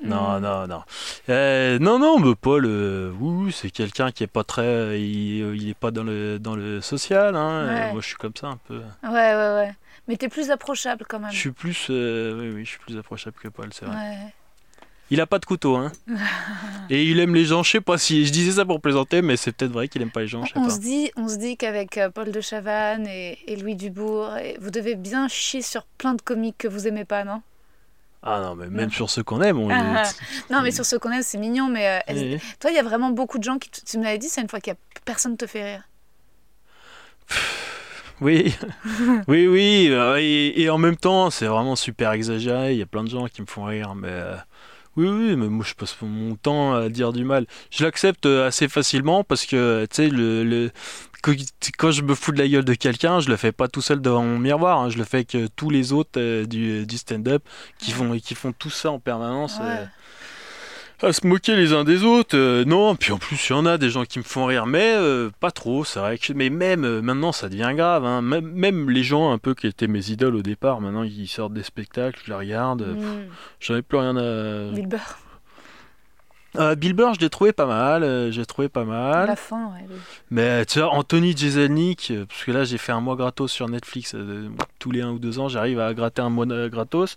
Non, 0.05 0.39
Hmm. 0.39 0.43
non, 0.43 0.67
non. 0.67 0.83
Euh, 1.29 1.79
non, 1.79 1.99
non, 1.99 2.19
mais 2.19 2.35
Paul, 2.35 2.65
euh, 2.67 3.13
c'est 3.53 3.71
quelqu'un 3.71 4.11
qui 4.13 4.23
est 4.25 4.29
pas 4.29 4.45
très. 4.45 5.01
Il, 5.01 5.55
il 5.57 5.69
est 5.71 5.75
pas 5.75 5.91
dans 5.91 6.05
le, 6.05 6.39
dans 6.39 6.55
le 6.57 6.81
social. 6.81 7.35
Hein. 7.37 7.67
Ouais. 7.67 7.93
Moi, 7.93 8.01
je 8.03 8.07
suis 8.09 8.17
comme 8.17 8.35
ça 8.39 8.49
un 8.49 8.59
peu. 8.69 8.81
Ouais, 9.03 9.11
ouais, 9.11 9.55
ouais. 9.55 9.75
Mais 10.09 10.17
t'es 10.17 10.29
plus 10.29 10.51
approchable 10.51 11.05
quand 11.09 11.19
même. 11.19 11.31
Je 11.33 11.37
suis 11.39 11.51
plus. 11.51 11.87
euh, 11.91 12.39
oui, 12.39 12.53
oui, 12.57 12.65
je 12.65 12.71
suis 12.71 12.79
plus 12.79 12.97
approchable 12.99 13.37
que 13.43 13.49
Paul, 13.49 13.69
c'est 13.73 13.87
vrai. 13.87 13.97
Ouais. 13.97 14.17
Il 15.11 15.21
a 15.21 15.27
pas 15.27 15.39
de 15.39 15.45
couteau, 15.45 15.77
hein. 15.77 15.93
Et 16.91 17.05
il 17.05 17.21
aime 17.21 17.35
les 17.35 17.45
gens, 17.45 17.63
je 17.63 17.71
sais 17.71 17.81
pas 17.81 17.97
si. 17.97 18.27
Je 18.27 18.33
disais 18.33 18.53
ça 18.53 18.65
pour 18.65 18.81
plaisanter, 18.81 19.23
mais 19.23 19.37
c'est 19.37 19.53
peut-être 19.53 19.71
vrai 19.73 19.87
qu'il 19.89 20.03
aime 20.03 20.11
pas 20.11 20.21
les 20.21 20.27
gens, 20.29 20.45
je 20.45 20.53
sais 20.53 20.59
On 20.59 20.65
pas. 20.65 20.71
se 20.71 20.81
dit, 20.81 21.11
on 21.17 21.29
se 21.29 21.37
dit 21.37 21.57
qu'avec 21.57 21.97
euh, 21.97 22.11
Paul 22.11 22.33
de 22.33 22.41
Chavannes 22.41 23.07
et, 23.07 23.39
et 23.47 23.55
Louis 23.57 23.77
Dubourg, 23.77 24.37
et 24.37 24.57
vous 24.61 24.71
devez 24.73 24.97
bien 24.97 25.29
chier 25.29 25.63
sur 25.63 25.85
plein 25.85 26.15
de 26.15 26.23
comiques 26.23 26.59
que 26.59 26.67
vous 26.69 26.89
aimez 26.89 27.05
pas, 27.05 27.23
non? 27.25 27.41
Ah 28.29 28.41
non, 28.43 28.57
mais 28.57 28.69
même 28.69 28.91
sur 28.91 29.09
ceux 29.09 29.23
qu'on 29.23 29.41
aime, 29.41 29.59
on 29.59 29.69
Ah, 29.71 30.03
les- 30.03 30.55
Non, 30.55 30.63
mais 30.63 30.73
sur 30.73 30.85
ceux 30.85 30.99
qu'on 30.99 31.13
aime, 31.13 31.23
c'est 31.23 31.39
mignon. 31.39 31.69
Mais 31.69 32.01
euh, 32.09 32.13
Oui. 32.15 32.39
toi, 32.59 32.71
il 32.71 32.75
y 32.77 32.79
a 32.79 32.83
vraiment 32.83 33.11
beaucoup 33.11 33.39
de 33.39 33.45
gens 33.45 33.59
qui, 33.59 33.71
tu 33.71 33.99
me 33.99 34.05
l'avais 34.05 34.19
dit, 34.19 34.29
c'est 34.29 34.41
une 34.43 34.49
fois 34.49 34.61
qu'il 34.61 34.73
y 34.73 34.77
a 34.77 34.79
personne 35.05 35.37
te 35.37 35.47
fait 35.47 35.65
rire. 35.77 35.83
Oui, 38.23 38.55
oui, 39.29 39.47
oui. 39.47 39.89
euh, 39.91 40.17
et, 40.19 40.63
et 40.63 40.71
en 40.71 40.79
même 40.79 40.97
temps, 40.97 41.29
c'est 41.29 41.45
vraiment 41.45 41.77
super 41.77 42.13
exagéré. 42.13 42.73
Il 42.73 42.79
y 42.79 42.83
a 42.83 42.87
plein 42.87 43.05
de 43.05 43.11
gens 43.11 43.27
qui 43.27 43.43
me 43.43 43.47
font 43.47 43.65
rire, 43.65 43.95
mais 43.95 44.09
euh, 44.11 44.37
Oui, 44.97 45.09
oui, 45.09 45.37
mais 45.37 45.49
moi 45.49 45.65
je 45.69 45.75
passe 45.75 45.95
mon 46.01 46.37
temps 46.37 46.75
à 46.75 46.89
dire 46.89 47.13
du 47.13 47.23
mal. 47.25 47.47
Je 47.71 47.85
l'accepte 47.85 48.25
euh, 48.25 48.47
assez 48.47 48.67
facilement 48.69 49.25
parce 49.25 49.45
que, 49.45 49.87
tu 49.91 49.97
sais, 49.97 50.09
le, 50.09 50.43
le- 50.43 50.71
quand 51.77 51.91
je 51.91 52.03
me 52.03 52.15
fous 52.15 52.33
de 52.33 52.39
la 52.39 52.49
gueule 52.49 52.65
de 52.65 52.75
quelqu'un, 52.75 53.21
je 53.21 53.29
le 53.29 53.37
fais 53.37 53.53
pas 53.53 53.69
tout 53.69 53.83
seul 53.83 54.01
devant 54.01 54.23
mon 54.23 54.39
miroir. 54.39 54.81
hein. 54.81 54.89
Je 54.89 54.97
le 54.97 55.05
fais 55.05 55.19
avec 55.19 55.35
euh, 55.35 55.49
tous 55.55 55.69
les 55.71 55.93
autres 55.93 56.19
euh, 56.19 56.47
du, 56.47 56.87
du 56.87 56.97
stand-up 56.99 57.43
qui 57.79 57.91
font, 57.91 58.17
qui 58.19 58.35
font 58.35 58.53
tout 58.53 58.71
ça 58.71 58.91
en 58.91 58.99
permanence. 59.01 59.59
Ouais. 59.59 59.87
À 61.03 61.13
se 61.13 61.27
moquer 61.27 61.57
les 61.57 61.73
uns 61.73 61.85
des 61.85 62.03
autres. 62.05 62.37
euh, 62.37 62.65
non, 62.65 62.97
puis 62.97 63.13
en 63.13 63.19
plus, 63.19 63.49
il 63.49 63.53
y 63.53 63.55
en 63.57 63.67
a 63.67 63.79
des 63.79 63.91
gens 63.91 64.05
qui 64.05 64.19
me 64.19 64.25
font 64.25 64.47
rire, 64.47 64.67
mais 64.67 64.95
euh, 64.97 65.31
pas 65.41 65.51
trop, 65.51 65.85
c'est 65.85 65.99
vrai. 66.01 66.19
Que, 66.19 66.33
mais 66.33 66.49
même 66.51 66.85
euh, 66.85 67.03
maintenant, 67.03 67.33
ça 67.33 67.49
devient 67.49 67.73
grave. 67.75 68.05
hein. 68.05 68.23
Même, 68.23 68.47
même 68.53 68.91
les 68.91 69.03
gens 69.03 69.31
un 69.33 69.39
peu 69.39 69.55
qui 69.55 69.67
étaient 69.67 69.87
mes 69.89 70.11
idoles 70.11 70.37
au 70.37 70.43
départ, 70.43 70.81
maintenant 70.81 71.03
ils 71.03 71.29
sortent 71.29 71.53
des 71.55 71.63
spectacles, 71.63 72.21
je 72.25 72.31
les 72.31 72.37
regarde. 72.37 72.83
euh, 72.83 72.95
Mm. 72.95 73.27
J'en 73.61 73.77
ai 73.77 73.83
plus 73.83 73.99
rien 73.99 74.17
à. 74.17 74.73
Bill 74.73 74.87
Burr. 74.87 75.19
Euh, 76.59 76.75
Bill 76.75 76.95
Burr, 76.95 77.13
je 77.15 77.21
l'ai 77.21 77.29
trouvé 77.29 77.53
pas 77.53 77.67
mal. 77.67 78.03
euh, 78.03 78.31
j'ai 78.31 78.47
trouvé 78.47 78.71
pas 78.71 78.85
mal. 78.85 79.27
La 79.27 79.37
fin, 79.37 79.67
ouais. 79.67 79.85
oui. 79.91 79.97
Mais 80.31 80.65
tu 80.65 80.79
vois, 80.79 80.89
Anthony 80.95 81.37
Jeselnik, 81.37 82.11
euh, 82.11 82.25
parce 82.27 82.45
que 82.45 82.51
là 82.53 82.65
j'ai 82.65 82.79
fait 82.79 82.93
un 82.93 83.01
mois 83.03 83.17
gratos 83.17 83.53
sur 83.53 83.69
Netflix, 83.69 84.17
tous 84.79 84.91
les 84.91 85.03
un 85.03 85.11
ou 85.11 85.19
deux 85.19 85.39
ans, 85.39 85.49
j'arrive 85.49 85.79
à 85.81 85.93
gratter 85.93 86.23
un 86.23 86.31
mois 86.31 86.47
gratos. 86.69 87.17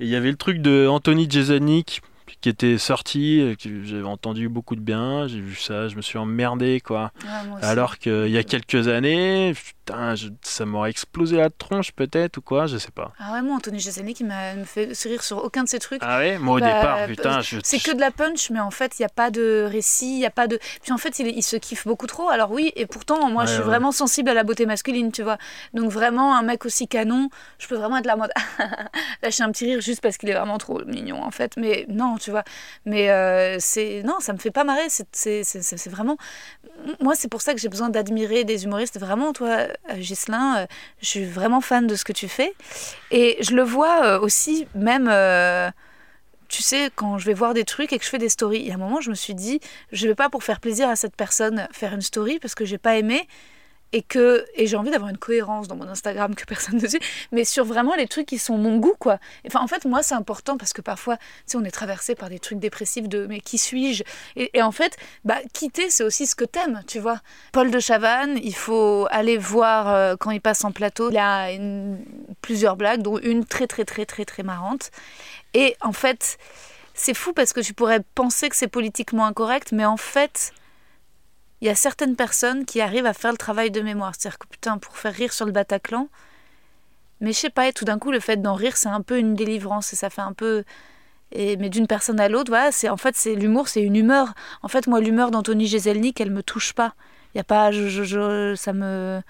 Et 0.00 0.04
il 0.04 0.08
y 0.08 0.16
avait 0.16 0.30
le 0.30 0.36
truc 0.38 0.62
de 0.62 0.86
Anthony 0.88 1.30
Jeselnik 1.30 2.00
qui 2.40 2.48
était 2.48 2.78
sorti, 2.78 3.40
euh, 3.40 3.54
j'avais 3.84 4.02
entendu 4.04 4.48
beaucoup 4.48 4.76
de 4.76 4.80
bien, 4.80 5.26
j'ai 5.28 5.40
vu 5.40 5.54
ça, 5.56 5.88
je 5.88 5.96
me 5.96 6.02
suis 6.02 6.18
emmerdé 6.18 6.80
quoi. 6.80 7.10
Ouais, 7.22 7.56
aussi. 7.56 7.64
Alors 7.64 7.98
qu'il 7.98 8.28
y 8.28 8.38
a 8.38 8.42
quelques 8.42 8.88
années, 8.88 9.52
putain, 9.54 10.14
je- 10.14 10.28
ça 10.42 10.64
m'aurait 10.66 10.90
explosé 10.90 11.36
la 11.36 11.50
tronche 11.50 11.92
peut-être 11.92 12.38
ou 12.38 12.40
quoi, 12.40 12.66
je 12.66 12.76
sais 12.78 12.90
pas. 12.90 13.12
Ah 13.18 13.32
ouais, 13.34 13.42
moi, 13.42 13.56
Anthony 13.56 13.78
Jeselnik, 13.78 14.20
il 14.20 14.26
m'a 14.26 14.54
fait 14.64 14.90
rire 15.04 15.22
sur 15.22 15.44
aucun 15.44 15.64
de 15.64 15.68
ces 15.68 15.78
trucs. 15.78 16.00
Ah 16.02 16.18
ouais, 16.18 16.38
moi 16.38 16.56
au 16.56 16.60
Bah, 16.60 16.66
départ, 16.66 17.06
putain, 17.06 17.40
je. 17.42 17.58
C'est 17.62 17.78
que 17.82 17.94
de 17.94 18.00
la 18.00 18.10
punch, 18.10 18.50
mais 18.50 18.60
en 18.60 18.70
fait, 18.70 18.98
il 18.98 19.02
n'y 19.02 19.06
a 19.06 19.10
pas 19.10 19.30
de 19.30 19.66
récit, 19.70 20.14
il 20.14 20.20
y 20.20 20.26
a 20.26 20.30
pas 20.30 20.46
de. 20.46 20.58
Puis 20.82 20.92
en 20.92 20.98
fait, 20.98 21.18
il, 21.18 21.28
il 21.28 21.42
se 21.42 21.56
kiffe 21.56 21.86
beaucoup 21.86 22.06
trop. 22.06 22.28
Alors 22.30 22.50
oui, 22.50 22.72
et 22.76 22.86
pourtant, 22.86 23.28
moi, 23.30 23.44
je 23.44 23.50
suis 23.50 23.58
ouais. 23.60 23.64
vraiment 23.66 23.92
sensible 23.92 24.30
à 24.30 24.34
la 24.34 24.44
beauté 24.44 24.66
masculine, 24.66 25.12
tu 25.12 25.22
vois. 25.22 25.38
Donc 25.74 25.90
vraiment, 25.90 26.34
un 26.36 26.42
mec 26.42 26.64
aussi 26.64 26.88
canon, 26.88 27.28
je 27.58 27.66
peux 27.68 27.76
vraiment 27.76 27.98
être 27.98 28.06
la 28.06 28.16
mode. 28.16 28.30
Lâcher 29.22 29.42
un 29.42 29.52
petit 29.52 29.66
rire 29.66 29.80
juste 29.80 30.00
parce 30.00 30.16
qu'il 30.16 30.28
est 30.30 30.34
vraiment 30.34 30.58
trop 30.58 30.82
mignon, 30.86 31.22
en 31.22 31.30
fait. 31.30 31.52
Mais 31.56 31.86
non, 31.88 32.16
tu 32.24 32.30
vois. 32.30 32.44
Mais 32.86 33.10
euh, 33.10 33.56
c'est 33.60 34.02
non, 34.04 34.16
ça 34.20 34.32
me 34.32 34.38
fait 34.38 34.50
pas 34.50 34.64
marrer. 34.64 34.88
C'est- 34.88 35.88
vraiment. 35.88 36.16
Moi, 37.00 37.14
c'est 37.14 37.28
pour 37.28 37.42
ça 37.42 37.54
que 37.54 37.60
j'ai 37.60 37.68
besoin 37.68 37.90
d'admirer 37.90 38.44
des 38.44 38.64
humoristes. 38.64 38.98
Vraiment, 38.98 39.32
toi, 39.32 39.48
euh, 39.90 39.94
Ghislain, 39.96 40.58
euh, 40.58 40.66
je 41.00 41.06
suis 41.06 41.24
vraiment 41.24 41.60
fan 41.60 41.86
de 41.86 41.94
ce 41.94 42.04
que 42.04 42.12
tu 42.12 42.28
fais. 42.28 42.52
Et 43.10 43.36
je 43.40 43.54
le 43.54 43.62
vois 43.62 44.18
aussi, 44.20 44.66
même. 44.74 45.08
tu 46.48 46.62
sais, 46.62 46.90
quand 46.94 47.18
je 47.18 47.26
vais 47.26 47.34
voir 47.34 47.54
des 47.54 47.64
trucs 47.64 47.92
et 47.92 47.98
que 47.98 48.04
je 48.04 48.10
fais 48.10 48.18
des 48.18 48.28
stories, 48.28 48.60
il 48.60 48.68
y 48.68 48.70
a 48.70 48.74
un 48.74 48.78
moment, 48.78 49.00
je 49.00 49.10
me 49.10 49.14
suis 49.14 49.34
dit, 49.34 49.60
je 49.92 50.06
vais 50.06 50.14
pas 50.14 50.28
pour 50.28 50.44
faire 50.44 50.60
plaisir 50.60 50.88
à 50.88 50.96
cette 50.96 51.16
personne 51.16 51.66
faire 51.72 51.92
une 51.94 52.02
story 52.02 52.38
parce 52.38 52.54
que 52.54 52.64
j'ai 52.64 52.78
pas 52.78 52.96
aimé 52.96 53.26
et 53.94 54.02
que 54.02 54.44
et 54.56 54.66
j'ai 54.66 54.76
envie 54.76 54.90
d'avoir 54.90 55.08
une 55.08 55.18
cohérence 55.18 55.68
dans 55.68 55.76
mon 55.76 55.88
Instagram 55.88 56.34
que 56.34 56.44
personne 56.44 56.78
ne 56.78 56.86
suit, 56.86 56.98
mais 57.30 57.44
sur 57.44 57.64
vraiment 57.64 57.94
les 57.94 58.08
trucs 58.08 58.26
qui 58.26 58.38
sont 58.38 58.58
mon 58.58 58.78
goût, 58.78 58.96
quoi. 58.98 59.18
Enfin, 59.46 59.60
en 59.60 59.68
fait, 59.68 59.84
moi, 59.84 60.02
c'est 60.02 60.16
important 60.16 60.56
parce 60.58 60.72
que 60.72 60.82
parfois, 60.82 61.16
tu 61.16 61.22
sais, 61.46 61.56
on 61.56 61.64
est 61.64 61.70
traversé 61.70 62.16
par 62.16 62.28
des 62.28 62.40
trucs 62.40 62.58
dépressifs 62.58 63.08
de 63.08 63.26
mais 63.26 63.40
qui 63.40 63.56
suis-je? 63.56 64.02
Et, 64.34 64.60
en 64.60 64.72
fait, 64.72 64.96
bah, 65.24 65.38
quitter, 65.52 65.90
c'est 65.90 66.02
aussi 66.02 66.26
ce 66.26 66.34
que 66.34 66.44
t'aimes, 66.44 66.82
tu 66.88 66.98
vois. 66.98 67.20
Paul 67.52 67.70
de 67.70 67.78
Chavannes, 67.78 68.36
il 68.42 68.54
faut 68.56 69.06
aller 69.10 69.38
voir 69.38 69.88
euh, 69.88 70.16
quand 70.18 70.32
il 70.32 70.40
passe 70.40 70.64
en 70.64 70.72
plateau. 70.72 71.10
Il 71.10 71.16
a 71.16 71.50
plusieurs 72.42 72.74
blagues, 72.76 73.00
dont 73.00 73.18
une 73.18 73.44
très, 73.44 73.68
très, 73.68 73.84
très, 73.84 74.06
très, 74.06 74.24
très 74.24 74.42
marrante. 74.42 74.90
Et 75.54 75.76
en 75.80 75.92
fait, 75.92 76.36
c'est 76.94 77.14
fou 77.14 77.32
parce 77.32 77.52
que 77.52 77.60
tu 77.60 77.74
pourrais 77.74 78.00
penser 78.16 78.48
que 78.48 78.56
c'est 78.56 78.66
politiquement 78.66 79.26
incorrect, 79.26 79.70
mais 79.70 79.84
en 79.84 79.96
fait, 79.96 80.52
il 81.60 81.66
y 81.66 81.70
a 81.70 81.74
certaines 81.74 82.16
personnes 82.16 82.64
qui 82.66 82.80
arrivent 82.80 83.06
à 83.06 83.14
faire 83.14 83.32
le 83.32 83.38
travail 83.38 83.70
de 83.70 83.80
mémoire. 83.80 84.12
C'est-à-dire 84.18 84.38
que 84.38 84.46
putain, 84.48 84.78
pour 84.78 84.96
faire 84.98 85.14
rire 85.14 85.32
sur 85.32 85.46
le 85.46 85.52
Bataclan, 85.52 86.08
mais 87.20 87.32
je 87.32 87.38
sais 87.38 87.50
pas, 87.50 87.68
et 87.68 87.72
tout 87.72 87.84
d'un 87.84 87.98
coup, 87.98 88.10
le 88.10 88.20
fait 88.20 88.36
d'en 88.42 88.54
rire, 88.54 88.76
c'est 88.76 88.88
un 88.88 89.00
peu 89.00 89.18
une 89.18 89.34
délivrance 89.34 89.92
et 89.92 89.96
ça 89.96 90.10
fait 90.10 90.20
un 90.20 90.32
peu. 90.32 90.64
Et, 91.32 91.56
mais 91.56 91.70
d'une 91.70 91.86
personne 91.88 92.20
à 92.20 92.28
l'autre, 92.28 92.50
voilà, 92.50 92.72
c'est 92.72 92.88
en 92.88 92.96
fait, 92.96 93.16
c'est 93.16 93.34
l'humour, 93.36 93.68
c'est 93.68 93.82
une 93.82 93.96
humeur. 93.96 94.34
En 94.62 94.68
fait, 94.68 94.86
moi, 94.86 95.00
l'humeur 95.00 95.30
d'Anthony 95.30 95.66
Jeselnik, 95.66 96.20
elle 96.20 96.30
me 96.30 96.42
touche 96.42 96.72
pas. 96.74 96.94
Il 97.34 97.38
y 97.38 97.40
a 97.40 97.44
pas, 97.44 97.72
je, 97.72 97.88
je- 97.88 98.04
je- 98.04 98.54
ça 98.56 98.72
me, 98.72 99.20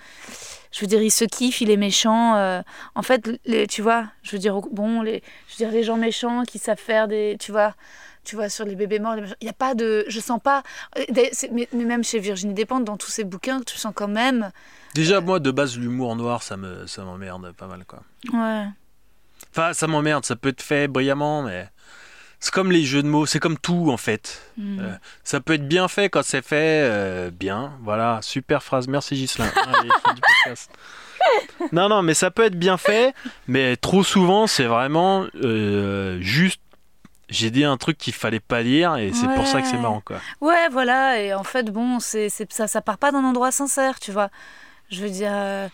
je 0.73 0.81
veux 0.81 0.87
dire, 0.87 1.03
il 1.03 1.11
se 1.11 1.25
kiffe, 1.25 1.61
il 1.61 1.71
est 1.71 1.77
méchant. 1.79 2.37
euh, 2.37 2.63
en 2.95 3.03
fait, 3.03 3.31
les, 3.47 3.67
tu 3.67 3.83
vois, 3.83 4.07
je 4.23 4.33
veux 4.33 4.39
dire, 4.39 4.61
bon, 4.73 5.03
les, 5.03 5.23
je 5.49 5.53
veux 5.55 5.59
dire, 5.59 5.71
les 5.71 5.83
gens 5.85 5.97
méchants 5.97 6.43
qui 6.45 6.59
savent 6.59 6.79
faire 6.79 7.09
des, 7.09 7.37
tu 7.41 7.53
vois, 7.53 7.75
tu 8.25 8.37
vois, 8.37 8.49
sur 8.49 8.65
les 8.65 8.75
bébés 8.75 8.99
morts, 8.99 9.17
il 9.41 9.47
y 9.47 9.51
a 9.51 9.55
pas 9.55 9.75
de, 9.75 10.05
je 10.09 10.21
sens 10.21 10.41
pas, 10.43 10.63
euh, 10.99 11.05
mais, 11.53 11.69
même 11.85 12.05
chez 12.05 12.19
Virginie 12.19 12.55
Despentes, 12.55 12.85
dans 12.85 12.97
tous 12.97 13.11
ses 13.11 13.25
bouquins, 13.25 13.61
tu 13.61 13.77
sens 13.77 13.93
quand 13.95 14.09
même, 14.09 14.51
Déjà, 14.95 15.21
moi 15.21 15.41
de 15.41 15.51
base, 15.51 15.77
l'humour 15.77 16.15
noir, 16.15 16.43
ça 16.45 16.57
me, 16.57 16.87
ça 16.87 17.03
m'emmerde 17.03 17.53
pas 17.53 17.67
mal 17.67 17.85
quoi. 17.85 18.03
ouais, 18.33 18.67
Enfin, 19.51 19.73
ça 19.73 19.87
m'emmerde, 19.87 20.25
ça 20.25 20.37
peut 20.37 20.51
être 20.51 20.63
fait 20.63 20.87
brillamment, 20.87 21.43
mais 21.43 21.69
c'est 22.45 22.53
comme 22.53 22.71
les 22.71 22.85
jeux 22.85 23.03
de 23.03 23.09
mots, 23.09 23.27
c'est 23.27 23.41
comme 23.41 23.59
tout 23.59 23.91
en 23.91 23.97
fait. 23.97 24.43
Hmm. 24.57 24.79
Euh, 24.81 24.95
ça 25.25 25.41
peut 25.41 25.55
être 25.55 25.67
bien 25.67 25.89
fait 25.89 26.11
quand 26.11 26.23
c'est 26.23 26.45
fait 26.45 26.83
euh, 26.85 27.31
bien. 27.31 27.73
Voilà, 27.83 28.21
super 28.23 28.63
phrase. 28.63 28.87
Merci 28.87 29.17
Gislain. 29.17 29.51
Allez, 29.67 29.89
fin 30.05 30.15
du 30.15 30.21
podcast. 30.21 30.71
Non, 31.73 31.89
non, 31.89 32.03
mais 32.03 32.13
ça 32.15 32.31
peut 32.31 32.45
être 32.45 32.59
bien 32.59 32.77
fait, 32.77 33.15
mais 33.49 33.77
trop 33.77 34.05
souvent, 34.05 34.47
c'est 34.47 34.67
vraiment 34.67 35.27
euh, 35.43 36.19
juste. 36.21 36.61
J'ai 37.35 37.51
dit 37.51 37.65
un 37.65 37.77
truc 37.77 37.99
qu'il 37.99 38.13
fallait 38.15 38.39
pas 38.41 38.63
dire 38.63 38.97
et 38.97 39.13
c'est 39.13 39.27
pour 39.35 39.47
ça 39.47 39.61
que 39.61 39.67
c'est 39.67 39.77
marrant 39.79 40.01
quoi. 40.05 40.21
Ouais, 40.41 40.69
voilà, 40.71 41.21
et 41.21 41.35
en 41.35 41.43
fait, 41.45 41.65
bon, 41.71 41.99
c'est, 42.01 42.29
c'est- 42.29 42.53
ça, 42.53 42.67
ça 42.69 42.81
part 42.81 42.97
pas 42.99 43.11
d'un 43.13 43.25
endroit 43.25 43.51
sincère, 43.51 43.99
tu 43.99 44.13
vois. 44.13 44.31
Je 44.91 45.03
veux 45.03 45.11
dire, 45.11 45.33
euh, 45.33 45.69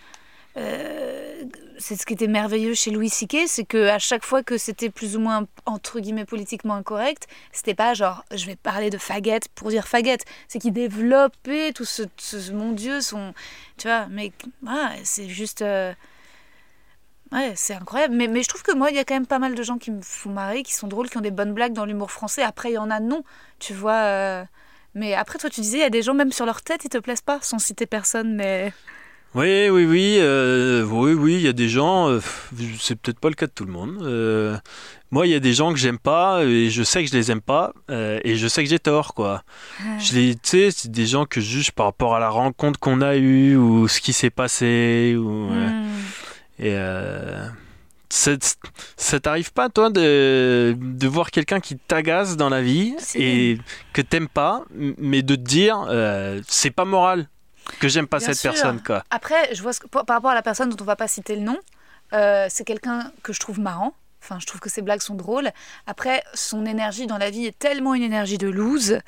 euh, 0.57 1.43
c'est 1.79 1.97
ce 1.97 2.05
qui 2.07 2.13
était 2.15 2.27
merveilleux 2.27 2.75
chez 2.75 2.91
Louis 2.91 3.09
C.K., 3.09 3.47
c'est 3.47 3.65
que 3.65 3.89
à 3.89 3.99
chaque 3.99 4.25
fois 4.25 4.43
que 4.43 4.59
c'était 4.59 4.91
plus 4.91 5.17
ou 5.17 5.21
moins, 5.21 5.47
entre 5.67 6.01
guillemets, 6.01 6.25
politiquement 6.25 6.75
incorrect, 6.75 7.27
c'était 7.53 7.75
pas 7.75 7.95
genre, 7.95 8.25
je 8.35 8.47
vais 8.47 8.57
parler 8.57 8.91
de 8.91 8.99
faguette 8.99 9.49
pour 9.55 9.69
dire 9.69 9.87
faguette, 9.87 10.25
c'est 10.49 10.59
qu'il 10.59 10.73
développait 10.73 11.73
tout 11.73 11.85
ce, 11.85 12.03
ce- 12.17 12.53
mon 12.53 12.73
Dieu, 12.73 13.01
son, 13.01 13.33
tu 13.79 13.89
vois, 13.89 14.07
mais 14.11 14.33
ouais, 14.67 15.01
c'est 15.05 15.29
juste... 15.29 15.63
euh, 15.63 15.93
Ouais, 17.33 17.53
c'est 17.55 17.75
incroyable. 17.75 18.15
Mais, 18.17 18.27
mais 18.27 18.43
je 18.43 18.49
trouve 18.49 18.63
que 18.63 18.75
moi, 18.75 18.91
il 18.91 18.97
y 18.97 18.99
a 18.99 19.05
quand 19.05 19.15
même 19.15 19.27
pas 19.27 19.39
mal 19.39 19.55
de 19.55 19.63
gens 19.63 19.79
qui 19.79 19.91
me 19.91 20.03
font 20.03 20.31
marrer, 20.31 20.63
qui 20.63 20.75
sont 20.75 20.89
drôles, 20.89 21.09
qui 21.09 21.17
ont 21.17 21.21
des 21.23 21.31
bonnes 21.31 21.55
blagues 21.55 21.73
dans 21.73 21.85
l'humour 21.85 22.11
français. 22.11 22.43
Après, 22.43 22.71
il 22.71 22.75
y 22.75 22.79
en 22.79 22.91
a 22.91 22.99
non, 23.01 23.23
tu 23.61 23.73
vois. 23.73 23.93
euh, 24.05 24.45
Mais 24.97 25.15
après, 25.15 25.39
toi, 25.39 25.49
tu 25.49 25.61
disais, 25.61 25.79
il 25.79 25.83
y 25.83 25.85
a 25.85 25.91
des 25.91 26.03
gens, 26.03 26.15
même 26.15 26.33
sur 26.33 26.45
leur 26.47 26.63
tête, 26.63 26.85
ils 26.85 26.89
te 26.89 26.99
plaisent 26.99 27.21
pas, 27.21 27.39
sans 27.43 27.61
citer 27.61 27.87
personne, 27.87 28.35
mais. 28.35 28.73
Oui, 29.37 29.69
oui, 29.69 29.85
oui, 29.85 30.17
euh, 30.19 30.83
oui, 30.85 31.13
oui, 31.13 31.35
il 31.35 31.43
y 31.43 31.47
a 31.47 31.53
des 31.53 31.69
gens, 31.69 32.09
euh, 32.11 32.19
c'est 32.81 32.97
peut-être 32.97 33.21
pas 33.21 33.29
le 33.29 33.37
cas 33.37 33.47
de 33.47 33.53
tout 33.53 33.65
le 33.65 33.71
monde. 33.71 34.03
euh, 34.03 34.57
moi, 35.13 35.25
il 35.29 35.31
y 35.31 35.37
a 35.37 35.41
des 35.41 35.53
gens 35.53 35.73
que 35.73 35.79
j'aime 35.79 35.99
pas 36.01 36.43
et 36.45 36.69
je 36.69 36.83
sais 36.83 37.05
que 37.05 37.11
je 37.11 37.17
les 37.17 37.31
aime 37.31 37.41
pas 37.41 37.73
et 37.89 38.35
je 38.37 38.49
sais 38.49 38.65
que 38.65 38.69
j'ai 38.69 38.79
tort, 38.81 39.15
quoi. 39.15 39.43
Je 40.01 40.15
les, 40.15 40.35
tu 40.35 40.41
sais, 40.45 40.71
c'est 40.73 40.91
des 40.91 41.07
gens 41.07 41.27
que 41.27 41.41
je 41.41 41.47
juge 41.47 41.71
par 41.71 41.87
rapport 41.87 42.15
à 42.17 42.21
la 42.21 42.29
rencontre 42.29 42.79
qu'on 42.81 43.01
a 43.03 43.15
eue 43.17 43.57
ou 43.57 43.87
ce 43.87 44.01
qui 44.01 44.13
s'est 44.13 44.31
passé 44.31 45.15
ou 45.17 45.49
Hmm. 45.51 45.87
Et 46.61 46.75
euh, 46.77 47.47
ça, 48.09 48.33
ça 48.97 49.19
t'arrive 49.21 49.53
pas 49.53 49.69
toi 49.69 49.91
de, 49.91 50.77
de 50.79 51.09
voir 51.09 51.31
quelqu'un 51.31 51.59
qui 51.61 51.77
t'agace 51.77 52.37
dans 52.37 52.49
la 52.49 52.61
vie 52.63 52.95
et 53.15 53.59
que 53.93 54.03
t'aimes 54.03 54.29
pas, 54.29 54.65
mais 54.71 55.23
de 55.23 55.35
te 55.35 55.41
dire 55.41 55.85
euh, 55.89 56.41
c'est 56.49 56.71
pas 56.71 56.85
moral 56.85 57.29
que 57.79 57.89
j'aime 57.89 58.07
pas 58.09 58.19
Bien 58.19 58.27
cette 58.29 58.37
sûr. 58.39 58.53
personne, 58.53 58.83
quoi. 58.83 59.05
Après, 59.11 59.55
je 59.55 59.63
vois 59.63 59.73
ce 59.73 59.81
que- 59.81 59.87
par 59.87 60.05
par 60.05 60.17
rapport 60.17 60.31
à 60.31 60.35
la 60.35 60.43
personne 60.43 60.71
dont 60.71 60.77
on 60.81 60.85
va 60.85 60.97
pas 60.97 61.09
citer 61.09 61.37
le 61.37 61.43
nom, 61.43 61.59
euh, 62.13 62.47
c'est 62.51 62.65
quelqu'un 62.65 63.13
que 63.23 63.33
je 63.33 63.41
trouve 63.41 63.61
marrant. 63.61 63.95
Enfin, 64.23 64.39
je 64.39 64.45
trouve 64.45 64.61
que 64.61 64.69
ses 64.69 64.83
blagues 64.83 65.01
sont 65.01 65.15
drôles. 65.15 65.51
Après, 65.87 66.23
son 66.35 66.67
énergie 66.67 67.07
dans 67.07 67.17
la 67.17 67.31
vie 67.31 67.47
est 67.47 67.59
tellement 67.59 67.95
une 67.95 68.03
énergie 68.03 68.37
de 68.39 68.49
loose 68.49 68.99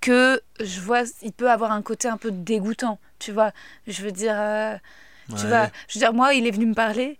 que 0.00 0.40
je 0.60 0.80
vois, 0.80 1.02
il 1.20 1.32
peut 1.32 1.50
avoir 1.50 1.72
un 1.72 1.82
côté 1.82 2.08
un 2.08 2.16
peu 2.16 2.30
dégoûtant. 2.30 2.98
Tu 3.18 3.32
vois, 3.32 3.50
je 3.86 4.02
veux 4.02 4.12
dire, 4.12 4.34
euh, 4.34 4.76
tu 5.36 5.46
vois, 5.46 5.68
je 5.88 5.98
veux 5.98 6.04
dire, 6.04 6.12
moi, 6.14 6.34
il 6.34 6.46
est 6.46 6.50
venu 6.50 6.66
me 6.66 6.74
parler 6.74 7.18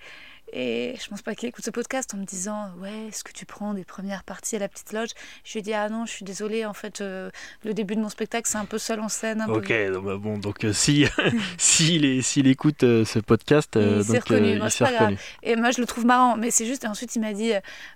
et 0.52 0.94
je 1.02 1.08
pense 1.08 1.22
pas 1.22 1.34
qu'il 1.34 1.48
écoute 1.48 1.64
ce 1.64 1.70
podcast 1.70 2.12
en 2.14 2.18
me 2.18 2.24
disant, 2.24 2.70
ouais, 2.80 3.08
est-ce 3.08 3.24
que 3.24 3.32
tu 3.32 3.46
prends 3.46 3.74
des 3.74 3.84
premières 3.84 4.22
parties 4.24 4.56
à 4.56 4.58
la 4.58 4.68
petite 4.68 4.92
loge? 4.92 5.10
Je 5.44 5.52
lui 5.52 5.60
ai 5.60 5.62
dit, 5.62 5.72
ah 5.72 5.88
non, 5.88 6.04
je 6.06 6.12
suis 6.12 6.24
désolée, 6.24 6.64
en 6.66 6.74
fait, 6.74 7.00
euh, 7.00 7.30
le 7.64 7.74
début 7.74 7.96
de 7.96 8.00
mon 8.00 8.08
spectacle, 8.08 8.48
c'est 8.48 8.58
un 8.58 8.64
peu 8.64 8.78
seul 8.78 9.00
en 9.00 9.08
scène. 9.08 9.40
Un 9.40 9.46
peu- 9.46 9.52
Ok, 9.52 9.72
donc, 9.92 10.04
bah, 10.04 10.16
bon, 10.18 10.38
donc 10.38 10.64
euh, 10.64 10.72
si 10.72 11.06
s'il 11.58 12.22
s'il 12.22 12.46
écoute 12.46 12.82
euh, 12.82 13.04
ce 13.04 13.18
podcast, 13.18 13.76
euh, 13.76 13.98
Il 13.98 14.04
s'est 14.04 14.18
reconnu, 14.18 14.58
bon, 14.58 14.66
il 14.66 14.84
reconnu. 14.84 15.18
Et 15.42 15.56
moi, 15.56 15.70
je 15.70 15.80
le 15.80 15.86
trouve 15.86 16.04
marrant, 16.06 16.36
mais 16.36 16.50
c'est 16.50 16.66
juste. 16.66 16.84
Et 16.84 16.88
ensuite, 16.88 17.16
il 17.16 17.20
m'a 17.20 17.32
dit 17.32 17.52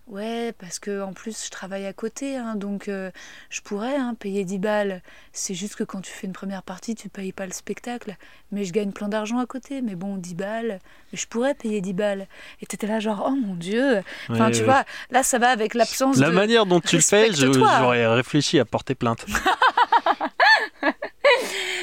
Ouais, 0.07 0.53
parce 0.59 0.79
que 0.79 1.03
en 1.03 1.13
plus, 1.13 1.45
je 1.47 1.51
travaille 1.51 1.87
à 1.87 1.93
côté, 1.93 2.37
hein, 2.37 2.55
donc 2.57 2.89
je 2.89 3.61
pourrais 3.63 3.97
hein, 3.97 4.15
payer 4.19 4.45
10 4.45 4.59
balles. 4.59 5.03
C'est 5.33 5.55
juste 5.55 5.75
que 5.77 5.85
quand 5.85 6.01
tu 6.01 6.13
fais 6.13 6.27
une 6.27 6.33
première 6.33 6.63
partie, 6.63 6.95
tu 6.95 7.09
payes 7.09 7.33
pas 7.33 7.47
le 7.47 7.53
spectacle. 7.53 8.17
Mais 8.53 8.65
je 8.65 8.73
gagne 8.73 8.93
plein 8.93 9.09
d'argent 9.09 9.39
à 9.39 9.47
côté. 9.47 9.83
Mais 9.83 9.95
bon, 9.95 10.17
10 10.17 10.35
balles, 10.35 10.79
je 11.13 11.27
pourrais 11.27 11.55
payer 11.55 11.81
10 11.81 11.93
balles. 11.93 12.27
Et 12.63 12.67
t'étais 12.67 12.87
là, 12.87 13.01
genre, 13.01 13.25
oh 13.29 13.31
mon 13.37 13.55
Dieu. 13.55 14.03
Enfin, 14.31 14.47
Ouais, 14.47 14.51
tu 14.53 14.59
ouais. 14.61 14.65
vois, 14.65 14.85
là, 15.11 15.23
ça 15.23 15.39
va 15.39 15.49
avec 15.51 15.75
l'absence 15.75 16.17
La 16.19 16.29
de. 16.31 16.35
manière 16.35 16.67
dont 16.67 16.81
tu 16.81 16.97
le 16.97 17.03
fais, 17.03 17.31
j'aurais 17.33 18.07
réfléchi 18.07 18.59
à 18.59 18.65
porter 18.65 18.95
plainte. 18.95 19.25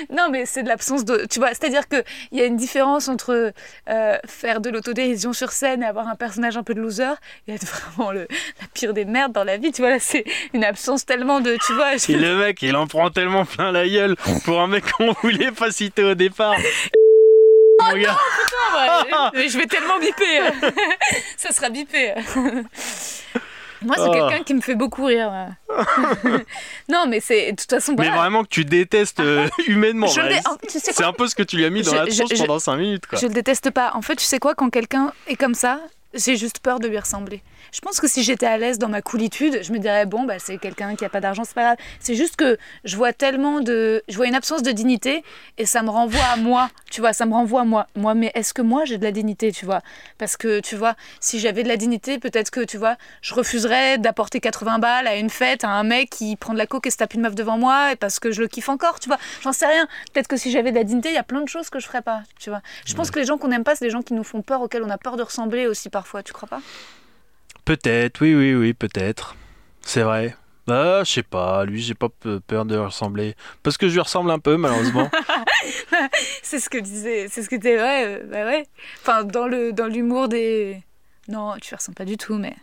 Non, 0.10 0.30
mais 0.30 0.46
c'est 0.46 0.64
de 0.64 0.68
l'absence 0.68 1.06
de. 1.06 1.26
Tu 1.30 1.40
vois, 1.40 1.50
c'est-à-dire 1.50 1.88
qu'il 1.88 2.04
y 2.32 2.42
a 2.42 2.46
une 2.46 2.56
différence 2.58 3.08
entre 3.08 3.54
euh, 3.90 4.18
faire 4.26 4.62
de 4.62 4.70
l'autodérision 4.70 5.34
sur 5.34 5.52
scène 5.52 5.82
et 5.84 5.86
avoir 5.86 6.08
un 6.08 6.16
personnage 6.16 6.58
un 6.58 6.64
peu 6.64 6.74
de 6.74 6.82
loser 6.82 7.14
et 7.48 7.54
être 7.54 7.66
vraiment 7.96 8.12
le, 8.12 8.22
la 8.22 8.68
pire 8.74 8.94
des 8.94 9.06
merdes 9.06 9.32
dans 9.34 9.44
la 9.44 9.58
vie. 9.58 9.72
Tu 9.72 9.82
vois, 9.82 9.92
là, 9.92 10.00
c'est 10.00 10.26
une 10.54 10.64
absence 10.64 11.06
tellement 11.06 11.40
de. 11.42 11.58
Tu 11.66 11.74
vois, 11.74 11.98
je- 11.98 12.12
Et 12.12 12.16
le 12.18 12.38
mec, 12.38 12.62
il 12.62 12.76
en 12.76 12.88
prend 12.88 13.10
tellement 13.12 13.46
plein 13.46 13.72
la 13.72 13.88
gueule 13.88 14.16
pour 14.46 14.62
un 14.62 14.68
mec 14.68 14.84
qu'on 14.94 15.14
voulait 15.24 15.52
pas 15.52 15.72
citer 15.72 16.04
au 16.04 16.16
départ. 16.16 16.56
Mon 17.82 17.98
gars. 18.02 18.18
Ouais, 18.76 19.30
mais 19.34 19.50
je 19.50 19.58
vais 19.58 19.66
tellement 19.66 20.00
biper. 20.00 20.42
Ça 21.38 21.52
sera 21.52 21.70
bipé. 21.70 22.14
Moi, 23.86 23.96
c'est 23.98 24.04
Oh. 24.08 24.12
quelqu'un 24.14 24.44
qui 24.44 24.54
me 24.54 24.62
fait 24.62 24.76
beaucoup 24.76 25.04
rire. 25.06 25.30
ouais. 25.70 25.76
non, 26.90 27.06
mais 27.08 27.20
c'est 27.20 27.52
de 27.52 27.58
toute 27.58 27.70
façon. 27.70 27.96
Mais 28.00 28.10
vraiment 28.10 28.44
que 28.44 28.48
tu 28.50 28.64
détestes 28.64 29.20
euh, 29.20 29.50
humainement. 29.68 30.08
Dé- 30.08 30.40
en- 30.50 30.56
tu 30.56 30.80
sais 30.80 30.94
C'est 30.94 31.04
un 31.04 31.12
peu 31.12 31.28
ce 31.28 31.36
que 31.36 31.44
tu 31.44 31.58
lui 31.58 31.66
as 31.66 31.70
mis 31.70 31.82
dans 31.82 31.92
Je- 31.92 31.96
la 31.98 32.06
tronche 32.08 32.30
je- 32.34 32.44
pendant 32.44 32.60
5 32.60 32.78
minutes. 32.78 33.08
Quoi. 33.08 33.20
Je 33.20 33.28
le 33.28 33.34
déteste 33.34 33.72
pas. 33.72 33.92
En 33.94 34.02
fait, 34.02 34.16
tu 34.16 34.24
sais 34.26 34.40
quoi, 34.40 34.56
quand 34.56 34.70
quelqu'un 34.70 35.12
est 35.28 35.36
comme 35.36 35.54
ça, 35.54 35.82
j'ai 36.14 36.38
juste 36.38 36.60
peur 36.60 36.80
de 36.80 36.88
lui 36.88 36.98
ressembler. 36.98 37.42
Je 37.74 37.82
pense 37.82 38.00
que 38.00 38.08
si 38.08 38.22
j'étais 38.22 38.46
à 38.46 38.56
l'aise 38.60 38.78
dans 38.78 38.88
ma 38.88 39.02
coolitude, 39.02 39.62
je 39.64 39.74
me 39.74 39.80
dirais 39.80 40.06
bon 40.06 40.26
bah 40.26 40.38
c'est 40.38 40.60
quelqu'un 40.60 40.96
qui 40.96 41.06
a 41.06 41.10
pas 41.10 41.20
d'argent, 41.20 41.44
c'est 41.44 41.56
pas 41.56 41.64
grave. 41.64 41.78
C'est 42.00 42.14
juste 42.14 42.36
que 42.36 42.60
je 42.84 42.96
vois 42.96 43.14
tellement 43.14 43.62
de, 43.62 44.04
je 44.08 44.16
vois 44.16 44.28
une 44.28 44.36
absence 44.36 44.62
de 44.62 44.72
dignité 44.72 45.24
et 45.58 45.66
ça 45.66 45.82
me 45.82 45.90
renvoie 45.90 46.24
à 46.32 46.38
moi. 46.38 46.70
Tu 46.92 47.02
vois, 47.02 47.14
ça 47.14 47.26
me 47.26 47.34
renvoie 47.34 47.62
à 47.62 47.64
moi. 47.66 47.88
Moi, 47.96 48.14
mais 48.14 48.32
est-ce 48.36 48.54
que 48.54 48.62
moi 48.62 48.86
j'ai 48.86 49.00
de 49.00 49.04
la 49.04 49.12
dignité, 49.12 49.52
tu 49.52 49.66
vois? 49.66 49.82
Parce 50.20 50.38
que 50.38 50.60
tu 50.60 50.76
vois, 50.76 50.96
si 51.20 51.40
j'avais 51.40 51.64
de 51.64 51.68
la 51.68 51.76
dignité, 51.76 52.20
peut-être 52.20 52.52
que 52.52 52.64
tu 52.64 52.78
vois, 52.78 52.96
je 53.24 53.34
refuserais 53.34 53.98
d'apporter 53.98 54.40
80 54.40 54.78
balles 54.78 55.08
à 55.08 55.16
une 55.16 55.32
fête 55.32 55.64
à 55.64 55.70
un 55.70 55.84
mec 55.84 56.12
qui 56.12 56.36
prend 56.36 56.54
de 56.54 56.60
la 56.60 56.68
coke 56.68 56.86
et 56.86 56.92
se 56.92 56.98
tape 56.98 57.16
une 57.16 57.22
meuf 57.22 57.34
devant 57.34 57.58
moi 57.58 57.94
et 57.94 57.96
parce 57.96 58.20
que 58.20 58.32
je 58.32 58.42
le 58.42 58.48
kiffe 58.48 58.70
encore, 58.70 59.00
tu 59.00 59.10
vois. 59.10 59.18
J'en 59.42 59.52
sais 59.52 59.66
rien. 59.66 59.88
Peut-être 60.14 60.28
que 60.28 60.38
si 60.38 60.52
j'avais 60.52 60.70
de 60.70 60.76
la 60.78 60.84
dignité, 60.84 61.10
il 61.10 61.16
y 61.16 61.18
a 61.18 61.24
plein 61.24 61.42
de 61.42 61.50
choses 61.50 61.72
que 61.72 61.80
je 61.80 61.88
ferais 61.88 62.04
pas, 62.04 62.22
tu 62.40 62.52
vois. 62.52 62.62
Je 62.86 62.94
pense 62.94 63.10
que 63.10 63.18
les 63.18 63.26
gens 63.26 63.40
qu'on 63.40 63.48
n'aime 63.48 63.64
pas, 63.64 63.76
c'est 63.76 63.86
les 63.86 63.92
gens 63.92 64.04
qui 64.04 64.14
nous 64.14 64.24
font 64.24 64.44
peur, 64.44 64.62
auxquels 64.62 64.84
on 64.84 64.92
a 64.92 65.00
peur 65.00 65.18
de 65.18 65.24
ressembler 65.24 65.66
aussi 65.66 65.90
parfois. 65.90 66.22
Tu 66.22 66.34
crois 66.34 66.48
pas? 66.48 66.62
Peut-être, 67.66 68.22
oui, 68.22 68.36
oui, 68.36 68.54
oui, 68.56 68.74
peut-être. 68.74 69.36
C'est 69.82 70.02
vrai. 70.04 70.36
Ah, 70.70 71.02
je 71.06 71.12
sais 71.12 71.24
pas, 71.24 71.66
lui, 71.66 71.82
j'ai 71.82 71.94
pas 71.94 72.08
pe- 72.10 72.40
peur 72.40 72.64
de 72.66 72.76
lui 72.76 72.84
ressembler. 72.86 73.36
Parce 73.64 73.78
que 73.78 73.88
je 73.90 73.94
lui 73.94 74.00
ressemble 74.00 74.32
un 74.32 74.40
peu, 74.40 74.56
malheureusement. 74.58 75.10
C'est 76.42 76.60
ce 76.60 76.70
que 76.70 76.78
disait, 76.78 77.28
c'est 77.30 77.42
ce 77.44 77.50
que 77.50 77.56
t'es, 77.56 77.78
ouais, 77.82 78.22
bah 78.26 78.46
ouais. 78.46 78.68
Enfin, 79.02 79.24
dans 79.24 79.48
le 79.48 79.74
dans 79.74 79.88
l'humour 79.88 80.28
des. 80.28 80.82
Non, 81.28 81.56
tu 81.62 81.74
ressembles 81.74 81.96
pas 81.96 82.06
du 82.06 82.18
tout, 82.18 82.36
mais. 82.36 82.56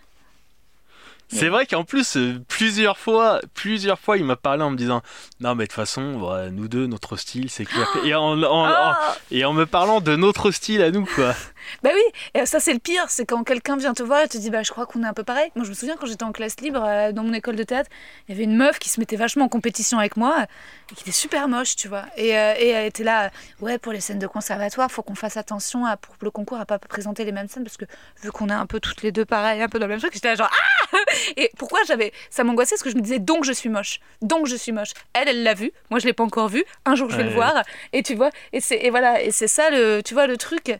C'est 1.32 1.48
vrai 1.48 1.64
qu'en 1.64 1.84
plus, 1.84 2.16
euh, 2.16 2.40
plusieurs 2.48 2.98
fois, 2.98 3.40
plusieurs 3.54 4.00
fois, 4.00 4.16
il 4.16 4.24
m'a 4.24 4.34
parlé 4.34 4.64
en 4.64 4.70
me 4.70 4.76
disant 4.76 5.00
Non, 5.40 5.54
mais 5.54 5.64
de 5.64 5.68
toute 5.68 5.76
façon, 5.76 6.14
ouais, 6.14 6.50
nous 6.50 6.66
deux, 6.68 6.86
notre 6.86 7.16
style, 7.16 7.50
c'est 7.50 7.64
clair. 7.64 7.86
que- 7.92 8.04
Et 8.06 8.14
en, 8.16 8.42
en- 8.42 8.42
en- 8.42 8.64
Ah 8.66 9.16
et 9.30 9.44
en 9.44 9.52
me 9.52 9.64
parlant 9.64 10.00
de 10.00 10.16
notre 10.16 10.50
style 10.50 10.82
à 10.82 10.90
nous, 10.90 11.04
quoi. 11.06 11.34
Bah 11.82 11.90
oui, 11.94 12.00
et 12.34 12.46
ça 12.46 12.60
c'est 12.60 12.72
le 12.72 12.78
pire, 12.78 13.04
c'est 13.08 13.26
quand 13.26 13.42
quelqu'un 13.44 13.76
vient 13.76 13.94
te 13.94 14.02
voir 14.02 14.22
et 14.22 14.28
te 14.28 14.36
dit 14.38 14.50
bah 14.50 14.62
je 14.62 14.70
crois 14.70 14.86
qu'on 14.86 15.02
est 15.02 15.06
un 15.06 15.12
peu 15.12 15.24
pareil. 15.24 15.50
Moi 15.54 15.64
je 15.64 15.70
me 15.70 15.74
souviens 15.74 15.96
quand 15.96 16.06
j'étais 16.06 16.24
en 16.24 16.32
classe 16.32 16.60
libre 16.60 16.82
euh, 16.84 17.12
dans 17.12 17.22
mon 17.22 17.32
école 17.32 17.56
de 17.56 17.62
théâtre, 17.62 17.90
il 18.28 18.32
y 18.32 18.34
avait 18.34 18.44
une 18.44 18.56
meuf 18.56 18.78
qui 18.78 18.88
se 18.88 19.00
mettait 19.00 19.16
vachement 19.16 19.44
en 19.46 19.48
compétition 19.48 19.98
avec 19.98 20.16
moi 20.16 20.46
et 20.90 20.94
qui 20.94 21.02
était 21.02 21.12
super 21.12 21.48
moche, 21.48 21.76
tu 21.76 21.88
vois. 21.88 22.04
Et, 22.16 22.36
euh, 22.38 22.54
et 22.58 22.68
elle 22.68 22.86
était 22.86 23.04
là, 23.04 23.24
euh, 23.26 23.28
ouais 23.64 23.78
pour 23.78 23.92
les 23.92 24.00
scènes 24.00 24.18
de 24.18 24.26
conservatoire, 24.26 24.90
faut 24.90 25.02
qu'on 25.02 25.14
fasse 25.14 25.36
attention 25.36 25.84
à, 25.86 25.96
pour 25.96 26.14
le 26.20 26.30
concours 26.30 26.58
à 26.60 26.66
pas 26.66 26.78
présenter 26.78 27.24
les 27.24 27.32
mêmes 27.32 27.48
scènes 27.48 27.64
parce 27.64 27.76
que 27.76 27.84
vu 28.22 28.30
qu'on 28.32 28.48
est 28.48 28.52
un 28.52 28.66
peu 28.66 28.80
toutes 28.80 29.02
les 29.02 29.12
deux 29.12 29.24
pareilles, 29.24 29.62
un 29.62 29.68
peu 29.68 29.78
dans 29.78 29.86
le 29.86 29.92
même 29.92 30.00
truc, 30.00 30.12
j'étais 30.14 30.28
là 30.28 30.34
genre 30.34 30.50
ah 30.52 30.96
Et 31.36 31.50
pourquoi 31.56 31.80
j'avais 31.86 32.12
ça 32.30 32.44
m'angoissait 32.44 32.74
parce 32.74 32.82
que 32.82 32.90
je 32.90 32.96
me 32.96 33.00
disais 33.02 33.18
donc 33.18 33.44
je 33.44 33.52
suis 33.52 33.68
moche, 33.68 34.00
donc 34.22 34.46
je 34.46 34.56
suis 34.56 34.72
moche. 34.72 34.90
Elle 35.12 35.28
elle 35.28 35.42
l'a 35.42 35.54
vu, 35.54 35.70
moi 35.90 36.00
je 36.00 36.06
l'ai 36.06 36.12
pas 36.12 36.24
encore 36.24 36.48
vu. 36.48 36.64
Un 36.84 36.94
jour 36.96 37.08
je 37.10 37.16
vais 37.16 37.20
Ouais. 37.22 37.28
le 37.28 37.34
voir 37.34 37.62
et 37.92 38.02
tu 38.02 38.14
vois 38.14 38.30
et 38.52 38.60
c'est 38.60 38.78
et 38.78 38.88
voilà 38.90 39.22
et 39.22 39.30
c'est 39.30 39.46
ça 39.46 39.68
le 39.70 40.00
tu 40.02 40.14
vois 40.14 40.26
le 40.26 40.36
truc. 40.38 40.72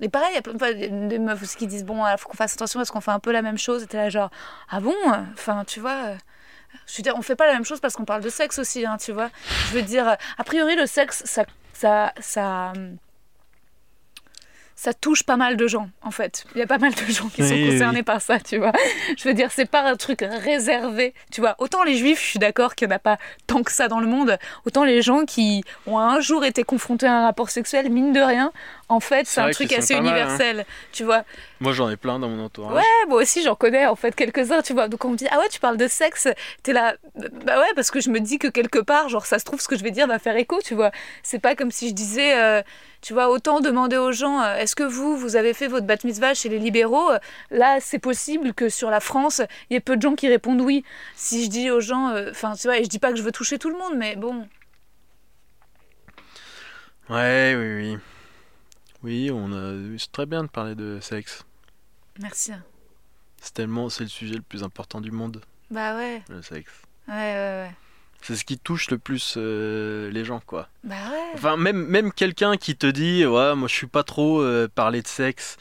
Et 0.00 0.08
pareil, 0.08 0.28
il 0.32 0.34
y 0.34 0.38
a 0.38 0.42
plein 0.42 0.54
de 0.54 1.08
des 1.08 1.18
meufs 1.18 1.42
aussi 1.42 1.56
qui 1.56 1.66
disent 1.66 1.84
bon, 1.84 2.06
il 2.06 2.18
faut 2.18 2.28
qu'on 2.28 2.36
fasse 2.36 2.54
attention 2.54 2.78
parce 2.78 2.90
qu'on 2.90 3.00
fait 3.00 3.10
un 3.10 3.18
peu 3.18 3.32
la 3.32 3.42
même 3.42 3.58
chose. 3.58 3.82
Et 3.82 3.86
t'es 3.86 3.96
là 3.96 4.08
genre 4.10 4.30
ah 4.70 4.80
bon? 4.80 4.94
Enfin, 5.32 5.64
tu 5.66 5.80
vois. 5.80 5.90
euh, 6.06 6.14
Je 6.86 6.96
veux 6.98 7.02
dire, 7.02 7.14
on 7.16 7.22
fait 7.22 7.36
pas 7.36 7.46
la 7.46 7.54
même 7.54 7.64
chose 7.64 7.80
parce 7.80 7.94
qu'on 7.94 8.04
parle 8.04 8.22
de 8.22 8.28
sexe 8.30 8.58
aussi, 8.58 8.86
hein, 8.86 8.96
tu 8.98 9.12
vois. 9.12 9.30
Je 9.68 9.74
veux 9.74 9.82
dire, 9.82 10.08
euh, 10.08 10.14
a 10.38 10.44
priori, 10.44 10.76
le 10.76 10.86
sexe, 10.86 11.22
ça, 11.26 11.44
ça, 11.72 12.12
ça, 12.20 12.72
ça 14.80 14.94
touche 14.94 15.24
pas 15.24 15.36
mal 15.36 15.56
de 15.56 15.66
gens, 15.66 15.90
en 16.02 16.12
fait. 16.12 16.44
Il 16.54 16.60
y 16.60 16.62
a 16.62 16.66
pas 16.68 16.78
mal 16.78 16.94
de 16.94 17.12
gens 17.12 17.28
qui 17.28 17.42
sont 17.42 17.52
Oui, 17.52 17.68
concernés 17.68 17.98
oui. 17.98 18.02
par 18.04 18.20
ça, 18.22 18.38
tu 18.38 18.58
vois. 18.58 18.70
Je 19.16 19.24
veux 19.26 19.34
dire, 19.34 19.50
c'est 19.50 19.68
pas 19.68 19.82
un 19.82 19.96
truc 19.96 20.20
réservé, 20.22 21.14
tu 21.32 21.40
vois. 21.40 21.56
Autant 21.58 21.82
les 21.82 21.96
juifs, 21.96 22.22
je 22.22 22.26
suis 22.28 22.38
d'accord 22.38 22.76
qu'il 22.76 22.86
n'y 22.86 22.92
en 22.94 22.96
a 22.96 23.00
pas 23.00 23.18
tant 23.48 23.64
que 23.64 23.72
ça 23.72 23.88
dans 23.88 23.98
le 23.98 24.06
monde, 24.06 24.38
autant 24.66 24.84
les 24.84 25.02
gens 25.02 25.24
qui 25.24 25.64
ont 25.88 25.98
un 25.98 26.20
jour 26.20 26.44
été 26.44 26.62
confrontés 26.62 27.06
à 27.08 27.12
un 27.12 27.24
rapport 27.24 27.50
sexuel, 27.50 27.90
mine 27.90 28.12
de 28.12 28.20
rien, 28.20 28.52
en 28.88 29.00
fait, 29.00 29.26
c'est 29.26 29.40
un 29.40 29.50
truc 29.50 29.72
assez 29.72 29.94
mal, 29.94 30.06
hein. 30.06 30.10
universel, 30.10 30.64
tu 30.92 31.02
vois. 31.02 31.24
Moi, 31.58 31.72
j'en 31.72 31.90
ai 31.90 31.96
plein 31.96 32.20
dans 32.20 32.28
mon 32.28 32.44
entourage. 32.44 32.76
Ouais, 32.76 33.06
moi 33.08 33.20
aussi 33.20 33.42
j'en 33.42 33.56
connais 33.56 33.86
en 33.86 33.96
fait 33.96 34.14
quelques-uns, 34.14 34.62
tu 34.62 34.74
vois. 34.74 34.86
Donc 34.86 35.04
on 35.04 35.10
me 35.10 35.16
dit 35.16 35.26
ah 35.32 35.40
ouais 35.40 35.48
tu 35.50 35.58
parles 35.58 35.76
de 35.76 35.88
sexe, 35.88 36.28
t'es 36.62 36.72
là, 36.72 36.94
bah 37.44 37.58
ouais 37.58 37.66
parce 37.74 37.90
que 37.90 38.00
je 38.00 38.10
me 38.10 38.20
dis 38.20 38.38
que 38.38 38.46
quelque 38.46 38.78
part 38.78 39.08
genre 39.08 39.26
ça 39.26 39.40
se 39.40 39.44
trouve 39.44 39.60
ce 39.60 39.66
que 39.66 39.76
je 39.76 39.82
vais 39.82 39.90
dire 39.90 40.06
va 40.06 40.20
faire 40.20 40.36
écho, 40.36 40.60
tu 40.64 40.74
vois. 40.76 40.92
C'est 41.24 41.40
pas 41.40 41.56
comme 41.56 41.72
si 41.72 41.88
je 41.88 41.94
disais, 41.94 42.38
euh, 42.38 42.62
tu 43.00 43.12
vois, 43.12 43.28
autant 43.30 43.60
demander 43.60 43.96
aux 43.96 44.12
gens 44.12 44.40
euh, 44.42 44.56
est-ce 44.56 44.74
que 44.76 44.82
vous 44.82 45.16
vous 45.16 45.36
avez 45.36 45.54
fait 45.54 45.68
votre 45.68 45.86
bat 45.86 45.96
mitzvah 46.04 46.34
chez 46.34 46.48
les 46.48 46.58
libéraux 46.58 47.10
Euh, 47.12 47.18
Là 47.50 47.78
c'est 47.80 47.98
possible 47.98 48.54
que 48.54 48.68
sur 48.68 48.90
la 48.90 49.00
France 49.00 49.40
il 49.70 49.74
y 49.74 49.76
ait 49.76 49.80
peu 49.80 49.96
de 49.96 50.02
gens 50.02 50.14
qui 50.14 50.28
répondent 50.28 50.60
oui. 50.60 50.84
Si 51.14 51.44
je 51.44 51.50
dis 51.50 51.70
aux 51.70 51.80
gens, 51.80 52.10
euh, 52.10 52.30
enfin 52.30 52.54
tu 52.54 52.66
vois, 52.66 52.78
et 52.78 52.84
je 52.84 52.88
dis 52.88 52.98
pas 52.98 53.10
que 53.10 53.16
je 53.16 53.22
veux 53.22 53.32
toucher 53.32 53.58
tout 53.58 53.70
le 53.70 53.76
monde, 53.78 53.94
mais 53.96 54.16
bon. 54.16 54.46
Ouais, 57.08 57.54
oui, 57.56 57.74
oui. 57.94 57.98
Oui, 59.02 59.30
on 59.32 59.52
a... 59.52 59.96
c'est 59.98 60.10
très 60.12 60.26
bien 60.26 60.42
de 60.42 60.48
parler 60.48 60.74
de 60.74 60.98
sexe. 61.00 61.44
Merci. 62.20 62.52
C'est 63.40 63.54
tellement, 63.54 63.88
c'est 63.88 64.02
le 64.02 64.08
sujet 64.08 64.34
le 64.34 64.42
plus 64.42 64.64
important 64.64 65.00
du 65.00 65.12
monde, 65.12 65.40
Bah 65.70 65.94
ouais, 65.96 66.22
le 66.28 66.42
sexe. 66.42 66.72
ouais 67.06 67.14
ouais 67.14 67.68
ouais. 67.68 67.70
C'est 68.20 68.34
ce 68.36 68.44
qui 68.44 68.58
touche 68.58 68.90
le 68.90 68.98
plus 68.98 69.34
euh, 69.36 70.10
les 70.10 70.24
gens, 70.24 70.40
quoi. 70.44 70.68
Bah 70.84 70.96
ouais. 71.10 71.30
Enfin, 71.34 71.56
même, 71.56 71.86
même 71.86 72.12
quelqu'un 72.12 72.56
qui 72.56 72.74
te 72.76 72.86
dit, 72.86 73.24
ouais, 73.24 73.54
moi 73.54 73.68
je 73.68 73.74
suis 73.74 73.86
pas 73.86 74.02
trop 74.02 74.40
euh, 74.42 74.68
parler 74.74 75.02
de 75.02 75.06
sexe. 75.08 75.56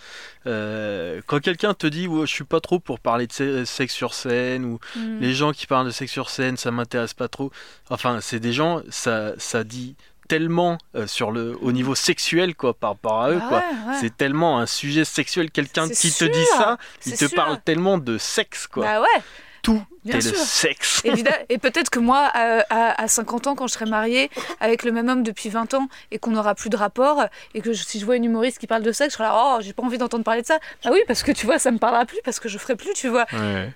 euh, 0.47 1.21
quand 1.27 1.39
quelqu'un 1.39 1.73
te 1.73 1.87
dit, 1.87 2.07
ouais, 2.07 2.25
je 2.25 2.31
suis 2.31 2.43
pas 2.43 2.59
trop 2.59 2.79
pour 2.79 2.99
parler 2.99 3.27
de 3.27 3.33
se- 3.33 3.65
sexe 3.65 3.93
sur 3.93 4.13
scène, 4.13 4.65
ou 4.65 4.79
Mm. 4.95 5.19
les 5.19 5.33
gens 5.33 5.51
qui 5.51 5.67
parlent 5.67 5.85
de 5.85 5.91
sexe 5.91 6.11
sur 6.11 6.29
scène, 6.29 6.57
ça 6.57 6.71
m'intéresse 6.71 7.13
pas 7.13 7.27
trop. 7.27 7.51
Enfin, 7.89 8.19
c'est 8.21 8.39
des 8.39 8.53
gens, 8.53 8.81
ça, 8.89 9.33
ça 9.37 9.63
dit 9.63 9.95
tellement 10.27 10.77
euh, 10.95 11.07
sur 11.07 11.31
le, 11.31 11.57
au 11.61 11.71
niveau 11.71 11.95
sexuel, 11.95 12.53
quoi, 12.55 12.73
par 12.73 12.91
rapport 12.91 13.21
à 13.21 13.31
eux, 13.31 13.37
Bah 13.39 13.45
quoi. 13.47 13.57
ouais, 13.59 13.91
ouais. 13.91 13.97
C'est 14.01 14.15
tellement 14.17 14.59
un 14.59 14.65
sujet 14.65 15.05
sexuel. 15.05 15.51
Quelqu'un 15.51 15.87
qui 15.89 16.11
te 16.11 16.25
dit 16.25 16.45
ça, 16.57 16.77
il 17.05 17.13
te 17.13 17.27
sûr. 17.27 17.35
parle 17.35 17.59
tellement 17.63 17.97
de 17.97 18.17
sexe, 18.17 18.67
quoi. 18.67 18.83
Bah 18.85 19.01
ouais. 19.01 19.21
Tout 19.67 19.83
bien 20.05 20.17
est 20.19 20.25
le 20.31 20.37
sexe. 20.37 21.01
Évidemment. 21.03 21.35
Et 21.49 21.57
peut-être 21.57 21.89
que 21.89 21.99
moi, 21.99 22.19
à, 22.33 22.59
à- 22.69 23.01
à 23.03 23.07
50 23.07 23.47
ans, 23.47 23.55
quand 23.55 23.67
je 23.67 23.73
serai 23.73 23.85
mariée 23.85 24.29
avec 24.61 24.83
le 24.83 24.91
même 24.93 25.09
homme 25.09 25.23
depuis 25.23 25.49
20 25.49 25.73
ans 25.73 25.89
et 26.11 26.19
qu'on 26.19 26.31
n'aura 26.31 26.55
plus 26.55 26.69
de 26.69 26.77
rapport, 26.77 27.25
et 27.53 27.61
que 27.61 27.73
je- 27.73 27.83
si 27.83 27.99
je 27.99 28.05
vois 28.05 28.15
une 28.15 28.23
humoriste 28.23 28.59
qui 28.59 28.67
parle 28.67 28.83
de 28.83 28.91
sexe, 28.93 29.13
je 29.13 29.17
serai 29.17 29.25
là, 29.25 29.35
oh, 29.35 29.57
j'ai 29.61 29.73
pas 29.73 29.83
envie 29.83 29.97
d'entendre 29.97 30.23
parler 30.23 30.41
de 30.41 30.47
ça. 30.47 30.59
Bah 30.85 30.91
oui, 30.93 30.99
parce 31.07 31.21
que 31.23 31.31
tu 31.33 31.45
vois, 31.45 31.59
ça 31.59 31.71
me 31.71 31.77
parlera 31.79 32.05
plus, 32.05 32.19
parce 32.23 32.39
que 32.39 32.47
je 32.47 32.57
ferai 32.57 32.75
plus, 32.77 32.93
tu 32.93 33.09
vois. 33.09 33.25
Ouais. 33.33 33.73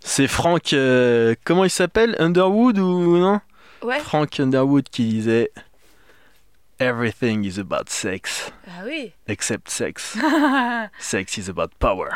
C'est 0.00 0.28
Frank, 0.28 0.72
euh, 0.74 1.34
comment 1.44 1.64
il 1.64 1.70
s'appelle? 1.70 2.14
Underwood 2.18 2.78
ou 2.78 3.16
non? 3.18 3.40
Ouais. 3.82 3.98
Frank 4.00 4.38
Underwood 4.38 4.88
qui 4.90 5.04
disait 5.08 5.50
Everything 6.80 7.44
is 7.44 7.58
about 7.60 7.88
sex, 7.88 8.50
Ah 8.66 8.82
oui. 8.84 9.12
except 9.28 9.68
sex. 9.70 10.16
sex 10.98 11.38
is 11.38 11.48
about 11.48 11.68
power. 11.78 12.10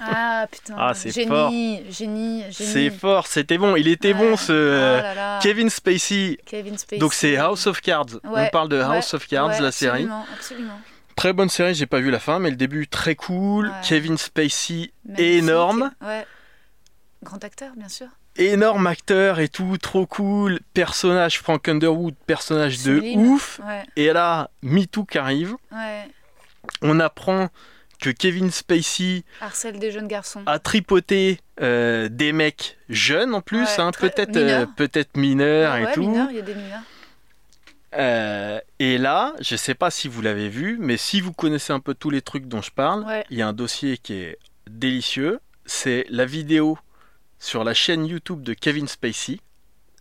ah 0.00 0.46
putain. 0.50 0.74
Ah, 0.76 0.94
c'est 0.94 1.10
génie, 1.12 1.28
fort. 1.28 1.50
génie, 1.50 1.86
génie. 1.90 2.52
C'est 2.52 2.90
fort, 2.90 3.26
c'était 3.28 3.56
bon, 3.56 3.76
il 3.76 3.86
était 3.88 4.12
Ouais. 4.12 4.18
bon 4.30 4.36
ce 4.36 4.52
euh, 4.52 4.98
Oh 4.98 5.02
là 5.02 5.14
là. 5.14 5.38
Kevin 5.42 5.70
Spacey. 5.70 6.38
Kevin 6.44 6.76
Spacey. 6.76 6.98
Donc 6.98 7.14
c'est 7.14 7.36
House 7.36 7.66
of 7.68 7.80
Cards. 7.80 8.06
Ouais, 8.24 8.46
On 8.46 8.50
parle 8.50 8.68
de 8.68 8.78
ouais, 8.78 8.82
House 8.96 9.14
of 9.14 9.26
Cards, 9.28 9.60
la 9.60 9.70
série. 9.72 10.02
Absolument, 10.02 10.26
absolument. 10.34 10.80
Très 11.16 11.32
bonne 11.32 11.48
série, 11.50 11.74
j'ai 11.74 11.86
pas 11.86 12.00
vu 12.00 12.10
la 12.10 12.18
fin, 12.18 12.38
mais 12.40 12.50
le 12.50 12.56
début 12.56 12.88
très 12.88 13.14
cool. 13.14 13.70
Kevin 13.86 14.16
Spacey, 14.18 14.90
Magnifique. 15.04 15.34
énorme. 15.44 15.92
Ouais. 16.00 16.26
Grand 17.22 17.42
acteur, 17.44 17.72
bien 17.76 17.88
sûr. 17.88 18.06
Énorme 18.36 18.86
acteur 18.86 19.40
et 19.40 19.48
tout, 19.48 19.76
trop 19.78 20.06
cool. 20.06 20.60
Personnage 20.74 21.38
Frank 21.38 21.68
Underwood, 21.68 22.14
personnage 22.26 22.82
de 22.84 23.00
ouf. 23.16 23.60
Ouais, 23.66 23.82
Et 23.96 24.12
là, 24.12 24.50
MeToo 24.62 25.04
qui 25.04 25.18
arrive. 25.18 25.54
ouais. 25.72 26.08
On 26.82 27.00
apprend 27.00 27.48
que 28.00 28.10
Kevin 28.10 28.50
Spacey 28.50 29.24
Harcèle 29.40 29.78
des 29.78 29.90
jeunes 29.90 30.08
garçons. 30.08 30.42
a 30.46 30.58
tripoté 30.58 31.40
euh, 31.60 32.08
des 32.10 32.32
mecs 32.32 32.78
jeunes 32.88 33.34
en 33.34 33.40
plus, 33.40 33.62
Ouais, 33.62 33.80
hein, 33.80 33.90
peut-être 33.98 34.34
mineurs. 34.34 34.62
euh, 34.62 34.66
peut-être 34.76 35.16
mineurs 35.16 35.76
et 35.76 35.92
tout. 35.92 36.00
mineurs, 36.02 36.28
il 36.30 36.36
y 36.36 36.38
a 36.38 36.42
des 36.42 36.54
mineurs. 36.54 36.80
Euh, 37.96 38.60
et 38.78 38.98
là, 38.98 39.34
je 39.40 39.56
sais 39.56 39.74
pas 39.74 39.90
si 39.90 40.06
vous 40.08 40.22
l'avez 40.22 40.48
vu, 40.48 40.76
mais 40.80 40.96
si 40.96 41.20
vous 41.20 41.32
connaissez 41.32 41.72
un 41.72 41.80
peu 41.80 41.92
tous 41.94 42.10
les 42.10 42.22
trucs 42.22 42.46
dont 42.46 42.62
je 42.62 42.70
parle, 42.70 43.04
il 43.30 43.38
y 43.38 43.42
a 43.42 43.48
un 43.48 43.52
dossier 43.52 43.98
qui 43.98 44.14
est 44.14 44.38
délicieux. 44.68 45.40
C'est 45.66 46.06
la 46.08 46.24
vidéo 46.24 46.78
sur 47.40 47.64
la 47.64 47.74
chaîne 47.74 48.06
YouTube 48.06 48.42
de 48.42 48.54
Kevin 48.54 48.86
Spacey, 48.86 49.40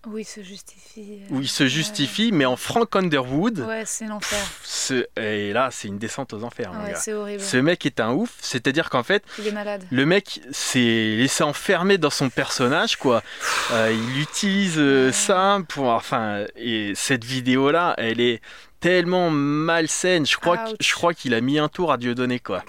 Oui, 0.08 0.24
se 0.24 0.42
justifie. 0.44 1.20
où 1.30 1.42
il 1.42 1.48
se 1.50 1.68
justifie, 1.68 2.32
mais 2.32 2.46
en 2.46 2.56
Frank 2.56 2.96
Underwood. 2.96 3.60
Ouais, 3.60 3.84
c'est 3.86 4.06
l'enfer. 4.06 4.40
Ce- 4.64 5.06
Et 5.18 5.52
là, 5.52 5.70
c'est 5.72 5.88
une 5.90 5.98
descente 5.98 6.32
aux 6.34 6.44
enfers, 6.44 6.72
Ouais, 6.72 6.94
c'est 6.96 7.14
horrible. 7.14 7.42
Ce 7.42 7.58
mec 7.58 7.86
est 7.86 8.00
un 8.00 8.12
ouf, 8.12 8.38
c'est-à-dire 8.42 8.90
qu'en 8.90 9.04
fait, 9.04 9.24
Il 9.40 9.48
est 9.48 9.52
malade. 9.52 9.84
le 9.90 10.06
mec 10.06 10.42
s'est 10.52 11.16
laissé 11.18 11.44
enfermer 11.44 11.98
dans 11.98 12.10
son 12.12 12.30
personnage, 12.30 12.96
quoi. 12.98 13.24
Euh, 13.72 13.92
il 13.94 14.22
utilise 14.22 14.76
euh, 14.78 15.12
ça 15.12 15.60
pour. 15.68 15.88
Enfin, 15.88 16.46
et 16.56 16.94
cette 16.96 17.24
vidéo-là, 17.26 17.94
elle 17.98 18.22
est 18.22 18.42
tellement 18.80 19.30
malsaine. 19.30 20.26
Je 20.26 20.38
crois, 20.38 20.58
que- 20.58 20.70
Ouch. 20.72 20.76
je 20.80 20.94
crois 20.94 21.14
qu'il 21.14 21.34
a 21.34 21.42
mis 21.42 21.60
un 21.60 21.68
tour 21.68 21.92
à 21.92 21.98
Dieu 21.98 22.16
donné, 22.16 22.40
quoi. 22.40 22.64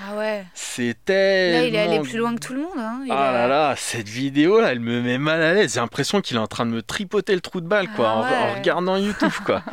Ah 0.00 0.16
ouais. 0.16 0.44
C'est 0.54 0.96
Là, 1.08 1.64
il 1.64 1.74
est 1.74 1.78
allé 1.78 2.00
plus 2.00 2.18
loin 2.18 2.34
que 2.34 2.40
tout 2.40 2.52
le 2.54 2.60
monde. 2.60 2.78
Hein. 2.78 3.00
Il 3.04 3.10
Ah 3.12 3.28
a- 3.30 3.32
là 3.32 3.46
là, 3.48 3.74
cette 3.76 4.08
vidéo-là, 4.08 4.72
elle 4.72 4.80
me 4.80 5.00
met 5.02 5.18
mal 5.18 5.42
à 5.42 5.54
l'aise. 5.54 5.74
J'ai 5.74 5.80
l'impression 5.80 6.20
qu'il 6.20 6.36
est 6.36 6.40
en 6.40 6.46
train 6.46 6.66
de 6.66 6.70
me 6.70 6.82
tripoter 6.82 7.34
le 7.34 7.40
trou 7.40 7.60
de 7.60 7.66
balle, 7.66 7.88
quoi, 7.96 8.08
Ah 8.10 8.14
en- 8.16 8.20
en, 8.20 8.22
ouais. 8.22 8.54
regardant 8.58 8.96
YouTube, 8.96 9.32
quoi. 9.44 9.62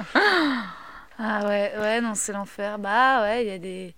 Ah 1.17 1.45
ouais, 1.47 1.71
ouais, 1.79 2.01
non, 2.01 2.11
c'est 2.13 2.33
l'enfer. 2.33 2.77
Bah 2.77 3.21
ouais, 3.21 3.45
il 3.45 3.47
y 3.47 3.53
a 3.53 3.57
des. 3.57 3.95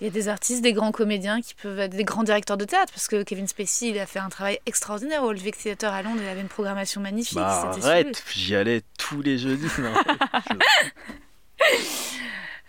Il 0.00 0.04
y 0.04 0.10
a 0.10 0.12
des 0.12 0.28
artistes, 0.28 0.62
des 0.62 0.72
grands 0.72 0.90
comédiens 0.92 1.40
qui 1.40 1.54
peuvent 1.54 1.78
être 1.78 1.94
des 1.96 2.02
grands 2.04 2.22
directeurs 2.24 2.56
de 2.56 2.64
théâtre, 2.64 2.92
parce 2.92 3.06
que 3.08 3.22
Kevin 3.22 3.46
Spacey, 3.46 3.88
il 3.90 3.98
a 4.00 4.06
fait 4.06 4.18
un 4.18 4.28
travail 4.28 4.58
extraordinaire 4.66 5.22
au 5.24 5.28
Olympic 5.28 5.56
Theatre 5.58 5.86
à 5.86 6.02
Londres, 6.02 6.20
il 6.22 6.28
avait 6.28 6.40
une 6.40 6.48
programmation 6.48 7.00
magnifique. 7.00 7.36
Bah, 7.38 7.70
c'était 7.72 7.86
arrête, 7.86 8.24
j'y 8.34 8.54
allais 8.56 8.82
tous 8.98 9.22
les 9.22 9.38
jeudis. 9.38 9.68
Non, 9.78 9.92
Ouais, 11.60 11.78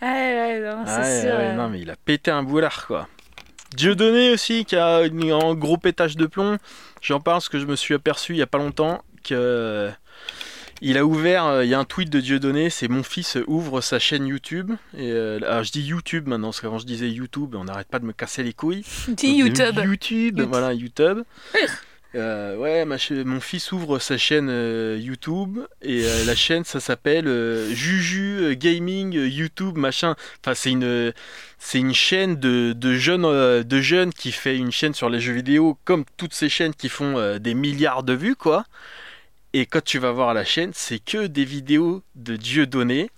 ouais, 0.02 0.60
non, 0.60 0.84
c'est 0.86 1.22
sûr. 1.22 1.54
non, 1.56 1.68
mais 1.68 1.80
il 1.80 1.90
a 1.90 1.96
pété 1.96 2.30
un 2.30 2.42
boulard, 2.42 2.86
quoi. 2.86 3.08
Dieudonné 3.76 4.30
aussi, 4.32 4.64
qui 4.64 4.76
a 4.76 5.02
une- 5.02 5.30
un 5.30 5.54
gros 5.54 5.76
pétage 5.76 6.16
de 6.16 6.26
plomb. 6.26 6.58
J'en 7.02 7.20
parle 7.20 7.36
parce 7.36 7.48
que 7.48 7.58
je 7.60 7.66
me 7.66 7.76
suis 7.76 7.94
aperçu 7.94 8.32
il 8.32 8.38
y 8.38 8.42
a 8.42 8.46
pas 8.46 8.58
longtemps 8.58 9.02
que. 9.24 9.34
euh, 9.34 9.90
Il 10.82 10.96
a 10.96 11.04
ouvert, 11.04 11.44
euh, 11.44 11.62
il 11.64 11.68
y 11.70 11.74
a 11.74 11.78
un 11.78 11.84
tweet 11.84 12.08
de 12.08 12.20
Dieudonné, 12.20 12.70
c'est 12.70 12.88
mon 12.88 13.02
fils 13.02 13.36
ouvre 13.46 13.82
sa 13.82 13.98
chaîne 13.98 14.26
YouTube. 14.26 14.72
Et, 14.96 15.12
euh, 15.12 15.38
alors 15.46 15.62
je 15.62 15.70
dis 15.72 15.82
YouTube 15.82 16.26
maintenant, 16.26 16.48
parce 16.48 16.62
qu'avant 16.62 16.78
je 16.78 16.86
disais 16.86 17.10
YouTube, 17.10 17.54
on 17.54 17.64
n'arrête 17.64 17.88
pas 17.88 17.98
de 17.98 18.06
me 18.06 18.12
casser 18.14 18.42
les 18.42 18.54
couilles. 18.54 18.82
Dis. 19.08 19.34
YouTube, 19.36 19.78
YouTube. 19.84 20.40
voilà, 20.48 20.72
YouTube. 20.72 21.18
Euh, 22.16 22.56
ouais, 22.56 22.84
mon 23.24 23.40
fils 23.40 23.70
ouvre 23.70 24.00
sa 24.00 24.18
chaîne 24.18 24.48
euh, 24.50 24.98
YouTube 25.00 25.60
et 25.80 26.04
euh, 26.04 26.24
la 26.24 26.34
chaîne 26.34 26.64
ça 26.64 26.80
s'appelle 26.80 27.28
Juju 27.72 28.56
Gaming 28.56 29.12
YouTube 29.12 29.76
machin. 29.76 30.16
Enfin 30.40 30.54
c'est 30.54 30.72
une 30.72 31.12
c'est 31.58 31.78
une 31.78 31.94
chaîne 31.94 32.34
de, 32.34 32.72
de 32.72 32.94
jeunes 32.94 33.62
de 33.62 33.80
jeunes 33.80 34.12
qui 34.12 34.32
fait 34.32 34.56
une 34.56 34.72
chaîne 34.72 34.94
sur 34.94 35.08
les 35.08 35.20
jeux 35.20 35.34
vidéo 35.34 35.78
comme 35.84 36.04
toutes 36.16 36.34
ces 36.34 36.48
chaînes 36.48 36.74
qui 36.74 36.88
font 36.88 37.38
des 37.38 37.54
milliards 37.54 38.02
de 38.02 38.14
vues 38.14 38.36
quoi. 38.36 38.64
Et 39.52 39.66
quand 39.66 39.82
tu 39.82 39.98
vas 39.98 40.12
voir 40.12 40.34
la 40.34 40.44
chaîne, 40.44 40.70
c'est 40.74 41.00
que 41.00 41.26
des 41.26 41.44
vidéos 41.44 42.02
de 42.14 42.36
Dieudonné 42.36 43.10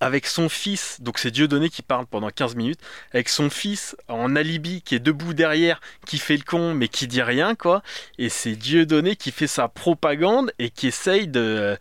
avec 0.00 0.26
son 0.26 0.48
fils, 0.48 1.00
donc 1.00 1.18
c'est 1.18 1.30
Dieudonné 1.30 1.70
qui 1.70 1.80
parle 1.80 2.06
pendant 2.06 2.28
15 2.30 2.56
minutes, 2.56 2.80
avec 3.12 3.28
son 3.28 3.48
fils 3.50 3.96
en 4.08 4.34
alibi 4.34 4.82
qui 4.82 4.96
est 4.96 5.00
debout 5.00 5.32
derrière, 5.32 5.80
qui 6.06 6.18
fait 6.18 6.36
le 6.36 6.42
con 6.42 6.74
mais 6.74 6.88
qui 6.88 7.06
dit 7.06 7.22
rien 7.22 7.54
quoi, 7.54 7.82
et 8.18 8.28
c'est 8.28 8.56
Dieudonné 8.56 9.14
qui 9.16 9.30
fait 9.30 9.46
sa 9.46 9.68
propagande 9.68 10.52
et 10.58 10.70
qui 10.70 10.88
essaye 10.88 11.28
de, 11.28 11.78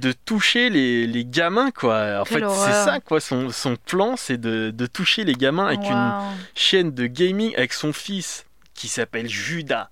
de 0.00 0.12
toucher 0.12 0.68
les, 0.68 1.06
les 1.06 1.24
gamins 1.24 1.70
quoi. 1.70 2.20
En 2.20 2.24
Quelle 2.24 2.40
fait 2.40 2.44
c'est 2.66 2.72
ça 2.84 3.00
quoi, 3.00 3.20
son, 3.20 3.50
son 3.50 3.76
plan 3.76 4.16
c'est 4.16 4.38
de, 4.38 4.70
de 4.70 4.86
toucher 4.86 5.22
les 5.24 5.34
gamins 5.34 5.66
avec 5.66 5.80
une 5.80 6.36
chaîne 6.56 6.90
de 6.92 7.06
gaming 7.06 7.54
avec 7.56 7.72
son 7.72 7.92
fils 7.92 8.46
qui 8.74 8.88
s'appelle 8.88 9.28
Judas. 9.28 9.90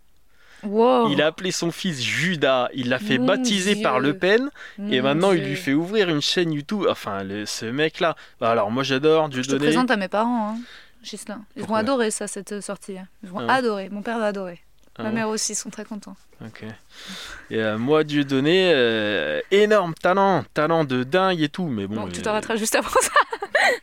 Wow. 0.62 1.08
Il 1.10 1.22
a 1.22 1.26
appelé 1.26 1.50
son 1.52 1.70
fils 1.70 2.02
Judas, 2.02 2.68
il 2.74 2.88
l'a 2.88 2.98
fait 2.98 3.18
Mon 3.18 3.26
baptiser 3.26 3.82
par 3.82 4.00
Dieu. 4.00 4.08
Le 4.12 4.18
Pen 4.18 4.50
et 4.90 5.00
maintenant 5.00 5.32
il 5.32 5.40
Dieu. 5.40 5.48
lui 5.50 5.56
fait 5.56 5.72
ouvrir 5.74 6.08
une 6.08 6.20
chaîne 6.22 6.52
YouTube. 6.52 6.86
Enfin, 6.88 7.22
le- 7.24 7.46
ce 7.46 7.64
mec-là. 7.66 8.14
Bah, 8.40 8.50
alors 8.50 8.70
moi 8.70 8.82
j'adore 8.82 9.30
Je 9.32 9.40
te 9.42 9.56
présente 9.56 9.90
à 9.90 9.96
mes 9.96 10.08
parents, 10.08 10.50
hein, 10.50 10.58
Ghislain. 11.02 11.42
Ils 11.56 11.64
vont 11.64 11.74
adorer 11.76 12.10
ça, 12.10 12.26
cette 12.26 12.60
sortie. 12.60 12.98
hein. 12.98 13.06
Ils 13.22 13.30
vont 13.30 13.38
Ah 13.48 13.54
adorer. 13.54 13.88
Mon 13.90 14.02
père 14.02 14.18
va 14.18 14.26
adorer. 14.26 14.60
Ah 14.98 15.04
Ma 15.04 15.08
bon 15.10 15.14
mère 15.14 15.28
aussi, 15.28 15.52
ils 15.52 15.56
sont 15.56 15.70
très 15.70 15.84
contents. 15.84 16.16
Ok. 16.44 16.62
Et 17.50 17.56
euh, 17.58 17.78
moi 17.78 18.04
Dieudonné, 18.04 18.72
euh, 18.74 19.40
énorme 19.50 19.94
talent, 19.94 20.44
talent 20.52 20.84
de 20.84 21.04
dingue 21.04 21.40
et 21.40 21.48
tout. 21.48 21.66
Mais 21.68 21.86
bon, 21.86 21.94
Donc 21.94 22.12
tu 22.12 22.20
euh, 22.20 22.22
t'arrêteras 22.22 22.56
juste 22.56 22.74
avant 22.74 22.88
ça. 22.90 23.10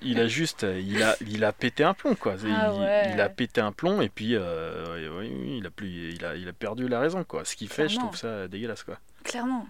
Il 0.01 0.19
a 0.19 0.27
juste, 0.27 0.64
il 0.64 1.01
a, 1.03 1.15
il 1.22 1.43
a 1.43 1.51
pété 1.53 1.84
un 1.84 1.93
plomb 1.93 2.15
quoi. 2.15 2.35
Il, 2.43 2.53
Ah 2.55 2.73
ouais. 2.73 3.11
il 3.14 3.22
a 3.22 3.30
pété 3.30 3.61
un 3.61 3.72
plomb 3.72 4.01
et 4.01 4.09
puis, 4.09 4.35
euh, 4.35 5.55
il 5.59 5.65
a 5.65 5.69
plus, 5.69 6.14
il 6.14 6.26
a, 6.26 6.35
il 6.35 6.47
a 6.47 6.53
perdu 6.53 6.88
la 6.88 6.99
raison 6.99 7.23
quoi. 7.23 7.45
Ce 7.45 7.55
qu'il 7.55 7.69
fait, 7.69 7.89
je 7.89 7.97
trouve 7.97 8.15
ça 8.15 8.47
dégueulasse 8.47 8.84
quoi. 8.84 8.97
Clairement. 9.23 9.68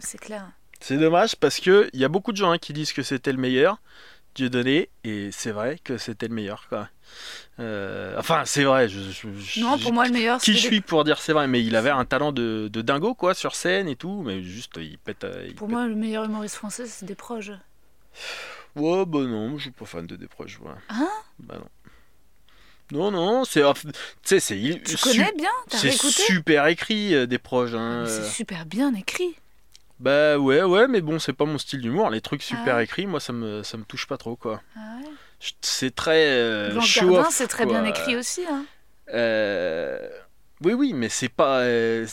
C'est 0.00 0.18
clair. 0.18 0.48
C'est 0.80 0.96
dommage 0.98 1.34
parce 1.36 1.58
que 1.58 1.90
il 1.92 2.00
y 2.00 2.04
a 2.04 2.08
beaucoup 2.08 2.30
de 2.32 2.36
gens 2.36 2.52
hein, 2.52 2.58
qui 2.58 2.72
disent 2.72 2.92
que 2.92 3.02
c'était 3.02 3.32
le 3.32 3.38
meilleur, 3.38 3.78
Dieudonné, 4.36 4.88
et 5.02 5.30
c'est 5.32 5.50
vrai 5.50 5.80
que 5.82 5.98
c'était 5.98 6.28
le 6.28 6.34
meilleur 6.34 6.68
quoi. 6.68 6.88
Euh, 7.58 8.14
enfin, 8.18 8.44
c'est 8.44 8.62
vrai. 8.62 8.88
Je, 8.88 9.00
Non, 9.60 9.76
pour 9.78 9.92
moi, 9.92 10.06
le 10.06 10.12
meilleur, 10.12 10.38
Qui 10.40 10.52
je 10.52 10.58
suis 10.58 10.80
pour 10.80 11.02
dire 11.02 11.18
c'est 11.18 11.32
vrai, 11.32 11.48
mais 11.48 11.64
il 11.64 11.74
avait 11.74 11.90
un 11.90 12.04
talent 12.04 12.30
de, 12.30 12.68
de 12.72 12.82
dingo 12.82 13.14
quoi 13.14 13.34
sur 13.34 13.56
scène 13.56 13.88
et 13.88 13.96
tout, 13.96 14.22
mais 14.24 14.44
juste 14.44 14.76
il 14.76 14.96
pète. 14.98 15.24
euh, 15.24 15.44
il 15.48 15.56
Pour 15.56 15.66
pète. 15.66 15.74
moi, 15.76 15.86
le 15.88 15.96
meilleur 15.96 16.22
humoriste 16.24 16.54
français, 16.54 16.86
c'est 16.86 17.06
des 17.06 17.16
proches. 17.16 17.50
Ouais, 18.76 19.04
bah 19.06 19.20
non, 19.20 19.56
je 19.56 19.62
suis 19.62 19.70
pas 19.70 19.84
fan 19.84 20.06
de 20.06 20.16
Desproges. 20.16 20.58
Voilà. 20.60 20.78
Hein? 20.88 21.08
Bah 21.38 21.56
non. 21.58 21.68
Non, 22.90 23.10
non, 23.10 23.44
c'est. 23.44 23.62
Tu 23.74 23.90
sais, 24.22 24.40
c'est. 24.40 24.56
Tu 24.84 24.96
connais 24.96 25.32
bien 25.36 25.50
C'est 25.68 25.92
super 25.92 26.66
écrit 26.68 27.14
euh, 27.14 27.26
des 27.26 27.38
proches. 27.38 27.74
Hein. 27.74 28.04
Euh. 28.04 28.06
C'est 28.06 28.30
super 28.30 28.64
bien 28.64 28.94
écrit. 28.94 29.36
Bah 30.00 30.38
ouais, 30.38 30.62
ouais, 30.62 30.86
mais 30.88 31.00
bon, 31.00 31.18
c'est 31.18 31.32
pas 31.32 31.44
mon 31.44 31.58
style 31.58 31.82
d'humour. 31.82 32.08
Les 32.10 32.20
trucs 32.20 32.42
super 32.42 32.76
ouais. 32.76 32.84
écrits, 32.84 33.06
moi, 33.06 33.20
ça 33.20 33.32
me, 33.32 33.62
ça 33.62 33.76
me 33.76 33.84
touche 33.84 34.06
pas 34.06 34.16
trop, 34.16 34.36
quoi. 34.36 34.62
Ah 34.76 34.96
ouais? 35.02 35.10
C'est 35.60 35.94
très. 35.94 36.28
euh, 36.28 36.80
c'est 37.30 37.48
très 37.48 37.64
quoi. 37.64 37.80
bien 37.80 37.84
écrit 37.84 38.16
aussi. 38.16 38.42
Hein. 38.48 38.64
Euh, 39.12 40.08
Oui, 40.64 40.72
oui, 40.72 40.92
mais 40.92 41.08
c'est 41.08 41.28
pas. 41.28 41.60
euh, 41.60 42.06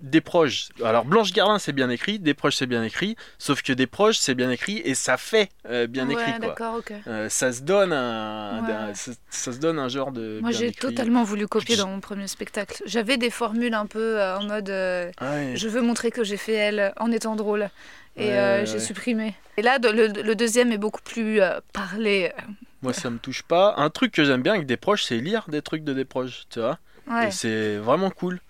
Des 0.00 0.20
proches. 0.20 0.68
Alors, 0.82 1.04
Blanche 1.04 1.32
Gardin, 1.32 1.58
c'est 1.58 1.72
bien 1.72 1.90
écrit. 1.90 2.18
Des 2.18 2.32
proches, 2.34 2.56
c'est 2.56 2.66
bien 2.66 2.82
écrit. 2.82 3.16
Sauf 3.38 3.62
que 3.62 3.72
des 3.72 3.86
proches, 3.86 4.16
c'est 4.18 4.34
bien 4.34 4.50
écrit 4.50 4.80
et 4.84 4.94
ça 4.94 5.16
fait 5.16 5.50
euh, 5.68 5.86
bien 5.86 6.06
ouais, 6.06 6.14
écrit, 6.14 6.32
quoi. 6.38 6.48
d'accord, 6.48 6.74
ok. 6.76 6.92
Euh, 7.06 7.28
ça 7.28 7.52
se 7.52 7.62
donne 7.62 7.92
un, 7.92 8.64
Ouais. 8.64 8.72
un- 8.72 8.94
ça, 8.94 9.12
ça 9.28 9.52
se 9.52 9.58
donne 9.58 9.78
un 9.78 9.88
genre 9.88 10.12
de. 10.12 10.38
Moi, 10.40 10.50
j'ai 10.50 10.72
totalement 10.72 11.24
voulu 11.24 11.46
copier 11.46 11.76
dans 11.76 11.88
mon 11.88 12.00
premier 12.00 12.26
spectacle. 12.28 12.82
J'avais 12.86 13.16
des 13.18 13.30
formules 13.30 13.74
un 13.74 13.86
peu 13.86 14.18
euh, 14.20 14.38
en 14.38 14.44
mode 14.44 14.70
euh, 14.70 15.10
Ah 15.18 15.32
ouais. 15.34 15.52
je 15.54 15.68
veux 15.68 15.82
montrer 15.82 16.10
que 16.10 16.24
j'ai 16.24 16.36
fait 16.38 16.54
elle 16.54 16.92
en 16.96 17.12
étant 17.12 17.36
drôle. 17.36 17.68
Et 18.16 18.32
euh, 18.32 18.64
j'ai 18.64 18.78
supprimé. 18.78 19.34
Et 19.56 19.62
là, 19.62 19.78
le, 19.82 20.06
le 20.22 20.34
deuxième 20.36 20.70
est 20.72 20.78
beaucoup 20.78 21.02
plus 21.02 21.40
euh, 21.40 21.58
parlé. 21.72 22.32
Moi, 22.80 22.92
ça 22.92 23.10
me 23.10 23.18
touche 23.18 23.42
pas. 23.42 23.74
Un 23.76 23.90
truc 23.90 24.12
que 24.12 24.24
j'aime 24.24 24.42
bien 24.42 24.54
avec 24.54 24.66
des 24.66 24.76
proches, 24.76 25.02
c'est 25.04 25.16
lire 25.18 25.46
des 25.48 25.62
trucs 25.62 25.84
de 25.84 25.92
des 25.92 26.04
proches, 26.04 26.44
tu 26.48 26.60
vois. 26.60 26.78
Ouais. 27.08 27.28
Et 27.28 27.30
c'est 27.30 27.76
vraiment 27.76 28.10
cool. 28.10 28.40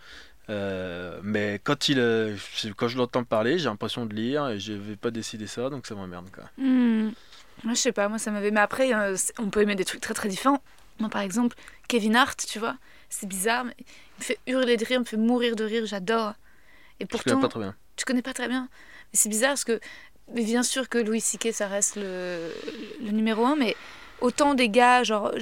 Euh, 0.51 1.21
mais 1.23 1.61
quand 1.65 1.89
il, 1.89 1.99
euh, 1.99 2.37
quand 2.77 2.89
je 2.89 2.99
l'entends 2.99 3.25
parler, 3.25 3.59
j'ai 3.59 3.65
l'impression 3.69 4.05
de 4.05 4.15
lire 4.15 4.49
et 4.51 4.61
je 4.61 4.75
vais 4.75 4.97
pas 4.97 5.11
décider 5.11 5.47
ça, 5.47 5.71
donc 5.71 5.87
ça 5.87 5.95
m'emmerde 5.95 6.29
quoi. 6.31 6.45
Moi, 6.59 7.73
je 7.75 7.79
sais 7.79 7.93
pas, 7.93 8.09
moi, 8.09 8.19
ça 8.19 8.31
m'avait. 8.31 8.51
Mais 8.51 8.61
après, 8.61 8.93
euh, 8.93 9.17
on 9.39 9.49
peut 9.49 9.63
aimer 9.63 9.75
des 9.77 9.85
trucs 9.85 10.01
très 10.01 10.13
très 10.13 10.29
différents. 10.29 10.63
Moi, 10.99 11.09
par 11.09 11.23
exemple, 11.23 11.57
Kevin 11.89 12.15
Hart, 12.17 12.45
tu 12.47 12.59
vois, 12.59 12.77
c'est 13.09 13.27
bizarre, 13.27 13.65
mais 13.65 13.75
il 13.79 13.85
me 14.19 14.25
fait 14.25 14.39
hurler 14.47 14.77
de 14.77 14.85
rire, 14.85 14.97
il 14.99 15.01
me 15.01 15.05
fait 15.05 15.17
mourir 15.17 15.57
de 15.57 15.65
rire, 15.65 15.87
j'adore. 15.87 16.35
Et 17.01 17.05
Je 17.05 17.07
pourtant, 17.07 17.31
connais 17.33 17.43
pas 17.43 17.49
trop 17.49 17.61
bien. 17.61 17.75
tu 17.97 18.05
connais 18.05 18.23
pas 18.23 18.35
très 18.35 18.49
bien. 18.49 18.69
Mais 19.13 19.17
c'est 19.19 19.29
bizarre 19.29 19.51
parce 19.51 19.65
que, 19.65 19.81
mais 20.35 20.45
bien 20.45 20.63
sûr 20.63 20.89
que 20.89 20.99
Louis 20.99 21.21
C.K. 21.21 21.53
ça 21.53 21.69
reste 21.69 21.97
le, 21.97 22.51
le 23.01 23.11
numéro 23.13 23.45
un, 23.47 23.57
mais 23.57 23.77
autant 24.25 24.55
des 24.55 24.71
gars, 24.71 25.05
genre, 25.05 25.33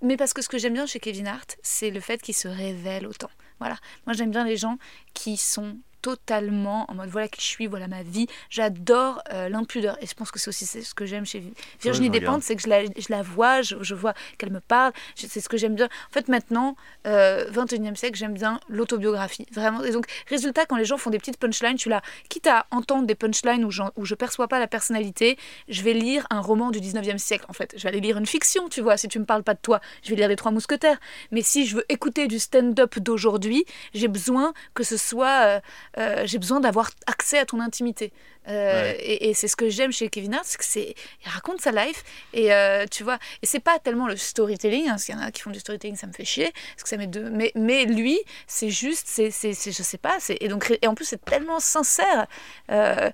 mais 0.00 0.16
parce 0.16 0.32
que 0.32 0.42
ce 0.42 0.48
que 0.48 0.56
j'aime 0.56 0.74
bien 0.74 0.86
chez 0.86 1.00
Kevin 1.00 1.26
Hart, 1.26 1.56
c'est 1.62 1.90
le 1.90 1.98
fait 1.98 2.22
qu'il 2.22 2.34
se 2.34 2.46
révèle 2.46 3.06
autant. 3.06 3.30
Voilà. 3.58 3.76
Moi, 4.06 4.14
j'aime 4.14 4.30
bien 4.30 4.44
les 4.44 4.56
gens 4.56 4.78
qui 5.12 5.36
sont 5.36 5.76
totalement 6.02 6.84
en 6.90 6.94
mode 6.94 7.08
voilà 7.08 7.28
qui 7.28 7.40
je 7.40 7.46
suis, 7.46 7.66
voilà 7.66 7.88
ma 7.88 8.02
vie. 8.02 8.26
J'adore 8.50 9.22
euh, 9.32 9.48
l'impudeur 9.48 9.96
et 10.02 10.06
je 10.06 10.14
pense 10.14 10.30
que 10.30 10.38
c'est 10.38 10.48
aussi 10.48 10.66
ce 10.66 10.94
que 10.94 11.06
j'aime 11.06 11.24
chez 11.24 11.38
Virginie 11.80 12.06
je 12.08 12.12
regarde. 12.12 12.12
Despentes, 12.20 12.42
c'est 12.42 12.56
que 12.56 12.62
je 12.62 12.68
la, 12.68 12.84
je 12.84 13.06
la 13.08 13.22
vois, 13.22 13.62
je, 13.62 13.76
je 13.80 13.94
vois 13.94 14.14
qu'elle 14.38 14.50
me 14.52 14.60
parle, 14.60 14.92
je- 15.16 15.26
c'est 15.26 15.40
ce 15.40 15.48
que 15.48 15.56
j'aime 15.56 15.74
bien. 15.74 15.86
En 15.86 16.12
fait, 16.12 16.28
maintenant, 16.28 16.76
euh, 17.06 17.48
21e 17.50 17.96
siècle, 17.96 18.16
j'aime 18.18 18.34
bien 18.34 18.60
l'autobiographie, 18.68 19.46
vraiment. 19.52 19.82
Et 19.84 19.92
donc, 19.92 20.06
résultat, 20.28 20.66
quand 20.66 20.76
les 20.76 20.84
gens 20.84 20.98
font 20.98 21.10
des 21.10 21.18
petites 21.18 21.38
punchlines, 21.38 21.76
je 21.76 21.82
suis 21.82 21.90
là, 21.90 22.02
quitte 22.28 22.46
à 22.46 22.66
entendre 22.70 23.06
des 23.06 23.14
punchlines 23.14 23.64
où, 23.64 23.70
j'en- 23.70 23.90
où 23.96 24.04
je 24.04 24.14
perçois 24.14 24.48
pas 24.48 24.58
la 24.58 24.66
personnalité, 24.66 25.38
je 25.68 25.82
vais 25.82 25.92
lire 25.94 26.26
un 26.30 26.40
roman 26.40 26.70
du 26.70 26.80
19e 26.80 27.18
siècle, 27.18 27.44
en 27.48 27.52
fait. 27.52 27.72
Je 27.76 27.82
vais 27.84 27.88
aller 27.90 28.00
lire 28.00 28.18
une 28.18 28.26
fiction, 28.26 28.68
tu 28.68 28.80
vois, 28.80 28.96
si 28.96 29.08
tu 29.08 29.18
me 29.18 29.24
parles 29.24 29.42
pas 29.44 29.54
de 29.54 29.60
toi, 29.60 29.80
je 30.02 30.10
vais 30.10 30.16
lire 30.16 30.28
Les 30.28 30.36
Trois 30.36 30.50
Mousquetaires. 30.50 30.98
Mais 31.30 31.42
si 31.42 31.66
je 31.66 31.76
veux 31.76 31.84
écouter 31.88 32.26
du 32.26 32.38
stand-up 32.38 32.98
d'aujourd'hui, 32.98 33.64
j'ai 33.94 34.08
besoin 34.08 34.52
que 34.74 34.82
ce 34.84 34.96
soit 34.96 35.28
euh, 35.46 35.60
euh, 35.98 36.22
j'ai 36.26 36.38
besoin 36.38 36.60
d'avoir 36.60 36.90
accès 37.06 37.38
à 37.38 37.46
ton 37.46 37.60
intimité. 37.60 38.12
Euh, 38.48 38.62
Ouais. 38.72 38.96
Et, 39.00 39.30
et 39.30 39.34
c'est 39.34 39.48
ce 39.48 39.54
que 39.54 39.68
j'aime 39.68 39.92
chez 39.92 40.08
Kevin 40.08 40.34
Hart, 40.34 40.44
c'est 40.44 40.58
que 40.58 40.64
c'est, 40.64 40.94
il 41.24 41.28
raconte 41.28 41.60
sa 41.60 41.70
life 41.70 42.02
et 42.32 42.52
euh, 42.52 42.86
tu 42.90 43.04
vois, 43.04 43.18
et 43.42 43.46
c'est 43.46 43.60
pas 43.60 43.78
tellement 43.78 44.08
le 44.08 44.16
storytelling, 44.16 44.86
hein, 44.86 44.92
parce 44.92 45.04
qu'il 45.04 45.14
y 45.14 45.18
en 45.18 45.20
a 45.20 45.30
qui 45.30 45.42
font 45.42 45.50
du 45.50 45.60
storytelling, 45.60 45.96
ça 45.96 46.06
me 46.06 46.12
fait 46.12 46.24
chier, 46.24 46.52
parce 46.74 46.82
que 46.82 46.88
ça 46.88 46.96
met 46.96 47.06
deux, 47.06 47.30
mais, 47.30 47.52
mais 47.54 47.84
lui, 47.84 48.18
c'est 48.46 48.70
juste, 48.70 49.06
c'est, 49.08 49.30
c'est, 49.30 49.52
je 49.52 49.82
sais 49.82 49.98
pas, 49.98 50.18
et 50.28 50.48
donc, 50.48 50.76
et 50.80 50.86
en 50.86 50.94
plus 50.94 51.04
c'est 51.04 51.24
tellement 51.24 51.60
sincère. 51.60 52.26
Euh, 52.70 53.10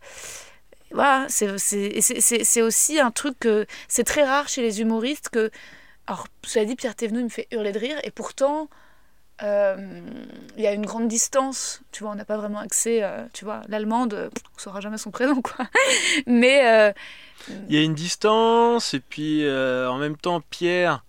voilà, 0.90 1.26
c'est, 1.28 2.62
aussi 2.62 2.98
un 2.98 3.10
truc 3.10 3.38
que 3.38 3.66
c'est 3.88 4.04
très 4.04 4.24
rare 4.24 4.48
chez 4.48 4.62
les 4.62 4.80
humoristes 4.80 5.28
que, 5.28 5.50
alors, 6.06 6.26
cela 6.42 6.64
dit, 6.64 6.76
Pierre 6.76 6.94
Thévenoud 6.94 7.20
il 7.20 7.24
me 7.24 7.28
fait 7.28 7.48
hurler 7.50 7.72
de 7.72 7.78
rire, 7.78 7.98
et 8.02 8.10
pourtant, 8.10 8.68
il 9.40 10.62
y 10.62 10.66
a 10.66 10.72
une 10.72 10.86
grande 10.86 11.08
distance, 11.08 11.80
tu 11.92 12.02
vois, 12.02 12.12
on 12.12 12.16
n'a 12.16 12.24
pas 12.24 12.36
vraiment 12.36 12.58
accès, 12.58 13.02
euh, 13.02 13.24
tu 13.32 13.44
vois, 13.44 13.62
l'allemande, 13.68 14.14
euh, 14.14 14.30
on 14.56 14.58
saura 14.58 14.80
jamais 14.80 14.98
son 14.98 15.10
prénom, 15.10 15.40
quoi. 15.40 15.66
Mais, 16.26 16.66
euh, 16.66 16.92
Il 17.68 17.74
y 17.74 17.78
a 17.78 17.82
une 17.82 17.94
distance, 17.94 18.94
et 18.94 19.00
puis 19.00 19.44
euh, 19.44 19.88
en 19.90 19.98
même 19.98 20.16
temps, 20.16 20.40
Pierre, 20.40 21.04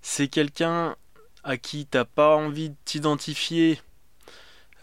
c'est 0.00 0.28
quelqu'un 0.28 0.96
à 1.44 1.56
qui 1.56 1.86
t'as 1.86 2.04
pas 2.04 2.36
envie 2.36 2.70
de 2.70 2.76
t'identifier. 2.84 3.80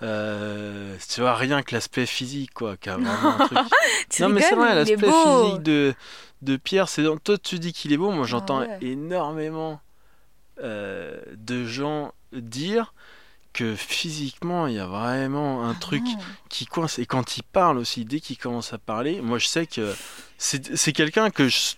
Euh, 0.01 0.95
tu 1.09 1.21
vois, 1.21 1.35
rien 1.35 1.61
que 1.61 1.76
l'aspect 1.76 2.05
physique, 2.05 2.53
quoi, 2.53 2.77
qui 2.77 2.89
a 2.89 2.95
vraiment 2.97 3.35
un 3.35 3.38
truc. 3.47 3.59
tu 4.09 4.21
non, 4.21 4.30
mais 4.30 4.41
c'est 4.41 4.55
vrai, 4.55 4.76
l'aspect 4.76 4.97
physique 4.97 5.63
de, 5.63 5.93
de 6.41 6.57
Pierre, 6.57 6.88
c'est. 6.89 7.03
Toi, 7.23 7.38
tu 7.38 7.59
dis 7.59 7.73
qu'il 7.73 7.91
est 7.93 7.97
beau, 7.97 8.11
moi 8.11 8.26
j'entends 8.26 8.59
ouais. 8.61 8.77
énormément 8.81 9.81
euh, 10.61 11.19
de 11.35 11.65
gens 11.65 12.13
dire 12.34 12.93
que 13.53 13.76
physiquement, 13.76 14.68
il 14.68 14.76
y 14.76 14.80
a 14.80 14.85
vraiment 14.85 15.68
un 15.68 15.73
truc 15.73 16.03
Ah 16.06 16.11
non. 16.11 16.23
qui 16.49 16.65
coince. 16.68 16.99
Et 16.99 17.06
quand 17.06 17.38
il 17.38 17.43
parle 17.43 17.77
aussi, 17.80 18.06
dès 18.06 18.19
qu'il 18.19 18.38
commence 18.38 18.73
à 18.73 18.77
parler, 18.77 19.22
moi 19.22 19.39
je 19.39 19.47
sais 19.47 19.65
que 19.65 19.93
c'est 20.38 20.93
quelqu'un 20.93 21.30
que 21.31 21.47
je, 21.49 21.72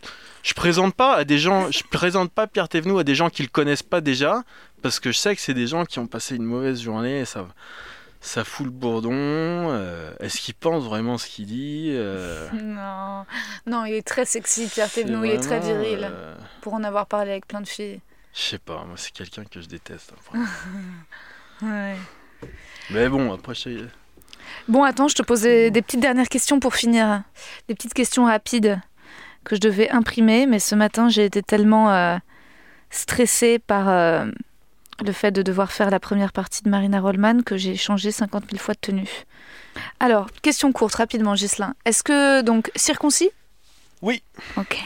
je 0.44 0.54
présente 0.54 0.94
pas 0.96 1.16
à 1.16 1.24
des 1.24 1.40
gens, 1.40 1.72
je 1.72 1.84
présente 1.90 2.32
pas 2.32 2.46
Pierre 2.48 2.68
Thévenoud 2.70 3.00
à 3.00 3.04
des 3.04 3.16
gens 3.16 3.30
qui 3.30 3.42
le 3.44 3.48
connaissent 3.48 3.84
pas 3.84 4.02
déjà, 4.02 4.44
parce 4.82 5.00
que 5.00 5.12
je 5.12 5.18
sais 5.18 5.34
que 5.36 5.42
c'est 5.42 5.54
des 5.54 5.68
gens 5.68 5.86
qui 5.86 6.00
ont 6.00 6.08
passé 6.08 6.36
une 6.36 6.44
mauvaise 6.44 6.82
journée 6.82 7.22
et 7.22 7.26
ça, 7.26 7.48
ça 8.20 8.44
fout 8.44 8.66
le 8.66 8.72
bourdon. 8.72 9.10
euh, 9.14 10.12
Est-ce 10.20 10.42
qu'il 10.42 10.54
pense 10.56 10.84
vraiment 10.84 11.18
ce 11.18 11.26
qu'il 11.28 11.46
dit 11.46 11.88
euh, 11.94 12.50
Non, 12.62 13.26
non, 13.66 13.86
il 13.86 13.94
est 13.94 14.06
très 14.06 14.26
sexy, 14.26 14.68
Pierre 14.68 14.92
Thévenoud, 14.92 15.24
il 15.26 15.32
est 15.32 15.40
très 15.40 15.62
viril, 15.62 16.10
euh, 16.12 16.36
pour 16.60 16.74
en 16.74 16.84
avoir 16.84 17.08
parlé 17.08 17.32
avec 17.32 17.48
plein 17.48 17.62
de 17.62 17.68
filles. 17.68 18.02
Je 18.34 18.42
sais 18.42 18.60
pas, 18.60 18.84
moi 18.86 18.96
c'est 18.98 19.12
quelqu'un 19.12 19.44
que 19.46 19.62
je 19.62 19.68
déteste. 19.68 20.14
hein. 20.34 20.46
Ouais. 21.62 21.96
Mais 22.90 23.08
bon, 23.08 23.32
après, 23.34 23.54
je 23.54 23.60
sais- 23.60 23.78
Bon, 24.68 24.84
attends, 24.84 25.08
je 25.08 25.14
te 25.16 25.22
pose 25.22 25.42
des, 25.42 25.70
des 25.70 25.82
petites 25.84 26.00
dernières 26.00 26.28
questions 26.28 26.60
pour 26.60 26.74
finir. 26.76 27.22
Des 27.68 27.76
petites 27.76 27.94
questions 27.94 28.26
rapides 28.26 28.80
que 29.44 29.56
je 29.56 29.62
devais 29.62 29.90
imprimer, 29.92 30.48
mais 30.48 30.60
ce 30.60 30.74
matin, 30.74 31.08
j'ai 31.10 31.24
été 31.26 31.44
tellement 31.44 31.92
euh, 31.94 32.18
stressée 32.90 33.60
par 33.60 33.90
euh, 33.90 34.26
le 35.06 35.12
fait 35.12 35.32
de 35.32 35.42
devoir 35.44 35.72
faire 35.72 35.92
la 35.92 36.00
première 36.00 36.32
partie 36.32 36.64
de 36.64 36.70
Marina 36.70 37.00
Rollman 37.00 37.44
que 37.44 37.58
j'ai 37.58 37.76
changé 37.76 38.12
50 38.12 38.46
000 38.52 38.58
fois 38.62 38.74
de 38.74 38.80
tenue. 38.80 39.10
Alors, 40.00 40.28
question 40.42 40.72
courte, 40.72 40.96
rapidement, 40.96 41.36
Gislin. 41.36 41.76
Est-ce 41.86 42.02
que, 42.04 42.42
donc, 42.42 42.72
circoncis? 42.76 43.30
Oui. 44.02 44.24
Ok. 44.58 44.78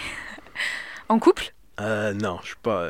En 1.08 1.20
couple? 1.20 1.54
Euh, 1.80 2.14
non, 2.14 2.40
je 2.42 2.48
suis 2.48 2.56
pas. 2.62 2.90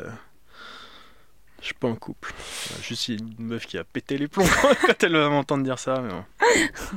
Je 1.66 1.70
suis 1.70 1.80
pas 1.80 1.88
en 1.88 1.96
couple. 1.96 2.32
Juste, 2.80 3.08
une 3.08 3.34
meuf 3.40 3.66
qui 3.66 3.76
a 3.76 3.82
pété 3.82 4.16
les 4.16 4.28
plombs 4.28 4.46
quand 4.86 5.02
elle 5.02 5.16
va 5.16 5.28
m'entendre 5.28 5.64
dire 5.64 5.80
ça. 5.80 6.00
Mais 6.00 6.10
bon. 6.10 6.24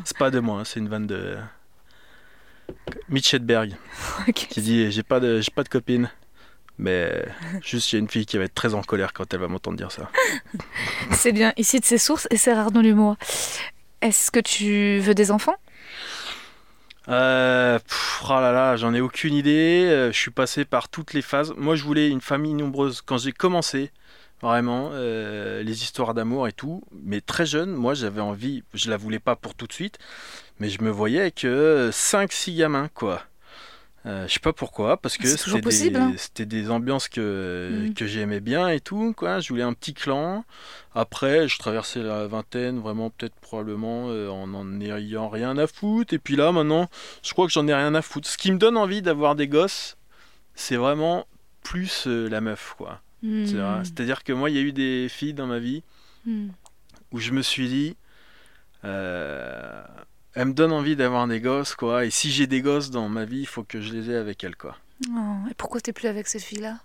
C'est 0.06 0.16
pas 0.16 0.30
de 0.30 0.40
moi, 0.40 0.60
hein, 0.60 0.64
c'est 0.64 0.80
une 0.80 0.88
vanne 0.88 1.08
de. 1.08 1.38
Mitch 3.10 3.34
Hedberg 3.34 3.76
qui 4.36 4.62
dit 4.62 4.92
J'ai 4.92 5.02
pas, 5.02 5.20
de... 5.20 5.42
j'ai 5.42 5.50
pas 5.50 5.64
de 5.64 5.70
copine. 5.70 6.12
Mais 6.78 7.26
juste, 7.64 7.92
il 7.92 7.96
y 7.96 7.98
a 7.98 8.00
une 8.00 8.08
fille 8.08 8.28
qui 8.28 8.38
va 8.38 8.44
être 8.44 8.54
très 8.54 8.76
en 8.76 8.84
colère 8.84 9.12
quand 9.12 9.34
elle 9.34 9.40
va 9.40 9.48
m'entendre 9.48 9.76
dire 9.76 9.92
ça. 9.92 10.12
C'est 11.14 11.32
bien, 11.32 11.52
ici 11.58 11.80
de 11.80 11.86
ses 11.86 11.98
sources 11.98 12.28
et 12.30 12.38
c'est 12.38 12.54
rare 12.54 12.70
dans 12.70 12.82
l'humour. 12.82 13.18
Est-ce 14.04 14.30
que 14.30 14.40
tu 14.40 15.00
veux 15.00 15.16
des 15.16 15.32
enfants? 15.32 15.56
Euh, 17.08 17.80
pff, 17.80 18.22
oh 18.24 18.34
là 18.34 18.52
là, 18.52 18.78
j'en 18.78 18.94
ai 18.94 19.02
aucune 19.02 19.34
idée. 19.34 19.88
Euh, 19.90 20.12
je 20.12 20.18
suis 20.18 20.30
passé 20.30 20.64
par 20.64 20.90
toutes 20.90 21.14
les 21.14 21.24
phases. 21.24 21.56
Moi, 21.58 21.76
je 21.76 21.84
voulais 21.84 22.10
une 22.10 22.22
famille 22.22 22.54
nombreuse 22.54 23.02
quand 23.02 23.18
j'ai 23.18 23.32
commencé, 23.32 23.92
vraiment, 24.42 24.90
euh, 24.94 25.62
les 25.64 25.84
histoires 25.84 26.14
d'amour 26.14 26.48
et 26.48 26.54
tout. 26.54 26.82
Mais 26.92 27.22
très 27.22 27.46
jeune, 27.46 27.72
moi, 27.72 27.94
j'avais 27.94 28.22
envie, 28.22 28.64
je 28.74 28.90
la 28.90 28.98
voulais 28.98 29.20
pas 29.20 29.36
pour 29.36 29.56
tout 29.56 29.68
de 29.68 29.74
suite, 29.74 29.98
mais 30.60 30.70
je 30.70 30.82
me 30.82 30.90
voyais 30.90 31.22
avec 31.22 31.46
5-6 31.46 32.56
gamins, 32.56 32.90
quoi. 32.94 33.24
Euh, 34.06 34.26
je 34.30 34.34
sais 34.34 34.40
pas 34.40 34.54
pourquoi, 34.54 34.96
parce 34.96 35.18
que 35.18 35.28
c'était 35.28 35.60
des, 35.90 35.96
hein. 35.98 36.14
c'était 36.16 36.46
des 36.46 36.72
ambiances 36.72 37.10
que, 37.10 37.70
Mhm. 37.88 37.94
que 37.94 38.08
j'aimais 38.08 38.40
bien 38.40 38.70
et 38.70 38.80
tout, 38.80 39.14
quoi. 39.16 39.42
Je 39.42 39.50
voulais 39.50 39.64
un 39.64 39.74
petit 39.74 39.94
clan. 39.94 40.46
Après, 40.96 41.50
je 41.50 41.60
traversais 41.60 42.02
la 42.02 42.26
vingtaine, 42.28 42.80
vraiment, 42.80 43.10
peut-être 43.10 43.36
probablement, 43.42 44.06
euh, 44.08 44.30
en 44.30 44.54
en 44.54 44.80
ayant 44.80 45.28
rien 45.28 45.58
à 45.58 45.68
foutre. 45.68 46.14
Et 46.14 46.18
puis 46.18 46.38
là, 46.38 46.54
maintenant, 46.54 46.88
je 47.24 47.34
crois 47.34 47.46
que 47.46 47.52
j'en 47.52 47.68
ai 47.68 47.74
rien 47.74 47.94
à 47.94 48.02
foutre. 48.02 48.28
Ce 48.30 48.38
qui 48.38 48.54
me 48.54 48.58
donne 48.58 48.78
envie 48.78 49.02
d'avoir 49.02 49.36
des 49.36 49.50
gosses, 49.50 49.98
c'est 50.56 50.78
vraiment 50.78 51.28
plus 51.62 52.06
euh, 52.08 52.30
la 52.30 52.40
meuf, 52.40 52.76
quoi. 52.78 53.02
Hmm. 53.24 53.84
C'est-à-dire 53.84 54.24
que 54.24 54.32
moi, 54.34 54.50
il 54.50 54.56
y 54.56 54.60
a 54.60 54.62
eu 54.62 54.72
des 54.72 55.08
filles 55.10 55.34
dans 55.34 55.48
ma 55.48 55.60
vie 55.60 55.84
Hmm. 56.26 56.50
où 57.12 57.20
je 57.20 57.32
me 57.32 57.42
suis 57.42 57.68
dit, 57.70 57.96
euh, 58.84 59.84
elle 60.34 60.48
me 60.50 60.54
donne 60.54 60.72
envie 60.72 60.96
d'avoir 60.96 61.28
des 61.28 61.40
gosses, 61.42 61.76
quoi. 61.76 62.06
Et 62.06 62.10
si 62.12 62.32
j'ai 62.32 62.46
des 62.48 62.62
gosses 62.62 62.92
dans 62.92 63.08
ma 63.10 63.26
vie, 63.26 63.40
il 63.42 63.48
faut 63.48 63.64
que 63.64 63.82
je 63.82 63.94
les 63.94 64.10
ai 64.12 64.16
avec 64.16 64.44
elle, 64.44 64.56
quoi. 64.56 64.78
Oh, 65.10 65.36
et 65.50 65.54
pourquoi 65.54 65.80
t'es 65.82 65.94
plus 65.94 66.08
avec 66.08 66.28
cette 66.28 66.44
fille-là? 66.44 66.80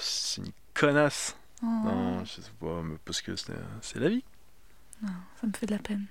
C'est 0.00 0.40
une 0.42 0.52
connasse. 0.74 1.36
Oh, 1.62 1.66
Non, 1.66 2.24
je 2.24 2.40
sais 2.40 2.50
pas, 2.60 2.80
mais 2.82 2.96
parce 3.04 3.20
que 3.20 3.36
c'est 3.36 3.52
c'est 3.82 3.98
la 3.98 4.08
vie. 4.08 4.24
Ça 5.02 5.46
me 5.46 5.52
fait 5.52 5.66
de 5.66 5.72
la 5.72 5.78
peine. 5.78 6.06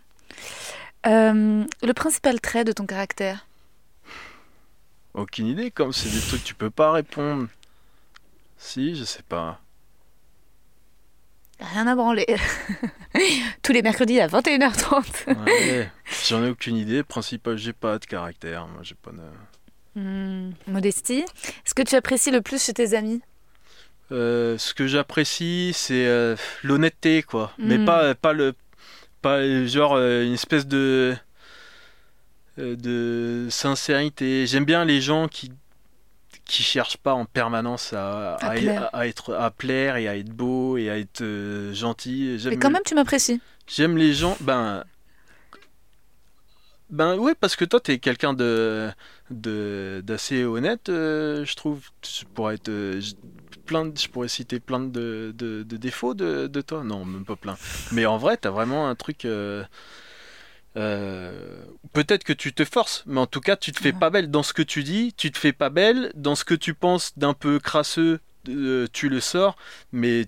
Euh, 1.08 1.66
le 1.84 1.94
principal 1.94 2.40
trait 2.40 2.64
de 2.66 2.72
ton 2.72 2.86
caractère? 2.86 3.46
Aucune 5.14 5.48
idée, 5.48 5.72
comme 5.72 5.92
c'est 5.94 6.10
des 6.10 6.20
trucs 6.22 6.44
que 6.44 6.48
tu 6.48 6.54
peux 6.56 6.70
pas 6.70 6.92
répondre. 6.92 7.48
Si, 8.58 8.96
je 8.96 9.04
sais 9.04 9.24
pas. 9.24 9.60
Rien 11.60 11.88
à 11.88 11.96
branler. 11.96 12.26
Tous 13.64 13.72
les 13.72 13.82
mercredis 13.82 14.20
à 14.20 14.28
21h30. 14.28 15.46
Ouais, 15.46 15.90
J'en 16.28 16.44
ai 16.44 16.50
aucune 16.50 16.76
idée. 16.78 17.04
Principal, 17.04 17.58
j'ai 17.58 17.74
pas 17.74 17.98
de 17.98 18.06
caractère. 18.06 18.68
Moi, 18.68 18.82
j'ai 18.84 18.96
pas 18.96 19.12
de. 19.12 20.00
Hmm, 20.00 20.52
Modestie. 20.68 21.26
Ce 21.66 21.74
que 21.74 21.82
tu 21.82 21.96
apprécies 21.96 22.30
le 22.32 22.42
plus 22.42 22.64
chez 22.64 22.74
tes 22.74 22.94
amis 22.96 23.22
Euh, 24.12 24.58
ce 24.60 24.74
que 24.76 24.86
j'apprécie, 24.88 25.72
c'est 25.74 26.06
euh, 26.06 26.36
l'honnêteté, 26.64 27.24
quoi. 27.24 27.52
Mais 27.58 27.80
Mm. 27.80 27.86
pas, 27.86 28.14
pas 28.16 28.34
le, 28.34 28.54
pas 29.24 29.38
euh, 29.40 29.66
genre 29.68 29.96
euh, 29.96 30.24
une 30.24 30.34
espèce 30.34 30.68
de, 30.68 31.16
euh, 32.60 32.76
de 32.76 33.48
sincérité. 33.50 34.46
J'aime 34.46 34.66
bien 34.66 34.86
les 34.86 35.02
gens 35.02 35.28
qui, 35.28 35.52
qui 36.48 36.64
cherchent 36.64 36.98
pas 36.98 37.14
en 37.14 37.26
permanence 37.26 37.94
à, 37.94 38.36
À 38.36 38.52
à- 38.52 38.56
plaire. 38.56 38.90
à 38.94 39.08
être, 39.08 39.34
à 39.34 39.52
plaire 39.52 39.96
et 39.98 40.08
à 40.08 40.16
être 40.18 40.30
beau 40.30 40.78
et 40.78 40.90
à 40.90 40.98
être 40.98 41.22
euh, 41.22 41.74
gentil. 41.74 42.38
Mais 42.46 42.58
quand 42.58 42.70
même, 42.70 42.82
tu 42.86 42.96
m'apprécies. 42.96 43.42
J'aime 43.68 43.98
les 43.98 44.14
gens. 44.14 44.38
Ben. 44.42 44.84
Ben 46.90 47.18
ouais, 47.18 47.36
parce 47.36 47.58
que 47.58 47.66
toi, 47.66 47.82
t'es 47.82 48.00
quelqu'un 48.00 48.34
de 48.34 48.90
d'assez 49.30 50.46
honnête, 50.46 50.88
euh, 50.88 51.44
je 51.44 51.56
trouve. 51.56 51.82
Je 52.02 52.24
pourrais 52.24 52.56
être 52.56 52.70
euh, 52.70 53.02
plein. 53.66 53.86
de- 53.88 53.98
je 53.98 54.08
pourrais 54.08 54.30
citer 54.30 54.62
plein 54.62 54.80
de, 54.80 55.34
de, 55.38 55.64
de 55.64 55.78
défauts 55.78 56.14
de, 56.14 56.48
de 56.48 56.62
toi. 56.62 56.86
Non, 56.86 57.04
même 57.04 57.26
pas 57.26 57.36
plein. 57.36 57.58
Mais 57.92 58.06
en 58.06 58.18
vrai, 58.18 58.38
t'as 58.38 58.52
vraiment 58.52 58.88
un 58.88 58.96
truc. 58.96 59.26
Euh, 60.78 61.66
Peut-être 61.94 62.24
que 62.24 62.34
tu 62.34 62.54
te 62.54 62.64
forces, 62.64 63.04
mais 63.06 63.20
en 63.20 63.28
tout 63.28 63.42
cas, 63.42 63.56
tu 63.56 63.72
te 63.72 63.80
fais 63.80 63.94
pas 63.94 64.10
belle 64.10 64.30
dans 64.30 64.44
ce 64.44 64.54
que 64.54 64.62
tu 64.62 64.84
dis. 64.84 65.14
Tu 65.18 65.32
te 65.32 65.38
fais 65.38 65.54
pas 65.54 65.70
belle 65.70 66.12
dans 66.16 66.36
ce 66.36 66.46
que 66.46 66.54
tu 66.54 66.74
penses 66.74 67.18
d'un 67.18 67.34
peu 67.34 67.60
crasseux. 67.60 68.20
euh, 68.50 68.88
tu 68.94 69.10
le 69.10 69.20
sors, 69.20 69.58
mais 69.92 70.26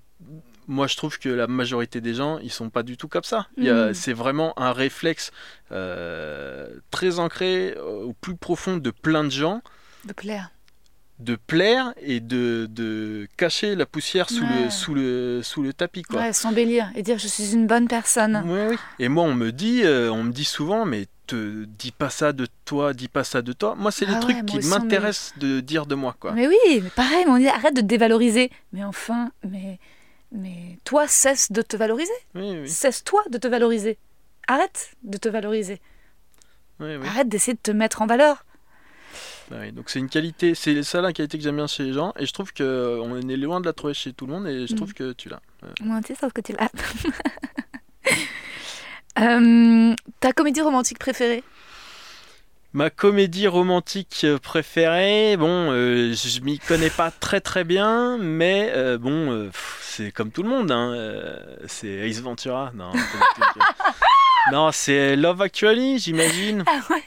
moi 0.68 0.88
je 0.88 0.98
trouve 0.98 1.18
que 1.20 1.30
la 1.30 1.48
majorité 1.48 2.02
des 2.02 2.14
gens 2.14 2.38
ils 2.40 2.52
sont 2.52 2.70
pas 2.70 2.84
du 2.84 2.98
tout 2.98 3.08
comme 3.08 3.24
ça. 3.24 3.48
Mm. 3.58 3.94
C'est 3.94 4.14
vraiment 4.14 4.54
un 4.60 4.74
réflexe 4.74 5.32
euh, 5.72 6.68
très 6.92 7.20
ancré 7.20 7.76
au 7.78 8.14
plus 8.14 8.36
profond 8.36 8.78
de 8.78 8.92
plein 8.92 9.24
de 9.24 9.30
gens 9.30 9.62
De 10.06 10.14
plaire. 10.14 10.52
De 11.20 11.36
plaire 11.36 11.94
et 12.02 12.20
de, 12.22 12.68
de 12.70 13.28
cacher 13.38 13.76
la 13.76 13.86
poussière 13.86 14.30
sous, 14.30 14.44
Ouais. 14.44 14.64
le, 14.64 14.70
sous, 14.70 14.94
le, 14.94 15.42
sous 15.44 15.62
le 15.62 15.74
tapis. 15.74 16.04
Quoi. 16.04 16.22
Ouais, 16.22 16.34
s'embellir 16.34 16.90
et 16.96 17.02
dire 17.02 17.18
je 17.18 17.28
suis 17.28 17.54
une 17.54 17.68
bonne 17.68 17.88
personne. 17.88 18.38
Ouais, 18.46 18.68
oui. 18.70 18.76
Et 19.00 19.10
moi 19.10 19.24
on 19.24 19.34
me 19.34 19.52
dit 19.52 19.82
euh, 19.84 20.10
on 20.12 20.24
me 20.24 20.32
dit 20.32 20.46
souvent 20.46 20.86
mais 20.86 21.08
te 21.28 21.66
dis 21.66 21.92
pas 21.92 22.10
ça 22.10 22.32
de 22.32 22.48
toi, 22.66 22.94
dis 22.94 23.08
pas 23.10 23.24
ça 23.26 23.42
de 23.42 23.52
toi. 23.54 23.76
Moi 23.78 23.92
c'est 23.92 24.06
Ah 24.08 24.12
les 24.12 24.16
ouais, 24.16 24.22
trucs 24.22 24.46
qui 24.46 24.60
m'intéressent 24.68 25.34
de 25.38 25.60
dire 25.60 25.86
de 25.86 25.94
moi 25.96 26.16
quoi. 26.20 26.32
Mais 26.32 26.48
oui, 26.48 26.56
mais 26.82 26.90
pareil, 26.90 27.26
mais 27.26 27.32
on 27.32 27.38
dit 27.38 27.48
arrête 27.48 27.76
de 27.76 27.82
te 27.82 27.86
dévaloriser. 27.86 28.50
Mais 28.74 28.84
enfin, 28.86 29.30
mais, 29.48 29.78
mais 30.32 30.80
toi, 30.86 31.06
cesse 31.08 31.52
de 31.52 31.62
te 31.62 31.76
valoriser. 31.76 32.12
Oui, 32.34 32.60
oui. 32.62 32.70
Cesse-toi 32.70 33.22
de 33.30 33.38
te 33.38 33.48
valoriser. 33.48 33.98
arrête 34.48 34.92
de 35.04 35.18
te 35.18 35.28
valoriser. 35.30 35.82
Arrête 36.80 37.28
d'essayer 37.28 37.54
de 37.56 37.60
te 37.62 37.72
mettre 37.72 38.02
en 38.02 38.08
valeur. 38.08 38.46
Ouais, 39.52 39.72
donc 39.72 39.90
c'est 39.90 39.98
une 40.00 40.10
qualité, 40.10 40.54
c'est 40.54 40.84
ça 40.84 41.02
la 41.02 41.12
qualité 41.12 41.38
que 41.40 41.44
j'aime 41.44 41.56
bien 41.56 41.66
chez 41.68 41.84
les 41.84 41.94
gens, 41.94 42.14
et 42.20 42.26
je 42.28 42.32
trouve 42.34 42.54
que 42.54 42.62
euh, 42.64 43.02
on 43.02 43.18
est 43.28 43.36
loin 43.36 43.60
de 43.60 43.66
la 43.66 43.74
trouver 43.74 43.96
chez 43.96 44.14
tout 44.14 44.28
le 44.28 44.34
monde, 44.34 44.48
et 44.48 44.68
je 44.68 44.74
Mm. 44.74 44.78
trouve 44.78 44.94
que 44.94 45.12
tu 45.14 45.28
l'as. 45.30 45.42
Moi, 45.82 46.00
tu 46.02 46.14
sais, 46.14 46.20
sauf 46.20 46.32
que 46.34 46.42
tu 46.42 46.54
l'as. 46.54 46.70
Euh, 49.20 49.96
ta 50.22 50.32
comédie 50.32 50.62
romantique 50.62 50.98
préférée? 51.00 51.44
Ma 52.72 52.90
comédie 52.90 53.48
romantique 53.48 54.22
euh, 54.24 54.38
préférée, 54.38 55.36
bon, 55.36 55.72
euh, 55.72 56.14
je 56.14 56.40
m'y 56.40 56.58
connais 56.60 56.92
pas 56.92 57.12
très 57.12 57.42
très 57.42 57.66
bien, 57.66 58.18
mais 58.18 58.72
euh, 58.76 58.98
bon, 58.98 59.32
euh, 59.32 59.50
c'est 59.82 60.12
comme 60.14 60.32
tout 60.32 60.44
le 60.44 60.50
monde, 60.50 60.72
hein, 60.72 60.96
c'est 61.68 62.08
Ace 62.08 62.22
Ventura, 62.22 62.72
non, 62.76 62.92
non, 64.54 64.72
c'est 64.72 65.16
Love 65.18 65.42
Actually, 65.42 66.00
j'imagine. 66.00 66.64
Ah 66.68 66.80
ouais 66.92 67.04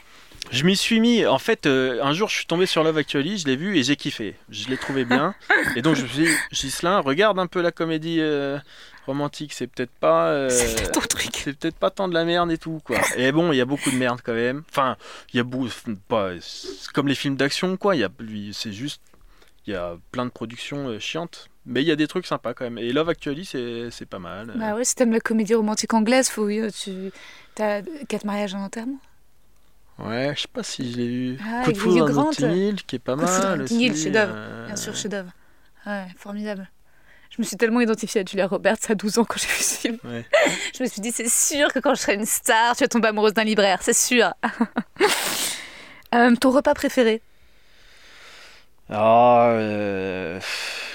Je 0.53 0.65
m'y 0.65 0.77
suis 0.77 0.99
mis, 0.99 1.25
en 1.25 1.39
fait, 1.39 1.65
euh, 1.65 1.99
un 2.03 2.13
jour 2.13 2.29
je 2.29 2.35
suis 2.35 2.45
tombé 2.45 2.67
sur 2.67 2.83
Love 2.83 2.99
Actually, 2.99 3.39
je 3.39 3.47
l'ai 3.47 3.55
vu 3.55 3.75
et 3.75 3.81
j'ai 3.81 3.95
kiffé, 3.95 4.35
je 4.49 4.69
l'ai 4.69 4.77
trouvé 4.77 5.03
bien, 5.03 5.33
et 5.75 5.81
donc 5.81 5.95
je 5.95 6.03
me 6.03 6.07
suis 6.07 6.25
dit, 6.25 6.31
Ghislain, 6.51 6.99
regarde 6.99 7.39
un 7.39 7.47
peu 7.47 7.59
la 7.59 7.71
comédie 7.71 8.19
euh, 8.21 8.59
romantique, 9.07 9.51
c'est 9.51 9.65
peut-être 9.65 9.91
pas... 9.99 10.27
euh, 10.27 10.49
C'est 10.51 10.91
ton 10.91 10.99
truc. 11.01 11.31
c'est 11.33 11.57
peut-être 11.57 11.77
pas 11.77 11.89
tant 11.89 12.07
de 12.07 12.13
la 12.13 12.23
merde 12.23 12.51
et 12.51 12.59
tout 12.59 12.79
quoi. 12.85 12.99
Et 13.17 13.31
bon, 13.31 13.51
il 13.51 13.55
y 13.57 13.61
a 13.61 13.65
beaucoup 13.65 13.89
de 13.89 13.95
merde 13.95 14.19
quand 14.23 14.35
même. 14.35 14.61
Enfin, 14.69 14.95
il 15.33 15.37
y 15.37 15.39
a 15.39 15.43
beaucoup 15.43 15.69
c'est 15.69 16.91
comme 16.93 17.07
les 17.07 17.15
films 17.15 17.35
d'action 17.35 17.75
quoi, 17.75 17.95
il 17.95 18.01
y 18.01 18.03
a 18.03 18.09
lui 18.19 18.53
c'est 18.53 18.73
juste 18.73 19.01
il 19.65 19.73
y 19.73 19.75
a 19.75 19.95
plein 20.11 20.25
de 20.25 20.31
productions 20.31 20.99
chiantes, 20.99 21.49
mais 21.65 21.81
il 21.81 21.87
y 21.87 21.91
a 21.91 21.95
des 21.95 22.07
trucs 22.07 22.27
sympas 22.27 22.53
quand 22.53 22.65
même. 22.65 22.77
Et 22.77 22.93
Love 22.93 23.09
Actually 23.09 23.45
c'est 23.45 23.89
c'est 23.89 24.05
pas 24.05 24.19
mal. 24.19 24.53
Bah 24.55 24.75
ouais, 24.75 24.85
si 24.85 24.93
t'aimes 24.93 25.13
la 25.13 25.19
comédie 25.19 25.55
romantique 25.55 25.95
anglaise, 25.95 26.29
faut 26.29 26.47
tu 26.69 27.11
t'as 27.55 27.81
quatre 28.07 28.25
mariages 28.25 28.53
en 28.53 28.59
enterrement. 28.59 28.99
Ouais, 29.99 30.33
je 30.35 30.41
sais 30.41 30.47
pas 30.51 30.63
si 30.63 30.91
je 30.91 30.97
l'ai 30.97 31.05
eu. 31.05 31.37
Ah, 31.41 31.65
Coup 31.65 31.71
de 31.71 31.77
foudre 31.77 32.19
à 32.43 32.51
Hill 32.51 32.83
qui 32.83 32.95
est 32.95 32.99
pas 32.99 33.15
Coup 33.15 33.21
mal 33.21 33.55
Hill, 33.55 33.61
aussi, 33.91 34.03
chef-d'œuvre, 34.03 34.33
euh, 34.35 34.65
Bien 34.67 34.75
sûr, 34.75 34.95
chef-d'œuvre. 34.95 35.31
Ouais, 35.85 36.07
formidable. 36.17 36.69
Je 37.29 37.41
me 37.41 37.43
suis 37.47 37.57
tellement 37.57 37.81
identifiée 37.81 38.21
à 38.21 38.25
Julia 38.25 38.45
Roberts 38.47 38.77
à 38.89 38.95
12 38.95 39.17
ans 39.17 39.25
quand 39.25 39.37
j'ai 39.39 39.47
vu 39.47 39.63
ce 39.63 39.79
film. 39.79 39.97
Ouais. 40.03 40.25
Je 40.77 40.83
me 40.83 40.87
suis 40.87 41.01
dit, 41.01 41.11
c'est 41.11 41.29
sûr 41.29 41.73
que 41.73 41.79
quand 41.79 41.95
je 41.95 42.01
serai 42.01 42.13
une 42.13 42.27
star, 42.27 42.75
tu 42.75 42.83
vas 42.83 42.87
tomber 42.87 43.07
amoureuse 43.07 43.33
d'un 43.33 43.43
libraire, 43.43 43.79
c'est 43.81 43.93
sûr. 43.93 44.33
Euh, 46.13 46.35
ton 46.35 46.51
repas 46.51 46.75
préféré? 46.75 47.23
Ah, 48.87 49.47
euh, 49.49 50.39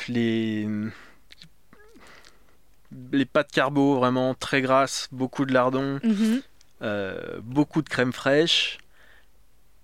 les 0.08 0.68
les 3.12 3.24
pâtes 3.24 3.50
carbo 3.50 3.96
vraiment 3.96 4.34
très 4.34 4.62
grasses, 4.62 5.08
beaucoup 5.10 5.44
de 5.44 5.52
lardons. 5.52 5.98
Mhm. 6.04 6.42
euh, 6.82 7.40
beaucoup 7.42 7.82
de 7.82 7.88
crème 7.88 8.12
fraîche. 8.12 8.78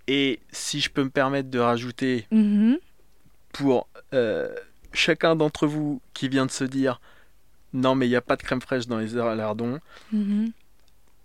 Et 0.06 0.40
si 0.52 0.80
je 0.80 0.90
peux 0.90 1.02
me 1.04 1.10
permettre 1.10 1.50
de 1.50 1.58
rajouter 1.58 2.26
Mhm. 2.30 2.78
pour 3.52 3.88
euh, 4.12 4.54
chacun 4.92 5.34
d'entre 5.36 5.66
vous 5.66 6.00
qui 6.12 6.28
vient 6.28 6.46
de 6.46 6.50
se 6.50 6.64
dire 6.64 7.00
non 7.72 7.94
mais 7.94 8.06
il 8.06 8.10
n'y 8.10 8.16
a 8.16 8.20
pas 8.20 8.36
de 8.36 8.42
crème 8.42 8.60
fraîche 8.60 8.86
dans 8.86 8.98
les 8.98 9.08
lardons, 9.08 9.80
Mhm. 10.12 10.52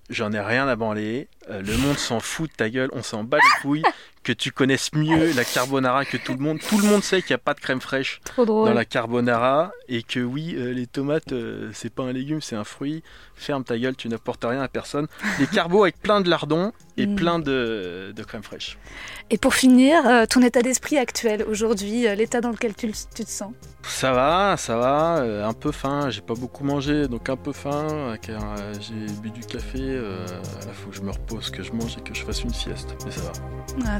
j'en 0.09 0.31
ai 0.31 0.39
rien 0.39 0.67
à 0.67 0.75
branler, 0.75 1.27
Euh, 1.49 1.61
le 1.63 1.77
monde 1.77 1.97
s'en 1.97 2.19
fout 2.19 2.49
de 2.51 2.55
ta 2.55 2.69
gueule, 2.69 2.89
on 2.93 3.01
s'en 3.03 3.23
bat 3.23 3.37
les 3.37 3.61
couilles, 3.61 3.83
que 4.29 4.33
tu 4.35 4.51
connaisses 4.51 4.93
mieux 4.93 5.33
la 5.33 5.43
carbonara 5.43 6.05
que 6.05 6.15
tout 6.15 6.33
le 6.33 6.39
monde, 6.39 6.59
tout 6.59 6.77
le 6.77 6.85
monde 6.87 7.03
sait 7.03 7.23
qu'il 7.23 7.31
n'y 7.31 7.39
a 7.41 7.43
pas 7.43 7.55
de 7.55 7.59
crème 7.59 7.81
fraîche 7.81 8.21
dans 8.37 8.73
la 8.73 8.85
carbonara 8.85 9.71
et 9.87 10.03
que 10.03 10.19
oui, 10.19 10.53
euh, 10.55 10.71
les 10.71 10.85
tomates, 10.85 11.31
euh, 11.31 11.71
c'est 11.73 11.91
pas 11.91 12.03
un 12.03 12.11
légume, 12.13 12.39
c'est 12.39 12.55
un 12.55 12.63
fruit. 12.63 13.01
Ferme 13.33 13.63
ta 13.63 13.75
gueule, 13.79 13.95
tu 13.95 14.07
n'apportes 14.07 14.45
rien 14.45 14.61
à 14.61 14.67
personne. 14.67 15.07
Les 15.39 15.47
carbos 15.47 15.81
avec 15.81 15.99
plein 15.99 16.21
de 16.21 16.29
lardons 16.29 16.73
et 16.97 17.07
Mm. 17.07 17.15
plein 17.15 17.39
de, 17.39 18.13
de 18.13 18.23
crème 18.23 18.43
fraîche. 18.43 18.77
Et 19.29 19.37
pour 19.37 19.53
finir, 19.55 20.05
euh, 20.05 20.25
ton 20.25 20.41
état 20.41 20.61
d'esprit 20.61 20.97
actuel 20.97 21.43
aujourd'hui, 21.49 22.01
l'état 22.15 22.41
dans 22.41 22.49
lequel 22.51 22.75
tu, 22.75 22.91
te 22.91 23.23
sens? 23.25 23.53
Ça 23.83 24.11
va, 24.11 24.57
ça 24.57 24.75
va, 24.75 25.47
un 25.47 25.53
peu 25.53 25.71
faim, 25.71 26.09
j'ai 26.09 26.19
pas 26.21 26.33
beaucoup 26.33 26.65
mangé, 26.65 27.07
donc 27.07 27.29
un 27.29 27.37
peu 27.37 27.53
faim, 27.53 28.15
car 28.21 28.55
j'ai 28.81 29.11
bu 29.21 29.31
du 29.31 29.39
café, 29.41 29.79
il 29.79 30.73
faut 30.73 30.89
que 30.89 30.95
je 30.97 31.01
me 31.01 31.11
repose, 31.11 31.49
que 31.49 31.63
je 31.63 31.71
mange 31.71 31.95
et 31.97 32.01
que 32.01 32.13
je 32.13 32.25
fasse 32.25 32.43
une 32.43 32.53
sieste, 32.53 32.89
mais 33.05 33.11
ça 33.11 33.21
va. 33.21 33.31
ah, 33.87 33.99